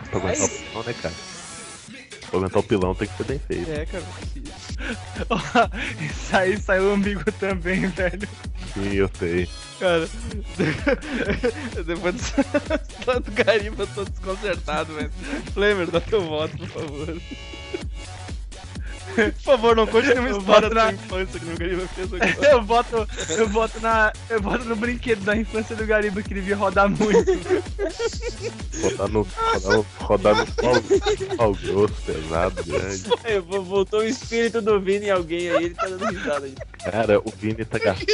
Pra 0.09 0.19
aguentar 0.21 0.47
o 0.47 0.49
pilão, 0.49 0.83
né, 0.83 0.95
cara? 1.03 1.15
Pra 2.31 2.39
aguentar 2.39 2.59
o 2.59 2.63
pilão 2.63 2.95
tem 2.95 3.09
que 3.09 3.17
ser 3.19 3.25
bem 3.25 3.39
feito. 3.39 3.71
É, 3.71 3.85
cara. 3.85 4.05
Isso 6.01 6.35
aí 6.35 6.59
saiu 6.59 6.95
ambíguo 6.95 7.31
também, 7.33 7.89
velho. 7.89 8.27
Sim, 8.73 8.95
eu 8.95 9.11
sei. 9.19 9.47
Cara, 9.79 10.09
depois 11.85 12.15
do, 12.15 13.31
Gariba 13.45 13.83
eu 13.83 13.87
tô 13.89 14.05
desconcertado, 14.07 14.95
velho. 14.95 15.13
Flamer, 15.53 15.91
dá 15.91 16.01
teu 16.01 16.23
voto, 16.23 16.57
por 16.57 16.69
favor. 16.69 17.21
Por 19.33 19.43
favor, 19.43 19.77
não 19.77 19.87
conte 19.87 20.09
nenhuma 20.09 20.29
Eu 20.29 20.39
história 20.39 20.69
da 20.71 20.85
na- 20.87 20.93
infância 20.93 21.41
que 21.41 21.47
meu 21.47 21.57
Gariba 21.59 21.89
fez 21.89 22.13
agora. 22.15 22.51
Eu 22.51 22.63
boto, 22.63 23.09
eu 23.31 23.49
boto 23.49 23.81
na, 23.81 24.13
eu 24.31 24.41
boto 24.41 24.65
no 24.65 24.77
brinquedo 24.77 25.21
da 25.25 25.37
infância 25.37 25.75
do 25.77 25.87
Gariba 25.87 26.23
que 26.23 26.33
ele 26.33 26.41
devia 26.41 26.57
rodar 26.57 26.89
muito. 26.89 27.31
Rodar 28.83 29.09
no, 29.09 29.23
rodar 29.23 29.73
no, 29.77 29.87
rodar 29.99 30.35
no 30.37 30.47
pau, 30.53 30.75
pau 31.37 31.55
grosso, 31.55 31.95
pesado, 32.03 32.65
grande. 32.65 33.03
Vo- 33.47 33.63
voltou 33.63 34.01
o 34.01 34.05
espírito 34.07 34.61
do 34.63 34.81
Vini 34.81 35.07
em 35.07 35.11
alguém 35.11 35.51
aí, 35.51 35.65
ele 35.65 35.75
tá 35.75 35.87
dando 35.87 36.05
risada 36.07 36.47
aí. 36.47 36.55
Cara, 36.91 37.19
o 37.21 37.33
Vini 37.37 37.65
tá 37.65 37.79
gastando. 37.79 38.07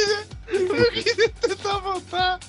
Eu 0.47 0.91
queria 0.91 1.29
tentar 1.29 1.77
voltar. 1.79 2.39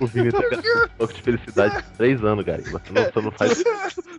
O 0.00 0.06
Vini 0.06 0.30
tá 0.30 0.40
gastando 0.40 0.84
um 0.84 0.88
pouco 0.96 1.12
de 1.14 1.22
felicidade 1.22 1.76
há 1.76 1.82
três 1.96 2.22
anos, 2.24 2.44
cara. 2.44 2.62
Você 2.62 2.92
não, 2.92 3.02
você 3.04 3.20
não 3.20 3.30
faz. 3.32 3.64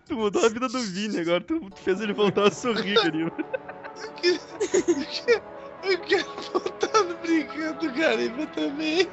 Tu 0.08 0.16
mudou 0.16 0.46
a 0.46 0.50
vida 0.50 0.68
do 0.68 0.80
Vini, 0.80 1.20
agora 1.20 1.42
tu, 1.42 1.70
fez 1.84 2.02
ele 2.02 2.14
voltar 2.14 2.48
a 2.48 2.52
sorrir, 2.52 2.96
Gariba. 2.96 3.32
Eu 5.84 5.98
quero 6.00 6.26
voltar 6.54 7.04
no 7.04 7.16
brinquedo, 7.18 7.92
Gariba 7.94 8.46
também. 8.48 9.08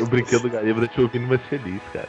O 0.00 0.06
brinquedo 0.06 0.42
do 0.42 0.50
Gariba 0.50 0.80
deixou 0.80 1.04
o 1.04 1.08
Vini 1.08 1.26
mais 1.26 1.42
feliz, 1.48 1.80
cara. 1.92 2.08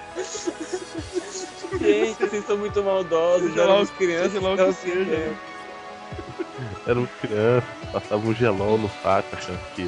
Gente, 1.80 2.20
vocês 2.20 2.46
são 2.46 2.58
muito 2.58 2.84
maldosos. 2.84 3.50
Seja 3.50 3.66
lá 3.66 3.72
Éramos 3.74 3.90
o- 3.90 3.94
crianças. 3.94 4.32
seja 4.34 4.48
lá 4.48 4.54
o 4.54 4.58
então, 6.18 6.46
é. 6.88 6.92
Eram 6.92 7.08
crianças, 7.22 7.70
passavam 7.92 8.30
um 8.32 8.36
gelol 8.36 8.78
no 8.78 8.90
saco 9.02 9.36
achando 9.36 9.60
que 9.76 9.86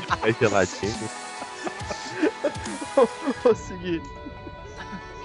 ficar 0.00 0.32
geladinho. 0.40 1.10
Vou 3.44 3.54
seguir. 3.54 4.02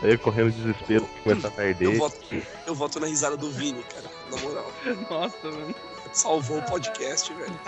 Aí 0.03 0.17
correndo 0.17 0.51
de 0.51 0.61
desespero, 0.61 1.07
começava 1.23 1.61
a 1.61 1.63
Eu 1.63 1.69
arder. 1.69 1.97
voto, 1.97 2.17
eu 2.65 2.75
voto 2.75 2.99
na 2.99 3.07
risada 3.07 3.37
do 3.37 3.51
Vini, 3.51 3.83
cara. 3.83 4.05
Na 4.31 4.37
moral. 4.41 4.71
Nossa, 5.09 5.37
mano. 5.43 5.75
Salvou 6.11 6.57
o 6.57 6.61
podcast, 6.63 7.31
velho. 7.33 7.59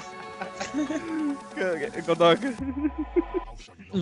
Godoka. 2.05 2.53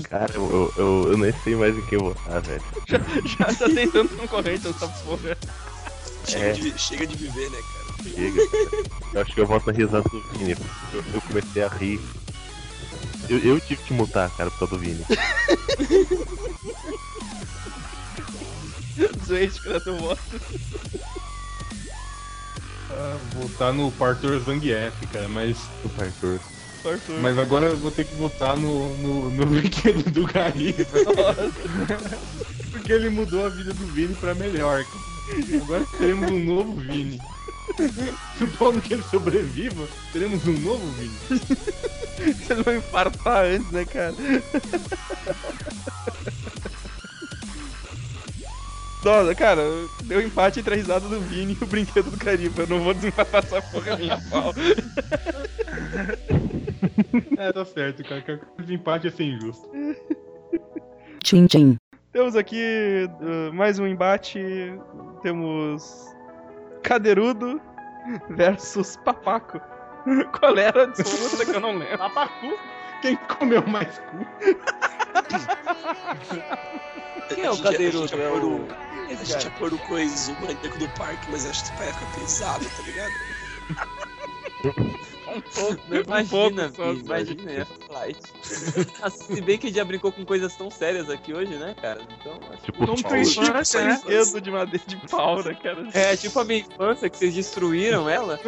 Cara, 0.09 0.33
eu, 0.33 0.49
eu, 0.49 0.73
eu, 0.77 1.11
eu 1.11 1.17
nem 1.17 1.33
sei 1.43 1.55
mais 1.55 1.77
em 1.77 1.85
quem 1.87 1.99
votar, 1.99 2.41
velho. 2.41 2.63
Já, 2.87 2.97
já 3.49 3.53
tá 3.53 3.65
tem 3.65 3.91
tanto 3.91 4.15
concorrente 4.15 4.65
nessa 4.67 4.87
porra. 4.87 5.37
Chega, 6.25 6.45
É. 6.45 6.51
de, 6.53 6.79
chega 6.79 7.05
de 7.05 7.15
viver, 7.17 7.49
né, 7.51 7.57
cara? 7.73 7.80
Chega. 8.03 8.41
Eu 9.13 9.21
acho 9.21 9.33
que 9.33 9.39
eu 9.41 9.45
voto 9.47 9.67
na 9.67 9.73
risada 9.73 10.07
do 10.09 10.21
Vini. 10.37 10.55
porque 10.55 10.97
Eu, 10.97 11.03
eu 11.13 11.21
comecei 11.21 11.63
a 11.63 11.67
rir. 11.67 11.99
Eu, 13.29 13.37
eu 13.39 13.59
tive 13.61 13.81
que 13.83 13.93
mutar, 13.93 14.29
cara, 14.35 14.49
por 14.51 14.59
causa 14.59 14.75
do 14.75 14.81
Vini. 14.81 15.05
Zoeste, 19.25 19.61
cadê 19.61 19.79
teu 19.79 19.97
voto? 19.97 20.21
Ah, 22.91 23.17
votar 23.35 23.73
no 23.73 23.91
Partor 23.93 24.39
Zangief, 24.41 24.93
cara, 25.11 25.27
mas. 25.29 25.57
O. 25.85 26.01
Arthur. 26.01 26.39
Mas 27.21 27.37
agora 27.37 27.67
eu 27.67 27.77
vou 27.77 27.91
ter 27.91 28.05
que 28.05 28.15
votar 28.15 28.57
no, 28.57 28.97
no, 28.97 29.29
no 29.29 29.45
brinquedo 29.45 30.09
do 30.11 30.25
Gariba. 30.25 30.83
Porque 32.71 32.91
ele 32.91 33.09
mudou 33.09 33.45
a 33.45 33.49
vida 33.49 33.73
do 33.73 33.85
Vini 33.87 34.15
pra 34.15 34.33
melhor. 34.33 34.83
cara. 34.83 35.61
Agora 35.63 35.85
teremos 35.97 36.31
um 36.31 36.43
novo 36.43 36.75
Vini. 36.81 37.21
Supondo 38.37 38.81
que 38.81 38.93
ele 38.93 39.03
sobreviva, 39.03 39.87
teremos 40.11 40.45
um 40.47 40.53
novo 40.59 40.85
Vini. 40.91 41.15
Vocês 42.35 42.59
vão 42.59 42.75
infartar 42.75 43.45
antes, 43.45 43.71
né, 43.71 43.85
cara? 43.85 44.13
Nossa, 49.03 49.33
cara, 49.33 49.63
deu 50.03 50.21
empate 50.21 50.59
entre 50.59 50.75
a 50.75 50.77
risada 50.77 51.07
do 51.07 51.19
Vini 51.21 51.57
e 51.59 51.63
o 51.63 51.67
brinquedo 51.67 52.11
do 52.11 52.17
Caribe. 52.17 52.59
Eu 52.59 52.67
não 52.67 52.81
vou 52.81 52.93
desempatar 52.93 53.43
essa 53.43 53.59
porra 53.59 53.97
minha 53.97 54.21
pau. 54.29 54.53
É, 57.37 57.51
tá 57.51 57.65
certo, 57.65 58.03
cara. 58.03 58.21
que 58.21 58.31
o 58.31 58.71
empate 58.71 59.07
é 59.07 59.11
sem 59.11 59.31
injusto. 59.31 59.67
Tchim 61.23 61.47
tchim. 61.47 61.77
Temos 62.11 62.35
aqui 62.35 63.09
uh, 63.21 63.51
mais 63.53 63.79
um 63.79 63.87
embate. 63.87 64.39
Temos 65.23 66.05
Cadeirudo 66.83 67.61
versus 68.29 68.95
Papaco. 68.97 69.59
Qual 70.39 70.57
era 70.57 70.83
a 70.83 70.87
disputa 70.87 71.45
que 71.45 71.51
eu 71.55 71.59
não 71.59 71.77
lembro? 71.77 71.97
Papacu? 71.97 72.57
Quem 73.01 73.15
comeu 73.15 73.65
mais 73.67 73.99
cu? 73.99 74.25
Quem 77.29 77.43
é 77.43 77.49
o 77.49 77.53
A 77.53 77.55
gente 77.55 77.63
ia- 77.65 77.71
cadeirudo? 77.71 78.03
A 78.03 78.07
gente 78.07 78.17
ia 78.17 78.25
É 78.25 78.29
pôr 78.29 78.43
o- 78.43 78.55
o, 78.55 78.67
a 79.19 79.23
gente 79.23 79.43
ia 79.45 79.51
pôr 79.51 79.73
o 79.73 79.77
coisa, 79.79 80.31
o 80.31 80.41
maníaco 80.41 80.77
do 80.79 80.89
parque, 80.89 81.31
mas 81.31 81.45
acho 81.49 81.71
que 81.71 81.77
vai 81.77 81.87
ficar 81.93 82.05
pesado, 82.19 82.65
tá 82.65 82.83
ligado? 82.83 83.11
Um 85.35 85.41
pouco, 85.41 85.73
né? 85.87 85.99
Um 85.99 86.03
pouco 86.03 86.09
Imagina, 86.09 86.71
imagina, 87.05 87.51
é 87.51 87.65
flight. 87.65 88.19
Ah, 89.01 89.09
Se 89.09 89.41
bem 89.41 89.57
que 89.57 89.71
já 89.73 89.83
brincou 89.85 90.11
com 90.11 90.25
coisas 90.25 90.55
tão 90.55 90.69
sérias 90.69 91.09
aqui 91.09 91.33
hoje, 91.33 91.55
né, 91.57 91.75
cara? 91.81 92.01
Então, 92.19 92.33
acho 92.51 92.63
Tipo, 92.63 92.85
Não 92.85 92.95
tipo, 92.95 93.09
tem 93.09 93.23
sem 93.25 93.43
infância. 93.43 93.83
brinquedo 93.83 94.41
de 94.41 94.51
madeira 94.51 94.83
de 94.85 94.97
pau, 95.09 95.43
né, 95.43 95.53
cara? 95.55 95.87
É, 95.93 96.15
tipo 96.17 96.39
a 96.39 96.43
minha 96.45 96.59
infância 96.59 97.09
que 97.09 97.17
vocês 97.17 97.33
destruíram 97.33 98.09
ela. 98.09 98.39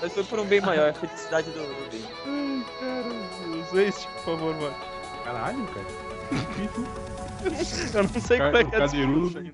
Mas 0.00 0.12
foi 0.12 0.24
por 0.24 0.38
um 0.40 0.44
bem 0.44 0.60
maior, 0.60 0.90
a 0.90 0.94
felicidade 0.94 1.50
do, 1.50 1.60
do 1.60 1.90
bem. 1.90 2.04
Ai, 2.26 2.64
cara. 2.80 3.64
Zoeste, 3.70 4.06
por 4.08 4.22
favor, 4.24 4.54
mano. 4.54 4.74
Caralho, 5.24 5.66
cara. 5.68 5.86
Eu 7.94 8.02
não 8.02 8.20
sei 8.20 8.38
como 8.38 8.56
é 8.56 8.64
que 8.64 8.74
é 8.74 8.78
Cadeirudo. 8.78 9.52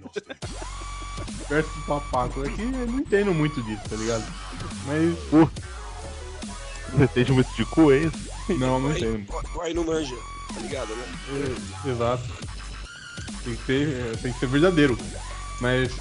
Versus 1.48 1.85
papaco. 1.85 2.44
É 2.44 2.51
que 2.51 2.62
eu 2.62 2.86
não 2.86 2.98
entendo 3.01 3.35
muito 3.35 3.62
disso, 3.62 3.82
tá 3.89 3.97
ligado? 3.97 4.24
Mas. 4.86 5.15
você 6.93 7.05
entende 7.05 7.32
muito 7.32 7.55
de 7.55 7.65
cu, 7.66 7.93
é 7.93 7.98
isso? 7.98 8.35
Não, 8.59 8.81
não 8.81 8.90
entendo. 8.90 9.27
aí 9.61 9.74
não 9.74 9.85
manja, 9.85 10.15
tá 10.55 10.61
ligado, 10.61 10.94
né? 10.94 11.05
É, 11.85 11.90
Exato. 11.90 12.24
Tem 13.44 13.56
que 13.56 13.65
ser, 13.65 13.89
é, 13.89 14.16
tem 14.23 14.32
que 14.32 14.39
ser 14.39 14.47
verdadeiro. 14.47 14.98
Mas 15.61 15.93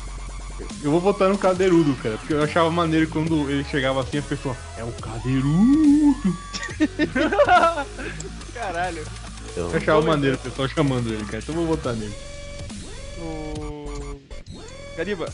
eu 0.84 0.92
vou 0.92 1.00
votar 1.00 1.30
no 1.30 1.38
cadeirudo, 1.38 1.96
cara, 1.96 2.18
porque 2.18 2.34
eu 2.34 2.44
achava 2.44 2.70
maneiro 2.70 3.08
quando 3.10 3.50
ele 3.50 3.64
chegava 3.66 4.02
assim 4.02 4.18
a 4.20 4.22
pessoa, 4.22 4.56
é 4.78 4.84
o 4.84 4.92
cadeirudo. 4.94 6.38
Caralho. 8.54 9.04
Eu, 9.56 9.70
Eu 9.70 9.78
achava 9.78 10.02
maneiro 10.02 10.36
o 10.36 10.40
pessoal 10.40 10.68
chamando 10.68 11.14
ele, 11.14 11.24
cara, 11.26 11.38
então 11.40 11.54
eu 11.56 11.66
vou 11.66 11.76
votar 11.76 11.94
nele. 11.96 12.14
O. 13.20 14.20
Gariba, 14.98 15.28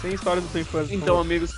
sem 0.00 0.12
história 0.14 0.40
da 0.42 0.48
tua 0.48 0.60
infância. 0.60 0.94
Então, 0.94 1.18
amigos. 1.18 1.50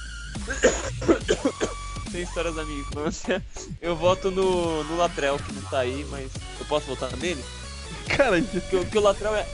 Tem 2.12 2.22
histórias 2.22 2.54
da 2.54 2.64
minha 2.64 2.80
infância. 2.80 3.44
Eu 3.82 3.96
voto 3.96 4.30
no, 4.30 4.84
no 4.84 4.96
Latrell, 4.96 5.36
que 5.38 5.52
não 5.52 5.62
tá 5.62 5.80
aí, 5.80 6.06
mas 6.10 6.30
eu 6.60 6.66
posso 6.66 6.86
votar 6.86 7.10
nele? 7.16 7.42
Cara, 8.08 8.36
gente 8.40 8.60
Porque, 8.60 8.76
o- 8.76 8.86
que 8.86 8.98
o 8.98 9.00
Latrell 9.00 9.34
é. 9.34 9.46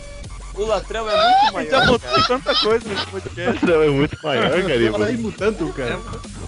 O 0.54 0.64
Latrell 0.64 1.08
é 1.08 1.16
muito 1.16 1.62
gente 1.62 1.70
já 1.70 1.78
maior. 1.78 1.86
botou 1.86 2.10
Cara. 2.10 2.26
tanta 2.26 2.54
coisa 2.56 2.88
nesse 2.88 3.02
O 3.02 3.10
podcast. 3.10 3.52
latrão 3.52 3.82
é 3.82 3.88
muito 3.88 4.18
maior, 4.22 4.62
Gariba. 4.62 4.92
Fala 4.92 5.06
aí 5.06 5.16
cara. 5.72 6.00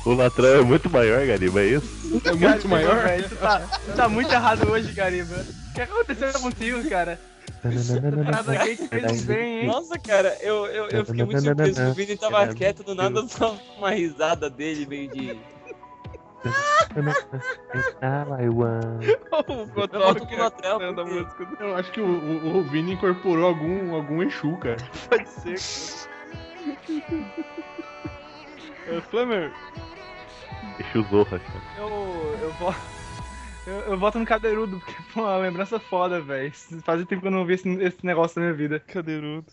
O 0.04 0.14
latrão 0.14 0.48
é 0.48 0.62
muito 0.62 0.90
maior, 0.90 1.26
Gariba, 1.26 1.60
é 1.60 1.66
isso? 1.66 2.20
É 2.24 2.32
muito 2.32 2.68
maior. 2.68 3.02
Velho, 3.04 3.28
tu 3.28 3.36
tá, 3.36 3.58
tu 3.60 3.92
tá 3.92 4.08
muito 4.08 4.32
errado 4.32 4.70
hoje, 4.70 4.92
Gariba. 4.92 5.34
O 5.70 5.74
que 5.74 5.80
aconteceu 5.80 6.32
contigo, 6.40 6.88
cara? 6.88 7.18
Aqui 7.64 8.76
que 8.76 8.88
fez 8.88 9.24
bem, 9.24 9.60
hein? 9.60 9.66
Nossa, 9.66 9.96
cara, 9.98 10.36
eu, 10.40 10.66
eu, 10.66 10.88
eu 10.88 11.04
fiquei 11.06 11.24
muito 11.24 11.40
surpreso 11.40 11.74
que 11.74 11.90
o 11.90 11.94
Vini 11.94 12.16
tava 12.16 12.48
quieto, 12.48 12.82
do 12.82 12.94
nada 12.94 13.24
só 13.28 13.56
uma 13.78 13.90
risada 13.90 14.50
dele, 14.50 14.84
meio 14.84 15.08
de. 15.08 15.38
Ah, 18.02 18.27
I 18.43 18.48
want. 18.48 19.05
o 19.48 19.81
Eu 19.81 19.89
cantando 20.51 21.01
a 21.01 21.05
música. 21.05 21.48
Acho 21.78 21.93
que 21.93 22.01
o, 22.01 22.06
o, 22.06 22.56
o 22.59 22.62
Vini 22.64 22.93
incorporou 22.94 23.47
algum, 23.47 23.94
algum 23.94 24.23
Exu, 24.23 24.56
cara. 24.56 24.77
Pode 25.09 25.28
ser, 25.28 25.59
cara. 25.59 27.43
É, 28.89 29.01
Flamer, 29.02 29.52
o 30.97 31.02
Zorra, 31.05 31.39
cara. 31.39 31.62
Eu, 31.78 32.39
eu, 32.43 32.52
vo- 32.55 32.74
eu, 33.66 33.74
eu 33.93 33.98
voto 33.98 34.19
no 34.19 34.27
cadeirudo, 34.27 34.78
porque 34.81 34.93
foi 35.12 35.23
uma 35.23 35.36
lembrança 35.36 35.78
foda, 35.78 36.20
velho. 36.20 36.52
Fazia 36.85 37.06
tempo 37.06 37.23
que 37.23 37.28
eu 37.28 37.32
não 37.32 37.44
vi 37.47 37.55
esse, 37.55 37.69
esse 37.81 38.05
negócio 38.05 38.40
na 38.40 38.47
minha 38.47 38.56
vida. 38.56 38.81
cadeirudo. 38.81 39.47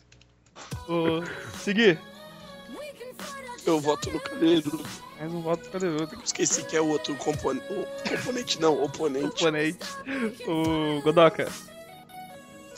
Ô, 0.88 1.24
seguir. 1.57 1.99
Eu 3.66 3.80
voto 3.80 4.10
no 4.10 4.20
cadeirudo. 4.20 4.84
Mais 5.19 5.33
um 5.33 5.41
voto 5.41 5.63
pro 5.63 5.71
cadeirudo. 5.71 6.17
Esqueci 6.23 6.63
que 6.63 6.77
é 6.77 6.81
o 6.81 6.87
outro 6.87 7.13
componente. 7.15 7.65
Componente 8.09 8.61
não, 8.61 8.81
oponente. 8.81 9.43
Oponente. 9.43 9.85
O 10.47 11.01
Godoka. 11.01 11.51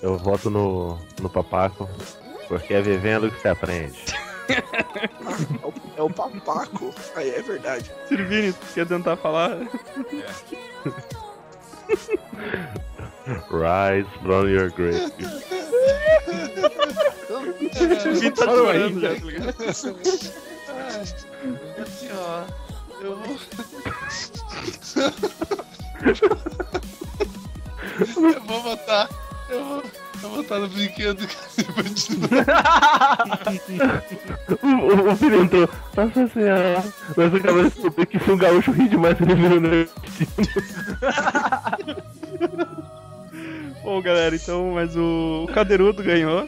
Eu 0.02 0.18
voto 0.18 0.50
no, 0.50 0.98
no 1.22 1.30
papaco, 1.30 1.88
porque 2.48 2.74
é 2.74 2.82
vivendo 2.82 3.30
que 3.30 3.40
se 3.40 3.48
aprende. 3.48 4.00
É 5.62 5.66
o, 5.66 5.74
é 5.96 6.02
o 6.02 6.10
papaco. 6.10 6.94
Aí 7.16 7.30
é 7.30 7.42
verdade. 7.42 7.90
Sirvini, 8.10 8.54
quer 8.74 8.86
tentar 8.86 9.16
falar? 9.16 9.56
Rise 13.50 14.10
from 14.22 14.50
your 14.50 14.70
grave. 14.72 15.14
Sirvini 18.02 18.32
tá 18.32 18.46
Parou 18.46 18.70
aí, 18.70 18.80
chorando 18.80 19.00
ligado? 20.72 21.02
Assim, 21.82 22.10
ó. 22.14 22.44
Eu 23.02 23.18
vou. 23.18 23.38
eu 28.34 28.42
vou 28.44 28.64
botar. 28.64 29.10
Eu 29.50 29.66
vou, 29.66 29.84
eu 30.24 30.30
vou 30.30 30.44
botar 30.44 30.60
no 30.60 30.70
brinquedo 30.70 31.28
Gariba 31.58 31.84
de 31.84 32.18
novo. 32.18 32.28
O, 34.62 34.68
o, 34.68 35.12
o 35.12 35.16
filho 35.16 35.44
entrou. 35.44 35.70
Nossa 35.96 36.28
senhora. 36.28 36.84
Mas 37.18 37.34
eu 37.34 37.40
acabei 37.40 37.64
de 37.64 37.70
descobrir 37.70 38.06
que 38.06 38.20
se 38.20 38.32
um 38.32 38.38
gaúcho 38.38 38.72
ri 38.72 38.88
demais, 38.88 39.20
ele 39.20 39.36
vira 39.36 39.60
nordestino. 39.60 40.32
Bom, 43.84 44.02
galera, 44.02 44.36
então, 44.36 44.72
mas 44.74 44.96
o, 44.96 45.46
o 45.50 45.54
Cadeirudo 45.54 46.04
ganhou. 46.04 46.48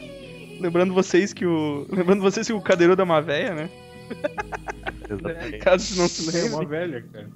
Lembrando 0.60 0.94
vocês 0.94 1.32
que 1.32 1.44
o. 1.44 1.86
Lembrando 1.90 2.22
vocês 2.22 2.46
que 2.46 2.52
o 2.52 2.60
Cadeirudo 2.60 3.02
é 3.02 3.04
uma 3.04 3.20
véia, 3.20 3.54
né? 3.54 3.68
Exatamente. 5.10 5.58
Caso 5.58 5.96
não 6.00 6.08
se 6.08 6.28
É 6.28 6.32
lembre. 6.42 6.54
uma 6.54 6.64
velha, 6.66 7.04
cara. 7.12 7.28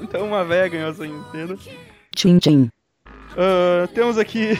Então 0.00 0.26
uma 0.26 0.44
velha 0.44 0.68
ganhou 0.68 0.90
essa 0.90 1.06
Nintendo. 1.06 1.58
Tchim 2.14 2.38
tchim. 2.38 2.68
Ah, 3.36 3.88
temos 3.94 4.18
aqui. 4.18 4.58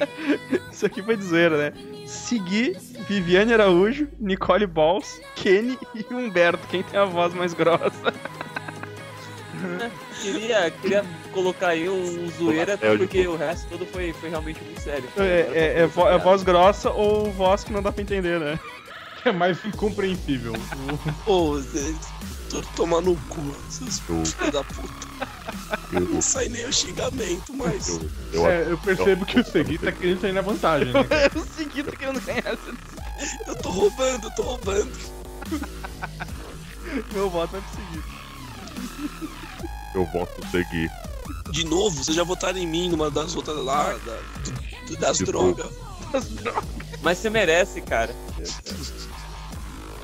Isso 0.72 0.86
aqui 0.86 1.02
foi 1.02 1.16
de 1.16 1.24
zoeira, 1.24 1.56
né? 1.70 1.72
Segui, 2.06 2.76
Viviane 3.08 3.52
Araújo, 3.54 4.08
Nicole 4.18 4.66
Balls, 4.66 5.20
Kenny 5.36 5.78
e 5.94 6.04
Humberto. 6.12 6.66
Quem 6.68 6.82
tem 6.82 6.98
a 6.98 7.04
voz 7.04 7.32
mais 7.34 7.54
grossa? 7.54 8.12
Queria, 10.20 10.70
queria 10.70 11.04
colocar 11.32 11.68
aí 11.68 11.88
um 11.88 12.28
zoeira, 12.30 12.78
É, 12.80 12.96
porque 12.96 13.26
o 13.26 13.36
resto 13.36 13.68
todo 13.68 13.84
foi, 13.86 14.12
foi 14.12 14.28
realmente 14.28 14.62
muito 14.62 14.80
sério. 14.80 15.04
É, 15.16 15.50
é- 15.52 15.78
é 15.80 15.86
vo- 15.86 16.08
é 16.08 16.16
voz 16.18 16.42
grossa 16.44 16.90
ou 16.90 17.30
voz 17.32 17.64
que 17.64 17.72
não 17.72 17.82
dá 17.82 17.90
pra 17.90 18.02
entender, 18.02 18.38
né? 18.38 18.58
É 19.24 19.32
mais 19.32 19.64
incompreensível. 19.64 20.52
Ô, 21.26 21.58
Zé, 21.60 21.94
tô 22.50 22.60
tomando 22.76 23.10
no 23.10 23.16
cu, 23.28 23.40
seus 23.70 24.00
filhos 24.00 24.34
da 24.52 24.64
puta. 24.64 25.12
Não 25.92 26.20
sai 26.20 26.48
nem 26.48 26.64
o 26.66 26.72
xingamento, 26.72 27.52
mas. 27.54 27.88
Eu, 27.88 28.10
eu, 28.32 28.46
É, 28.48 28.70
eu 28.72 28.78
percebo 28.78 29.24
que 29.24 29.38
o 29.40 29.44
Segui 29.44 29.78
tá 29.78 29.92
querendo 29.92 30.20
sair 30.20 30.32
na 30.32 30.40
vantagem, 30.40 30.92
né? 30.92 31.04
cara? 31.04 31.30
o 31.38 31.46
Segui 31.56 31.82
tá 31.84 31.92
querendo 31.92 32.20
ganhar 32.20 32.46
essa. 32.46 32.74
Eu 33.46 33.54
tô 33.56 33.70
roubando, 33.70 34.24
eu 34.26 34.30
tô 34.34 34.42
roubando. 34.42 34.92
Meu 37.12 37.30
voto 37.30 37.52
vai 37.52 37.60
pro 37.60 37.70
Segui. 37.76 38.02
eu 39.94 40.04
voto 40.06 40.46
seguir. 40.50 40.90
De 41.52 41.64
novo, 41.64 42.02
vocês 42.02 42.16
já 42.16 42.24
votaram 42.24 42.58
em 42.58 42.66
mim 42.66 42.88
numa 42.88 43.10
das 43.10 43.36
outras 43.36 43.56
lá, 43.58 43.94
da- 44.04 44.96
das 44.98 45.18
Tipo, 45.18 45.30
drogas. 45.32 45.70
Mas 47.02 47.18
você 47.18 47.30
merece, 47.30 47.80
cara. 47.80 48.14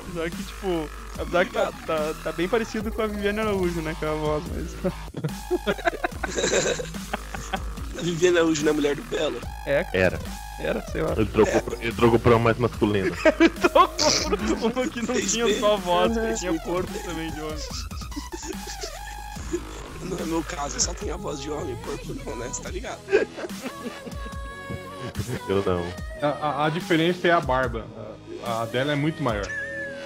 Apesar 0.09 0.29
que, 0.31 0.43
tipo, 0.43 0.89
apesar 1.17 1.45
que 1.45 1.51
tá, 1.53 1.71
tá, 1.85 2.13
tá 2.23 2.31
bem 2.31 2.47
parecido 2.49 2.91
com 2.91 3.01
a 3.01 3.07
Viviane 3.07 3.39
Araújo, 3.39 3.81
né? 3.81 3.95
Com 3.99 4.05
a 4.07 4.13
voz, 4.13 4.43
mas. 4.55 4.93
A 7.97 8.01
Viviane 8.01 8.37
Araújo 8.37 8.63
não 8.63 8.71
é 8.71 8.73
mulher 8.73 8.95
do 8.95 9.03
Belo? 9.03 9.39
É, 9.65 9.85
Era. 9.93 10.19
era, 10.59 10.81
sei 10.91 11.01
lá. 11.01 11.13
Ele 11.15 11.25
trocou, 11.27 11.61
pra, 11.61 11.77
ele 11.81 11.91
trocou 11.93 12.19
pra 12.19 12.31
uma 12.31 12.39
mais 12.39 12.57
masculina. 12.57 13.15
Uma 14.61 14.87
que 14.87 15.01
não 15.01 15.15
tinha 15.21 15.45
bem. 15.45 15.59
só 15.59 15.77
voz, 15.77 16.13
que 16.17 16.33
tinha 16.39 16.59
corpo 16.61 16.91
também 17.03 17.31
de 17.31 17.41
homem. 17.41 17.57
Não 20.03 20.17
é 20.17 20.23
meu 20.25 20.43
caso, 20.43 20.79
só 20.79 20.93
tem 20.93 21.11
a 21.11 21.17
voz 21.17 21.39
de 21.41 21.49
homem, 21.51 21.75
corpo 21.77 22.15
não, 22.25 22.35
né? 22.37 22.47
Você 22.47 22.61
tá 22.61 22.69
ligado? 22.69 22.99
Eu 25.47 25.63
não. 25.65 25.85
A, 26.21 26.27
a- 26.47 26.65
a 26.65 26.69
diferença 26.69 27.27
é 27.27 27.31
a 27.31 27.39
barba. 27.39 27.85
A, 28.43 28.61
a 28.61 28.65
dela 28.65 28.91
é 28.93 28.95
muito 28.95 29.21
maior. 29.21 29.47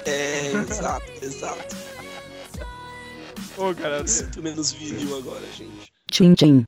É, 0.05 0.51
exato, 0.51 1.05
exato. 1.21 1.75
Ô, 3.57 3.73
cara, 3.75 3.97
Eu 3.97 4.07
sinto 4.07 4.41
menos 4.41 4.71
vinil 4.71 5.17
agora, 5.17 5.45
gente. 5.57 5.91
Tchim 6.11 6.34
tchim. 6.34 6.63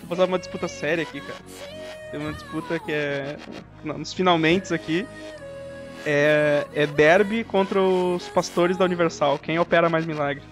Vou 0.00 0.16
fazer 0.16 0.24
uma 0.24 0.38
disputa 0.38 0.68
séria 0.68 1.02
aqui, 1.02 1.20
cara. 1.20 1.38
Tem 2.10 2.20
uma 2.20 2.32
disputa 2.32 2.78
que 2.78 2.92
é. 2.92 3.36
não, 3.84 3.98
Nos 3.98 4.12
finalmente 4.12 4.72
aqui. 4.72 5.06
É, 6.04 6.64
é 6.72 6.86
derby 6.86 7.42
contra 7.42 7.82
os 7.82 8.28
pastores 8.28 8.76
da 8.76 8.84
Universal. 8.84 9.38
Quem 9.38 9.58
opera 9.58 9.88
mais 9.88 10.06
milagre? 10.06 10.42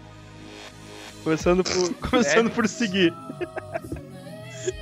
Começando 1.23 1.63
por, 1.63 1.95
começando 2.11 2.51
por 2.51 2.69
seguir. 2.69 3.15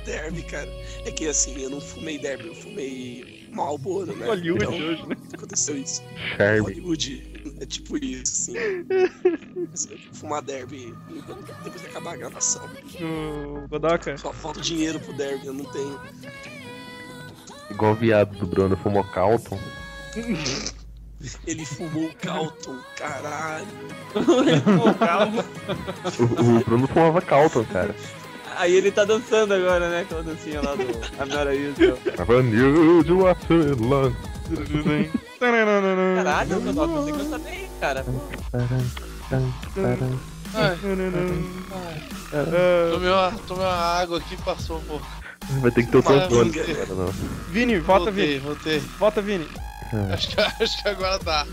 Derby, 0.05 0.41
cara. 0.43 0.69
É 1.05 1.11
que 1.11 1.27
assim, 1.27 1.61
eu 1.61 1.69
não 1.69 1.79
fumei 1.79 2.17
derby, 2.17 2.47
eu 2.47 2.55
fumei 2.55 3.32
Malboro, 3.53 4.15
né? 4.15 4.25
Hollywood 4.25 4.63
Então, 4.65 4.75
hoje, 4.75 5.07
né? 5.07 5.15
aconteceu 5.33 5.77
isso. 5.77 6.03
Charme. 6.37 6.59
Hollywood 6.61 7.33
é 7.59 7.65
tipo 7.65 7.97
isso, 7.97 8.51
assim. 8.51 8.85
Você 9.71 9.97
fumar 10.13 10.41
derby 10.41 10.93
depois 11.09 11.81
de 11.81 11.87
acabar 11.87 12.13
a 12.13 12.17
gravação. 12.17 12.69
Godoka. 13.69 14.17
Só 14.17 14.33
falta 14.33 14.61
dinheiro 14.61 14.99
pro 14.99 15.13
derby, 15.13 15.47
eu 15.47 15.53
não 15.53 15.65
tenho. 15.65 15.99
Igual 17.69 17.93
o 17.93 17.95
viado 17.95 18.37
do 18.37 18.45
Bruno 18.45 18.75
fumou 18.77 19.03
Calton. 19.03 19.59
Ele 21.47 21.65
fumou 21.65 22.05
o 22.05 22.15
Calton, 22.15 22.77
caralho. 22.97 23.67
O, 26.19 26.57
o 26.59 26.63
Bruno 26.65 26.87
fumava 26.87 27.21
Calton, 27.21 27.63
cara. 27.65 27.95
Aí 28.57 28.75
ele 28.75 28.91
tá 28.91 29.05
dançando 29.05 29.53
agora, 29.53 29.89
né? 29.89 30.01
Aquela 30.01 30.23
dancinha 30.23 30.61
lá 30.61 30.75
do 30.75 30.83
Amora 31.21 31.55
Israel. 31.55 31.97
Tava 32.15 32.41
new 32.43 33.03
de 33.03 33.11
Waterland. 33.13 34.15
Caralho, 36.15 36.61
Godoka, 36.61 36.93
você 36.93 37.11
canta 37.11 37.39
bem, 37.39 37.69
cara. 37.79 38.05
Ai, 40.53 40.77
tomei, 42.91 43.09
uma, 43.09 43.31
tomei 43.47 43.65
uma 43.65 43.73
água 43.73 44.17
aqui 44.19 44.35
e 44.35 44.37
passou 44.37 44.77
um 44.77 44.83
pouco. 44.83 45.07
Vai 45.61 45.71
ter 45.71 45.83
que 45.83 45.91
ter 45.91 45.97
o 45.97 46.03
controle 46.03 46.59
agora, 46.59 46.95
não. 46.95 47.13
Vini, 47.49 47.79
vota 47.79 48.05
voltei, 48.05 48.27
Vini. 48.27 48.39
voltei. 48.39 48.79
Vota 48.79 49.21
Vini. 49.21 49.47
Acho 50.11 50.29
que, 50.29 50.41
acho 50.63 50.81
que 50.81 50.89
agora 50.89 51.19
dá. 51.19 51.45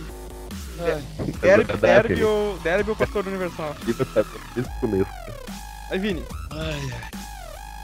Ai, 0.80 1.02
Derby, 1.40 1.64
dá, 1.64 1.76
derby, 1.76 2.14
derby 2.62 2.90
ou 2.90 2.96
pastor 2.96 3.26
universal? 3.26 3.74
Fica 3.84 4.04
sabe, 4.04 4.28
desde 4.54 4.72
o 4.72 4.80
começo. 4.80 5.10
Aí, 5.90 5.98
Vini. 5.98 6.24
ai, 6.50 6.92
ai. 6.92 7.10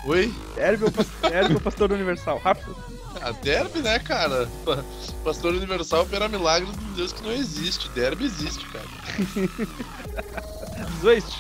Oi? 0.05 0.35
Derby 0.55 0.85
ou, 0.85 0.93
pas- 0.93 1.07
derby 1.31 1.55
ou 1.55 1.61
pastor 1.61 1.91
universal? 1.93 2.39
Rápido. 2.39 2.77
A 3.23 3.33
derby, 3.33 3.81
né, 3.81 3.99
cara? 3.99 4.47
Pa- 4.65 4.85
Pastor 5.25 5.55
Universal 5.55 6.03
opera 6.03 6.29
milagre 6.29 6.71
de 6.71 6.85
um 6.85 6.93
Deus 6.93 7.13
que 7.13 7.23
não 7.25 7.33
existe. 7.33 7.89
Derby 7.91 8.27
existe, 8.27 8.65
cara. 8.67 8.85
Zoist. 11.01 11.37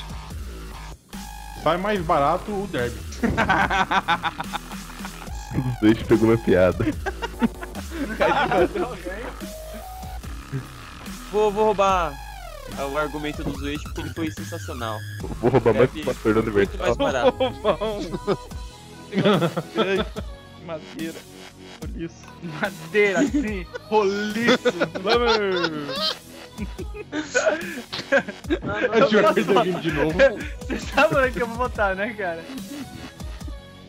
Sai 1.62 1.76
mais 1.76 2.00
barato 2.00 2.50
o 2.50 2.66
derby. 2.66 2.98
Dois 5.80 6.02
pegou 6.02 6.26
minha 6.28 6.38
piada. 6.38 6.84
Vou, 11.30 11.52
vou 11.52 11.66
roubar 11.66 12.12
o 12.90 12.98
argumento 12.98 13.42
do 13.44 13.56
Zuete 13.58 13.84
porque 13.84 14.00
ele 14.00 14.14
foi 14.14 14.30
sensacional. 14.30 14.98
Vou 15.40 15.50
roubar 15.50 15.74
mais 15.74 15.90
Derby 15.90 16.02
que 16.02 16.02
o 16.02 16.06
pastor 16.14 16.34
do 16.34 16.52
Muito 16.52 16.78
mais 16.78 16.96
Universal. 16.96 16.96
barato. 16.96 17.36
Madeira. 20.66 21.14
Por 21.80 21.90
isso. 22.00 22.14
Madeira, 22.60 23.20
assim, 23.20 23.66
roliço. 23.88 24.72
Vamos! 25.02 26.16
A 28.92 29.00
gente 29.00 29.16
vai 29.16 29.34
perder 29.34 29.80
de 29.80 29.92
novo. 29.92 30.18
Você 30.60 30.78
sabe 30.80 31.16
onde 31.16 31.32
que 31.32 31.42
eu 31.42 31.46
vou 31.46 31.56
votar, 31.56 31.94
né, 31.94 32.12
cara? 32.14 32.42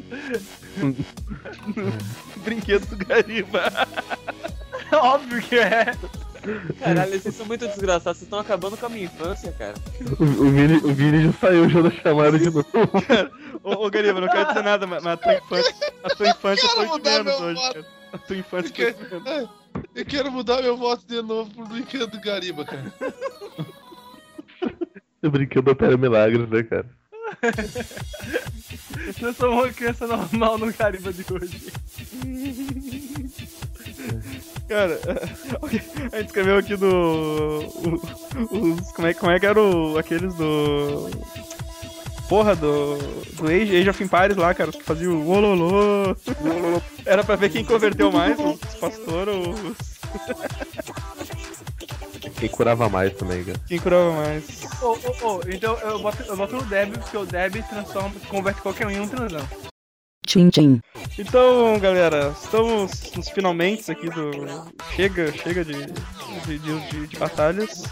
Brinquedo 2.44 2.86
do 2.88 2.98
Gariba. 3.06 3.72
Óbvio 4.92 5.42
que 5.42 5.58
é. 5.58 5.96
Caralho, 6.80 7.20
vocês 7.20 7.36
são 7.36 7.46
muito 7.46 7.68
desgraçados, 7.68 8.20
vocês 8.20 8.24
estão 8.24 8.40
acabando 8.40 8.78
com 8.78 8.86
a 8.86 8.90
minha 8.90 9.06
infância, 9.06 9.52
cara. 9.54 9.74
O, 10.20 10.24
o, 10.24 10.52
Vini, 10.52 10.78
o 10.78 10.94
Vini 10.94 11.24
já 11.26 11.34
saiu 11.34 11.70
já 11.70 11.82
da 11.82 11.92
chamada 11.92 12.38
de 12.38 12.46
novo. 12.46 12.66
Ô, 13.64 13.86
ô 13.86 13.90
Gariba, 13.90 14.22
não 14.22 14.28
quero 14.30 14.48
dizer 14.48 14.64
nada, 14.64 14.86
mas 14.88 15.04
mas 15.04 15.14
a 15.14 15.18
tua 15.18 15.34
infância, 15.36 15.76
a 16.04 16.10
tua 16.10 16.30
infância 16.30 16.70
foi 16.70 16.88
de 16.88 17.10
menos 17.10 17.42
hoje, 17.42 17.56
voto. 17.62 17.74
cara. 17.74 17.86
A 18.14 18.18
tua 18.18 18.36
infância 18.38 18.74
foi 18.76 19.20
de 19.20 19.24
menos. 19.24 19.50
Eu 19.96 20.06
quero 20.06 20.32
mudar 20.32 20.62
meu 20.62 20.78
voto 20.78 21.06
de 21.06 21.22
novo 21.22 21.52
pro 21.54 21.66
brinquedo 21.68 22.08
do 22.08 22.20
Gariba, 22.22 22.66
cara. 22.66 22.94
O 25.24 25.30
brinquedo 25.30 25.68
opera 25.70 25.98
milagres, 25.98 26.48
né, 26.50 26.64
cara? 26.64 26.90
Eu 29.22 29.34
sou 29.34 29.52
uma 29.52 29.70
criança 29.74 30.08
normal 30.08 30.58
no 30.58 30.74
Cariba 30.74 31.12
de 31.12 31.26
hoje. 31.32 31.72
Cara, 34.68 35.00
a 36.12 36.18
gente 36.18 36.26
escreveu 36.28 36.58
aqui 36.58 36.76
do. 36.76 37.60
Os, 38.52 38.92
como, 38.92 39.08
é, 39.08 39.14
como 39.14 39.32
é 39.32 39.40
que 39.40 39.46
era 39.46 39.62
o, 39.62 39.98
aqueles 39.98 40.34
do. 40.36 41.10
Porra, 42.28 42.56
do. 42.56 42.98
Do 43.36 43.48
Age, 43.48 43.78
Age 43.78 43.90
of 43.90 44.04
Empires 44.04 44.36
lá, 44.36 44.54
cara, 44.54 44.70
os 44.70 44.76
que 44.76 44.84
faziam 44.84 45.14
o 45.14 45.30
ololô. 45.30 46.16
Era 47.06 47.24
pra 47.24 47.36
ver 47.38 47.50
quem 47.50 47.64
converteu 47.64 48.12
mais, 48.12 48.38
os 48.38 48.76
pastor 48.76 49.30
ou 49.30 49.52
os- 49.52 49.98
Quem 52.38 52.50
curava 52.50 52.90
mais 52.90 53.14
também, 53.14 53.44
cara. 53.46 53.60
quem 53.68 53.80
curava 53.80 54.12
mais. 54.12 54.44
Ô, 54.82 54.88
ô, 54.88 55.36
ô, 55.38 55.42
então 55.48 55.76
eu 55.80 56.00
boto, 56.00 56.24
eu 56.24 56.36
boto 56.36 56.56
no 56.58 56.62
Deb, 56.64 56.98
porque 56.98 57.18
o 57.18 57.26
Deb 57.26 57.56
transforma, 57.70 58.12
converte 58.30 58.62
qualquer 58.62 58.88
um 58.88 58.92
em 58.92 59.00
um 59.00 59.08
transão. 59.08 59.48
Tchim 60.28 60.50
tchim. 60.50 60.82
Então, 61.18 61.80
galera, 61.80 62.36
estamos 62.44 63.14
nos 63.16 63.30
finalmente 63.30 63.90
aqui 63.90 64.10
do. 64.10 64.32
Chega, 64.96 65.32
chega 65.32 65.64
de, 65.64 65.74
de, 66.46 66.60
de, 66.60 66.80
de- 66.90 67.08
de 67.08 67.18
batalhas. 67.18 67.84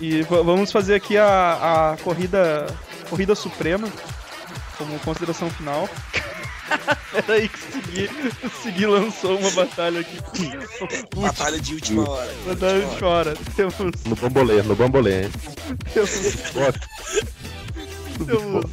E 0.00 0.22
va- 0.22 0.42
vamos 0.42 0.72
fazer 0.72 0.94
aqui 0.94 1.16
a, 1.18 1.92
a 1.92 1.96
corrida. 1.98 2.66
Corrida 3.10 3.34
Suprema. 3.34 3.86
Como 4.78 4.98
consideração 5.00 5.50
final. 5.50 5.88
Peraí 7.26 7.48
que 7.48 7.56
o 7.58 7.72
Segui, 7.72 8.10
o 8.44 8.50
Segui 8.62 8.86
lançou 8.86 9.38
uma 9.38 9.50
batalha 9.52 10.00
aqui. 10.00 10.18
Batalha 11.14 11.60
de 11.60 11.74
última 11.74 12.08
hora. 12.10 12.34
Batalha 12.46 12.80
de 12.80 12.98
fora. 12.98 13.34
Temos, 13.54 13.74
No 14.04 14.16
bambolê, 14.16 14.62
no 14.62 14.74
bambolê, 14.74 15.24
hein? 15.24 15.30
temos, 15.94 16.10
temos 18.26 18.64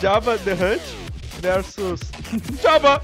Jabba 0.00 0.36
the 0.38 0.52
Hutt 0.52 0.82
versus 1.44 2.00
Jabba! 2.62 3.00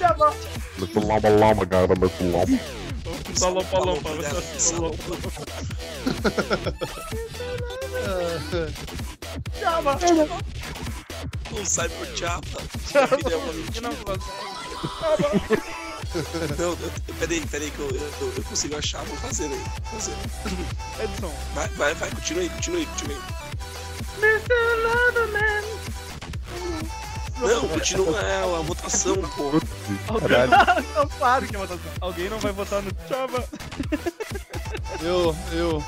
Jabba! 0.00 0.32
Mr. 0.78 1.00
Lama 1.04 1.28
Lama, 1.28 1.66
cara, 1.66 1.92
Mr. 1.94 2.24
Lama. 2.32 2.58
Lompa, 3.40 3.78
lompa, 3.78 4.10
Jabba! 9.60 9.98
Não 11.50 11.64
sai 11.64 11.88
por 11.88 12.06
chapa. 12.16 12.58
Ele 13.24 13.34
é 13.34 13.36
uma 13.36 13.52
mentira. 13.52 13.88
Não, 16.58 16.70
eu- 16.70 16.78
peraí, 17.18 17.46
peraí 17.46 17.70
que 17.70 17.78
eu, 17.78 17.90
eu, 17.90 18.32
eu 18.36 18.44
consigo 18.44 18.76
achar. 18.76 19.02
Vou 19.04 19.16
fazer 19.18 19.44
aí. 19.44 19.50
Vou 19.90 20.00
fazer. 20.00 20.14
Edson. 21.02 21.32
Vai, 21.54 21.68
vai, 21.68 21.94
vai, 21.94 22.10
continua 22.10 22.42
aí, 22.42 22.48
continua 22.50 22.78
aí, 22.80 22.86
continua 22.86 23.16
aí. 23.16 23.45
Não, 27.38 27.68
continua 27.68 28.20
é, 28.22 28.42
a 28.42 28.62
votação, 28.62 29.16
pô. 29.16 29.52
Caralho. 30.20 30.50
Não, 30.96 31.06
para 31.06 31.46
que 31.46 31.54
é 31.54 31.58
votação. 31.58 31.92
Alguém 32.00 32.30
não 32.30 32.38
vai 32.38 32.52
votar 32.52 32.82
no 32.82 32.90
Jabba? 33.08 33.44
Eu, 35.02 35.36
eu, 35.52 35.80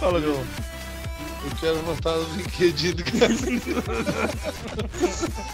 Fala, 0.00 0.18
eu. 0.18 0.34
meu. 0.34 0.46
Eu 1.44 1.50
quero 1.58 1.78
votar 1.82 2.16
no 2.16 2.36
LinkedIn, 2.36 2.96
cara. 2.96 3.34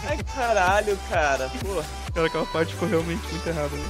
Ai, 0.07 0.17
caralho, 0.35 0.99
cara. 1.09 1.49
Pô. 1.61 1.83
Cara, 2.13 2.27
aquela 2.27 2.45
parte 2.47 2.73
ficou 2.73 2.89
realmente 2.89 3.25
muito 3.31 3.47
errada. 3.47 3.75
Né? 3.75 3.85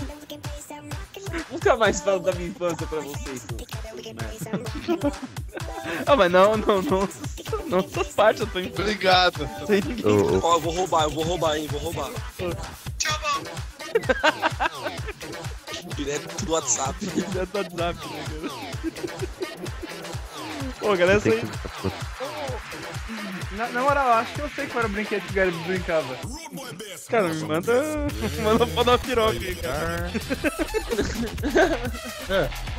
Nunca 1.50 1.76
mais 1.76 2.00
falo 2.00 2.20
da 2.20 2.32
minha 2.32 2.48
infância 2.48 2.86
pra 2.86 3.00
vocês. 3.00 3.46
Ah, 6.06 6.16
mas 6.16 6.30
não, 6.30 6.56
não, 6.56 6.82
não. 6.82 7.08
Não 7.66 7.78
essas 7.78 8.08
partes 8.08 8.40
eu 8.40 8.46
tô 8.46 8.58
em. 8.58 8.68
Obrigado. 8.68 9.48
Sem 9.66 9.80
ninguém. 9.82 10.06
Ô, 10.06 10.36
ô, 10.36 10.40
Ó, 10.42 10.54
eu 10.54 10.60
vou 10.60 10.74
roubar, 10.74 11.04
eu 11.04 11.10
vou 11.10 11.24
roubar, 11.24 11.56
hein, 11.56 11.68
vou 11.70 11.80
roubar. 11.80 12.10
Direto 15.96 16.44
do 16.44 16.52
WhatsApp. 16.52 17.06
Tá 17.06 17.12
do 17.12 17.58
WhatsApp, 17.58 17.76
né, 17.76 17.94
cara? 17.94 18.84
Pô, 20.80 20.96
galera, 20.96 21.20
tem 21.20 21.32
aí. 21.34 21.40
que... 21.40 21.46
Na, 23.56 23.68
na 23.68 23.82
moral, 23.82 24.08
acho 24.14 24.34
que 24.34 24.40
eu 24.40 24.50
sei 24.50 24.66
qual 24.66 24.80
era 24.80 24.88
o 24.88 24.92
brinquedo 24.92 25.22
que 25.22 25.30
o 25.30 25.34
Gary 25.34 25.50
brincava. 25.66 26.18
Cara, 27.14 27.28
me 27.28 27.44
manda. 27.44 27.72
Manda 28.42 28.66
foda 28.66 28.90
uma 28.90 28.98
piroca 28.98 29.38
aí, 29.38 29.54
cara. 29.54 30.10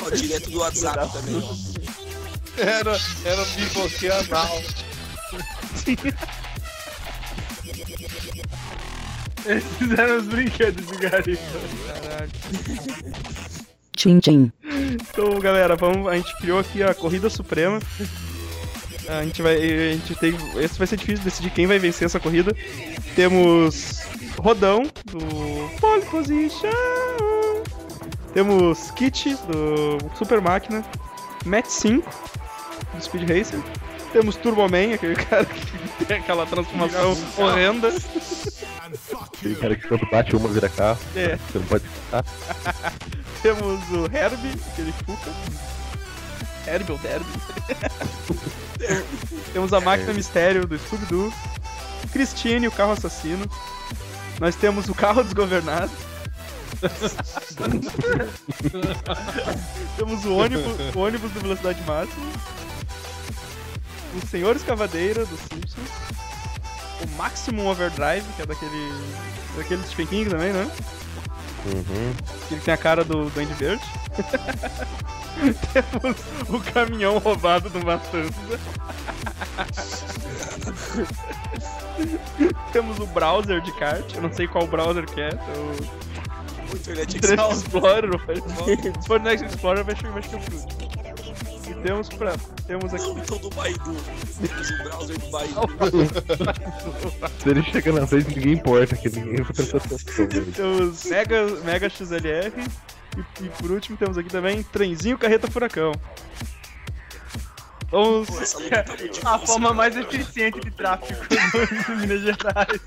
Ó, 0.02 0.10
direto 0.10 0.50
do 0.50 0.60
WhatsApp 0.60 1.14
também. 1.14 1.42
ó. 1.42 2.62
Era, 2.62 3.00
era 3.24 3.42
um 3.42 3.46
biboque 3.56 4.10
anal. 4.10 4.62
Esses 9.46 10.00
eram 10.00 10.18
os 10.18 10.26
brinquedos 10.26 10.86
do 10.86 10.98
Gary. 10.98 11.40
Caralho. 11.88 12.32
Tchim 13.96 14.20
tchim. 14.20 14.52
Então, 14.66 15.40
galera, 15.40 15.78
vamos, 15.78 16.10
a 16.10 16.16
gente 16.18 16.36
criou 16.40 16.60
aqui 16.60 16.84
a 16.84 16.94
Corrida 16.94 17.30
Suprema. 17.30 17.80
A 19.08 19.24
gente 19.24 19.42
vai. 19.42 19.56
A 19.56 19.94
gente 19.94 20.14
tem. 20.16 20.36
Esse 20.62 20.78
vai 20.78 20.88
ser 20.88 20.98
difícil 20.98 21.24
decidir 21.24 21.52
quem 21.52 21.68
vai 21.68 21.80
vencer 21.80 22.06
essa 22.06 22.20
corrida. 22.20 22.54
Temos 23.16 24.04
Rodão, 24.38 24.84
do 25.06 25.80
Pole 25.80 26.06
Position. 26.06 26.70
Temos 28.34 28.92
Kit, 28.92 29.36
do 29.48 29.98
Super 30.18 30.42
Máquina. 30.42 30.84
Match 31.46 31.68
5, 31.68 32.10
do 32.94 33.02
Speed 33.04 33.30
Racer. 33.30 33.62
Temos 34.12 34.36
Turboman, 34.38 34.94
aquele 34.94 35.16
cara 35.26 35.46
que 35.46 36.06
tem 36.06 36.18
aquela 36.18 36.46
transformação 36.46 37.18
horrenda. 37.38 37.90
Aquele 39.34 39.56
cara 39.56 39.76
que 39.76 39.88
quando 39.88 40.10
bate 40.10 40.36
uma 40.36 40.50
vira 40.50 40.70
carro. 40.70 41.00
É. 41.16 41.38
Você 41.38 41.60
não 41.60 41.66
pode 41.66 41.84
ficar. 41.86 42.24
Temos 43.42 43.82
o 43.92 44.06
Herbie, 44.06 44.60
aquele 44.72 44.92
Fuca. 44.92 45.32
Herbie 46.68 46.92
ou 46.92 46.98
Derby. 46.98 47.26
Temos 49.54 49.72
a 49.74 49.80
máquina 49.80 50.14
mistério 50.14 50.66
do 50.66 50.78
Scooby-Doo. 50.78 51.32
Christine, 52.12 52.68
o 52.68 52.72
carro 52.72 52.94
assassino. 52.94 53.46
Nós 54.40 54.56
temos 54.56 54.90
o 54.90 54.96
carro 54.96 55.24
desgovernado. 55.24 55.92
temos 59.98 60.26
o 60.26 60.36
ônibus, 60.36 60.76
o 60.94 61.00
ônibus 61.00 61.32
de 61.34 61.40
velocidade 61.40 61.82
máxima. 61.84 62.26
O 64.14 64.28
Senhor 64.28 64.56
Escavadeira 64.56 65.26
do 65.26 65.36
Simpsons. 65.38 65.90
O 67.02 67.08
Maximum 67.18 67.66
Overdrive, 67.68 68.26
que 68.36 68.42
é 68.42 68.46
daquele. 68.46 68.94
daquele 69.58 69.84
Stephen 69.84 70.08
King 70.08 70.30
também, 70.30 70.54
né? 70.54 70.70
Uhum. 71.66 72.14
Ele 72.52 72.62
tem 72.62 72.74
a 72.74 72.78
cara 72.78 73.04
do 73.04 73.30
Duende 73.30 73.54
Verde. 73.54 73.84
Temos 75.74 76.16
o 76.50 76.60
caminhão 76.72 77.18
roubado 77.18 77.70
do 77.70 77.84
Matanza. 77.84 78.32
Temos 82.72 83.00
o 83.00 83.06
browser 83.08 83.62
de 83.62 83.72
kart. 83.74 84.14
Eu 84.16 84.22
não 84.22 84.34
sei 84.34 84.48
qual 84.48 84.68
browser 84.68 85.06
que 85.06 85.22
é. 85.22 85.30
É 85.30 85.58
o 85.58 86.74
O 86.74 86.76
Internet 86.76 87.18
Explorer. 87.18 88.12
Ou 88.12 88.20
Firefox. 88.20 88.56
Se 89.02 89.08
for 89.08 89.20
Internet 89.20 89.46
Explorer, 89.46 89.84
vai 89.84 89.96
chegar 89.96 90.12
mais 90.12 90.28
que 90.28 90.36
eu 90.36 90.42
chute. 90.42 90.86
E 91.70 91.74
temos 91.82 92.10
pra. 92.10 92.36
Temos 92.68 92.94
aqui. 92.94 93.04
Não, 93.08 93.18
então 93.18 93.38
do 93.38 93.50
Baidu. 93.50 93.96
Temos 94.48 94.70
o 94.70 94.84
browser 94.84 95.20
do 95.20 95.30
Baidu. 95.32 95.62
Se 97.40 97.50
ele 97.50 97.64
chega 97.64 97.92
na 97.92 98.06
frente, 98.06 98.36
ninguém 98.36 98.54
importa, 98.54 98.96
que 98.96 99.10
ninguém 99.10 99.42
vai 99.42 99.54
prestar 99.54 99.78
atenção. 99.78 100.28
Temos 100.28 101.06
Mega, 101.06 101.46
Mega 101.64 101.90
XLR. 101.90 102.52
E, 103.18 103.46
e 103.46 103.50
por 103.50 103.72
último 103.72 103.98
temos 103.98 104.18
aqui 104.18 104.30
também 104.30 104.62
Trenzinho 104.64 105.18
Carreta 105.18 105.50
Furacão. 105.50 105.94
Vamos. 107.96 108.30
Pô, 108.30 108.42
essa 108.42 108.60
luta 108.60 108.84
tá. 108.84 108.96
A 109.36 109.40
forma 109.40 109.74
mais 109.74 109.96
eficiente 109.96 110.60
de 110.60 110.70
tráfico 110.72 111.14
do 111.88 111.96
Minas 111.96 112.22
Gerais. 112.24 112.82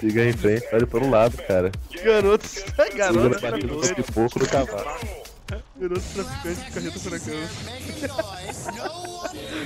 Siga 0.00 0.24
em 0.24 0.32
frente, 0.32 0.66
olha 0.72 0.86
para 0.86 1.04
o 1.04 1.10
lado, 1.10 1.36
cara. 1.46 1.70
Garotos. 2.02 2.50
Siga 2.50 2.90
Garotos 2.96 3.40
batendo 3.40 3.66
no 3.68 3.76
traficantes. 3.80 4.06
pipoco 4.06 4.38
do 4.40 4.48
cavalo. 4.48 4.90
Garotos 5.76 6.04
traficantes 6.12 6.64
de 6.64 6.70
carreta 6.72 6.98
furacão. 6.98 7.40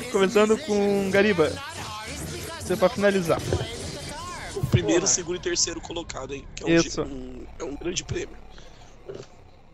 Começando 0.13 0.59
com 0.59 1.11
Gariba. 1.11 1.51
Você 2.61 2.77
pra 2.77 2.89
finalizar. 2.91 3.41
O 4.57 4.67
primeiro, 4.67 5.07
segundo 5.07 5.37
e 5.37 5.41
terceiro 5.41 5.81
colocado, 5.81 6.35
hein? 6.35 6.45
Que 6.55 6.65
é 6.65 6.67
um, 6.67 6.77
Isso. 6.77 7.03
um- 7.03 7.47
é 7.59 7.65
um 7.65 7.77
grande 7.77 8.05
prêmio. 8.05 8.37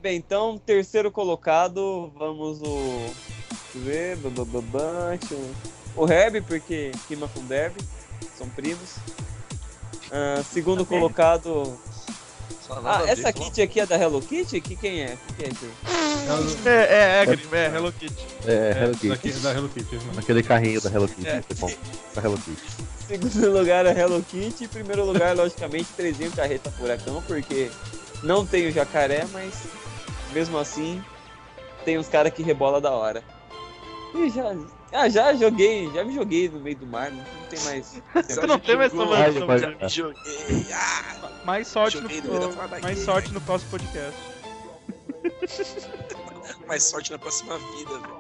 Bem, 0.01 0.17
então, 0.17 0.57
terceiro 0.65 1.11
colocado, 1.11 2.11
vamos 2.17 2.61
o. 2.63 3.11
Deixa 3.75 3.77
eu 3.77 3.81
ver. 3.83 4.19
o- 5.35 6.01
O 6.03 6.09
Herb, 6.11 6.41
porque 6.43 6.93
rima 7.09 7.29
com 7.29 7.45
Derby, 7.45 7.81
são 8.39 8.49
primos. 8.49 8.97
Ah, 10.11 10.43
segundo 10.51 10.87
colocado. 10.87 11.79
Ah, 12.85 12.99
a 12.99 13.03
ver 13.03 13.11
essa 13.11 13.33
kit 13.33 13.61
aqui 13.61 13.81
é 13.81 13.87
da 13.87 13.97
Hello 13.97 14.23
Kitty? 14.23 14.61
Que 14.61 14.77
quem 14.77 15.03
é? 15.03 15.17
Que 15.27 15.35
quem 15.35 15.49
é? 15.49 16.69
É, 16.71 16.71
é, 16.71 17.23
é, 17.23 17.27
Gariba, 17.27 17.57
é, 17.57 17.67
Hello 17.67 17.93
Kitty. 17.93 18.27
É, 18.47 18.71
Hello 18.83 18.93
Daqui, 18.93 19.19
Kitty. 19.29 19.41
da 19.41 19.53
Hello 19.53 19.69
Kitty. 19.69 19.97
mano. 19.97 20.13
Naquele 20.15 20.43
carrinho 20.45 20.81
da 20.81 20.89
Hello 20.91 21.09
Kitty, 21.09 21.29
É. 21.29 21.43
compra. 21.59 21.77
Da 22.15 22.23
Hello 22.23 22.39
Kitty. 22.39 22.63
Segundo 23.09 23.59
lugar 23.59 23.85
é 23.87 23.91
Hello 24.01 24.23
Kitty. 24.23 24.65
Em 24.65 24.69
primeiro 24.69 25.05
lugar, 25.05 25.37
logicamente, 25.37 25.89
Trezinho 25.97 26.31
Carreta 26.31 26.71
Furacão, 26.71 27.21
porque 27.27 27.69
não 28.23 28.47
tem 28.47 28.69
o 28.69 28.73
jacaré, 28.73 29.27
mas 29.33 29.53
mesmo 30.33 30.59
assim 30.59 31.03
tem 31.85 31.99
uns 31.99 32.09
caras 32.09 32.33
que 32.33 32.43
rebola 32.43 32.81
da 32.81 32.91
hora. 32.91 33.23
E 34.15 34.29
já. 34.31 34.55
Ah, 34.93 35.09
já 35.09 35.33
joguei, 35.35 35.89
já 35.95 36.03
me 36.05 36.13
joguei 36.15 36.49
no 36.49 36.59
meio 36.61 36.77
do 36.77 36.87
mar, 36.87 37.11
não 37.13 37.25
tem 37.49 37.61
mais. 37.61 38.03
Você 38.27 38.47
não 38.47 38.59
tem 38.59 38.77
mais 38.77 38.93
Ai, 38.93 39.31
mas- 39.47 39.63
mancha. 39.63 39.89
Joguei. 39.89 40.67
Ah, 40.73 41.29
Mais 41.45 41.69
sorte, 41.69 41.97
no, 42.01 42.03
Joguei 42.03 42.21
no 42.23 42.53
Fortnite. 42.53 42.83
mais 42.83 42.99
sorte 42.99 43.33
no 43.33 43.41
próximo 43.41 43.71
podcast. 43.71 44.19
mais 46.67 46.83
sorte 46.83 47.13
na 47.13 47.19
próxima 47.19 47.57
vida, 47.59 47.91
velho. 47.91 48.19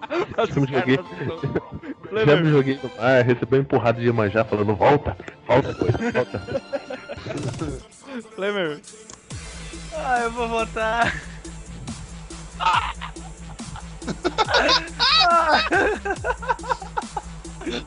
Eu 0.54 0.60
me 0.60 0.66
joguei, 0.68 0.96
já 0.96 2.08
Flamer, 2.08 2.44
me 2.44 2.50
joguei 2.50 2.80
no 2.82 2.90
mar, 2.96 3.24
recebi 3.24 3.54
uma 3.56 3.58
empurrada 3.62 4.00
de 4.00 4.12
manjar 4.12 4.44
falando 4.44 4.74
volta, 4.74 5.16
volta, 5.46 5.74
coisa, 5.74 5.98
volta. 6.12 6.42
Flamer. 8.34 8.80
Ah, 9.94 10.20
eu 10.22 10.30
vou 10.32 10.48
votar. 10.48 11.20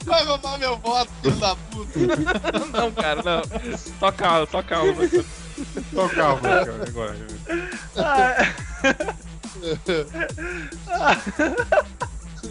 Vai 0.06 0.24
roubar 0.26 0.58
meu 0.60 0.78
voto, 0.78 1.12
filho 1.22 1.36
da 1.38 1.56
puta. 1.56 2.00
Não, 2.78 2.92
cara, 2.92 3.22
não. 3.24 3.42
Calma, 4.12 4.48
só 4.48 4.64
calma. 4.64 4.94
Só 5.94 6.10
calma, 6.10 6.42
cara, 6.42 6.88
agora. 6.88 7.16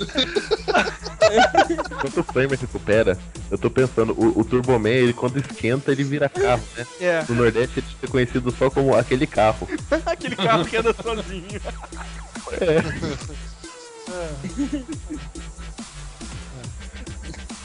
Enquanto 1.90 2.20
o 2.20 2.24
Flamer 2.24 2.58
recupera, 2.58 3.18
eu 3.50 3.56
tô 3.56 3.70
pensando, 3.70 4.12
o, 4.12 4.40
o 4.40 4.44
Turboman, 4.44 4.90
ele 4.90 5.12
quando 5.12 5.38
esquenta, 5.38 5.92
ele 5.92 6.04
vira 6.04 6.28
carro, 6.28 6.62
né? 6.76 6.86
É. 7.00 7.24
No 7.28 7.34
Nordeste 7.36 7.78
ele 7.78 7.86
é 8.02 8.06
conhecido 8.06 8.50
só 8.50 8.70
como 8.70 8.94
aquele 8.94 9.26
carro. 9.26 9.68
Aquele 10.04 10.36
carro 10.36 10.64
que 10.64 10.76
anda 10.76 10.94
sozinho. 10.94 11.60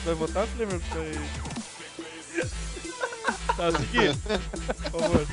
Vai 0.06 0.16
votar, 0.16 0.48
Flamer? 0.48 0.80
Vai... 0.80 1.12
Tá, 3.58 3.72
seguir. 3.72 4.16
Por 4.92 5.02
favor. 5.02 5.28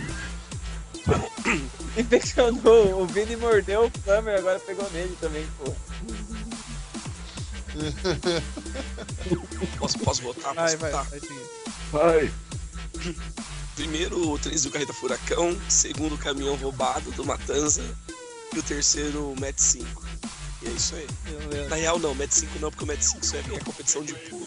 Infeccionou, 1.96 3.02
o 3.02 3.06
Vini 3.06 3.36
mordeu 3.36 3.84
o 3.84 3.90
Flammer, 4.00 4.38
agora 4.38 4.58
pegou 4.60 4.90
nele 4.90 5.16
também, 5.20 5.46
pô. 5.58 5.72
Posso, 9.78 9.98
posso 9.98 10.22
votar? 10.22 10.54
Vai, 10.54 10.64
Posso 10.64 10.78
vai, 10.78 10.90
votar? 10.90 11.04
vai 11.10 11.20
seguir. 11.20 11.42
Vai. 11.92 12.32
Primeiro, 13.74 14.30
o 14.30 14.38
trenzinho 14.38 14.72
Carreta 14.72 14.92
Furacão. 14.92 15.56
Segundo, 15.68 16.14
o 16.14 16.18
caminhão 16.18 16.54
roubado 16.56 17.10
do 17.12 17.24
Matanza. 17.24 17.82
E 18.54 18.58
o 18.58 18.62
terceiro, 18.62 19.32
o 19.32 19.40
Met 19.40 19.60
5. 19.60 20.02
E 20.62 20.68
é 20.68 20.70
isso 20.70 20.94
aí. 20.94 21.06
Na 21.68 21.76
real, 21.76 21.98
não, 21.98 22.14
Met 22.14 22.32
5 22.34 22.58
não, 22.60 22.70
porque 22.70 22.84
o 22.84 22.86
Met 22.86 23.04
5 23.04 23.26
só 23.26 23.36
é 23.36 23.42
minha 23.42 23.60
competição 23.60 24.02
de 24.02 24.14
pulo. 24.14 24.46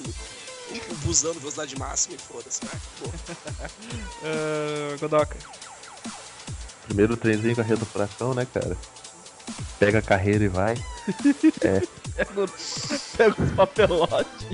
O, 0.90 0.95
busão 1.06 1.32
de 1.34 1.40
velocidade 1.40 1.78
máxima 1.78 2.16
e 2.16 2.18
foda-se, 2.18 2.62
vai. 2.66 2.80
Ah, 4.24 4.98
Godoka. 4.99 5.38
Primeiro 6.86 7.16
trenzinho 7.18 7.56
carreta 7.56 7.86
furacão, 7.86 8.34
né, 8.34 8.48
cara? 8.54 8.78
Pega 9.80 9.99
a 9.99 10.02
carreira 10.02 10.44
e 10.45 10.48
vai. 10.48 10.76
É. 11.61 11.82
Pega 12.15 12.41
o- 12.44 12.49
Pega 13.18 13.36
os 13.44 13.52
papelotes. 13.52 14.48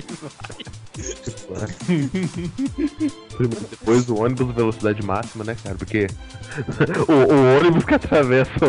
Primeiro, 3.36 3.66
depois 3.70 4.08
o 4.08 4.16
ônibus 4.22 4.54
velocidade 4.54 5.02
máxima, 5.04 5.44
né, 5.44 5.56
cara? 5.62 5.74
Porque 5.76 6.06
o, 7.08 7.12
o 7.12 7.58
ônibus 7.58 7.84
que 7.84 7.94
atravessa 7.94 8.66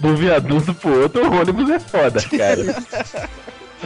do 0.00 0.16
viaduto 0.16 0.74
pro 0.74 1.02
outro, 1.02 1.26
o 1.28 1.40
ônibus 1.40 1.70
é 1.70 1.78
foda, 1.80 2.20
cara. 2.22 2.84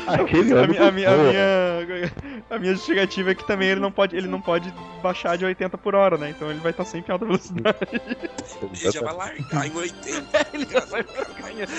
Aquele 0.07 0.53
A, 0.57 0.67
minha, 0.67 0.89
a, 0.89 0.93
minha, 0.93 1.11
a, 1.11 1.17
minha, 1.17 2.12
a 2.51 2.59
minha 2.59 2.75
justificativa 2.75 3.33
é 3.33 3.35
que 3.35 3.47
também 3.47 3.69
ele 3.69 3.81
não 3.81 3.91
pode, 3.91 4.17
ele 4.17 4.29
não 4.29 4.41
pode 4.41 4.73
baixar 5.03 5.37
de 5.37 5.45
80 5.45 5.77
por 5.79 5.95
hora, 5.95 6.17
né? 6.17 6.31
Então 6.31 6.51
ele 6.51 6.61
vai 6.61 6.71
estar 6.71 6.85
sempre 6.85 7.11
em 7.11 7.12
alta 7.12 7.25
velocidade. 7.25 7.77
Ele 7.91 8.93
já 8.93 9.01
vai 9.01 9.15
largar 9.15 9.67
em 9.67 9.77
80. 9.77 10.47
ele 10.53 10.67
já 10.71 10.81
vai 10.81 11.05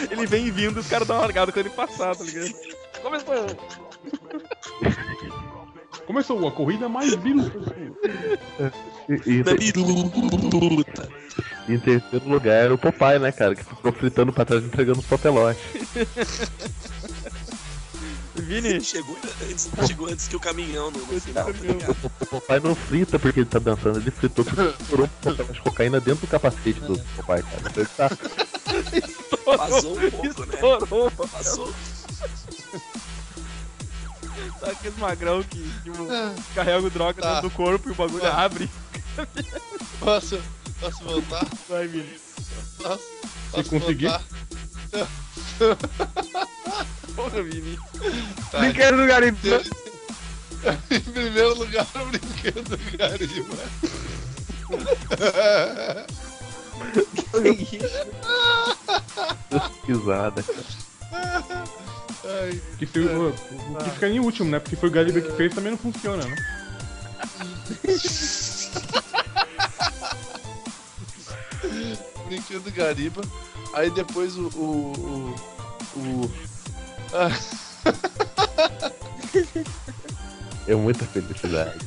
Ele 0.10 0.26
vem 0.26 0.52
vindo 0.52 0.78
e 0.78 0.80
os 0.80 0.88
caras 0.88 1.08
dão 1.08 1.16
uma 1.16 1.24
largada 1.24 1.52
quando 1.52 1.66
ele 1.66 1.76
passar, 1.76 2.16
tá 2.16 2.24
ligado? 2.24 2.54
Começou! 3.02 3.36
Começou 6.06 6.48
a 6.48 6.52
corrida 6.52 6.90
mais 6.90 7.16
viruta. 7.16 7.76
Em 11.70 11.80
terceiro 11.80 12.28
lugar, 12.28 12.72
o 12.72 12.78
Popeye, 12.78 13.20
né, 13.20 13.32
cara? 13.32 13.56
Que 13.56 13.64
ficou 13.64 13.92
fritando 13.92 14.34
pra 14.34 14.44
trás 14.44 14.64
entregando 14.64 15.00
os 15.00 15.06
papelotes. 15.06 15.62
Vini, 18.42 18.82
Chegou 18.84 19.18
antes, 19.50 19.70
chegou 19.88 20.08
antes 20.08 20.28
que 20.28 20.36
o 20.36 20.40
caminhão 20.40 20.92
no, 20.92 21.00
no 21.00 21.22
final, 21.22 21.46
tá 21.46 21.52
O, 22.22 22.26
Popeye 22.26 22.60
não 22.60 22.76
frita 22.76 23.18
porque 23.20 23.40
ele 23.42 23.50
tá 23.50 23.60
dançando, 23.60 24.00
ele 24.00 24.12
fritou 24.12 24.44
porque 24.46 24.62
estourou 24.82 25.10
um 25.26 25.54
de 25.54 25.62
cocaína 25.62 26.00
dentro 26.00 26.26
do 26.26 26.30
capacete 26.30 26.80
do 26.82 26.98
Popeye, 27.16 27.44
cara. 27.44 27.62
Então 27.70 27.84
ele 27.84 27.90
tá. 27.98 28.10
Vazou 29.58 29.98
um 29.98 30.12
pouco, 30.12 30.46
né? 30.46 30.54
estourou. 30.56 31.10
Vazou. 31.12 31.74
Tá 34.60 34.72
aquele 34.72 34.96
magrão 35.00 35.44
que 35.44 35.62
tipo, 35.84 36.08
carrega 36.54 36.86
o 36.86 36.90
droga 36.90 37.22
Tá. 37.22 37.34
dentro 37.36 37.50
do 37.50 37.56
corpo 37.56 37.90
e 37.90 37.92
o 37.92 37.96
bagulho 37.96 38.22
Vai. 38.22 38.32
abre. 38.32 38.70
Posso, 40.00 40.40
posso 40.80 41.04
voltar? 41.04 41.46
Vai, 41.68 41.88
Vini. 41.88 42.14
Posso, 42.82 42.98
Se 43.00 43.52
posso 43.52 43.70
conseguir. 43.70 44.08
voltar? 44.08 44.24
Porra, 47.16 47.44
Vini. 47.44 47.78
Tá. 48.52 48.60
Brinquedo 48.60 48.98
do 48.98 49.06
garimpo. 49.08 49.48
em 50.92 51.00
primeiro 51.00 51.58
lugar, 51.58 51.88
o 51.96 52.06
brinquedo 52.06 52.64
do 52.64 52.98
Gariba. 52.98 53.58
Pesquisada. 59.50 60.46
Ai, 62.24 62.62
Que 62.78 62.86
se, 62.88 63.00
o, 63.00 63.30
o 63.30 63.34
que 63.84 63.90
fica 63.92 64.08
em 64.08 64.20
último, 64.20 64.50
né? 64.50 64.60
Porque 64.60 64.76
foi 64.76 64.90
o 64.90 64.92
Gariba 64.92 65.22
que 65.22 65.32
fez 65.34 65.54
também 65.54 65.72
não 65.72 65.78
funciona, 65.78 66.24
né? 66.24 66.36
brinquedo 72.32 72.64
do 72.64 72.72
Gariba. 72.72 73.22
Aí 73.74 73.90
depois 73.92 74.38
o. 74.38 74.48
o. 74.56 74.94
o. 74.94 75.51
o- 75.96 76.32
É 80.68 80.76
muita 80.76 81.06
felicidade. 81.06 81.80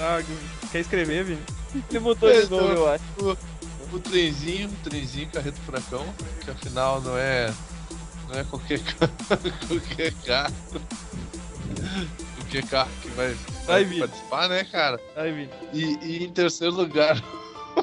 Ah, 0.00 0.18
quer 0.70 0.80
escrever, 0.80 1.24
Vini? 1.24 1.42
Ele 1.90 1.98
mudou 1.98 2.30
de 2.32 2.48
novo, 2.50 2.72
eu 2.72 2.88
acho. 2.88 3.02
o, 3.20 3.36
o 3.96 4.00
trenzinho, 4.00 4.68
o 4.68 4.88
trenzinho 4.88 5.28
carreta 5.30 5.58
furacão, 5.64 6.06
que 6.44 6.50
afinal 6.50 7.00
não 7.00 7.16
é. 7.18 7.52
Não 8.28 8.38
é 8.38 8.44
qualquer, 8.44 8.80
ca- 8.80 9.08
qualquer 9.68 10.12
carro. 10.24 10.54
Qualquer 12.36 12.64
carro 12.66 12.90
que 13.02 13.08
vai, 13.10 13.36
Vai 13.66 13.84
participar, 13.98 14.48
né, 14.48 14.64
cara? 14.64 15.00
Aí, 15.16 15.32
Vini. 15.32 15.50
E, 15.72 15.98
e 16.02 16.24
em 16.24 16.32
terceiro 16.32 16.74
lugar, 16.74 17.20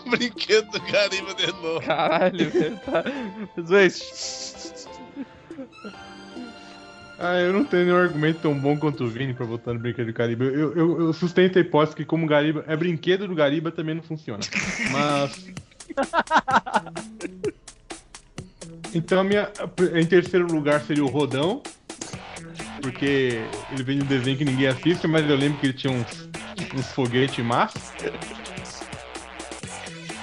brinquedo 0.10 0.70
do 0.72 0.82
Gariba 0.82 1.34
de 1.34 1.48
novo. 1.48 1.82
Caralho, 1.82 2.50
velho. 2.50 2.80
Tá. 2.80 3.04
Ah, 7.20 7.40
eu 7.40 7.54
não 7.54 7.64
tenho 7.64 7.86
nenhum 7.86 7.98
argumento 7.98 8.40
tão 8.42 8.54
bom 8.58 8.78
quanto 8.78 9.06
o 9.06 9.08
Vini 9.08 9.34
pra 9.34 9.46
votar 9.46 9.74
no 9.74 9.80
brinquedo 9.80 10.08
do 10.08 10.14
Gariba. 10.14 10.44
Eu, 10.44 10.74
eu, 10.76 11.02
eu 11.02 11.14
sustento 11.14 11.58
a 11.58 11.62
hipótese 11.62 11.96
que, 11.96 12.04
como 12.04 12.28
Gariba 12.28 12.66
é 12.68 12.76
brinquedo 12.76 13.28
do 13.28 13.36
Gariba, 13.36 13.72
também 13.72 13.96
não 13.96 14.04
funciona. 14.04 14.44
Mas. 14.92 15.48
Então, 18.94 19.22
a 19.22 19.24
minha, 19.24 19.50
em 19.96 20.06
terceiro 20.06 20.48
lugar 20.48 20.82
seria 20.82 21.04
o 21.04 21.08
Rodão. 21.08 21.62
Porque 22.82 23.42
ele 23.72 23.84
vem 23.84 23.98
de 24.00 24.04
um 24.04 24.08
desenho 24.08 24.38
que 24.38 24.44
ninguém 24.44 24.68
assiste, 24.68 25.08
mas 25.08 25.28
eu 25.30 25.38
lembro 25.38 25.58
que 25.60 25.68
ele 25.68 25.74
tinha 25.74 25.94
uns, 25.94 26.30
uns 26.76 26.92
foguetes 26.92 27.44
massa. 27.44 27.80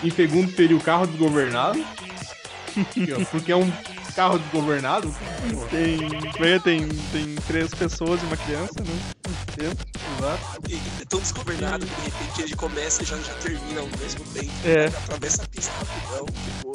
Em 0.02 0.10
segundo 0.10 0.50
seria 0.54 0.76
o 0.76 0.80
carro 0.80 1.06
desgovernado. 1.06 1.84
Porque 3.30 3.52
é 3.52 3.56
um 3.56 3.70
carro 4.14 4.38
desgovernado. 4.38 5.14
Tem, 5.70 5.98
é, 6.46 6.58
tem, 6.58 6.88
tem 6.88 7.34
três 7.46 7.70
pessoas 7.74 8.22
e 8.22 8.26
uma 8.26 8.36
criança, 8.36 8.80
né? 8.80 8.98
Dentro. 9.56 9.86
Exato. 10.18 10.60
E 10.68 10.74
é 10.74 11.04
tão 11.08 11.20
desgovernado 11.20 11.86
que 11.86 11.94
de 11.94 12.02
repente 12.02 12.42
ele 12.42 12.56
começa 12.56 13.02
e 13.02 13.06
já, 13.06 13.16
já 13.16 13.32
termina 13.34 13.80
ao 13.80 13.88
mesmo 13.98 14.24
tempo. 14.32 14.52
É. 14.64 14.86
Atravessa 14.86 15.42
a 15.42 15.46
pista 15.46 15.72
rapidão, 15.72 16.26
tipo. 16.26 16.72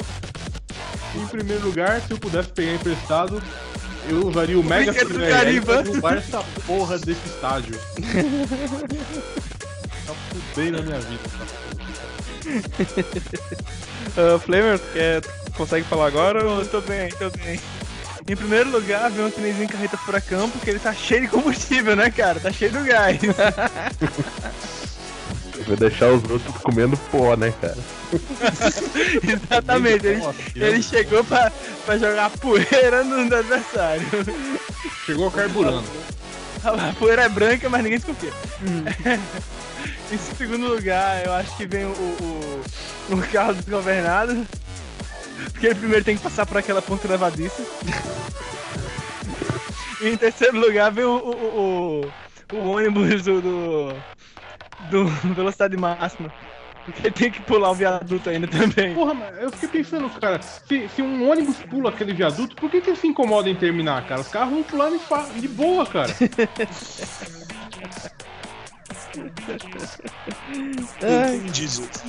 Em 1.15 1.27
primeiro 1.27 1.65
lugar, 1.65 2.01
se 2.01 2.11
eu 2.11 2.17
pudesse 2.17 2.49
pegar 2.49 2.73
emprestado, 2.73 3.41
eu 4.09 4.27
usaria 4.27 4.59
o 4.59 4.63
Mega 4.63 4.91
brinquedo 4.91 5.07
do 5.07 5.13
Super 5.13 5.61
pra 5.63 5.81
derrubar 5.81 6.17
essa 6.17 6.43
porra 6.65 6.99
desse 6.99 7.25
estádio. 7.25 7.79
tá 10.05 10.13
fudendo 10.53 10.79
a 10.79 10.81
minha 10.81 10.99
vida. 10.99 11.23
Tá? 11.39 11.84
Uh, 14.17 14.39
Flamer, 14.45 14.79
quer, 14.93 15.21
consegue 15.55 15.85
falar 15.85 16.07
agora? 16.07 16.45
Ou... 16.45 16.65
Tô 16.65 16.81
bem, 16.81 17.09
tô 17.09 17.29
bem. 17.31 17.59
Em 18.27 18.35
primeiro 18.35 18.71
lugar, 18.71 19.11
vem 19.11 19.25
um 19.25 19.29
trenzinho 19.31 19.69
carreta 19.69 19.97
furacão, 19.97 20.49
porque 20.49 20.71
ele 20.71 20.79
tá 20.79 20.93
cheio 20.93 21.21
de 21.21 21.27
combustível, 21.27 21.95
né, 21.95 22.09
cara? 22.09 22.39
Tá 22.39 22.51
cheio 22.51 22.71
do 22.71 22.83
gás. 22.83 23.19
Vai 25.67 25.77
deixar 25.77 26.09
os 26.09 26.23
outros 26.29 26.55
comendo 26.61 26.97
pó, 27.11 27.35
né, 27.35 27.53
cara? 27.61 27.77
Exatamente. 29.23 30.07
Ele, 30.07 30.21
ele 30.55 30.83
chegou 30.83 31.23
pra, 31.23 31.51
pra 31.85 31.97
jogar 31.97 32.29
poeira 32.31 33.03
no, 33.03 33.25
no 33.25 33.35
adversário. 33.35 34.05
Chegou 35.05 35.31
carburando. 35.31 35.83
A 36.63 36.93
poeira 36.93 37.23
é 37.23 37.29
branca, 37.29 37.69
mas 37.69 37.83
ninguém 37.83 37.99
desconfia. 37.99 38.33
Em 40.11 40.17
segundo 40.17 40.67
lugar, 40.67 41.25
eu 41.25 41.33
acho 41.33 41.55
que 41.57 41.65
vem 41.65 41.85
o, 41.85 41.89
o, 41.89 43.15
o 43.15 43.31
carro 43.31 43.53
desgovernado. 43.53 44.45
Porque 45.51 45.67
ele 45.67 45.75
primeiro 45.75 46.05
tem 46.05 46.17
que 46.17 46.23
passar 46.23 46.45
por 46.45 46.57
aquela 46.57 46.81
ponte 46.81 47.07
levadiça. 47.07 47.63
Em 50.01 50.17
terceiro 50.17 50.59
lugar 50.59 50.91
vem 50.91 51.05
o, 51.05 51.17
o, 51.17 52.11
o, 52.51 52.55
o 52.55 52.71
ônibus 52.71 53.23
do, 53.23 53.41
do, 53.41 53.93
do 54.91 55.05
Velocidade 55.33 55.77
Máxima. 55.77 56.31
Porque 56.85 57.07
ele 57.07 57.11
tem 57.11 57.31
que 57.31 57.41
pular 57.41 57.71
o 57.71 57.75
viaduto 57.75 58.29
ainda 58.29 58.47
também. 58.47 58.93
Porra, 58.93 59.15
mas 59.15 59.41
eu 59.41 59.51
fiquei 59.51 59.81
pensando, 59.81 60.07
cara, 60.19 60.39
se, 60.41 60.87
se 60.89 61.01
um 61.01 61.27
ônibus 61.27 61.55
pula 61.57 61.89
aquele 61.89 62.13
viaduto, 62.13 62.55
por 62.55 62.69
que, 62.69 62.79
que 62.79 62.91
ele 62.91 62.97
se 62.97 63.07
incomoda 63.07 63.49
em 63.49 63.55
terminar, 63.55 64.05
cara? 64.05 64.21
Os 64.21 64.27
carros 64.27 64.53
vão 64.53 64.61
pular 64.61 64.91
de 65.35 65.47
boa, 65.47 65.83
cara. 65.85 66.13
Entendi, 70.49 71.67
gente. 71.67 71.99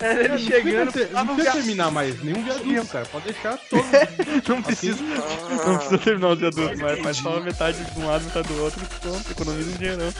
É, 0.00 0.12
ele 0.20 0.28
Não 0.28 0.38
chegando, 0.38 0.92
ter- 0.92 1.10
não 1.12 1.26
precisa 1.34 1.52
terminar 1.52 1.90
mais 1.90 2.22
nenhum 2.22 2.42
viaduto, 2.44 2.86
cara. 2.92 3.06
Pode 3.06 3.24
deixar 3.26 3.56
todo. 3.68 3.84
Não 4.48 4.62
precisa, 4.62 5.02
não 5.02 5.76
precisa 5.76 5.98
terminar 5.98 6.28
os 6.32 6.38
viadutos, 6.38 6.80
mas 6.80 6.98
faz 7.00 7.16
só 7.18 7.40
metade 7.40 7.84
de 7.84 8.00
um 8.00 8.06
lado, 8.06 8.24
metade 8.24 8.48
do 8.48 8.62
outro 8.62 8.80
pronto, 9.00 9.30
economiza 9.30 9.70
um 9.70 9.74
dinheirão. 9.74 10.12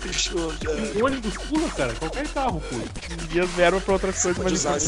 Fechou. 0.00 0.52
O 1.00 1.04
ônibus 1.04 1.36
pula, 1.36 1.68
cara. 1.70 1.92
Qualquer 1.94 2.26
carro 2.28 2.60
pula. 2.60 2.84
E 3.32 3.40
as 3.40 3.50
verbas 3.50 3.82
pra 3.84 3.92
outras 3.94 4.22
coisas 4.22 4.42
mais 4.42 4.52
usar 4.54 4.78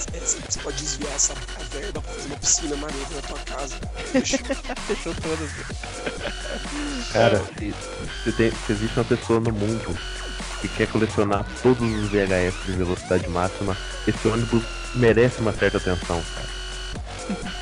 Você 0.00 0.38
você 0.48 0.60
pode 0.60 0.76
desviar 0.78 1.12
essa 1.14 1.32
a 1.32 1.62
verba 1.74 2.00
pra 2.00 2.12
fazer 2.12 2.26
uma 2.26 2.36
piscina 2.36 2.76
maneira 2.76 3.06
na 3.14 3.22
tua 3.22 3.38
casa. 3.40 3.76
Fechou 4.86 5.14
todas. 5.14 5.50
Cara, 7.12 7.42
se, 7.58 7.74
se, 8.24 8.32
tem- 8.32 8.52
se 8.66 8.72
existe 8.72 8.98
uma 8.98 9.04
pessoa 9.04 9.40
no 9.40 9.52
mundo 9.52 9.96
que 10.60 10.68
quer 10.68 10.86
colecionar 10.88 11.44
todos 11.62 11.82
os 11.82 12.08
VHS 12.10 12.54
de 12.66 12.72
velocidade 12.72 13.28
máxima, 13.28 13.76
esse 14.06 14.28
ônibus 14.28 14.62
merece 14.94 15.40
uma 15.40 15.52
certa 15.52 15.78
atenção, 15.78 16.22
cara. 16.34 16.48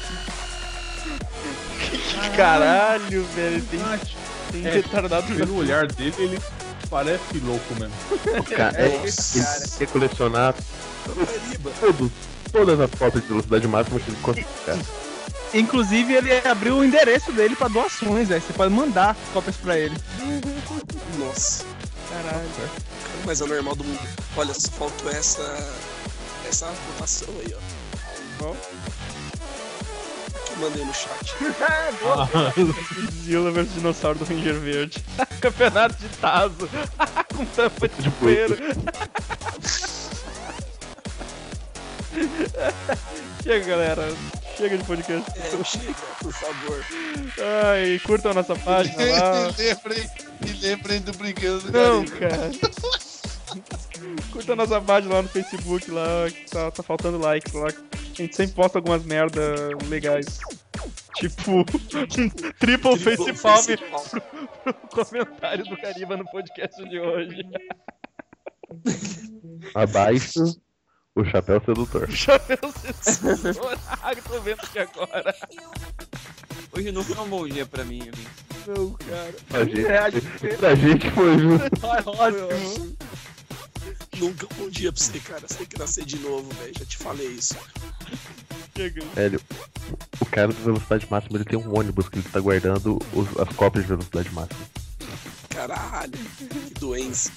Caralho, 2.37 3.25
velho, 3.35 3.63
tem, 3.65 3.81
tem 4.53 4.67
É, 4.67 4.71
retardado 4.75 5.35
Pelo 5.35 5.57
olhar 5.57 5.87
dele, 5.87 6.15
ele 6.19 6.39
parece 6.89 7.39
louco 7.43 7.75
mesmo. 7.75 7.95
O 8.39 8.45
cara, 8.45 8.81
É, 8.81 8.87
ele 8.95 9.09
esse 9.09 9.43
cara. 9.43 9.61
quer 9.79 9.87
colecionar 9.89 10.55
todos, 11.81 12.11
todas 12.53 12.81
as 12.81 12.91
fotos 12.91 13.23
de 13.23 13.29
velocidade 13.29 13.67
máxima 13.69 14.01
que 14.01 14.11
ele 14.11 14.19
consegue. 14.23 14.49
Inclusive, 15.55 16.15
ele 16.15 16.47
abriu 16.47 16.77
o 16.77 16.85
endereço 16.85 17.33
dele 17.33 17.57
pra 17.57 17.69
doações, 17.69 18.29
velho. 18.29 18.43
Você 18.43 18.53
pode 18.53 18.73
mandar 18.73 19.17
cópias 19.33 19.57
pra 19.57 19.79
ele. 19.79 19.97
Nossa, 21.19 21.65
Caralho. 22.11 22.49
mas 23.25 23.41
é 23.41 23.45
o 23.45 23.47
normal 23.47 23.75
do 23.75 23.85
mundo. 23.85 23.99
Olha, 24.37 24.53
só 24.53 24.71
faltou 24.73 25.11
essa. 25.11 25.43
essa 26.47 26.67
votação 26.93 27.29
aí, 27.41 27.55
ó. 27.55 27.59
Eu 28.41 28.57
mandei 30.61 30.85
no 30.85 30.93
chat. 30.93 31.35
Zilla 33.25 33.51
versus 33.51 33.75
dinossauro 33.75 34.19
do 34.19 34.25
Ranger 34.25 34.55
Verde. 34.55 35.05
Campeonato 35.41 35.95
de 35.97 36.09
Tazo. 36.17 36.69
Com 37.35 37.45
tampa 37.47 37.89
de 37.89 38.03
chuveiro. 38.05 38.57
Chega, 43.43 43.67
galera. 43.67 44.03
Chega 44.57 44.79
de 44.79 44.85
podcast. 44.85 45.31
É, 45.39 45.65
chega, 45.65 45.95
por 46.21 46.33
favor. 46.33 46.85
Ai, 47.65 48.01
curtam 48.05 48.33
a 48.33 48.35
nossa 48.35 48.57
página 48.57 49.05
lá. 49.05 49.51
e, 49.59 49.63
lembrem, 49.63 50.11
e 50.47 50.67
lembrem 50.67 51.01
do 51.01 51.13
brinquedo 51.13 51.61
do 51.61 51.73
Não, 51.73 52.05
cara. 52.05 52.51
Curta 54.33 54.53
a 54.53 54.57
nossa 54.57 54.81
página 54.81 55.15
lá 55.15 55.23
no 55.23 55.29
Facebook, 55.29 55.91
lá, 55.91 56.31
que 56.31 56.51
tá, 56.51 56.71
tá 56.71 56.83
faltando 56.83 57.19
likes 57.19 57.53
lá. 57.53 57.69
A 57.69 58.15
gente 58.15 58.37
sempre 58.37 58.55
posta 58.55 58.79
algumas 58.79 59.05
merda 59.05 59.55
legais. 59.89 60.39
Tipo, 61.17 61.61
um 61.61 62.51
triple 62.59 62.99
face 62.99 63.33
palm 63.43 63.65
pro 64.63 64.75
comentário 65.05 65.65
do 65.65 65.77
Cariba 65.77 66.17
no 66.17 66.25
podcast 66.27 66.89
de 66.89 67.01
hoje. 67.01 67.43
Abaixo, 69.75 70.61
o 71.21 71.25
chapéu 71.25 71.61
sedutor. 71.65 72.09
Chapéu 72.13 72.59
sensor. 73.03 73.79
Ah, 74.03 74.15
tô 74.17 74.41
vendo 74.41 74.61
aqui 74.61 74.79
agora. 74.79 75.35
Hoje 76.73 76.93
não 76.93 77.03
foi 77.03 77.17
um 77.25 77.29
bom 77.29 77.49
dia 77.49 77.67
pra 77.67 77.85
mim, 77.85 78.01
amigo. 78.03 78.31
Não, 78.67 78.91
cara. 78.93 79.35
Pra 79.49 79.65
gente, 79.65 79.87
É, 79.87 80.57
pra 80.57 80.75
gente 80.75 81.11
foi 81.11 81.39
justo. 81.39 81.87
Ótimo. 81.87 82.97
Nunca 84.19 84.47
um 84.47 84.57
bom 84.65 84.71
dia 84.71 84.93
pra 84.93 85.03
você, 85.03 85.19
cara. 85.21 85.41
Você 85.47 85.55
tem 85.59 85.67
que 85.67 85.79
nascer 85.79 86.05
de 86.05 86.19
novo, 86.19 86.49
velho. 86.55 86.73
Já 86.79 86.85
te 86.85 86.97
falei 86.97 87.27
isso. 87.29 87.55
Velho, 89.15 89.41
o 90.21 90.27
cara 90.27 90.53
de 90.53 90.61
velocidade 90.63 91.07
máxima 91.11 91.37
ele 91.39 91.45
tem 91.45 91.59
um 91.59 91.77
ônibus 91.77 92.09
que 92.09 92.19
ele 92.19 92.29
tá 92.29 92.39
guardando 92.41 92.99
os- 93.13 93.37
as 93.41 93.49
cópias 93.57 93.85
de 93.85 93.89
velocidade 93.89 94.31
máxima. 94.33 94.61
Caralho, 95.49 96.13
que 96.39 96.75
doença. 96.79 97.33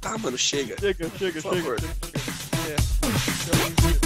Tá, 0.00 0.16
mano, 0.18 0.38
chega. 0.38 0.76
Chega, 0.80 1.10
chega, 1.18 1.42
Por 1.42 1.54
chega. 1.54 1.62
favor. 1.62 1.80
chega. 1.80 1.96
É. 3.96 3.99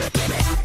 Yeah. 0.00 0.59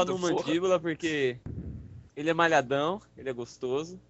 Wanda, 0.00 0.12
no 0.12 0.18
porra. 0.20 0.32
Mandíbula 0.46 0.80
porque 0.80 1.38
ele 2.16 2.30
é 2.30 2.34
malhadão, 2.34 3.00
ele 3.16 3.28
é 3.28 3.32
gostoso. 3.32 4.00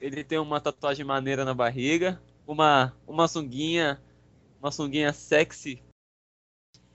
Ele 0.00 0.24
tem 0.24 0.38
uma 0.38 0.60
tatuagem 0.60 1.04
maneira 1.04 1.44
na 1.44 1.52
barriga, 1.52 2.20
uma 2.46 2.94
uma 3.06 3.28
sunguinha, 3.28 4.00
uma 4.60 4.70
sunguinha 4.72 5.12
sexy. 5.12 5.82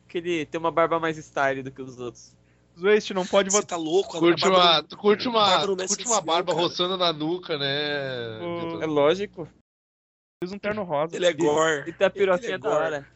Que 0.08 0.18
ele 0.20 0.46
tem 0.46 0.60
uma 0.60 0.72
barba 0.72 1.00
mais 1.00 1.18
style 1.18 1.62
do 1.62 1.72
que 1.72 1.82
os 1.82 2.00
outros. 2.00 2.36
Waste 2.78 3.14
não 3.14 3.26
pode 3.26 3.52
Você 3.52 3.58
votar. 3.58 3.78
tá 3.78 3.84
louco? 3.84 4.18
Curte 4.20 4.48
uma, 4.48 4.82
do- 4.82 4.88
tu 4.90 4.98
curte 4.98 5.28
uma, 5.28 5.46
barba 5.46 5.88
curte 5.88 6.06
uma 6.06 6.22
barba 6.22 6.54
cara. 6.54 6.66
roçando 6.66 6.98
na 6.98 7.14
nuca, 7.14 7.58
né? 7.58 8.40
O-? 8.42 8.82
É 8.82 8.86
lógico. 8.86 9.48
Fiz 10.44 10.52
um 10.52 10.60
terno 10.60 10.84
rosa. 10.84 11.16
Ele 11.16 11.26
é 11.26 11.32
gore. 11.34 11.90
E 11.90 11.94
tem 11.94 12.06
a 12.08 12.10
piroquinha 12.10 12.50
Ele 12.50 12.56
é 12.56 12.58
da 12.58 12.70
hora. 12.70 13.08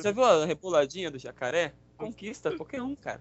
Já 0.00 0.10
viu 0.10 0.24
a 0.24 0.44
repuladinha 0.44 1.10
do 1.10 1.18
jacaré? 1.18 1.72
Conquista 1.96 2.56
qualquer 2.56 2.82
um, 2.82 2.96
cara. 2.96 3.20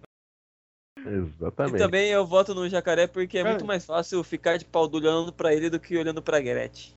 E 1.09 1.15
Exatamente. 1.15 1.77
também 1.77 2.09
eu 2.09 2.25
voto 2.25 2.53
no 2.53 2.67
jacaré 2.69 3.07
porque 3.07 3.37
é 3.37 3.43
Cara. 3.43 3.53
muito 3.55 3.65
mais 3.65 3.85
fácil 3.85 4.23
ficar 4.23 4.57
de 4.57 4.65
pau 4.65 4.87
duro 4.87 5.05
olhando 5.07 5.31
pra 5.33 5.53
ele 5.53 5.69
do 5.69 5.79
que 5.79 5.97
olhando 5.97 6.21
pra 6.21 6.39
Gretchen. 6.39 6.93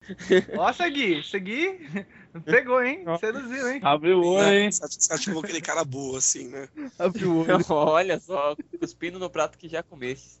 Ó, 0.58 0.72
Segui, 0.72 1.22
Segui. 1.22 1.78
Pegou, 2.44 2.82
hein? 2.82 3.04
Seduziu, 3.20 3.68
hein? 3.70 3.80
Abriu 3.84 4.18
o 4.20 4.26
olho, 4.34 4.52
hein? 4.52 4.72
Você 4.72 4.86
você 4.88 5.12
acha 5.12 5.24
que 5.24 5.30
eu 5.30 5.34
vou 5.34 5.42
aquele 5.44 5.60
cara 5.60 5.84
boa, 5.84 6.18
assim, 6.18 6.48
né? 6.48 6.68
Abre 6.98 7.24
o 7.24 7.38
olho. 7.40 7.64
Olha 7.70 8.18
só, 8.18 8.56
cuspindo 8.80 9.18
no 9.18 9.30
prato 9.30 9.58
que 9.58 9.68
já 9.68 9.82
comeste. 9.82 10.40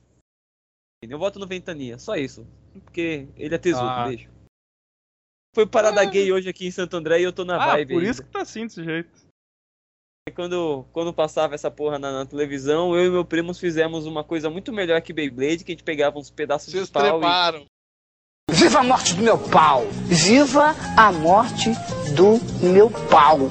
Eu 1.02 1.18
voto 1.18 1.38
no 1.38 1.46
Ventania, 1.46 1.98
só 1.98 2.16
isso. 2.16 2.46
Porque 2.84 3.28
ele 3.36 3.54
é 3.54 3.58
tesouro, 3.58 3.86
Ah. 3.88 4.06
beijo. 4.08 4.30
Foi 5.54 5.66
parada 5.66 6.02
gay 6.06 6.32
hoje 6.32 6.48
aqui 6.48 6.66
em 6.66 6.70
Santo 6.70 6.96
André 6.96 7.20
e 7.20 7.24
eu 7.24 7.32
tô 7.32 7.44
na 7.44 7.62
Ah, 7.62 7.72
vibe 7.76 7.92
por 7.94 7.98
ainda. 7.98 8.10
isso 8.10 8.22
que 8.24 8.30
tá 8.30 8.40
assim 8.40 8.62
desse 8.66 8.82
jeito. 8.82 9.10
Quando, 10.30 10.86
quando 10.92 11.12
passava 11.12 11.56
essa 11.56 11.68
porra 11.68 11.98
na, 11.98 12.12
na 12.12 12.24
televisão, 12.24 12.94
eu 12.94 13.06
e 13.06 13.10
meu 13.10 13.24
primos 13.24 13.58
fizemos 13.58 14.06
uma 14.06 14.22
coisa 14.22 14.48
muito 14.48 14.72
melhor 14.72 15.00
que 15.02 15.12
Beyblade, 15.12 15.64
que 15.64 15.72
a 15.72 15.74
gente 15.74 15.82
pegava 15.82 16.16
uns 16.16 16.30
pedaços 16.30 16.72
Vocês 16.72 16.86
de 16.86 16.92
pau 16.92 17.04
e 17.04 17.10
treparam. 17.10 17.66
Viva 18.48 18.78
a 18.78 18.84
morte 18.84 19.14
do 19.14 19.22
meu 19.22 19.36
pau! 19.36 19.84
Viva 20.06 20.76
a 20.96 21.10
morte 21.10 21.70
do 22.14 22.38
meu 22.64 22.88
pau! 23.10 23.50